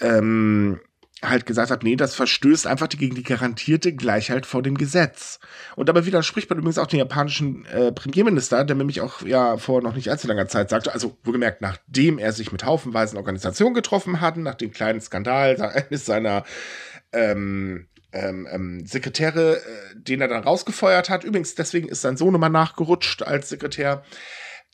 ähm, 0.00 0.80
halt 1.22 1.46
gesagt 1.46 1.70
hat, 1.70 1.82
nee, 1.82 1.96
das 1.96 2.14
verstößt 2.14 2.66
einfach 2.66 2.88
gegen 2.88 3.14
die 3.14 3.22
garantierte 3.22 3.94
Gleichheit 3.94 4.44
vor 4.44 4.62
dem 4.62 4.76
Gesetz. 4.76 5.40
Und 5.74 5.88
dabei 5.88 6.04
widerspricht 6.04 6.50
man 6.50 6.58
übrigens 6.58 6.78
auch 6.78 6.86
den 6.86 6.98
japanischen 6.98 7.64
äh, 7.66 7.90
Premierminister, 7.90 8.64
der 8.64 8.76
nämlich 8.76 9.00
auch 9.00 9.22
ja 9.22 9.56
vor 9.56 9.82
noch 9.82 9.94
nicht 9.94 10.10
allzu 10.10 10.28
langer 10.28 10.48
Zeit 10.48 10.68
sagte, 10.68 10.92
also 10.92 11.16
wohlgemerkt, 11.24 11.62
nachdem 11.62 12.18
er 12.18 12.32
sich 12.32 12.52
mit 12.52 12.64
haufenweisen 12.64 13.16
Organisationen 13.16 13.74
getroffen 13.74 14.20
hat, 14.20 14.36
nach 14.36 14.54
dem 14.56 14.72
kleinen 14.72 15.00
Skandal 15.00 15.60
eines 15.88 16.04
seiner 16.04 16.44
ähm, 17.12 17.88
ähm, 18.12 18.46
ähm, 18.50 18.86
Sekretäre, 18.86 19.56
äh, 19.56 19.60
den 19.94 20.20
er 20.20 20.28
dann 20.28 20.44
rausgefeuert 20.44 21.08
hat. 21.08 21.24
Übrigens, 21.24 21.54
deswegen 21.54 21.88
ist 21.88 22.02
sein 22.02 22.16
Sohn 22.16 22.34
immer 22.34 22.48
nachgerutscht 22.50 23.22
als 23.22 23.48
Sekretär 23.48 24.04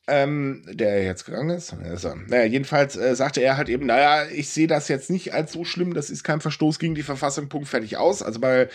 ähm, 0.09 0.65
der 0.69 1.05
jetzt 1.05 1.25
gegangen 1.25 1.51
ist. 1.51 1.73
Also, 1.73 2.15
naja, 2.27 2.45
jedenfalls 2.45 2.97
äh, 2.97 3.15
sagte 3.15 3.41
er 3.41 3.57
halt 3.57 3.69
eben, 3.69 3.87
naja, 3.87 4.27
ich 4.31 4.49
sehe 4.49 4.67
das 4.67 4.89
jetzt 4.89 5.11
nicht 5.11 5.33
als 5.33 5.53
so 5.53 5.65
schlimm, 5.65 5.95
das 5.95 6.11
ist 6.11 6.25
kein 6.25 6.41
Verstoß 6.41 6.79
gegen 6.79 6.95
die 6.95 7.03
Verfassung, 7.05 7.49
Punkt, 7.49 7.69
fertig 7.69 7.97
aus. 7.97 8.23
Also 8.23 8.43
weil, 8.43 8.69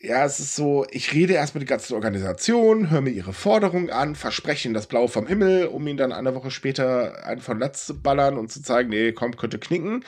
ja, 0.00 0.24
es 0.24 0.40
ist 0.40 0.56
so, 0.56 0.86
ich 0.90 1.12
rede 1.14 1.34
erst 1.34 1.54
mit 1.54 1.62
der 1.62 1.68
ganzen 1.68 1.94
Organisation, 1.94 2.90
höre 2.90 3.02
mir 3.02 3.10
ihre 3.10 3.32
Forderungen 3.32 3.90
an, 3.90 4.16
verspreche 4.16 4.72
das 4.72 4.86
Blau 4.86 5.06
vom 5.06 5.26
Himmel, 5.26 5.66
um 5.66 5.86
ihn 5.86 5.96
dann 5.96 6.12
eine 6.12 6.34
Woche 6.34 6.50
später 6.50 7.24
einen 7.24 7.40
von 7.40 7.58
Latz 7.58 7.86
zu 7.86 8.02
ballern 8.02 8.36
und 8.36 8.50
zu 8.50 8.62
zeigen, 8.62 8.88
nee, 8.90 9.12
komm, 9.12 9.36
könnte 9.36 9.58
knicken. 9.58 10.04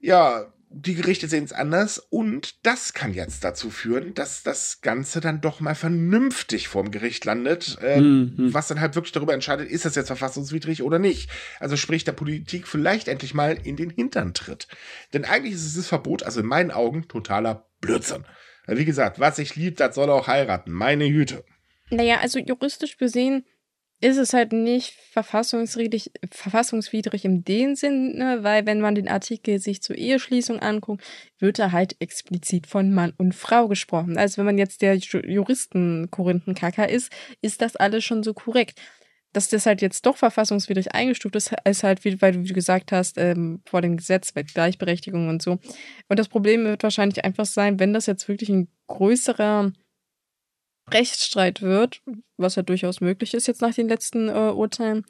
Ja, 0.00 0.51
die 0.74 0.94
Gerichte 0.94 1.28
sehen 1.28 1.44
es 1.44 1.52
anders 1.52 1.98
und 1.98 2.64
das 2.66 2.92
kann 2.92 3.12
jetzt 3.12 3.44
dazu 3.44 3.70
führen, 3.70 4.14
dass 4.14 4.42
das 4.42 4.80
Ganze 4.80 5.20
dann 5.20 5.40
doch 5.40 5.60
mal 5.60 5.74
vernünftig 5.74 6.68
vorm 6.68 6.90
Gericht 6.90 7.24
landet, 7.24 7.78
äh, 7.82 8.00
mhm. 8.00 8.52
was 8.52 8.68
dann 8.68 8.80
halt 8.80 8.94
wirklich 8.94 9.12
darüber 9.12 9.34
entscheidet, 9.34 9.70
ist 9.70 9.84
das 9.84 9.94
jetzt 9.94 10.08
verfassungswidrig 10.08 10.82
oder 10.82 10.98
nicht. 10.98 11.30
Also 11.60 11.76
sprich, 11.76 12.04
der 12.04 12.12
Politik 12.12 12.66
vielleicht 12.66 13.08
endlich 13.08 13.34
mal 13.34 13.58
in 13.62 13.76
den 13.76 13.90
Hintern 13.90 14.34
tritt. 14.34 14.68
Denn 15.12 15.24
eigentlich 15.24 15.54
ist 15.54 15.64
dieses 15.64 15.88
Verbot, 15.88 16.22
also 16.22 16.40
in 16.40 16.46
meinen 16.46 16.70
Augen, 16.70 17.08
totaler 17.08 17.66
Blödsinn. 17.80 18.24
Wie 18.66 18.84
gesagt, 18.84 19.18
was 19.18 19.38
ich 19.38 19.56
liebt, 19.56 19.80
das 19.80 19.94
soll 19.94 20.10
auch 20.10 20.28
heiraten. 20.28 20.70
Meine 20.70 21.06
Hüte. 21.06 21.44
Naja, 21.90 22.20
also 22.20 22.38
juristisch 22.38 22.96
gesehen 22.96 23.44
ist 24.02 24.16
es 24.16 24.32
halt 24.32 24.52
nicht 24.52 24.94
verfassungswidrig, 25.12 26.10
verfassungswidrig 26.28 27.24
im 27.24 27.44
dem 27.44 27.76
Sinne, 27.76 28.42
weil 28.42 28.66
wenn 28.66 28.80
man 28.80 28.96
den 28.96 29.08
Artikel 29.08 29.60
sich 29.60 29.80
zur 29.80 29.96
Eheschließung 29.96 30.58
anguckt, 30.58 31.04
wird 31.38 31.60
da 31.60 31.70
halt 31.70 31.94
explizit 32.00 32.66
von 32.66 32.92
Mann 32.92 33.14
und 33.16 33.32
Frau 33.32 33.68
gesprochen. 33.68 34.18
Also 34.18 34.38
wenn 34.38 34.46
man 34.46 34.58
jetzt 34.58 34.82
der 34.82 34.96
Juristen 34.96 36.10
Korinthenkacker 36.10 36.88
ist, 36.88 37.12
ist 37.42 37.62
das 37.62 37.76
alles 37.76 38.02
schon 38.02 38.24
so 38.24 38.34
korrekt. 38.34 38.80
Dass 39.32 39.48
das 39.48 39.66
halt 39.66 39.80
jetzt 39.80 40.04
doch 40.04 40.16
verfassungswidrig 40.16 40.94
eingestuft 40.94 41.36
ist, 41.36 41.54
ist 41.64 41.84
halt, 41.84 42.04
weil 42.20 42.32
du 42.32 42.42
gesagt 42.52 42.90
hast, 42.90 43.18
ähm, 43.18 43.62
vor 43.64 43.82
dem 43.82 43.96
Gesetz, 43.96 44.32
bei 44.32 44.42
Gleichberechtigung 44.42 45.28
und 45.28 45.40
so. 45.40 45.58
Und 46.08 46.18
das 46.18 46.28
Problem 46.28 46.64
wird 46.64 46.82
wahrscheinlich 46.82 47.24
einfach 47.24 47.46
sein, 47.46 47.78
wenn 47.78 47.94
das 47.94 48.06
jetzt 48.06 48.26
wirklich 48.26 48.50
ein 48.50 48.68
größerer 48.88 49.72
Rechtsstreit 50.92 51.62
wird, 51.62 52.02
was 52.36 52.56
ja 52.56 52.62
durchaus 52.62 53.00
möglich 53.00 53.34
ist 53.34 53.46
jetzt 53.46 53.62
nach 53.62 53.74
den 53.74 53.88
letzten 53.88 54.28
äh, 54.28 54.52
Urteilen, 54.54 55.04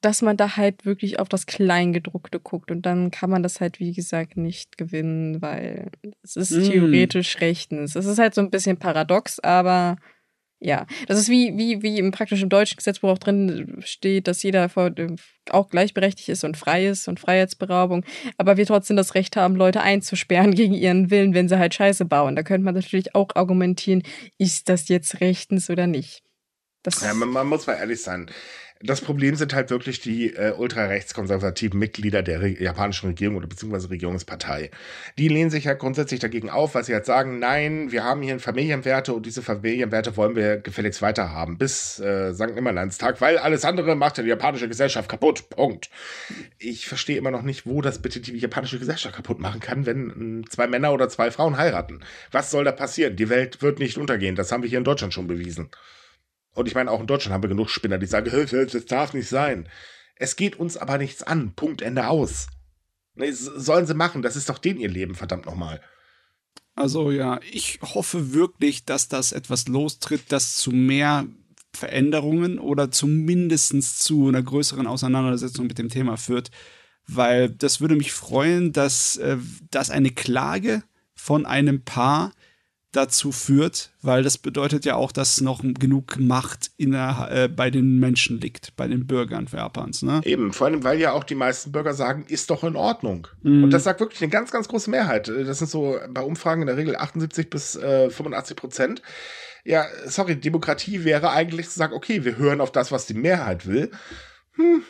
dass 0.00 0.20
man 0.20 0.36
da 0.36 0.56
halt 0.56 0.84
wirklich 0.84 1.18
auf 1.18 1.28
das 1.28 1.46
Kleingedruckte 1.46 2.38
guckt 2.38 2.70
und 2.70 2.82
dann 2.82 3.10
kann 3.10 3.30
man 3.30 3.42
das 3.42 3.60
halt, 3.60 3.80
wie 3.80 3.92
gesagt, 3.92 4.36
nicht 4.36 4.76
gewinnen, 4.76 5.40
weil 5.40 5.90
es 6.22 6.36
ist 6.36 6.50
mm. 6.50 6.64
theoretisch 6.64 7.40
rechtens. 7.40 7.96
Es 7.96 8.04
ist 8.04 8.18
halt 8.18 8.34
so 8.34 8.42
ein 8.42 8.50
bisschen 8.50 8.76
paradox, 8.76 9.40
aber 9.40 9.96
ja, 10.60 10.86
das 11.08 11.18
ist 11.18 11.28
wie, 11.28 11.56
wie, 11.58 11.82
wie 11.82 11.98
im 11.98 12.10
praktischen 12.10 12.48
deutschen 12.48 12.76
Gesetzbuch 12.76 13.10
auch 13.10 13.18
drin 13.18 13.82
steht, 13.84 14.28
dass 14.28 14.42
jeder 14.42 14.70
auch 15.50 15.68
gleichberechtigt 15.68 16.28
ist 16.30 16.44
und 16.44 16.56
frei 16.56 16.86
ist 16.86 17.06
und 17.06 17.20
Freiheitsberaubung, 17.20 18.04
aber 18.38 18.56
wir 18.56 18.64
trotzdem 18.64 18.96
das 18.96 19.14
Recht 19.14 19.36
haben, 19.36 19.56
Leute 19.56 19.82
einzusperren 19.82 20.54
gegen 20.54 20.74
ihren 20.74 21.10
Willen, 21.10 21.34
wenn 21.34 21.48
sie 21.48 21.58
halt 21.58 21.74
Scheiße 21.74 22.06
bauen. 22.06 22.36
Da 22.36 22.42
könnte 22.42 22.64
man 22.64 22.74
natürlich 22.74 23.14
auch 23.14 23.28
argumentieren, 23.34 24.02
ist 24.38 24.68
das 24.68 24.88
jetzt 24.88 25.20
rechtens 25.20 25.68
oder 25.68 25.86
nicht. 25.86 26.22
Das 26.82 27.02
ja, 27.02 27.14
man, 27.14 27.30
man 27.30 27.46
muss 27.46 27.66
mal 27.66 27.74
ehrlich 27.74 28.02
sein 28.02 28.30
das 28.84 29.00
Problem 29.00 29.34
sind 29.34 29.54
halt 29.54 29.70
wirklich 29.70 30.00
die 30.00 30.34
äh, 30.34 30.52
ultrarechtskonservativen 30.52 31.78
Mitglieder 31.78 32.22
der 32.22 32.42
Re 32.42 32.62
japanischen 32.62 33.06
Regierung 33.08 33.36
oder 33.36 33.46
beziehungsweise 33.46 33.88
Regierungspartei. 33.88 34.70
Die 35.16 35.28
lehnen 35.28 35.48
sich 35.48 35.64
ja 35.64 35.70
halt 35.70 35.80
grundsätzlich 35.80 36.20
dagegen 36.20 36.50
auf, 36.50 36.74
weil 36.74 36.84
sie 36.84 36.92
halt 36.92 37.06
sagen, 37.06 37.38
nein, 37.38 37.92
wir 37.92 38.04
haben 38.04 38.20
hier 38.20 38.38
Familienwerte 38.38 39.14
und 39.14 39.24
diese 39.24 39.40
Familienwerte 39.40 40.18
wollen 40.18 40.36
wir 40.36 40.58
gefälligst 40.58 41.00
weiterhaben 41.00 41.56
bis 41.56 41.98
äh, 41.98 42.34
St. 42.34 42.54
Nimmerlandstag, 42.54 43.22
weil 43.22 43.38
alles 43.38 43.64
andere 43.64 43.96
macht 43.96 44.18
ja 44.18 44.22
die 44.22 44.28
japanische 44.28 44.68
Gesellschaft 44.68 45.08
kaputt. 45.08 45.48
Punkt. 45.48 45.88
Ich 46.58 46.86
verstehe 46.86 47.16
immer 47.16 47.30
noch 47.30 47.42
nicht, 47.42 47.66
wo 47.66 47.80
das 47.80 48.02
bitte 48.02 48.20
die 48.20 48.36
japanische 48.36 48.78
Gesellschaft 48.78 49.16
kaputt 49.16 49.40
machen 49.40 49.60
kann, 49.60 49.86
wenn 49.86 50.42
äh, 50.42 50.48
zwei 50.50 50.66
Männer 50.66 50.92
oder 50.92 51.08
zwei 51.08 51.30
Frauen 51.30 51.56
heiraten. 51.56 52.00
Was 52.32 52.50
soll 52.50 52.64
da 52.64 52.72
passieren? 52.72 53.16
Die 53.16 53.30
Welt 53.30 53.62
wird 53.62 53.78
nicht 53.78 53.96
untergehen. 53.96 54.36
Das 54.36 54.52
haben 54.52 54.62
wir 54.62 54.68
hier 54.68 54.78
in 54.78 54.84
Deutschland 54.84 55.14
schon 55.14 55.26
bewiesen. 55.26 55.70
Und 56.54 56.68
ich 56.68 56.74
meine, 56.74 56.90
auch 56.90 57.00
in 57.00 57.06
Deutschland 57.06 57.34
haben 57.34 57.42
wir 57.42 57.48
genug 57.48 57.70
Spinner, 57.70 57.98
die 57.98 58.06
sagen, 58.06 58.30
das 58.50 58.86
darf 58.86 59.12
nicht 59.12 59.28
sein. 59.28 59.68
Es 60.16 60.36
geht 60.36 60.56
uns 60.56 60.76
aber 60.76 60.98
nichts 60.98 61.22
an. 61.22 61.54
Punkt, 61.54 61.82
Ende 61.82 62.08
aus. 62.08 62.46
Nee, 63.16 63.30
sollen 63.30 63.86
sie 63.86 63.94
machen, 63.94 64.22
das 64.22 64.36
ist 64.36 64.48
doch 64.48 64.58
denen 64.58 64.80
ihr 64.80 64.88
Leben, 64.88 65.14
verdammt 65.14 65.46
nochmal. 65.46 65.80
Also 66.74 67.12
ja, 67.12 67.38
ich 67.52 67.78
hoffe 67.82 68.32
wirklich, 68.32 68.84
dass 68.84 69.08
das 69.08 69.30
etwas 69.30 69.68
lostritt, 69.68 70.24
das 70.30 70.56
zu 70.56 70.72
mehr 70.72 71.26
Veränderungen 71.72 72.58
oder 72.58 72.90
zumindest 72.90 74.02
zu 74.02 74.28
einer 74.28 74.42
größeren 74.42 74.86
Auseinandersetzung 74.86 75.66
mit 75.66 75.78
dem 75.78 75.88
Thema 75.88 76.16
führt. 76.16 76.50
Weil 77.06 77.50
das 77.50 77.80
würde 77.80 77.96
mich 77.96 78.12
freuen, 78.12 78.72
dass, 78.72 79.16
äh, 79.18 79.36
dass 79.70 79.90
eine 79.90 80.10
Klage 80.10 80.82
von 81.14 81.46
einem 81.46 81.84
Paar 81.84 82.32
dazu 82.96 83.32
führt, 83.32 83.90
weil 84.02 84.22
das 84.22 84.38
bedeutet 84.38 84.84
ja 84.84 84.94
auch, 84.96 85.12
dass 85.12 85.40
noch 85.40 85.62
genug 85.62 86.18
Macht 86.18 86.70
in 86.76 86.92
der, 86.92 87.28
äh, 87.30 87.48
bei 87.48 87.70
den 87.70 87.98
Menschen 87.98 88.40
liegt, 88.40 88.76
bei 88.76 88.88
den 88.88 89.06
Bürgern 89.06 89.48
Japans. 89.52 90.02
Ne? 90.02 90.20
Eben, 90.24 90.52
vor 90.52 90.66
allem, 90.66 90.84
weil 90.84 91.00
ja 91.00 91.12
auch 91.12 91.24
die 91.24 91.34
meisten 91.34 91.72
Bürger 91.72 91.94
sagen, 91.94 92.24
ist 92.28 92.50
doch 92.50 92.64
in 92.64 92.76
Ordnung. 92.76 93.26
Mhm. 93.42 93.64
Und 93.64 93.70
das 93.70 93.84
sagt 93.84 94.00
wirklich 94.00 94.22
eine 94.22 94.30
ganz, 94.30 94.50
ganz 94.50 94.68
große 94.68 94.90
Mehrheit. 94.90 95.28
Das 95.28 95.58
sind 95.58 95.70
so 95.70 95.98
bei 96.10 96.22
Umfragen 96.22 96.62
in 96.62 96.66
der 96.66 96.76
Regel 96.76 96.96
78 96.96 97.50
bis 97.50 97.76
äh, 97.76 98.10
85 98.10 98.56
Prozent. 98.56 99.02
Ja, 99.64 99.86
sorry, 100.04 100.36
Demokratie 100.36 101.04
wäre 101.04 101.30
eigentlich 101.30 101.70
zu 101.70 101.78
sagen, 101.78 101.94
okay, 101.94 102.24
wir 102.24 102.36
hören 102.36 102.60
auf 102.60 102.70
das, 102.70 102.92
was 102.92 103.06
die 103.06 103.14
Mehrheit 103.14 103.66
will. 103.66 103.90
Hm. 104.52 104.82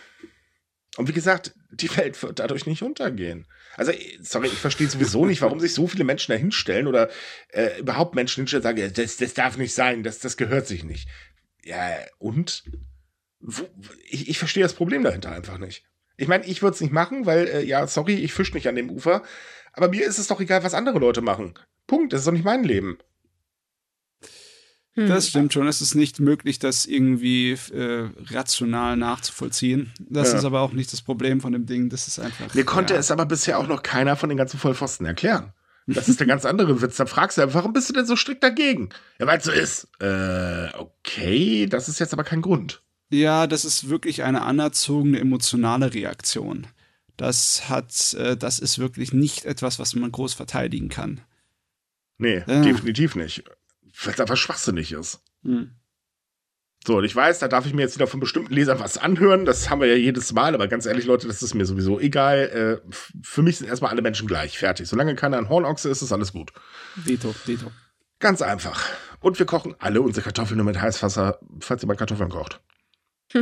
Und 0.97 1.09
wie 1.09 1.13
gesagt, 1.13 1.55
die 1.71 1.95
Welt 1.97 2.21
wird 2.23 2.39
dadurch 2.39 2.67
nicht 2.67 2.83
untergehen. 2.83 3.47
Also, 3.77 3.93
sorry, 4.21 4.49
ich 4.49 4.59
verstehe 4.59 4.89
sowieso 4.89 5.27
nicht, 5.27 5.43
warum 5.43 5.61
sich 5.61 5.75
so 5.75 5.87
viele 5.87 6.05
Menschen 6.05 6.33
da 6.33 6.39
hinstellen 6.39 6.87
oder 6.87 7.11
äh, 7.49 7.81
überhaupt 7.81 8.15
Menschen 8.15 8.43
hinstellen 8.43 8.65
und 8.65 8.77
sagen, 8.77 8.93
das, 8.95 9.17
das 9.17 9.35
darf 9.35 9.57
nicht 9.57 9.75
sein, 9.75 10.03
das, 10.03 10.19
das 10.19 10.37
gehört 10.37 10.67
sich 10.67 10.85
nicht. 10.85 11.09
Ja, 11.65 11.97
und? 12.19 12.65
Wo, 13.41 13.69
ich, 14.09 14.29
ich 14.29 14.39
verstehe 14.39 14.63
das 14.63 14.75
Problem 14.75 15.03
dahinter 15.03 15.33
einfach 15.33 15.59
nicht. 15.59 15.85
Ich 16.17 16.29
meine, 16.29 16.47
ich 16.47 16.63
würde 16.63 16.75
es 16.75 16.81
nicht 16.81 16.93
machen, 16.93 17.27
weil, 17.27 17.49
äh, 17.49 17.63
ja, 17.65 17.87
sorry, 17.87 18.15
ich 18.15 18.33
fische 18.33 18.55
nicht 18.55 18.69
an 18.69 18.77
dem 18.77 18.91
Ufer. 18.91 19.23
Aber 19.73 19.89
mir 19.89 20.07
ist 20.07 20.19
es 20.19 20.29
doch 20.29 20.41
egal, 20.41 20.63
was 20.63 20.75
andere 20.75 20.99
Leute 20.99 21.21
machen. 21.21 21.55
Punkt, 21.87 22.13
das 22.13 22.21
ist 22.21 22.27
doch 22.27 22.33
nicht 22.33 22.45
mein 22.45 22.65
Leben. 22.65 22.99
Hm. 24.95 25.09
Das 25.09 25.29
stimmt 25.29 25.53
schon. 25.53 25.67
Es 25.67 25.81
ist 25.81 25.95
nicht 25.95 26.21
möglich, 26.21 26.61
das 26.61 26.87
irgendwie 26.87 27.53
äh, 27.53 28.09
rational 28.31 28.97
nachzuvollziehen. 28.97 29.93
Das 29.99 30.33
ja. 30.33 30.39
ist 30.39 30.45
aber 30.45 30.61
auch 30.61 30.73
nicht 30.73 30.93
das 30.93 31.03
Problem 31.03 31.41
von 31.41 31.53
dem 31.53 31.67
Ding. 31.67 31.89
Das 31.89 32.07
ist 32.07 32.21
einfach. 32.21 32.55
Mir 32.55 32.65
konnte 32.65 32.95
ja. 32.95 33.01
es 33.01 33.11
aber 33.11 33.27
bisher 33.27 33.59
auch 33.59 33.67
noch 33.67 33.83
keiner 33.83 34.17
von 34.17 34.29
den 34.29 34.39
ganzen 34.39 34.59
Vollpfosten 34.59 35.05
erklären. 35.05 35.53
Das 35.87 36.09
ist 36.09 36.21
der 36.21 36.29
ganz 36.29 36.45
andere 36.45 36.81
Witz. 36.81 36.97
Da 36.97 37.07
fragst 37.07 37.39
du, 37.39 37.55
warum 37.55 37.73
bist 37.73 37.89
du 37.89 37.93
denn 37.93 38.07
so 38.07 38.15
strikt 38.15 38.45
dagegen? 38.45 38.91
Ja, 39.19 39.27
weil 39.27 39.39
es 39.39 39.45
so 39.45 39.53
ist. 39.53 39.89
Äh, 40.01 40.69
okay, 40.79 41.67
das 41.67 41.89
ist 41.89 41.99
jetzt 41.99 42.13
aber 42.13 42.25
kein 42.25 42.43
Grund. 42.43 42.81
Ja, 43.11 43.49
das 43.49 43.65
ist 43.65 43.89
wirklich 43.89 44.23
eine 44.23 44.43
anerzogene 44.43 45.19
emotionale 45.19 45.93
Reaktion. 45.93 46.69
Das 47.17 47.69
hat, 47.69 48.15
äh, 48.15 48.37
das 48.37 48.61
ist 48.61 48.79
wirklich 48.79 49.13
nicht 49.13 49.45
etwas, 49.45 49.81
was 49.81 49.95
man 49.97 50.13
groß 50.13 50.35
verteidigen 50.35 50.89
kann. 50.89 51.21
Nee, 52.19 52.45
ja. 52.47 52.63
definitiv 52.63 53.17
nicht 53.17 53.45
weil 54.03 54.15
es 54.15 54.21
einfach 54.21 54.37
schwachsinnig 54.37 54.93
ist. 54.93 55.21
Hm. 55.43 55.77
So, 56.87 56.99
und 56.99 57.05
ich 57.05 57.17
weiß, 57.17 57.39
da 57.39 57.49
darf 57.49 57.65
ich 57.65 57.73
mir 57.73 57.81
jetzt 57.81 57.95
wieder 57.95 58.07
von 58.07 58.21
bestimmten 58.21 58.53
Lesern 58.53 58.79
was 58.79 58.99
anhören. 58.99 59.47
Das 59.47 59.71
haben 59.71 59.81
wir 59.81 59.89
ja 59.89 59.95
jedes 59.95 60.35
Mal, 60.35 60.55
aber 60.55 60.69
ganz 60.69 60.85
ehrlich, 60.85 61.07
Leute, 61.07 61.27
das 61.27 61.43
ist 61.43 61.55
mir 61.55 61.65
sowieso 61.65 61.99
egal. 61.99 62.83
Äh, 62.85 62.93
für 63.23 63.41
mich 63.41 63.57
sind 63.57 63.69
erstmal 63.69 63.91
alle 63.91 64.03
Menschen 64.03 64.29
gleich. 64.29 64.59
Fertig. 64.59 64.87
Solange 64.87 65.15
keiner 65.15 65.39
ein 65.39 65.49
Hornochse 65.49 65.89
ist, 65.89 66.03
ist 66.03 66.13
alles 66.13 66.33
gut. 66.33 66.53
Veto, 66.95 67.35
Veto. 67.47 67.73
Ganz 68.19 68.43
einfach. 68.43 68.91
Und 69.21 69.39
wir 69.39 69.47
kochen 69.47 69.75
alle 69.79 70.03
unsere 70.03 70.25
Kartoffeln 70.25 70.59
nur 70.59 70.67
mit 70.67 70.79
Heißwasser, 70.79 71.39
falls 71.61 71.83
ihr 71.83 71.87
mal 71.87 71.97
Kartoffeln 71.97 72.29
kocht. 72.29 72.61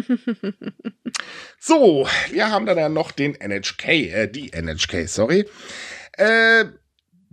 so, 1.59 2.07
wir 2.31 2.51
haben 2.51 2.67
dann 2.67 2.79
ja 2.79 2.89
noch 2.89 3.11
den 3.11 3.35
NHK, 3.35 3.89
äh, 3.89 4.29
die 4.29 4.53
NHK, 4.53 5.09
sorry. 5.09 5.49
Äh, 6.13 6.67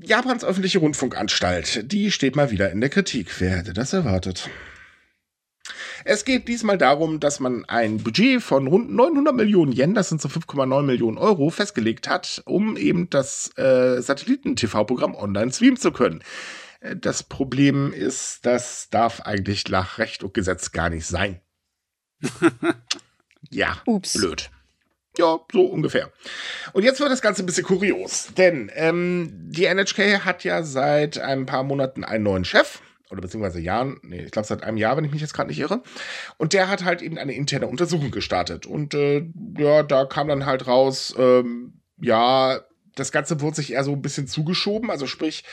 Japans 0.02 0.44
öffentliche 0.44 0.80
Rundfunkanstalt, 0.80 1.92
die 1.92 2.12
steht 2.12 2.36
mal 2.36 2.52
wieder 2.52 2.72
in 2.72 2.82
der 2.82 2.90
Kritik. 2.90 3.40
Wer 3.40 3.58
hätte 3.58 3.74
das 3.74 3.94
erwartet? 3.94 4.50
Es 6.06 6.26
geht 6.26 6.48
diesmal 6.48 6.78
darum, 6.78 7.20
dass 7.20 7.40
man 7.40 7.66
ein 7.66 7.98
Budget 7.98 8.42
von 8.42 8.68
rund 8.68 8.92
900 8.92 9.36
Millionen 9.36 9.74
Yen, 9.74 9.94
das 9.94 10.10
sind 10.10 10.22
so 10.22 10.30
5,9 10.30 10.84
Millionen 10.84 11.18
Euro, 11.18 11.50
festgelegt 11.50 12.08
hat, 12.08 12.42
um 12.46 12.78
eben 12.78 13.10
das 13.10 13.56
äh, 13.58 14.02
Satelliten-TV-Programm 14.02 15.16
online 15.16 15.52
streamen 15.52 15.78
zu 15.78 15.92
können. 15.92 16.24
Äh, 16.80 16.96
das 16.96 17.24
Problem 17.24 17.92
ist, 17.92 18.46
das 18.46 18.90
darf 18.90 19.22
eigentlich 19.22 19.68
nach 19.68 19.98
Recht 19.98 20.24
und 20.24 20.34
Gesetz 20.34 20.72
gar 20.72 20.90
nicht 20.90 21.06
sein. 21.06 21.42
ja, 23.50 23.82
Ups. 23.86 24.14
blöd. 24.14 24.50
Ja, 25.18 25.40
so 25.52 25.66
ungefähr. 25.66 26.12
Und 26.74 26.84
jetzt 26.84 27.00
wird 27.00 27.12
das 27.12 27.22
Ganze 27.22 27.44
ein 27.44 27.46
bisschen 27.46 27.66
kurios, 27.66 28.30
denn 28.38 28.72
ähm, 28.76 29.32
die 29.34 29.66
NHK 29.66 30.24
hat 30.24 30.44
ja 30.44 30.64
seit 30.64 31.18
ein 31.18 31.46
paar 31.46 31.64
Monaten 31.64 32.04
einen 32.04 32.24
neuen 32.24 32.46
Chef 32.46 32.80
oder 33.10 33.22
beziehungsweise 33.22 33.60
Jahren, 33.60 34.00
nee, 34.04 34.22
ich 34.22 34.32
glaube 34.32 34.48
seit 34.48 34.64
einem 34.64 34.78
Jahr, 34.78 34.96
wenn 34.96 35.04
ich 35.04 35.12
mich 35.12 35.22
jetzt 35.22 35.34
gerade 35.34 35.50
nicht 35.50 35.60
irre. 35.60 35.82
Und 36.38 36.54
der 36.54 36.70
hat 36.70 36.86
halt 36.86 37.02
eben 37.02 37.18
eine 37.18 37.34
interne 37.34 37.68
Untersuchung 37.68 38.12
gestartet. 38.12 38.66
Und 38.66 38.94
äh, 38.94 39.28
ja, 39.58 39.84
da 39.84 40.06
kam 40.06 40.28
dann 40.28 40.46
halt 40.46 40.68
raus, 40.68 41.16
ähm, 41.18 41.82
ja, 42.00 42.62
das 42.96 43.12
Ganze 43.12 43.42
wurde 43.42 43.56
sich 43.56 43.74
eher 43.74 43.84
so 43.84 43.94
ein 43.94 44.02
bisschen 44.02 44.28
zugeschoben. 44.28 44.92
Also 44.92 45.08
sprich, 45.08 45.44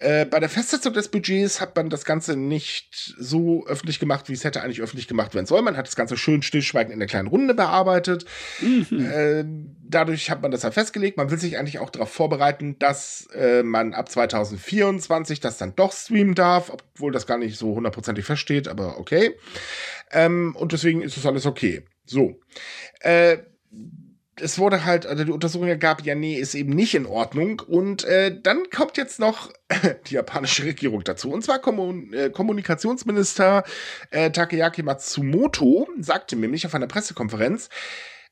äh, 0.00 0.24
bei 0.24 0.38
der 0.38 0.48
Festsetzung 0.48 0.92
des 0.92 1.08
Budgets 1.08 1.60
hat 1.60 1.74
man 1.74 1.90
das 1.90 2.04
Ganze 2.04 2.36
nicht 2.36 3.14
so 3.18 3.66
öffentlich 3.66 3.98
gemacht, 3.98 4.28
wie 4.28 4.32
es 4.32 4.44
hätte 4.44 4.62
eigentlich 4.62 4.80
öffentlich 4.80 5.08
gemacht 5.08 5.34
werden 5.34 5.46
sollen. 5.46 5.64
Man 5.64 5.76
hat 5.76 5.86
das 5.86 5.96
Ganze 5.96 6.16
schön 6.16 6.42
stillschweigend 6.42 6.92
in 6.92 7.00
der 7.00 7.08
kleinen 7.08 7.26
Runde 7.28 7.54
bearbeitet. 7.54 8.24
Mhm. 8.60 8.86
Äh, 9.10 9.44
dadurch 9.82 10.30
hat 10.30 10.40
man 10.40 10.52
das 10.52 10.62
halt 10.62 10.74
festgelegt. 10.74 11.16
Man 11.16 11.30
will 11.30 11.38
sich 11.38 11.58
eigentlich 11.58 11.80
auch 11.80 11.90
darauf 11.90 12.12
vorbereiten, 12.12 12.78
dass 12.78 13.26
äh, 13.34 13.64
man 13.64 13.92
ab 13.92 14.08
2024 14.08 15.40
das 15.40 15.58
dann 15.58 15.74
doch 15.74 15.92
streamen 15.92 16.34
darf, 16.34 16.70
obwohl 16.70 17.10
das 17.10 17.26
gar 17.26 17.38
nicht 17.38 17.58
so 17.58 17.74
hundertprozentig 17.74 18.24
feststeht, 18.24 18.68
aber 18.68 18.98
okay. 18.98 19.34
Ähm, 20.12 20.54
und 20.56 20.72
deswegen 20.72 21.02
ist 21.02 21.16
es 21.16 21.26
alles 21.26 21.44
okay. 21.44 21.84
So. 22.06 22.40
Äh, 23.00 23.38
es 24.40 24.58
wurde 24.58 24.84
halt, 24.84 25.06
also 25.06 25.24
die 25.24 25.32
Untersuchung 25.32 25.68
ergab, 25.68 26.02
ja, 26.04 26.14
nee, 26.14 26.36
ist 26.36 26.54
eben 26.54 26.72
nicht 26.72 26.94
in 26.94 27.06
Ordnung. 27.06 27.60
Und 27.60 28.04
äh, 28.04 28.38
dann 28.40 28.70
kommt 28.70 28.96
jetzt 28.96 29.20
noch 29.20 29.52
die 30.06 30.14
japanische 30.14 30.64
Regierung 30.64 31.04
dazu. 31.04 31.30
Und 31.30 31.42
zwar 31.42 31.58
Kommun 31.58 32.12
äh, 32.12 32.30
Kommunikationsminister 32.30 33.64
äh, 34.10 34.30
Takeyaki 34.30 34.82
Matsumoto 34.82 35.88
sagte 36.00 36.36
nämlich 36.36 36.66
auf 36.66 36.74
einer 36.74 36.86
Pressekonferenz, 36.86 37.68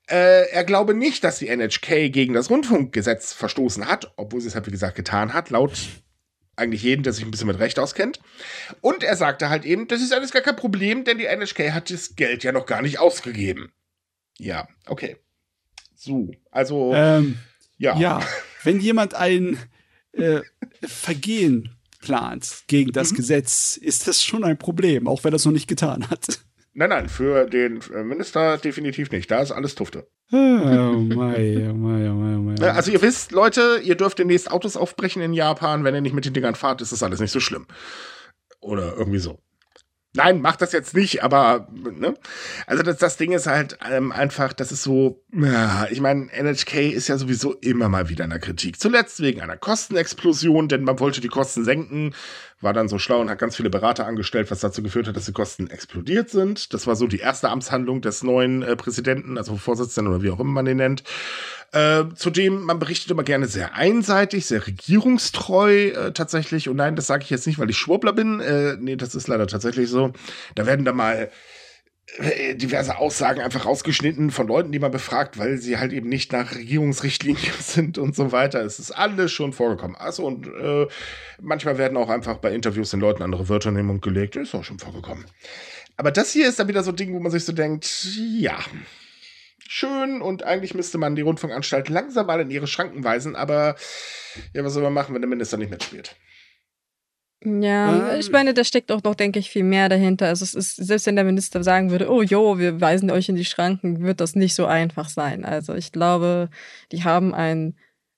äh, 0.08 0.48
er 0.50 0.64
glaube 0.64 0.94
nicht, 0.94 1.24
dass 1.24 1.38
die 1.38 1.48
NHK 1.48 2.12
gegen 2.12 2.34
das 2.34 2.48
Rundfunkgesetz 2.48 3.32
verstoßen 3.32 3.88
hat, 3.88 4.12
obwohl 4.16 4.40
sie 4.40 4.48
es 4.48 4.54
halt, 4.54 4.66
wie 4.66 4.70
gesagt, 4.70 4.94
getan 4.94 5.34
hat, 5.34 5.50
laut 5.50 5.72
eigentlich 6.56 6.82
jeden, 6.82 7.02
der 7.02 7.12
sich 7.12 7.24
ein 7.24 7.30
bisschen 7.30 7.48
mit 7.48 7.58
Recht 7.58 7.78
auskennt. 7.78 8.20
Und 8.80 9.02
er 9.02 9.16
sagte 9.16 9.50
halt 9.50 9.64
eben, 9.64 9.88
das 9.88 10.00
ist 10.00 10.14
alles 10.14 10.32
gar 10.32 10.42
kein 10.42 10.56
Problem, 10.56 11.04
denn 11.04 11.18
die 11.18 11.26
NHK 11.26 11.72
hat 11.72 11.90
das 11.90 12.16
Geld 12.16 12.44
ja 12.44 12.52
noch 12.52 12.66
gar 12.66 12.82
nicht 12.82 12.98
ausgegeben. 12.98 13.72
Ja, 14.38 14.68
okay. 14.86 15.16
So, 15.96 16.30
also 16.50 16.92
ähm, 16.94 17.38
ja. 17.78 17.96
Ja, 17.98 18.20
wenn 18.64 18.80
jemand 18.80 19.14
ein 19.14 19.58
äh, 20.12 20.40
Vergehen 20.82 21.76
plant 22.00 22.64
gegen 22.66 22.92
das 22.92 23.12
mhm. 23.12 23.16
Gesetz, 23.16 23.76
ist 23.76 24.06
das 24.06 24.22
schon 24.22 24.44
ein 24.44 24.58
Problem, 24.58 25.08
auch 25.08 25.24
wenn 25.24 25.32
er 25.32 25.36
es 25.36 25.44
noch 25.44 25.52
nicht 25.52 25.68
getan 25.68 26.08
hat. 26.10 26.40
Nein, 26.74 26.90
nein, 26.90 27.08
für 27.08 27.46
den 27.46 27.80
äh, 27.94 28.04
Minister 28.04 28.58
definitiv 28.58 29.10
nicht. 29.10 29.30
Da 29.30 29.40
ist 29.40 29.50
alles 29.50 29.74
Tufte. 29.74 30.06
Oh 30.30 30.36
mei, 30.36 31.70
oh 31.70 31.74
mei, 31.74 32.10
oh 32.10 32.14
mei, 32.14 32.36
oh 32.36 32.40
mei. 32.40 32.70
Also 32.70 32.90
ihr 32.90 33.00
wisst, 33.00 33.32
Leute, 33.32 33.80
ihr 33.82 33.94
dürft 33.94 34.18
demnächst 34.18 34.50
Autos 34.50 34.76
aufbrechen 34.76 35.22
in 35.22 35.32
Japan. 35.32 35.84
Wenn 35.84 35.94
ihr 35.94 36.02
nicht 36.02 36.14
mit 36.14 36.26
den 36.26 36.34
Dingern 36.34 36.54
fahrt, 36.54 36.82
ist 36.82 36.92
das 36.92 37.02
alles 37.02 37.20
nicht 37.20 37.30
so 37.30 37.40
schlimm. 37.40 37.66
Oder 38.60 38.94
irgendwie 38.96 39.20
so. 39.20 39.40
Nein, 40.16 40.40
mach 40.40 40.56
das 40.56 40.72
jetzt 40.72 40.94
nicht, 40.94 41.22
aber 41.22 41.68
ne? 41.72 42.14
Also 42.66 42.82
das, 42.82 42.96
das 42.96 43.16
Ding 43.16 43.32
ist 43.32 43.46
halt 43.46 43.78
ähm, 43.90 44.12
einfach, 44.12 44.52
das 44.52 44.72
ist 44.72 44.82
so, 44.82 45.22
ja, 45.32 45.86
ich 45.90 46.00
meine, 46.00 46.28
NHK 46.32 46.92
ist 46.92 47.08
ja 47.08 47.18
sowieso 47.18 47.52
immer 47.54 47.88
mal 47.88 48.08
wieder 48.08 48.24
in 48.24 48.30
der 48.30 48.38
Kritik. 48.38 48.80
Zuletzt 48.80 49.20
wegen 49.20 49.40
einer 49.40 49.56
Kostenexplosion, 49.56 50.68
denn 50.68 50.82
man 50.84 50.98
wollte 50.98 51.20
die 51.20 51.28
Kosten 51.28 51.64
senken, 51.64 52.14
war 52.60 52.72
dann 52.72 52.88
so 52.88 52.98
schlau 52.98 53.20
und 53.20 53.28
hat 53.28 53.38
ganz 53.38 53.56
viele 53.56 53.68
Berater 53.68 54.06
angestellt, 54.06 54.50
was 54.50 54.60
dazu 54.60 54.82
geführt 54.82 55.06
hat, 55.06 55.16
dass 55.16 55.26
die 55.26 55.32
Kosten 55.32 55.68
explodiert 55.68 56.30
sind. 56.30 56.72
Das 56.72 56.86
war 56.86 56.96
so 56.96 57.06
die 57.06 57.18
erste 57.18 57.50
Amtshandlung 57.50 58.00
des 58.00 58.22
neuen 58.22 58.62
äh, 58.62 58.76
Präsidenten, 58.76 59.36
also 59.36 59.56
Vorsitzenden 59.56 60.12
oder 60.12 60.22
wie 60.22 60.30
auch 60.30 60.40
immer 60.40 60.52
man 60.52 60.64
den 60.64 60.78
nennt. 60.78 61.04
Äh, 61.72 62.04
zudem, 62.14 62.62
man 62.62 62.78
berichtet 62.78 63.10
immer 63.10 63.22
gerne 63.22 63.46
sehr 63.46 63.74
einseitig, 63.74 64.46
sehr 64.46 64.66
regierungstreu 64.66 65.88
äh, 65.88 66.12
tatsächlich. 66.12 66.68
Und 66.68 66.76
nein, 66.76 66.96
das 66.96 67.06
sage 67.06 67.24
ich 67.24 67.30
jetzt 67.30 67.46
nicht, 67.46 67.58
weil 67.58 67.70
ich 67.70 67.76
Schwurbler 67.76 68.12
bin. 68.12 68.40
Äh, 68.40 68.76
nee, 68.80 68.96
das 68.96 69.14
ist 69.14 69.28
leider 69.28 69.46
tatsächlich 69.46 69.90
so. 69.90 70.12
Da 70.54 70.66
werden 70.66 70.84
da 70.84 70.92
mal 70.92 71.30
äh, 72.18 72.54
diverse 72.54 72.98
Aussagen 72.98 73.40
einfach 73.40 73.66
rausgeschnitten 73.66 74.30
von 74.30 74.46
Leuten, 74.46 74.72
die 74.72 74.78
man 74.78 74.92
befragt, 74.92 75.38
weil 75.38 75.58
sie 75.58 75.76
halt 75.76 75.92
eben 75.92 76.08
nicht 76.08 76.32
nach 76.32 76.54
Regierungsrichtlinien 76.54 77.52
sind 77.60 77.98
und 77.98 78.14
so 78.14 78.32
weiter. 78.32 78.62
Es 78.62 78.78
ist 78.78 78.92
alles 78.92 79.32
schon 79.32 79.52
vorgekommen. 79.52 79.96
Also 79.96 80.24
und 80.24 80.46
äh, 80.46 80.86
manchmal 81.40 81.78
werden 81.78 81.98
auch 81.98 82.08
einfach 82.08 82.38
bei 82.38 82.54
Interviews 82.54 82.90
den 82.90 83.00
Leuten 83.00 83.22
andere 83.22 83.48
Wörter 83.48 83.70
in 83.70 83.74
den 83.74 83.86
Mund 83.86 84.02
gelegt. 84.02 84.36
Ist 84.36 84.54
auch 84.54 84.64
schon 84.64 84.78
vorgekommen. 84.78 85.24
Aber 85.96 86.10
das 86.10 86.32
hier 86.32 86.48
ist 86.48 86.58
dann 86.58 86.68
wieder 86.68 86.82
so 86.82 86.90
ein 86.90 86.96
Ding, 86.96 87.12
wo 87.12 87.20
man 87.20 87.32
sich 87.32 87.44
so 87.44 87.52
denkt, 87.52 88.08
ja, 88.38 88.58
schön 89.72 90.22
und 90.22 90.42
eigentlich 90.42 90.74
müsste 90.74 90.98
man 90.98 91.16
die 91.16 91.22
Rundfunkanstalt 91.22 91.88
langsam 91.88 92.26
mal 92.26 92.40
in 92.40 92.50
ihre 92.50 92.66
Schranken 92.66 93.04
weisen, 93.04 93.36
aber 93.36 93.76
ja, 94.52 94.64
was 94.64 94.72
soll 94.72 94.82
man 94.82 94.92
machen, 94.92 95.14
wenn 95.14 95.22
der 95.22 95.28
Minister 95.28 95.56
nicht 95.56 95.70
mitspielt? 95.70 96.16
Ja, 97.44 98.12
ähm. 98.12 98.20
ich 98.20 98.30
meine, 98.30 98.54
da 98.54 98.64
steckt 98.64 98.90
auch 98.90 99.02
noch, 99.02 99.14
denke 99.14 99.38
ich, 99.38 99.50
viel 99.50 99.62
mehr 99.62 99.88
dahinter. 99.88 100.26
Also 100.26 100.44
es 100.44 100.54
ist, 100.54 100.76
selbst 100.76 101.06
wenn 101.06 101.16
der 101.16 101.24
Minister 101.24 101.62
sagen 101.62 101.90
würde, 101.90 102.10
oh 102.10 102.22
jo, 102.22 102.58
wir 102.58 102.80
weisen 102.80 103.10
euch 103.10 103.28
in 103.28 103.36
die 103.36 103.44
Schranken, 103.44 104.02
wird 104.02 104.20
das 104.20 104.34
nicht 104.34 104.54
so 104.54 104.66
einfach 104.66 105.08
sein. 105.08 105.44
Also 105.44 105.74
ich 105.74 105.92
glaube, 105.92 106.48
die 106.92 107.04
haben 107.04 107.34
ein 107.34 107.76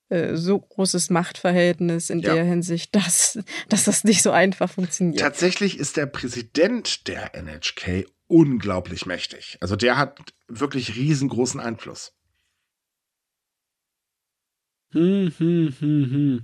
äh, 0.08 0.36
so 0.36 0.58
großes 0.58 1.10
Machtverhältnis 1.10 2.10
in 2.10 2.20
ja. 2.20 2.34
der 2.34 2.44
Hinsicht, 2.44 2.94
dass, 2.94 3.38
dass 3.68 3.84
das 3.84 4.04
nicht 4.04 4.22
so 4.22 4.30
einfach 4.30 4.70
funktioniert. 4.70 5.20
Tatsächlich 5.20 5.78
ist 5.78 5.96
der 5.96 6.06
Präsident 6.06 7.08
der 7.08 7.34
NHK 7.34 8.06
unglaublich 8.28 9.06
mächtig. 9.06 9.58
Also 9.60 9.74
der 9.74 9.96
hat 9.96 10.20
wirklich 10.46 10.94
riesengroßen 10.96 11.60
Einfluss. 11.60 12.12
Hm, 14.92 15.32
hm, 15.36 15.74
hm, 15.78 16.10
hm. 16.10 16.42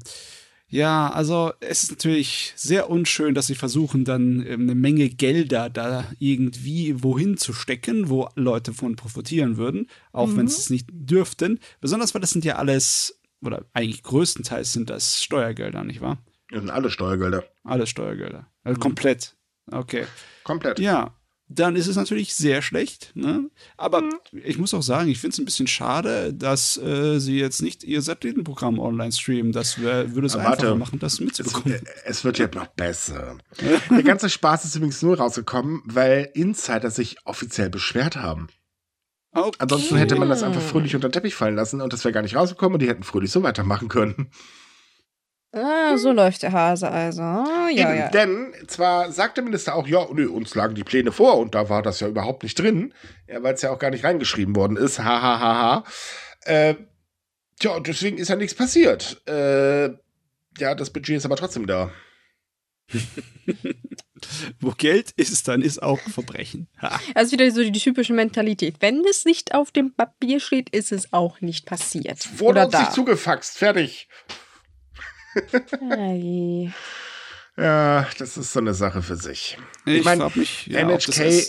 Ja, 0.67 1.11
also 1.11 1.53
es 1.61 1.85
ist 1.85 1.93
natürlich 1.93 2.53
sehr 2.57 2.91
unschön, 2.91 3.35
dass 3.35 3.47
sie 3.47 3.55
versuchen, 3.55 4.05
dann 4.05 4.45
ähm, 4.45 4.63
eine 4.63 4.75
Menge 4.75 5.09
Gelder 5.09 5.71
da 5.71 6.11
irgendwie 6.19 7.03
wohin 7.03 7.37
zu 7.37 7.53
stecken, 7.53 8.09
wo 8.09 8.29
Leute 8.35 8.75
von 8.75 8.97
profitieren 8.97 9.57
würden, 9.57 9.89
auch 10.13 10.27
mhm. 10.27 10.37
wenn 10.39 10.49
sie 10.49 10.59
es 10.59 10.71
nicht 10.71 10.89
dürften. 10.91 11.61
Besonders 11.81 12.13
weil 12.13 12.21
das 12.21 12.31
sind 12.31 12.45
ja 12.45 12.57
alles, 12.57 13.21
oder 13.41 13.65
eigentlich 13.73 14.03
größtenteils 14.03 14.73
sind 14.73 14.91
das 14.91 15.23
Steuergelder, 15.23 15.85
nicht 15.85 16.01
wahr? 16.01 16.19
Das 16.51 16.61
sind 16.61 16.71
alle 16.71 16.91
Steuergelder. 16.91 17.45
Alle 17.63 17.87
Steuergelder. 17.87 18.47
Also 18.65 18.79
mhm. 18.79 18.83
komplett. 18.83 19.37
Okay. 19.71 20.07
Komplett. 20.43 20.81
Ja 20.81 21.15
dann 21.49 21.77
ist 21.77 21.87
es 21.87 21.97
natürlich 21.97 22.35
sehr 22.35 22.63
schlecht. 22.63 23.13
Ne? 23.15 23.51
Aber 23.77 24.03
mhm. 24.03 24.13
ich 24.33 24.59
muss 24.59 24.73
auch 24.73 24.83
sagen, 24.83 25.09
ich 25.11 25.19
finde 25.19 25.35
es 25.35 25.39
ein 25.39 25.45
bisschen 25.45 25.67
schade, 25.67 26.33
dass 26.33 26.77
äh, 26.79 27.19
sie 27.19 27.39
jetzt 27.39 27.63
nicht 27.63 27.85
ihr 27.85 28.01
Satellitenprogramm 28.03 28.79
online 28.79 29.13
streamen. 29.13 29.53
Das 29.53 29.81
wär, 29.81 30.15
würde 30.15 30.27
es 30.27 30.35
Aber 30.35 30.47
einfacher 30.47 30.69
warte, 30.69 30.79
machen, 30.79 30.99
das 30.99 31.21
mitzubekommen. 31.21 31.75
Es, 32.05 32.19
es, 32.19 32.25
wird 32.25 32.39
ja 32.39 32.49
noch 32.55 32.69
besser. 32.69 33.39
Der 33.91 34.03
ganze 34.03 34.31
Spaß 34.31 34.65
ist 34.65 34.77
übrigens 34.77 35.03
nur 35.03 35.19
rausgekommen, 35.19 35.83
weil 35.85 36.31
Insider 36.35 36.91
sich 36.91 37.17
offiziell 37.25 37.69
beschwert 37.71 38.17
haben. 38.17 38.49
Okay. 39.33 39.57
Ansonsten 39.59 39.97
hätte 39.97 40.15
man 40.15 40.29
das 40.29 40.45
einfach 40.45 40.63
fröhlich 40.63 40.95
unter 40.95 41.09
den 41.09 41.13
Teppich 41.13 41.35
fallen 41.35 41.57
lassen 41.57 41.81
und 41.81 41.93
das 41.93 42.05
wäre 42.05 42.13
gar 42.13 42.23
nicht 42.23 42.37
rausgekommen 42.37 42.75
und 42.75 42.83
die 42.83 42.89
hätten 42.89 43.03
fröhlich 43.03 43.33
so 43.33 43.43
weitermachen 43.43 43.89
können. 43.89 44.31
Ah, 45.55 45.97
so 45.97 46.11
läuft 46.11 46.43
der 46.43 46.51
Hase 46.51 46.91
also. 46.91 47.23
Ja, 47.23 47.69
Eben, 47.71 47.97
ja. 47.97 48.09
Denn 48.09 48.53
zwar 48.67 49.13
sagt 49.13 49.37
der 49.37 49.45
Minister 49.45 49.77
auch, 49.77 49.87
ja, 49.87 50.05
nö, 50.13 50.29
uns 50.29 50.57
lagen 50.57 50.75
die 50.75 50.83
Pläne 50.83 51.13
vor 51.13 51.39
und 51.39 51.55
da 51.55 51.69
war 51.69 51.81
das 51.81 52.01
ja 52.01 52.09
überhaupt 52.09 52.43
nicht 52.43 52.59
drin, 52.59 52.93
ja, 53.29 53.41
weil 53.43 53.55
es 53.55 53.63
ja 53.63 53.71
auch 53.71 53.79
gar 53.79 53.91
nicht 53.91 54.03
reingeschrieben 54.03 54.57
worden 54.57 54.77
ist. 54.77 54.99
Ha, 54.99 55.05
ha, 55.05 55.39
ha, 55.39 55.55
ha. 55.61 55.85
Äh, 56.45 56.75
tja, 57.61 57.79
deswegen 57.79 58.19
ist 58.19 58.29
ja 58.29 58.37
nichts 58.37 58.57
passiert. 58.57 59.23
Äh, 59.29 59.91
ja, 60.59 60.75
das 60.75 60.91
Budget 60.91 61.19
ist 61.19 61.25
aber 61.25 61.37
trotzdem 61.37 61.69
da. 61.69 61.93
Wo 64.59 64.71
Geld 64.73 65.13
ist, 65.13 65.47
dann 65.47 65.63
ist 65.63 65.83
auch 65.83 66.01
Verbrechen. 66.01 66.69
Ha. 66.83 66.99
Also 67.15 67.33
wieder 67.33 67.49
so 67.53 67.63
die, 67.63 67.71
die, 67.71 67.79
typische 67.79 68.13
Mentalität. 68.13 68.77
Wenn 68.81 69.05
es 69.09 69.25
nicht 69.25 69.55
auf 69.55 69.71
dem 69.71 69.95
Papier 69.95 70.41
steht, 70.41 70.71
ist 70.71 70.91
es 70.91 71.13
auch 71.13 71.41
nicht 71.41 71.65
passiert. 71.67 72.41
Wurde 72.41 72.61
Oder 72.61 72.65
uns 72.65 72.73
da. 72.73 72.81
nicht 72.81 72.93
zugefaxt. 72.93 73.57
Fertig 73.57 74.09
ja, 77.57 78.07
das 78.19 78.37
ist 78.37 78.53
so 78.53 78.61
eine 78.61 78.75
Sache 78.75 79.03
für 79.03 79.17
sich. 79.17 79.59
Ich, 79.87 79.95
ich 79.95 80.05
meine, 80.05 80.31
mich, 80.35 80.67
ja, 80.67 80.81
NHK, 80.81 81.45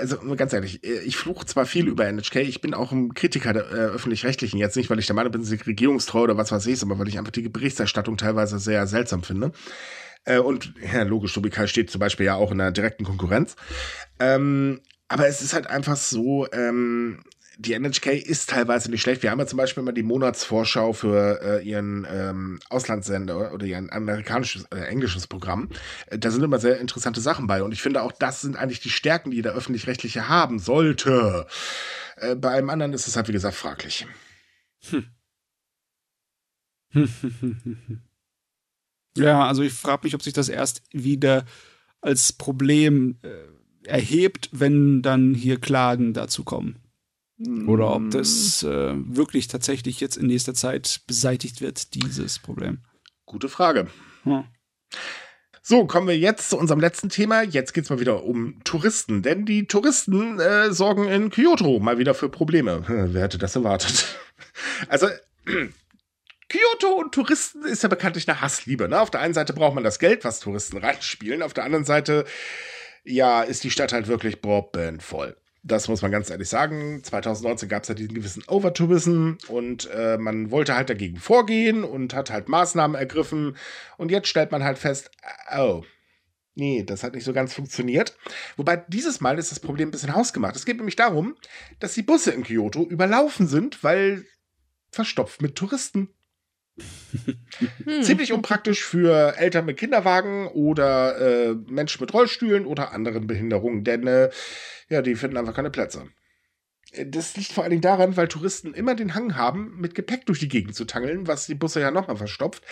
also 0.00 0.18
ganz 0.36 0.52
ehrlich, 0.52 0.82
ich 0.84 1.16
fluche 1.16 1.46
zwar 1.46 1.66
viel 1.66 1.88
über 1.88 2.06
NHK, 2.10 2.36
ich 2.36 2.60
bin 2.60 2.74
auch 2.74 2.92
ein 2.92 3.14
Kritiker 3.14 3.52
der 3.52 3.70
äh, 3.70 3.74
öffentlich-rechtlichen, 3.74 4.58
jetzt 4.58 4.76
nicht, 4.76 4.90
weil 4.90 4.98
ich 4.98 5.06
der 5.06 5.16
Meinung 5.16 5.32
bin, 5.32 5.44
sie 5.44 5.56
regierungstreu 5.56 6.22
oder 6.22 6.36
was 6.36 6.52
weiß 6.52 6.66
ich, 6.66 6.78
sondern 6.78 6.98
weil 6.98 7.08
ich 7.08 7.18
einfach 7.18 7.32
die 7.32 7.48
Berichterstattung 7.48 8.16
teilweise 8.16 8.58
sehr 8.58 8.86
seltsam 8.86 9.22
finde. 9.22 9.52
Äh, 10.24 10.38
und 10.38 10.74
ja, 10.92 11.02
logisch, 11.02 11.32
Tobikai 11.32 11.66
steht 11.66 11.90
zum 11.90 12.00
Beispiel 12.00 12.26
ja 12.26 12.34
auch 12.34 12.50
in 12.50 12.60
einer 12.60 12.72
direkten 12.72 13.04
Konkurrenz. 13.04 13.56
Ähm, 14.18 14.80
aber 15.08 15.26
es 15.26 15.40
ist 15.40 15.54
halt 15.54 15.68
einfach 15.68 15.96
so, 15.96 16.46
ähm, 16.52 17.20
die 17.60 17.72
NHK 17.72 18.06
ist 18.06 18.50
teilweise 18.50 18.88
nicht 18.88 19.02
schlecht. 19.02 19.24
Wir 19.24 19.32
haben 19.32 19.40
ja 19.40 19.46
zum 19.46 19.56
Beispiel 19.56 19.82
mal 19.82 19.92
die 19.92 20.04
Monatsvorschau 20.04 20.92
für 20.92 21.40
äh, 21.42 21.68
ihren 21.68 22.06
ähm, 22.08 22.60
Auslandssender 22.70 23.52
oder 23.52 23.66
ihr 23.66 23.76
amerikanisches, 23.76 24.64
äh, 24.70 24.84
englisches 24.84 25.26
Programm. 25.26 25.68
Äh, 26.06 26.20
da 26.20 26.30
sind 26.30 26.44
immer 26.44 26.60
sehr 26.60 26.78
interessante 26.78 27.20
Sachen 27.20 27.48
bei. 27.48 27.64
Und 27.64 27.72
ich 27.72 27.82
finde 27.82 28.02
auch, 28.02 28.12
das 28.12 28.42
sind 28.42 28.56
eigentlich 28.56 28.78
die 28.78 28.90
Stärken, 28.90 29.32
die 29.32 29.42
der 29.42 29.54
öffentlich-rechtliche 29.54 30.28
haben 30.28 30.60
sollte. 30.60 31.48
Äh, 32.16 32.36
bei 32.36 32.52
einem 32.52 32.70
anderen 32.70 32.92
ist 32.92 33.08
es 33.08 33.16
halt, 33.16 33.26
wie 33.26 33.32
gesagt, 33.32 33.56
fraglich. 33.56 34.06
Hm. 34.90 35.06
ja, 39.16 39.44
also 39.44 39.62
ich 39.64 39.72
frage 39.72 40.02
mich, 40.04 40.14
ob 40.14 40.22
sich 40.22 40.32
das 40.32 40.48
erst 40.48 40.82
wieder 40.92 41.44
als 42.00 42.32
Problem 42.32 43.18
äh, 43.22 43.88
erhebt, 43.88 44.48
wenn 44.52 45.02
dann 45.02 45.34
hier 45.34 45.58
Klagen 45.58 46.14
dazu 46.14 46.44
kommen. 46.44 46.78
Oder 47.66 47.94
ob 47.94 48.10
das 48.10 48.64
äh, 48.64 48.94
wirklich 48.96 49.46
tatsächlich 49.46 50.00
jetzt 50.00 50.16
in 50.16 50.26
nächster 50.26 50.54
Zeit 50.54 51.02
beseitigt 51.06 51.60
wird, 51.60 51.94
dieses 51.94 52.40
Problem. 52.40 52.78
Gute 53.26 53.48
Frage. 53.48 53.86
Hm. 54.24 54.44
So, 55.62 55.86
kommen 55.86 56.08
wir 56.08 56.18
jetzt 56.18 56.50
zu 56.50 56.58
unserem 56.58 56.80
letzten 56.80 57.10
Thema. 57.10 57.42
Jetzt 57.42 57.74
geht 57.74 57.84
es 57.84 57.90
mal 57.90 58.00
wieder 58.00 58.24
um 58.24 58.58
Touristen, 58.64 59.22
denn 59.22 59.44
die 59.44 59.66
Touristen 59.66 60.40
äh, 60.40 60.72
sorgen 60.72 61.06
in 61.06 61.30
Kyoto 61.30 61.78
mal 61.78 61.98
wieder 61.98 62.14
für 62.14 62.28
Probleme. 62.28 62.84
Wer 62.88 63.22
hätte 63.22 63.38
das 63.38 63.56
erwartet? 63.56 64.06
Also, 64.88 65.08
Kyoto 66.48 66.94
und 66.98 67.12
Touristen 67.12 67.64
ist 67.64 67.82
ja 67.82 67.88
bekanntlich 67.88 68.28
eine 68.28 68.40
Hassliebe. 68.40 68.88
Ne? 68.88 69.00
Auf 69.00 69.10
der 69.10 69.20
einen 69.20 69.34
Seite 69.34 69.52
braucht 69.52 69.74
man 69.74 69.84
das 69.84 69.98
Geld, 69.98 70.24
was 70.24 70.40
Touristen 70.40 70.76
reinspielen. 70.84 71.42
Auf 71.42 71.54
der 71.54 71.64
anderen 71.64 71.84
Seite, 71.84 72.24
ja, 73.04 73.42
ist 73.42 73.64
die 73.64 73.70
Stadt 73.70 73.92
halt 73.92 74.06
wirklich 74.06 74.38
voll. 75.00 75.36
Das 75.62 75.88
muss 75.88 76.02
man 76.02 76.10
ganz 76.10 76.30
ehrlich 76.30 76.48
sagen. 76.48 77.02
2019 77.02 77.68
gab 77.68 77.82
es 77.82 77.88
ja 77.88 77.94
diesen 77.94 78.14
gewissen 78.14 78.44
Overtourism 78.46 79.32
und 79.48 79.90
äh, 79.92 80.16
man 80.16 80.50
wollte 80.50 80.74
halt 80.74 80.88
dagegen 80.88 81.16
vorgehen 81.16 81.84
und 81.84 82.14
hat 82.14 82.30
halt 82.30 82.48
Maßnahmen 82.48 82.96
ergriffen. 82.96 83.56
Und 83.96 84.10
jetzt 84.10 84.28
stellt 84.28 84.52
man 84.52 84.62
halt 84.62 84.78
fest, 84.78 85.10
oh, 85.56 85.82
nee, 86.54 86.84
das 86.84 87.02
hat 87.02 87.14
nicht 87.14 87.24
so 87.24 87.32
ganz 87.32 87.54
funktioniert. 87.54 88.16
Wobei 88.56 88.84
dieses 88.88 89.20
Mal 89.20 89.38
ist 89.38 89.50
das 89.50 89.60
Problem 89.60 89.88
ein 89.88 89.92
bisschen 89.92 90.14
hausgemacht. 90.14 90.56
Es 90.56 90.64
geht 90.64 90.76
nämlich 90.76 90.96
darum, 90.96 91.36
dass 91.80 91.94
die 91.94 92.02
Busse 92.02 92.30
in 92.30 92.44
Kyoto 92.44 92.84
überlaufen 92.84 93.46
sind, 93.48 93.82
weil 93.82 94.24
verstopft 94.90 95.42
mit 95.42 95.56
Touristen. 95.56 96.08
Hm. 97.84 98.02
Ziemlich 98.02 98.32
unpraktisch 98.32 98.84
für 98.84 99.36
Eltern 99.36 99.64
mit 99.64 99.78
Kinderwagen 99.78 100.46
oder 100.48 101.18
äh, 101.18 101.54
Menschen 101.66 102.02
mit 102.02 102.12
Rollstühlen 102.12 102.66
oder 102.66 102.92
anderen 102.92 103.26
Behinderungen, 103.26 103.84
denn 103.84 104.06
äh, 104.06 104.30
ja, 104.88 105.02
die 105.02 105.14
finden 105.14 105.36
einfach 105.36 105.54
keine 105.54 105.70
Plätze. 105.70 106.08
Das 107.06 107.36
liegt 107.36 107.52
vor 107.52 107.64
allen 107.64 107.70
Dingen 107.70 107.82
daran, 107.82 108.16
weil 108.16 108.28
Touristen 108.28 108.72
immer 108.72 108.94
den 108.94 109.14
Hang 109.14 109.36
haben, 109.36 109.78
mit 109.78 109.94
Gepäck 109.94 110.24
durch 110.24 110.38
die 110.38 110.48
Gegend 110.48 110.74
zu 110.74 110.86
tangeln, 110.86 111.26
was 111.26 111.46
die 111.46 111.54
Busse 111.54 111.80
ja 111.80 111.90
nochmal 111.90 112.16
verstopft. 112.16 112.62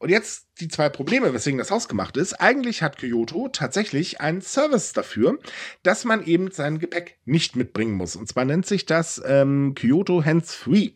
Und 0.00 0.08
jetzt 0.08 0.48
die 0.58 0.66
zwei 0.66 0.88
Probleme, 0.88 1.32
weswegen 1.32 1.58
das 1.58 1.70
ausgemacht 1.70 2.16
ist. 2.16 2.34
Eigentlich 2.34 2.82
hat 2.82 2.98
Kyoto 2.98 3.48
tatsächlich 3.48 4.20
einen 4.20 4.40
Service 4.40 4.92
dafür, 4.92 5.38
dass 5.84 6.04
man 6.04 6.24
eben 6.24 6.50
sein 6.50 6.80
Gepäck 6.80 7.18
nicht 7.24 7.54
mitbringen 7.54 7.94
muss. 7.94 8.16
Und 8.16 8.28
zwar 8.28 8.44
nennt 8.44 8.66
sich 8.66 8.86
das 8.86 9.22
ähm, 9.24 9.74
Kyoto 9.76 10.24
Hands 10.24 10.52
Free. 10.52 10.90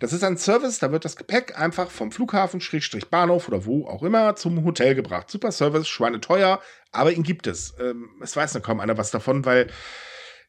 Das 0.00 0.12
ist 0.12 0.24
ein 0.24 0.36
Service, 0.36 0.78
da 0.78 0.92
wird 0.92 1.04
das 1.04 1.16
Gepäck 1.16 1.58
einfach 1.58 1.90
vom 1.90 2.12
Flughafen, 2.12 2.60
Schrägstrich 2.60 3.08
Bahnhof 3.08 3.48
oder 3.48 3.64
wo 3.64 3.86
auch 3.86 4.02
immer 4.02 4.36
zum 4.36 4.64
Hotel 4.64 4.94
gebracht. 4.94 5.30
Super 5.30 5.52
Service, 5.52 5.88
Schweine 5.88 6.20
teuer, 6.20 6.60
aber 6.92 7.12
ihn 7.12 7.22
gibt 7.22 7.46
es. 7.46 7.74
Ähm, 7.80 8.10
es 8.22 8.36
weiß 8.36 8.54
noch 8.54 8.62
kaum 8.62 8.80
einer 8.80 8.98
was 8.98 9.10
davon, 9.10 9.44
weil 9.44 9.68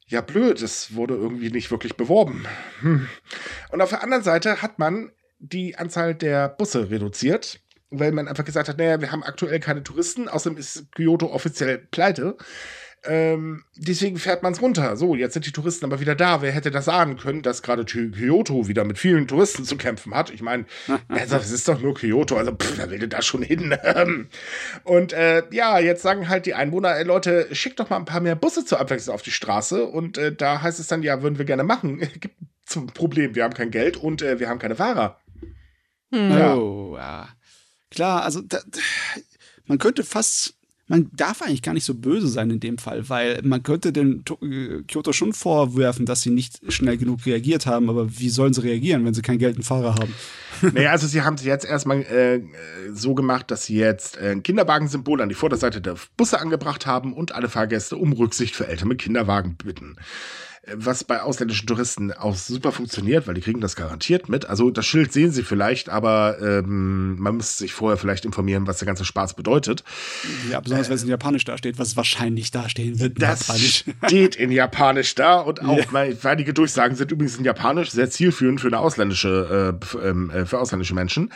ja 0.07 0.21
blöd, 0.21 0.61
es 0.61 0.95
wurde 0.95 1.15
irgendwie 1.15 1.49
nicht 1.49 1.71
wirklich 1.71 1.95
beworben. 1.97 2.45
Hm. 2.81 3.07
Und 3.71 3.81
auf 3.81 3.89
der 3.89 4.03
anderen 4.03 4.23
Seite 4.23 4.61
hat 4.61 4.79
man 4.79 5.11
die 5.39 5.75
Anzahl 5.75 6.15
der 6.15 6.49
Busse 6.49 6.89
reduziert, 6.89 7.59
weil 7.89 8.11
man 8.11 8.27
einfach 8.27 8.45
gesagt 8.45 8.69
hat, 8.69 8.77
naja, 8.77 9.01
wir 9.01 9.11
haben 9.11 9.23
aktuell 9.23 9.59
keine 9.59 9.83
Touristen, 9.83 10.27
außerdem 10.27 10.57
ist 10.57 10.91
Kyoto 10.93 11.31
offiziell 11.31 11.77
pleite. 11.77 12.37
Ähm, 13.07 13.63
deswegen 13.75 14.17
fährt 14.17 14.43
man 14.43 14.53
es 14.53 14.61
runter. 14.61 14.95
So, 14.97 15.15
jetzt 15.15 15.33
sind 15.33 15.45
die 15.45 15.51
Touristen 15.51 15.85
aber 15.85 15.99
wieder 15.99 16.15
da. 16.15 16.41
Wer 16.41 16.51
hätte 16.51 16.71
das 16.71 16.87
ahnen 16.87 17.17
können, 17.17 17.41
dass 17.41 17.61
gerade 17.61 17.85
Kyoto 17.85 18.67
wieder 18.67 18.83
mit 18.83 18.97
vielen 18.97 19.27
Touristen 19.27 19.63
zu 19.63 19.77
kämpfen 19.77 20.13
hat? 20.13 20.29
Ich 20.29 20.41
meine, 20.41 20.65
also, 21.07 21.35
es 21.37 21.51
ist 21.51 21.67
doch 21.67 21.79
nur 21.81 21.93
Kyoto, 21.93 22.37
also 22.37 22.51
pff, 22.51 22.77
wer 22.77 22.89
will 22.89 22.99
denn 22.99 23.09
da 23.09 23.21
schon 23.21 23.41
hin? 23.41 23.75
und 24.83 25.13
äh, 25.13 25.43
ja, 25.51 25.79
jetzt 25.79 26.01
sagen 26.01 26.29
halt 26.29 26.45
die 26.45 26.53
Einwohner, 26.53 26.95
ey, 26.95 27.03
Leute, 27.03 27.47
schickt 27.51 27.79
doch 27.79 27.89
mal 27.89 27.97
ein 27.97 28.05
paar 28.05 28.21
mehr 28.21 28.35
Busse 28.35 28.65
zur 28.65 28.79
Abwechslung 28.79 29.15
auf 29.15 29.21
die 29.21 29.31
Straße. 29.31 29.85
Und 29.85 30.17
äh, 30.17 30.33
da 30.33 30.61
heißt 30.61 30.79
es 30.79 30.87
dann, 30.87 31.03
ja, 31.03 31.21
würden 31.21 31.37
wir 31.37 31.45
gerne 31.45 31.63
machen. 31.63 31.99
Gibt 32.19 32.35
zum 32.65 32.87
Problem, 32.87 33.35
wir 33.35 33.43
haben 33.43 33.53
kein 33.53 33.71
Geld 33.71 33.97
und 33.97 34.21
äh, 34.21 34.39
wir 34.39 34.49
haben 34.49 34.59
keine 34.59 34.75
Fahrer. 34.75 35.19
Hm. 36.11 36.31
Ja. 36.31 36.55
Oh, 36.55 36.95
ja. 36.97 37.29
Klar, 37.91 38.23
also 38.23 38.41
da, 38.41 38.59
man 39.65 39.77
könnte 39.77 40.03
fast 40.03 40.55
man 40.87 41.09
darf 41.13 41.41
eigentlich 41.41 41.63
gar 41.63 41.73
nicht 41.73 41.85
so 41.85 41.95
böse 41.95 42.27
sein 42.27 42.51
in 42.51 42.59
dem 42.59 42.77
Fall, 42.77 43.09
weil 43.09 43.41
man 43.43 43.63
könnte 43.63 43.91
den 43.91 44.23
äh, 44.41 44.83
Kyoto 44.83 45.13
schon 45.13 45.33
vorwerfen, 45.33 46.05
dass 46.05 46.21
sie 46.21 46.29
nicht 46.29 46.59
schnell 46.71 46.97
genug 46.97 47.25
reagiert 47.25 47.65
haben, 47.65 47.89
aber 47.89 48.19
wie 48.19 48.29
sollen 48.29 48.53
sie 48.53 48.63
reagieren, 48.63 49.03
wenn 49.03 49.13
sie 49.13 49.23
kein 49.23 49.39
Geld 49.39 49.57
und 49.57 49.63
Fahrer 49.63 49.95
haben? 49.95 50.13
Naja, 50.73 50.91
also 50.91 51.07
sie 51.07 51.21
haben 51.21 51.35
es 51.35 51.43
jetzt 51.43 51.65
erstmal 51.65 52.01
äh, 52.03 52.41
so 52.93 53.13
gemacht, 53.13 53.51
dass 53.51 53.65
sie 53.65 53.77
jetzt 53.77 54.17
äh, 54.17 54.31
ein 54.31 54.43
Kinderwagensymbol 54.43 55.21
an 55.21 55.29
die 55.29 55.35
Vorderseite 55.35 55.81
der 55.81 55.95
Busse 56.17 56.39
angebracht 56.39 56.85
haben 56.85 57.13
und 57.13 57.33
alle 57.33 57.49
Fahrgäste 57.49 57.97
um 57.97 58.13
Rücksicht 58.13 58.55
für 58.55 58.67
Eltern 58.67 58.87
mit 58.87 58.99
Kinderwagen 58.99 59.55
bitten. 59.55 59.97
Was 60.73 61.03
bei 61.03 61.21
ausländischen 61.21 61.67
Touristen 61.67 62.11
auch 62.11 62.35
super 62.35 62.71
funktioniert, 62.71 63.27
weil 63.27 63.35
die 63.35 63.41
kriegen 63.41 63.61
das 63.61 63.75
garantiert 63.75 64.29
mit. 64.29 64.45
Also 64.47 64.71
das 64.71 64.85
Schild 64.85 65.13
sehen 65.13 65.31
sie 65.31 65.43
vielleicht, 65.43 65.89
aber 65.89 66.37
ähm, 66.41 67.19
man 67.19 67.37
müsste 67.37 67.59
sich 67.59 67.73
vorher 67.73 67.97
vielleicht 67.97 68.25
informieren, 68.25 68.65
was 68.65 68.79
der 68.79 68.85
ganze 68.87 69.05
Spaß 69.05 69.35
bedeutet. 69.35 69.83
Ja, 70.49 70.59
besonders 70.59 70.87
äh, 70.87 70.89
wenn 70.89 70.95
es 70.95 71.03
in 71.03 71.09
Japanisch 71.09 71.43
dasteht, 71.45 71.77
was 71.77 71.95
wahrscheinlich 71.95 72.51
dastehen 72.51 72.99
wird. 72.99 73.21
Das 73.21 73.83
steht 74.05 74.35
in 74.35 74.51
Japanisch 74.51 75.13
da 75.15 75.39
und 75.39 75.61
auch 75.61 75.77
ja. 75.77 75.85
meine, 75.91 76.17
einige 76.23 76.53
Durchsagen 76.53 76.95
sind 76.95 77.11
übrigens 77.11 77.37
in 77.37 77.45
Japanisch 77.45 77.91
sehr 77.91 78.09
zielführend 78.09 78.61
für 78.61 78.67
eine 78.67 78.79
ausländische, 78.79 79.79
äh, 79.81 80.07
ähm, 80.07 80.29
äh, 80.31 80.45
für 80.45 80.59
ausländische 80.59 80.95
Menschen. 80.95 81.31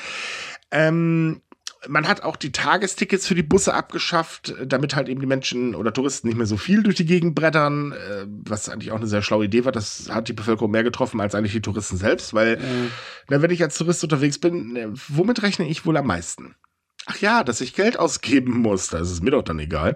Ähm, 0.71 1.41
man 1.87 2.07
hat 2.07 2.23
auch 2.23 2.35
die 2.35 2.51
Tagestickets 2.51 3.25
für 3.25 3.35
die 3.35 3.43
Busse 3.43 3.73
abgeschafft, 3.73 4.53
damit 4.65 4.95
halt 4.95 5.07
eben 5.07 5.21
die 5.21 5.27
Menschen 5.27 5.75
oder 5.75 5.93
Touristen 5.93 6.27
nicht 6.27 6.37
mehr 6.37 6.45
so 6.45 6.57
viel 6.57 6.83
durch 6.83 6.95
die 6.95 7.05
Gegend 7.05 7.35
brettern, 7.35 7.93
äh, 7.93 8.25
was 8.27 8.69
eigentlich 8.69 8.91
auch 8.91 8.97
eine 8.97 9.07
sehr 9.07 9.21
schlaue 9.21 9.45
Idee 9.45 9.65
war. 9.65 9.71
Das 9.71 10.09
hat 10.09 10.27
die 10.27 10.33
Bevölkerung 10.33 10.71
mehr 10.71 10.83
getroffen 10.83 11.21
als 11.21 11.35
eigentlich 11.35 11.53
die 11.53 11.61
Touristen 11.61 11.97
selbst, 11.97 12.33
weil, 12.33 12.57
mhm. 12.57 12.91
na, 13.29 13.41
wenn 13.41 13.51
ich 13.51 13.63
als 13.63 13.77
Tourist 13.77 14.03
unterwegs 14.03 14.39
bin, 14.39 14.73
ne, 14.73 14.93
womit 15.07 15.41
rechne 15.41 15.67
ich 15.67 15.85
wohl 15.85 15.97
am 15.97 16.07
meisten? 16.07 16.55
Ach 17.05 17.17
ja, 17.19 17.43
dass 17.43 17.61
ich 17.61 17.73
Geld 17.73 17.97
ausgeben 17.97 18.59
muss, 18.59 18.89
da 18.89 18.99
ist 18.99 19.09
es 19.09 19.21
mir 19.21 19.31
doch 19.31 19.43
dann 19.43 19.59
egal. 19.59 19.95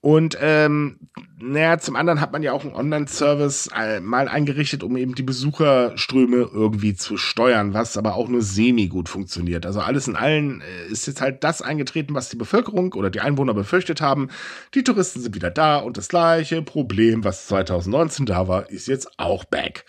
Und 0.00 0.38
ähm, 0.40 1.00
naja, 1.40 1.78
zum 1.78 1.96
anderen 1.96 2.20
hat 2.20 2.32
man 2.32 2.44
ja 2.44 2.52
auch 2.52 2.64
einen 2.64 2.74
Online-Service 2.74 3.70
äh, 3.76 3.98
mal 3.98 4.28
eingerichtet, 4.28 4.84
um 4.84 4.96
eben 4.96 5.16
die 5.16 5.24
Besucherströme 5.24 6.48
irgendwie 6.52 6.94
zu 6.94 7.16
steuern, 7.16 7.74
was 7.74 7.96
aber 7.96 8.14
auch 8.14 8.28
nur 8.28 8.42
semi 8.42 8.86
gut 8.86 9.08
funktioniert. 9.08 9.66
Also 9.66 9.80
alles 9.80 10.06
in 10.06 10.14
allen 10.14 10.60
äh, 10.60 10.92
ist 10.92 11.08
jetzt 11.08 11.20
halt 11.20 11.42
das 11.42 11.62
eingetreten, 11.62 12.14
was 12.14 12.28
die 12.28 12.36
Bevölkerung 12.36 12.92
oder 12.92 13.10
die 13.10 13.20
Einwohner 13.20 13.54
befürchtet 13.54 14.00
haben. 14.00 14.28
Die 14.74 14.84
Touristen 14.84 15.20
sind 15.20 15.34
wieder 15.34 15.50
da 15.50 15.78
und 15.78 15.96
das 15.96 16.08
gleiche 16.08 16.62
Problem, 16.62 17.24
was 17.24 17.48
2019 17.48 18.24
da 18.26 18.46
war, 18.46 18.70
ist 18.70 18.86
jetzt 18.86 19.18
auch 19.18 19.44
back. 19.46 19.84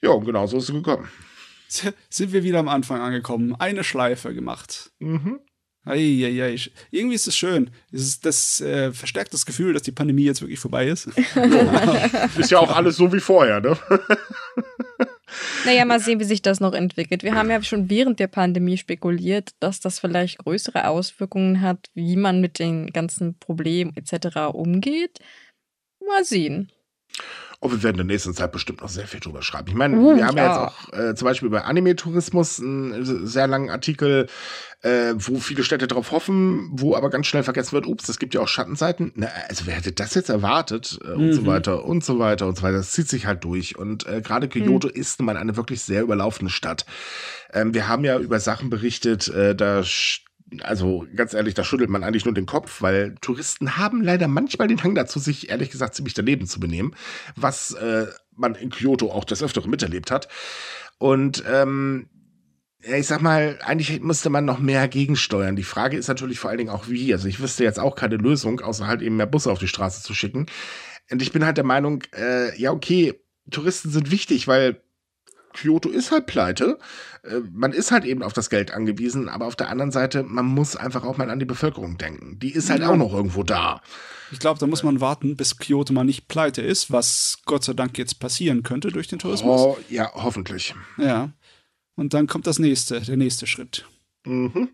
Ja, 0.00 0.10
und 0.10 0.24
genau 0.24 0.46
so 0.46 0.56
ist 0.56 0.70
es 0.70 0.74
gekommen. 0.74 1.08
Sind 1.68 2.32
wir 2.32 2.42
wieder 2.42 2.60
am 2.60 2.68
Anfang 2.68 3.02
angekommen. 3.02 3.54
Eine 3.58 3.84
Schleife 3.84 4.32
gemacht. 4.32 4.92
Mhm. 4.98 5.40
Eieiei. 5.88 6.56
Irgendwie 6.90 7.14
ist 7.14 7.26
es 7.26 7.36
schön. 7.36 7.70
Es 7.92 8.20
das 8.20 8.60
äh, 8.60 8.92
verstärkt 8.92 9.32
das 9.32 9.46
Gefühl, 9.46 9.72
dass 9.72 9.82
die 9.82 9.92
Pandemie 9.92 10.24
jetzt 10.24 10.40
wirklich 10.40 10.58
vorbei 10.58 10.88
ist. 10.88 11.06
ist 12.38 12.50
ja 12.50 12.58
auch 12.58 12.74
alles 12.74 12.96
so 12.96 13.12
wie 13.12 13.20
vorher, 13.20 13.60
ne? 13.60 13.76
Naja, 15.64 15.84
mal 15.84 16.00
sehen, 16.00 16.20
wie 16.20 16.24
sich 16.24 16.40
das 16.40 16.60
noch 16.60 16.72
entwickelt. 16.72 17.22
Wir 17.22 17.34
haben 17.34 17.50
ja 17.50 17.62
schon 17.62 17.90
während 17.90 18.18
der 18.18 18.28
Pandemie 18.28 18.78
spekuliert, 18.78 19.50
dass 19.60 19.80
das 19.80 19.98
vielleicht 19.98 20.38
größere 20.38 20.88
Auswirkungen 20.88 21.60
hat, 21.60 21.90
wie 21.94 22.16
man 22.16 22.40
mit 22.40 22.58
den 22.58 22.88
ganzen 22.88 23.38
Problemen 23.38 23.94
etc. 23.96 24.54
umgeht. 24.54 25.18
Mal 26.06 26.24
sehen. 26.24 26.70
Und 27.60 27.72
wir 27.72 27.82
werden 27.82 28.00
in 28.00 28.06
der 28.06 28.14
nächsten 28.14 28.34
Zeit 28.34 28.52
bestimmt 28.52 28.82
noch 28.82 28.88
sehr 28.88 29.08
viel 29.08 29.18
drüber 29.18 29.42
schreiben. 29.42 29.66
Ich 29.68 29.74
meine, 29.74 29.96
uh, 29.96 30.16
wir 30.16 30.24
haben 30.24 30.36
ja, 30.36 30.46
jetzt 30.46 30.58
auch 30.58 30.92
äh, 30.92 31.14
zum 31.16 31.26
Beispiel 31.26 31.50
bei 31.50 31.64
Anime-Tourismus 31.64 32.60
einen 32.60 33.26
sehr 33.26 33.48
langen 33.48 33.68
Artikel, 33.68 34.28
äh, 34.82 35.14
wo 35.16 35.38
viele 35.38 35.64
Städte 35.64 35.88
drauf 35.88 36.12
hoffen, 36.12 36.68
wo 36.72 36.94
aber 36.94 37.10
ganz 37.10 37.26
schnell 37.26 37.42
vergessen 37.42 37.72
wird, 37.72 37.86
ups, 37.86 38.08
es 38.08 38.20
gibt 38.20 38.34
ja 38.34 38.42
auch 38.42 38.48
Schattenseiten. 38.48 39.10
Na, 39.16 39.26
also 39.48 39.66
wer 39.66 39.74
hätte 39.74 39.90
das 39.90 40.14
jetzt 40.14 40.28
erwartet? 40.28 41.00
Äh, 41.04 41.14
und 41.14 41.32
so 41.32 41.42
mhm. 41.42 41.46
weiter 41.46 41.84
und 41.84 42.04
so 42.04 42.20
weiter 42.20 42.46
und 42.46 42.56
so 42.56 42.62
weiter. 42.62 42.76
Das 42.76 42.92
zieht 42.92 43.08
sich 43.08 43.26
halt 43.26 43.42
durch. 43.42 43.76
Und 43.76 44.06
äh, 44.06 44.20
gerade 44.20 44.48
Kyoto 44.48 44.86
mhm. 44.86 44.94
ist 44.94 45.18
nun 45.18 45.26
mal 45.26 45.36
eine 45.36 45.56
wirklich 45.56 45.82
sehr 45.82 46.02
überlaufene 46.02 46.50
Stadt. 46.50 46.86
Ähm, 47.52 47.74
wir 47.74 47.88
haben 47.88 48.04
ja 48.04 48.20
über 48.20 48.38
Sachen 48.38 48.70
berichtet, 48.70 49.26
äh, 49.28 49.56
da 49.56 49.82
also 50.62 51.06
ganz 51.14 51.34
ehrlich, 51.34 51.54
da 51.54 51.64
schüttelt 51.64 51.90
man 51.90 52.04
eigentlich 52.04 52.24
nur 52.24 52.34
den 52.34 52.46
Kopf, 52.46 52.82
weil 52.82 53.14
Touristen 53.20 53.76
haben 53.76 54.02
leider 54.02 54.28
manchmal 54.28 54.68
den 54.68 54.82
Hang 54.82 54.94
dazu, 54.94 55.18
sich 55.18 55.50
ehrlich 55.50 55.70
gesagt 55.70 55.94
ziemlich 55.94 56.14
daneben 56.14 56.46
zu 56.46 56.60
benehmen, 56.60 56.94
was 57.36 57.72
äh, 57.72 58.06
man 58.34 58.54
in 58.54 58.70
Kyoto 58.70 59.10
auch 59.10 59.24
des 59.24 59.42
Öfteren 59.42 59.70
miterlebt 59.70 60.10
hat. 60.10 60.28
Und 60.98 61.44
ähm, 61.46 62.08
ich 62.80 63.06
sag 63.06 63.20
mal, 63.20 63.58
eigentlich 63.64 64.00
müsste 64.00 64.30
man 64.30 64.44
noch 64.44 64.60
mehr 64.60 64.86
gegensteuern. 64.88 65.56
Die 65.56 65.64
Frage 65.64 65.96
ist 65.96 66.08
natürlich 66.08 66.38
vor 66.38 66.50
allen 66.50 66.58
Dingen 66.58 66.70
auch 66.70 66.88
wie. 66.88 67.12
Also 67.12 67.28
ich 67.28 67.40
wüsste 67.40 67.64
jetzt 67.64 67.80
auch 67.80 67.96
keine 67.96 68.16
Lösung, 68.16 68.60
außer 68.60 68.86
halt 68.86 69.02
eben 69.02 69.16
mehr 69.16 69.26
Busse 69.26 69.50
auf 69.50 69.58
die 69.58 69.68
Straße 69.68 70.02
zu 70.02 70.14
schicken. 70.14 70.46
Und 71.10 71.22
ich 71.22 71.32
bin 71.32 71.44
halt 71.44 71.56
der 71.56 71.64
Meinung, 71.64 72.02
äh, 72.14 72.56
ja 72.60 72.70
okay, 72.70 73.14
Touristen 73.50 73.90
sind 73.90 74.10
wichtig, 74.10 74.46
weil 74.46 74.80
Kyoto 75.60 75.88
ist 75.88 76.10
halt 76.10 76.26
pleite. 76.26 76.78
Äh, 77.22 77.40
man 77.52 77.72
ist 77.72 77.90
halt 77.90 78.04
eben 78.04 78.22
auf 78.22 78.32
das 78.32 78.50
Geld 78.50 78.70
angewiesen, 78.70 79.28
aber 79.28 79.46
auf 79.46 79.56
der 79.56 79.68
anderen 79.68 79.90
Seite, 79.90 80.22
man 80.22 80.46
muss 80.46 80.76
einfach 80.76 81.04
auch 81.04 81.16
mal 81.16 81.30
an 81.30 81.38
die 81.38 81.44
Bevölkerung 81.44 81.98
denken. 81.98 82.38
Die 82.38 82.52
ist 82.52 82.70
halt 82.70 82.82
ja. 82.82 82.88
auch 82.88 82.96
noch 82.96 83.12
irgendwo 83.12 83.42
da. 83.42 83.82
Ich 84.30 84.38
glaube, 84.38 84.60
da 84.60 84.66
muss 84.66 84.82
man 84.82 85.00
warten, 85.00 85.36
bis 85.36 85.56
Kyoto 85.56 85.92
mal 85.92 86.04
nicht 86.04 86.28
pleite 86.28 86.62
ist, 86.62 86.92
was 86.92 87.38
Gott 87.46 87.64
sei 87.64 87.72
Dank 87.72 87.98
jetzt 87.98 88.20
passieren 88.20 88.62
könnte 88.62 88.88
durch 88.88 89.08
den 89.08 89.18
Tourismus. 89.18 89.60
Oh, 89.60 89.78
ja, 89.88 90.10
hoffentlich. 90.14 90.74
Ja. 90.98 91.32
Und 91.96 92.14
dann 92.14 92.26
kommt 92.26 92.46
das 92.46 92.58
nächste, 92.58 93.00
der 93.00 93.16
nächste 93.16 93.46
Schritt. 93.46 93.86
Mhm. 94.24 94.68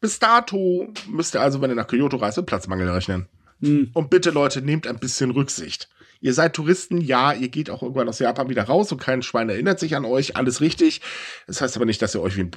Bis 0.00 0.18
dato 0.18 0.92
müsst 1.08 1.34
ihr 1.34 1.40
also, 1.40 1.60
wenn 1.60 1.70
ihr 1.70 1.76
nach 1.76 1.86
Kyoto 1.86 2.16
reist, 2.16 2.36
mit 2.36 2.46
Platzmangel 2.46 2.88
rechnen. 2.88 3.28
Mhm. 3.60 3.90
Und 3.92 4.10
bitte, 4.10 4.30
Leute, 4.30 4.62
nehmt 4.62 4.86
ein 4.86 4.98
bisschen 4.98 5.30
Rücksicht. 5.30 5.88
Ihr 6.22 6.34
seid 6.34 6.54
Touristen, 6.54 7.00
ja, 7.00 7.32
ihr 7.32 7.48
geht 7.48 7.68
auch 7.68 7.82
irgendwann 7.82 8.08
aus 8.08 8.20
Japan 8.20 8.48
wieder 8.48 8.62
raus 8.62 8.92
und 8.92 9.00
kein 9.02 9.22
Schwein 9.22 9.48
erinnert 9.48 9.80
sich 9.80 9.96
an 9.96 10.04
euch, 10.04 10.36
alles 10.36 10.60
richtig. 10.60 11.00
Das 11.48 11.60
heißt 11.60 11.74
aber 11.74 11.84
nicht, 11.84 12.00
dass 12.00 12.14
ihr 12.14 12.22
euch 12.22 12.36
wie 12.36 12.48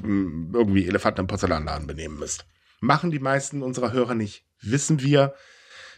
irgendwie 0.53 0.85
Elefanten 0.87 1.21
im 1.21 1.27
Porzellanladen 1.27 1.87
benehmen 1.87 2.19
müsst. 2.19 2.45
Machen 2.79 3.09
die 3.09 3.17
meisten 3.17 3.63
unserer 3.63 3.91
Hörer 3.91 4.13
nicht, 4.13 4.45
wissen 4.61 5.01
wir, 5.01 5.33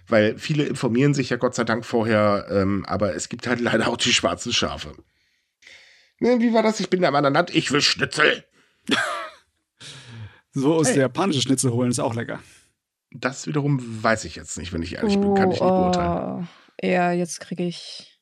weil 0.08 0.38
viele 0.38 0.64
informieren 0.64 1.14
sich 1.14 1.30
ja 1.30 1.36
Gott 1.36 1.56
sei 1.56 1.66
Dank 1.66 1.86
vorher, 1.86 2.48
ähm, 2.50 2.86
aber 2.86 3.16
es 3.16 3.28
gibt 3.28 3.48
halt 3.48 3.60
leider 3.60 3.90
auch 3.90 3.98
die 3.98 4.14
schwarzen 4.14 4.54
Schafe. 4.54 4.94
Ne, 6.20 6.40
wie 6.40 6.54
war 6.54 6.64
das? 6.64 6.80
Ich 6.80 6.90
bin 6.90 7.02
der 7.02 7.14
anderen 7.14 7.34
Land, 7.34 7.54
ich 7.54 7.70
will 7.74 7.82
Schnitzel. 7.82 8.46
so 10.54 10.74
aus 10.74 10.88
hey. 10.88 10.94
der 10.94 11.02
japanische 11.04 11.42
Schnitzel 11.42 11.72
holen 11.72 11.92
ist 11.92 12.00
auch 12.00 12.16
lecker. 12.16 12.40
Das 13.12 13.46
wiederum 13.46 13.82
weiß 14.04 14.24
ich 14.24 14.38
jetzt 14.38 14.58
nicht, 14.58 14.72
wenn 14.72 14.84
ich 14.84 14.96
ehrlich 14.96 15.20
bin, 15.20 15.36
kann 15.36 15.52
ich 15.52 15.60
nicht 15.60 15.68
beurteilen. 15.68 16.48
Ja, 16.82 17.12
jetzt 17.12 17.40
kriege 17.40 17.64
ich. 17.64 18.20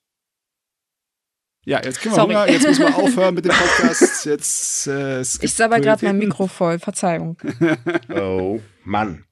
Ja, 1.65 1.81
jetzt 1.83 1.99
kriegen 1.99 2.13
wir 2.13 2.21
Sorry. 2.21 2.33
Hunger, 2.35 2.49
jetzt 2.49 2.67
müssen 2.67 2.85
wir 2.85 2.95
aufhören 3.03 3.35
mit 3.35 3.45
dem 3.45 3.53
Podcast. 3.53 4.25
Jetzt, 4.25 4.87
äh, 4.87 5.21
ich 5.21 5.53
sabber 5.53 5.79
gerade 5.79 6.05
mein 6.05 6.17
Mikro 6.17 6.47
voll, 6.47 6.79
Verzeihung. 6.79 7.37
oh, 8.15 8.59
Mann. 8.83 9.25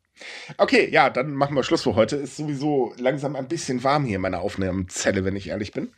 Okay, 0.58 0.90
ja, 0.92 1.10
dann 1.10 1.34
machen 1.34 1.56
wir 1.56 1.64
Schluss 1.64 1.84
für 1.84 1.96
heute. 1.96 2.16
Ist 2.18 2.38
sowieso 2.38 2.94
langsam 2.98 3.36
ein 3.36 3.48
bisschen 3.48 3.84
warm 3.84 4.06
hier 4.06 4.16
in 4.16 4.22
meiner 4.22 4.42
Aufnahmezelle, 4.42 5.26
wenn 5.26 5.36
ich 5.36 5.50
ehrlich 5.50 5.72
bin. 5.72 5.92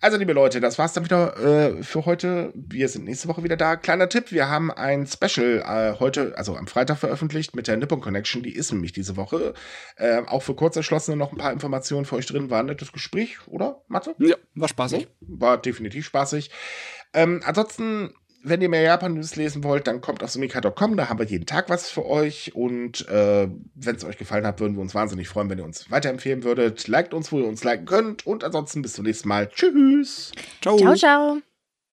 Also, 0.00 0.16
liebe 0.16 0.32
Leute, 0.32 0.60
das 0.60 0.78
war's 0.78 0.92
dann 0.92 1.04
wieder 1.04 1.36
äh, 1.38 1.82
für 1.82 2.06
heute. 2.06 2.52
Wir 2.54 2.88
sind 2.88 3.04
nächste 3.04 3.28
Woche 3.28 3.42
wieder 3.44 3.56
da. 3.56 3.76
Kleiner 3.76 4.08
Tipp: 4.08 4.32
Wir 4.32 4.48
haben 4.48 4.70
ein 4.70 5.06
Special 5.06 5.62
äh, 5.66 5.98
heute, 6.00 6.34
also 6.36 6.56
am 6.56 6.66
Freitag 6.66 6.98
veröffentlicht 6.98 7.54
mit 7.56 7.68
der 7.68 7.76
Nippon 7.76 8.00
Connection. 8.00 8.42
Die 8.42 8.54
ist 8.54 8.72
nämlich 8.72 8.92
diese 8.92 9.16
Woche. 9.16 9.54
Äh, 9.96 10.22
auch 10.26 10.42
für 10.42 10.54
Kurzerschlossene 10.54 11.16
noch 11.16 11.32
ein 11.32 11.38
paar 11.38 11.52
Informationen 11.52 12.04
für 12.04 12.16
euch 12.16 12.26
drin. 12.26 12.50
War 12.50 12.60
ein 12.60 12.66
nettes 12.66 12.92
Gespräch, 12.92 13.38
oder, 13.46 13.82
Mathe? 13.88 14.14
Ja, 14.18 14.36
war 14.54 14.68
spaßig. 14.68 15.08
War 15.20 15.58
definitiv 15.58 16.06
spaßig. 16.06 16.50
Ähm, 17.12 17.40
ansonsten 17.44 18.12
wenn 18.44 18.60
ihr 18.60 18.68
mehr 18.68 18.82
Japan-News 18.82 19.36
lesen 19.36 19.64
wollt, 19.64 19.86
dann 19.86 20.00
kommt 20.00 20.22
auf 20.22 20.30
sumika.com, 20.30 20.96
da 20.96 21.08
haben 21.08 21.18
wir 21.18 21.26
jeden 21.26 21.46
Tag 21.46 21.70
was 21.70 21.90
für 21.90 22.04
euch. 22.04 22.54
Und 22.54 23.08
äh, 23.08 23.48
wenn 23.74 23.96
es 23.96 24.04
euch 24.04 24.18
gefallen 24.18 24.46
hat, 24.46 24.60
würden 24.60 24.76
wir 24.76 24.82
uns 24.82 24.94
wahnsinnig 24.94 25.28
freuen, 25.28 25.48
wenn 25.50 25.58
ihr 25.58 25.64
uns 25.64 25.90
weiterempfehlen 25.90 26.44
würdet. 26.44 26.86
Liked 26.86 27.14
uns, 27.14 27.32
wo 27.32 27.38
ihr 27.40 27.46
uns 27.46 27.64
liken 27.64 27.86
könnt. 27.86 28.26
Und 28.26 28.44
ansonsten 28.44 28.82
bis 28.82 28.92
zum 28.92 29.06
nächsten 29.06 29.28
Mal. 29.28 29.48
Tschüss. 29.48 30.32
Ciao. 30.60 30.76
Ciao, 30.76 30.94
ciao. 30.94 31.53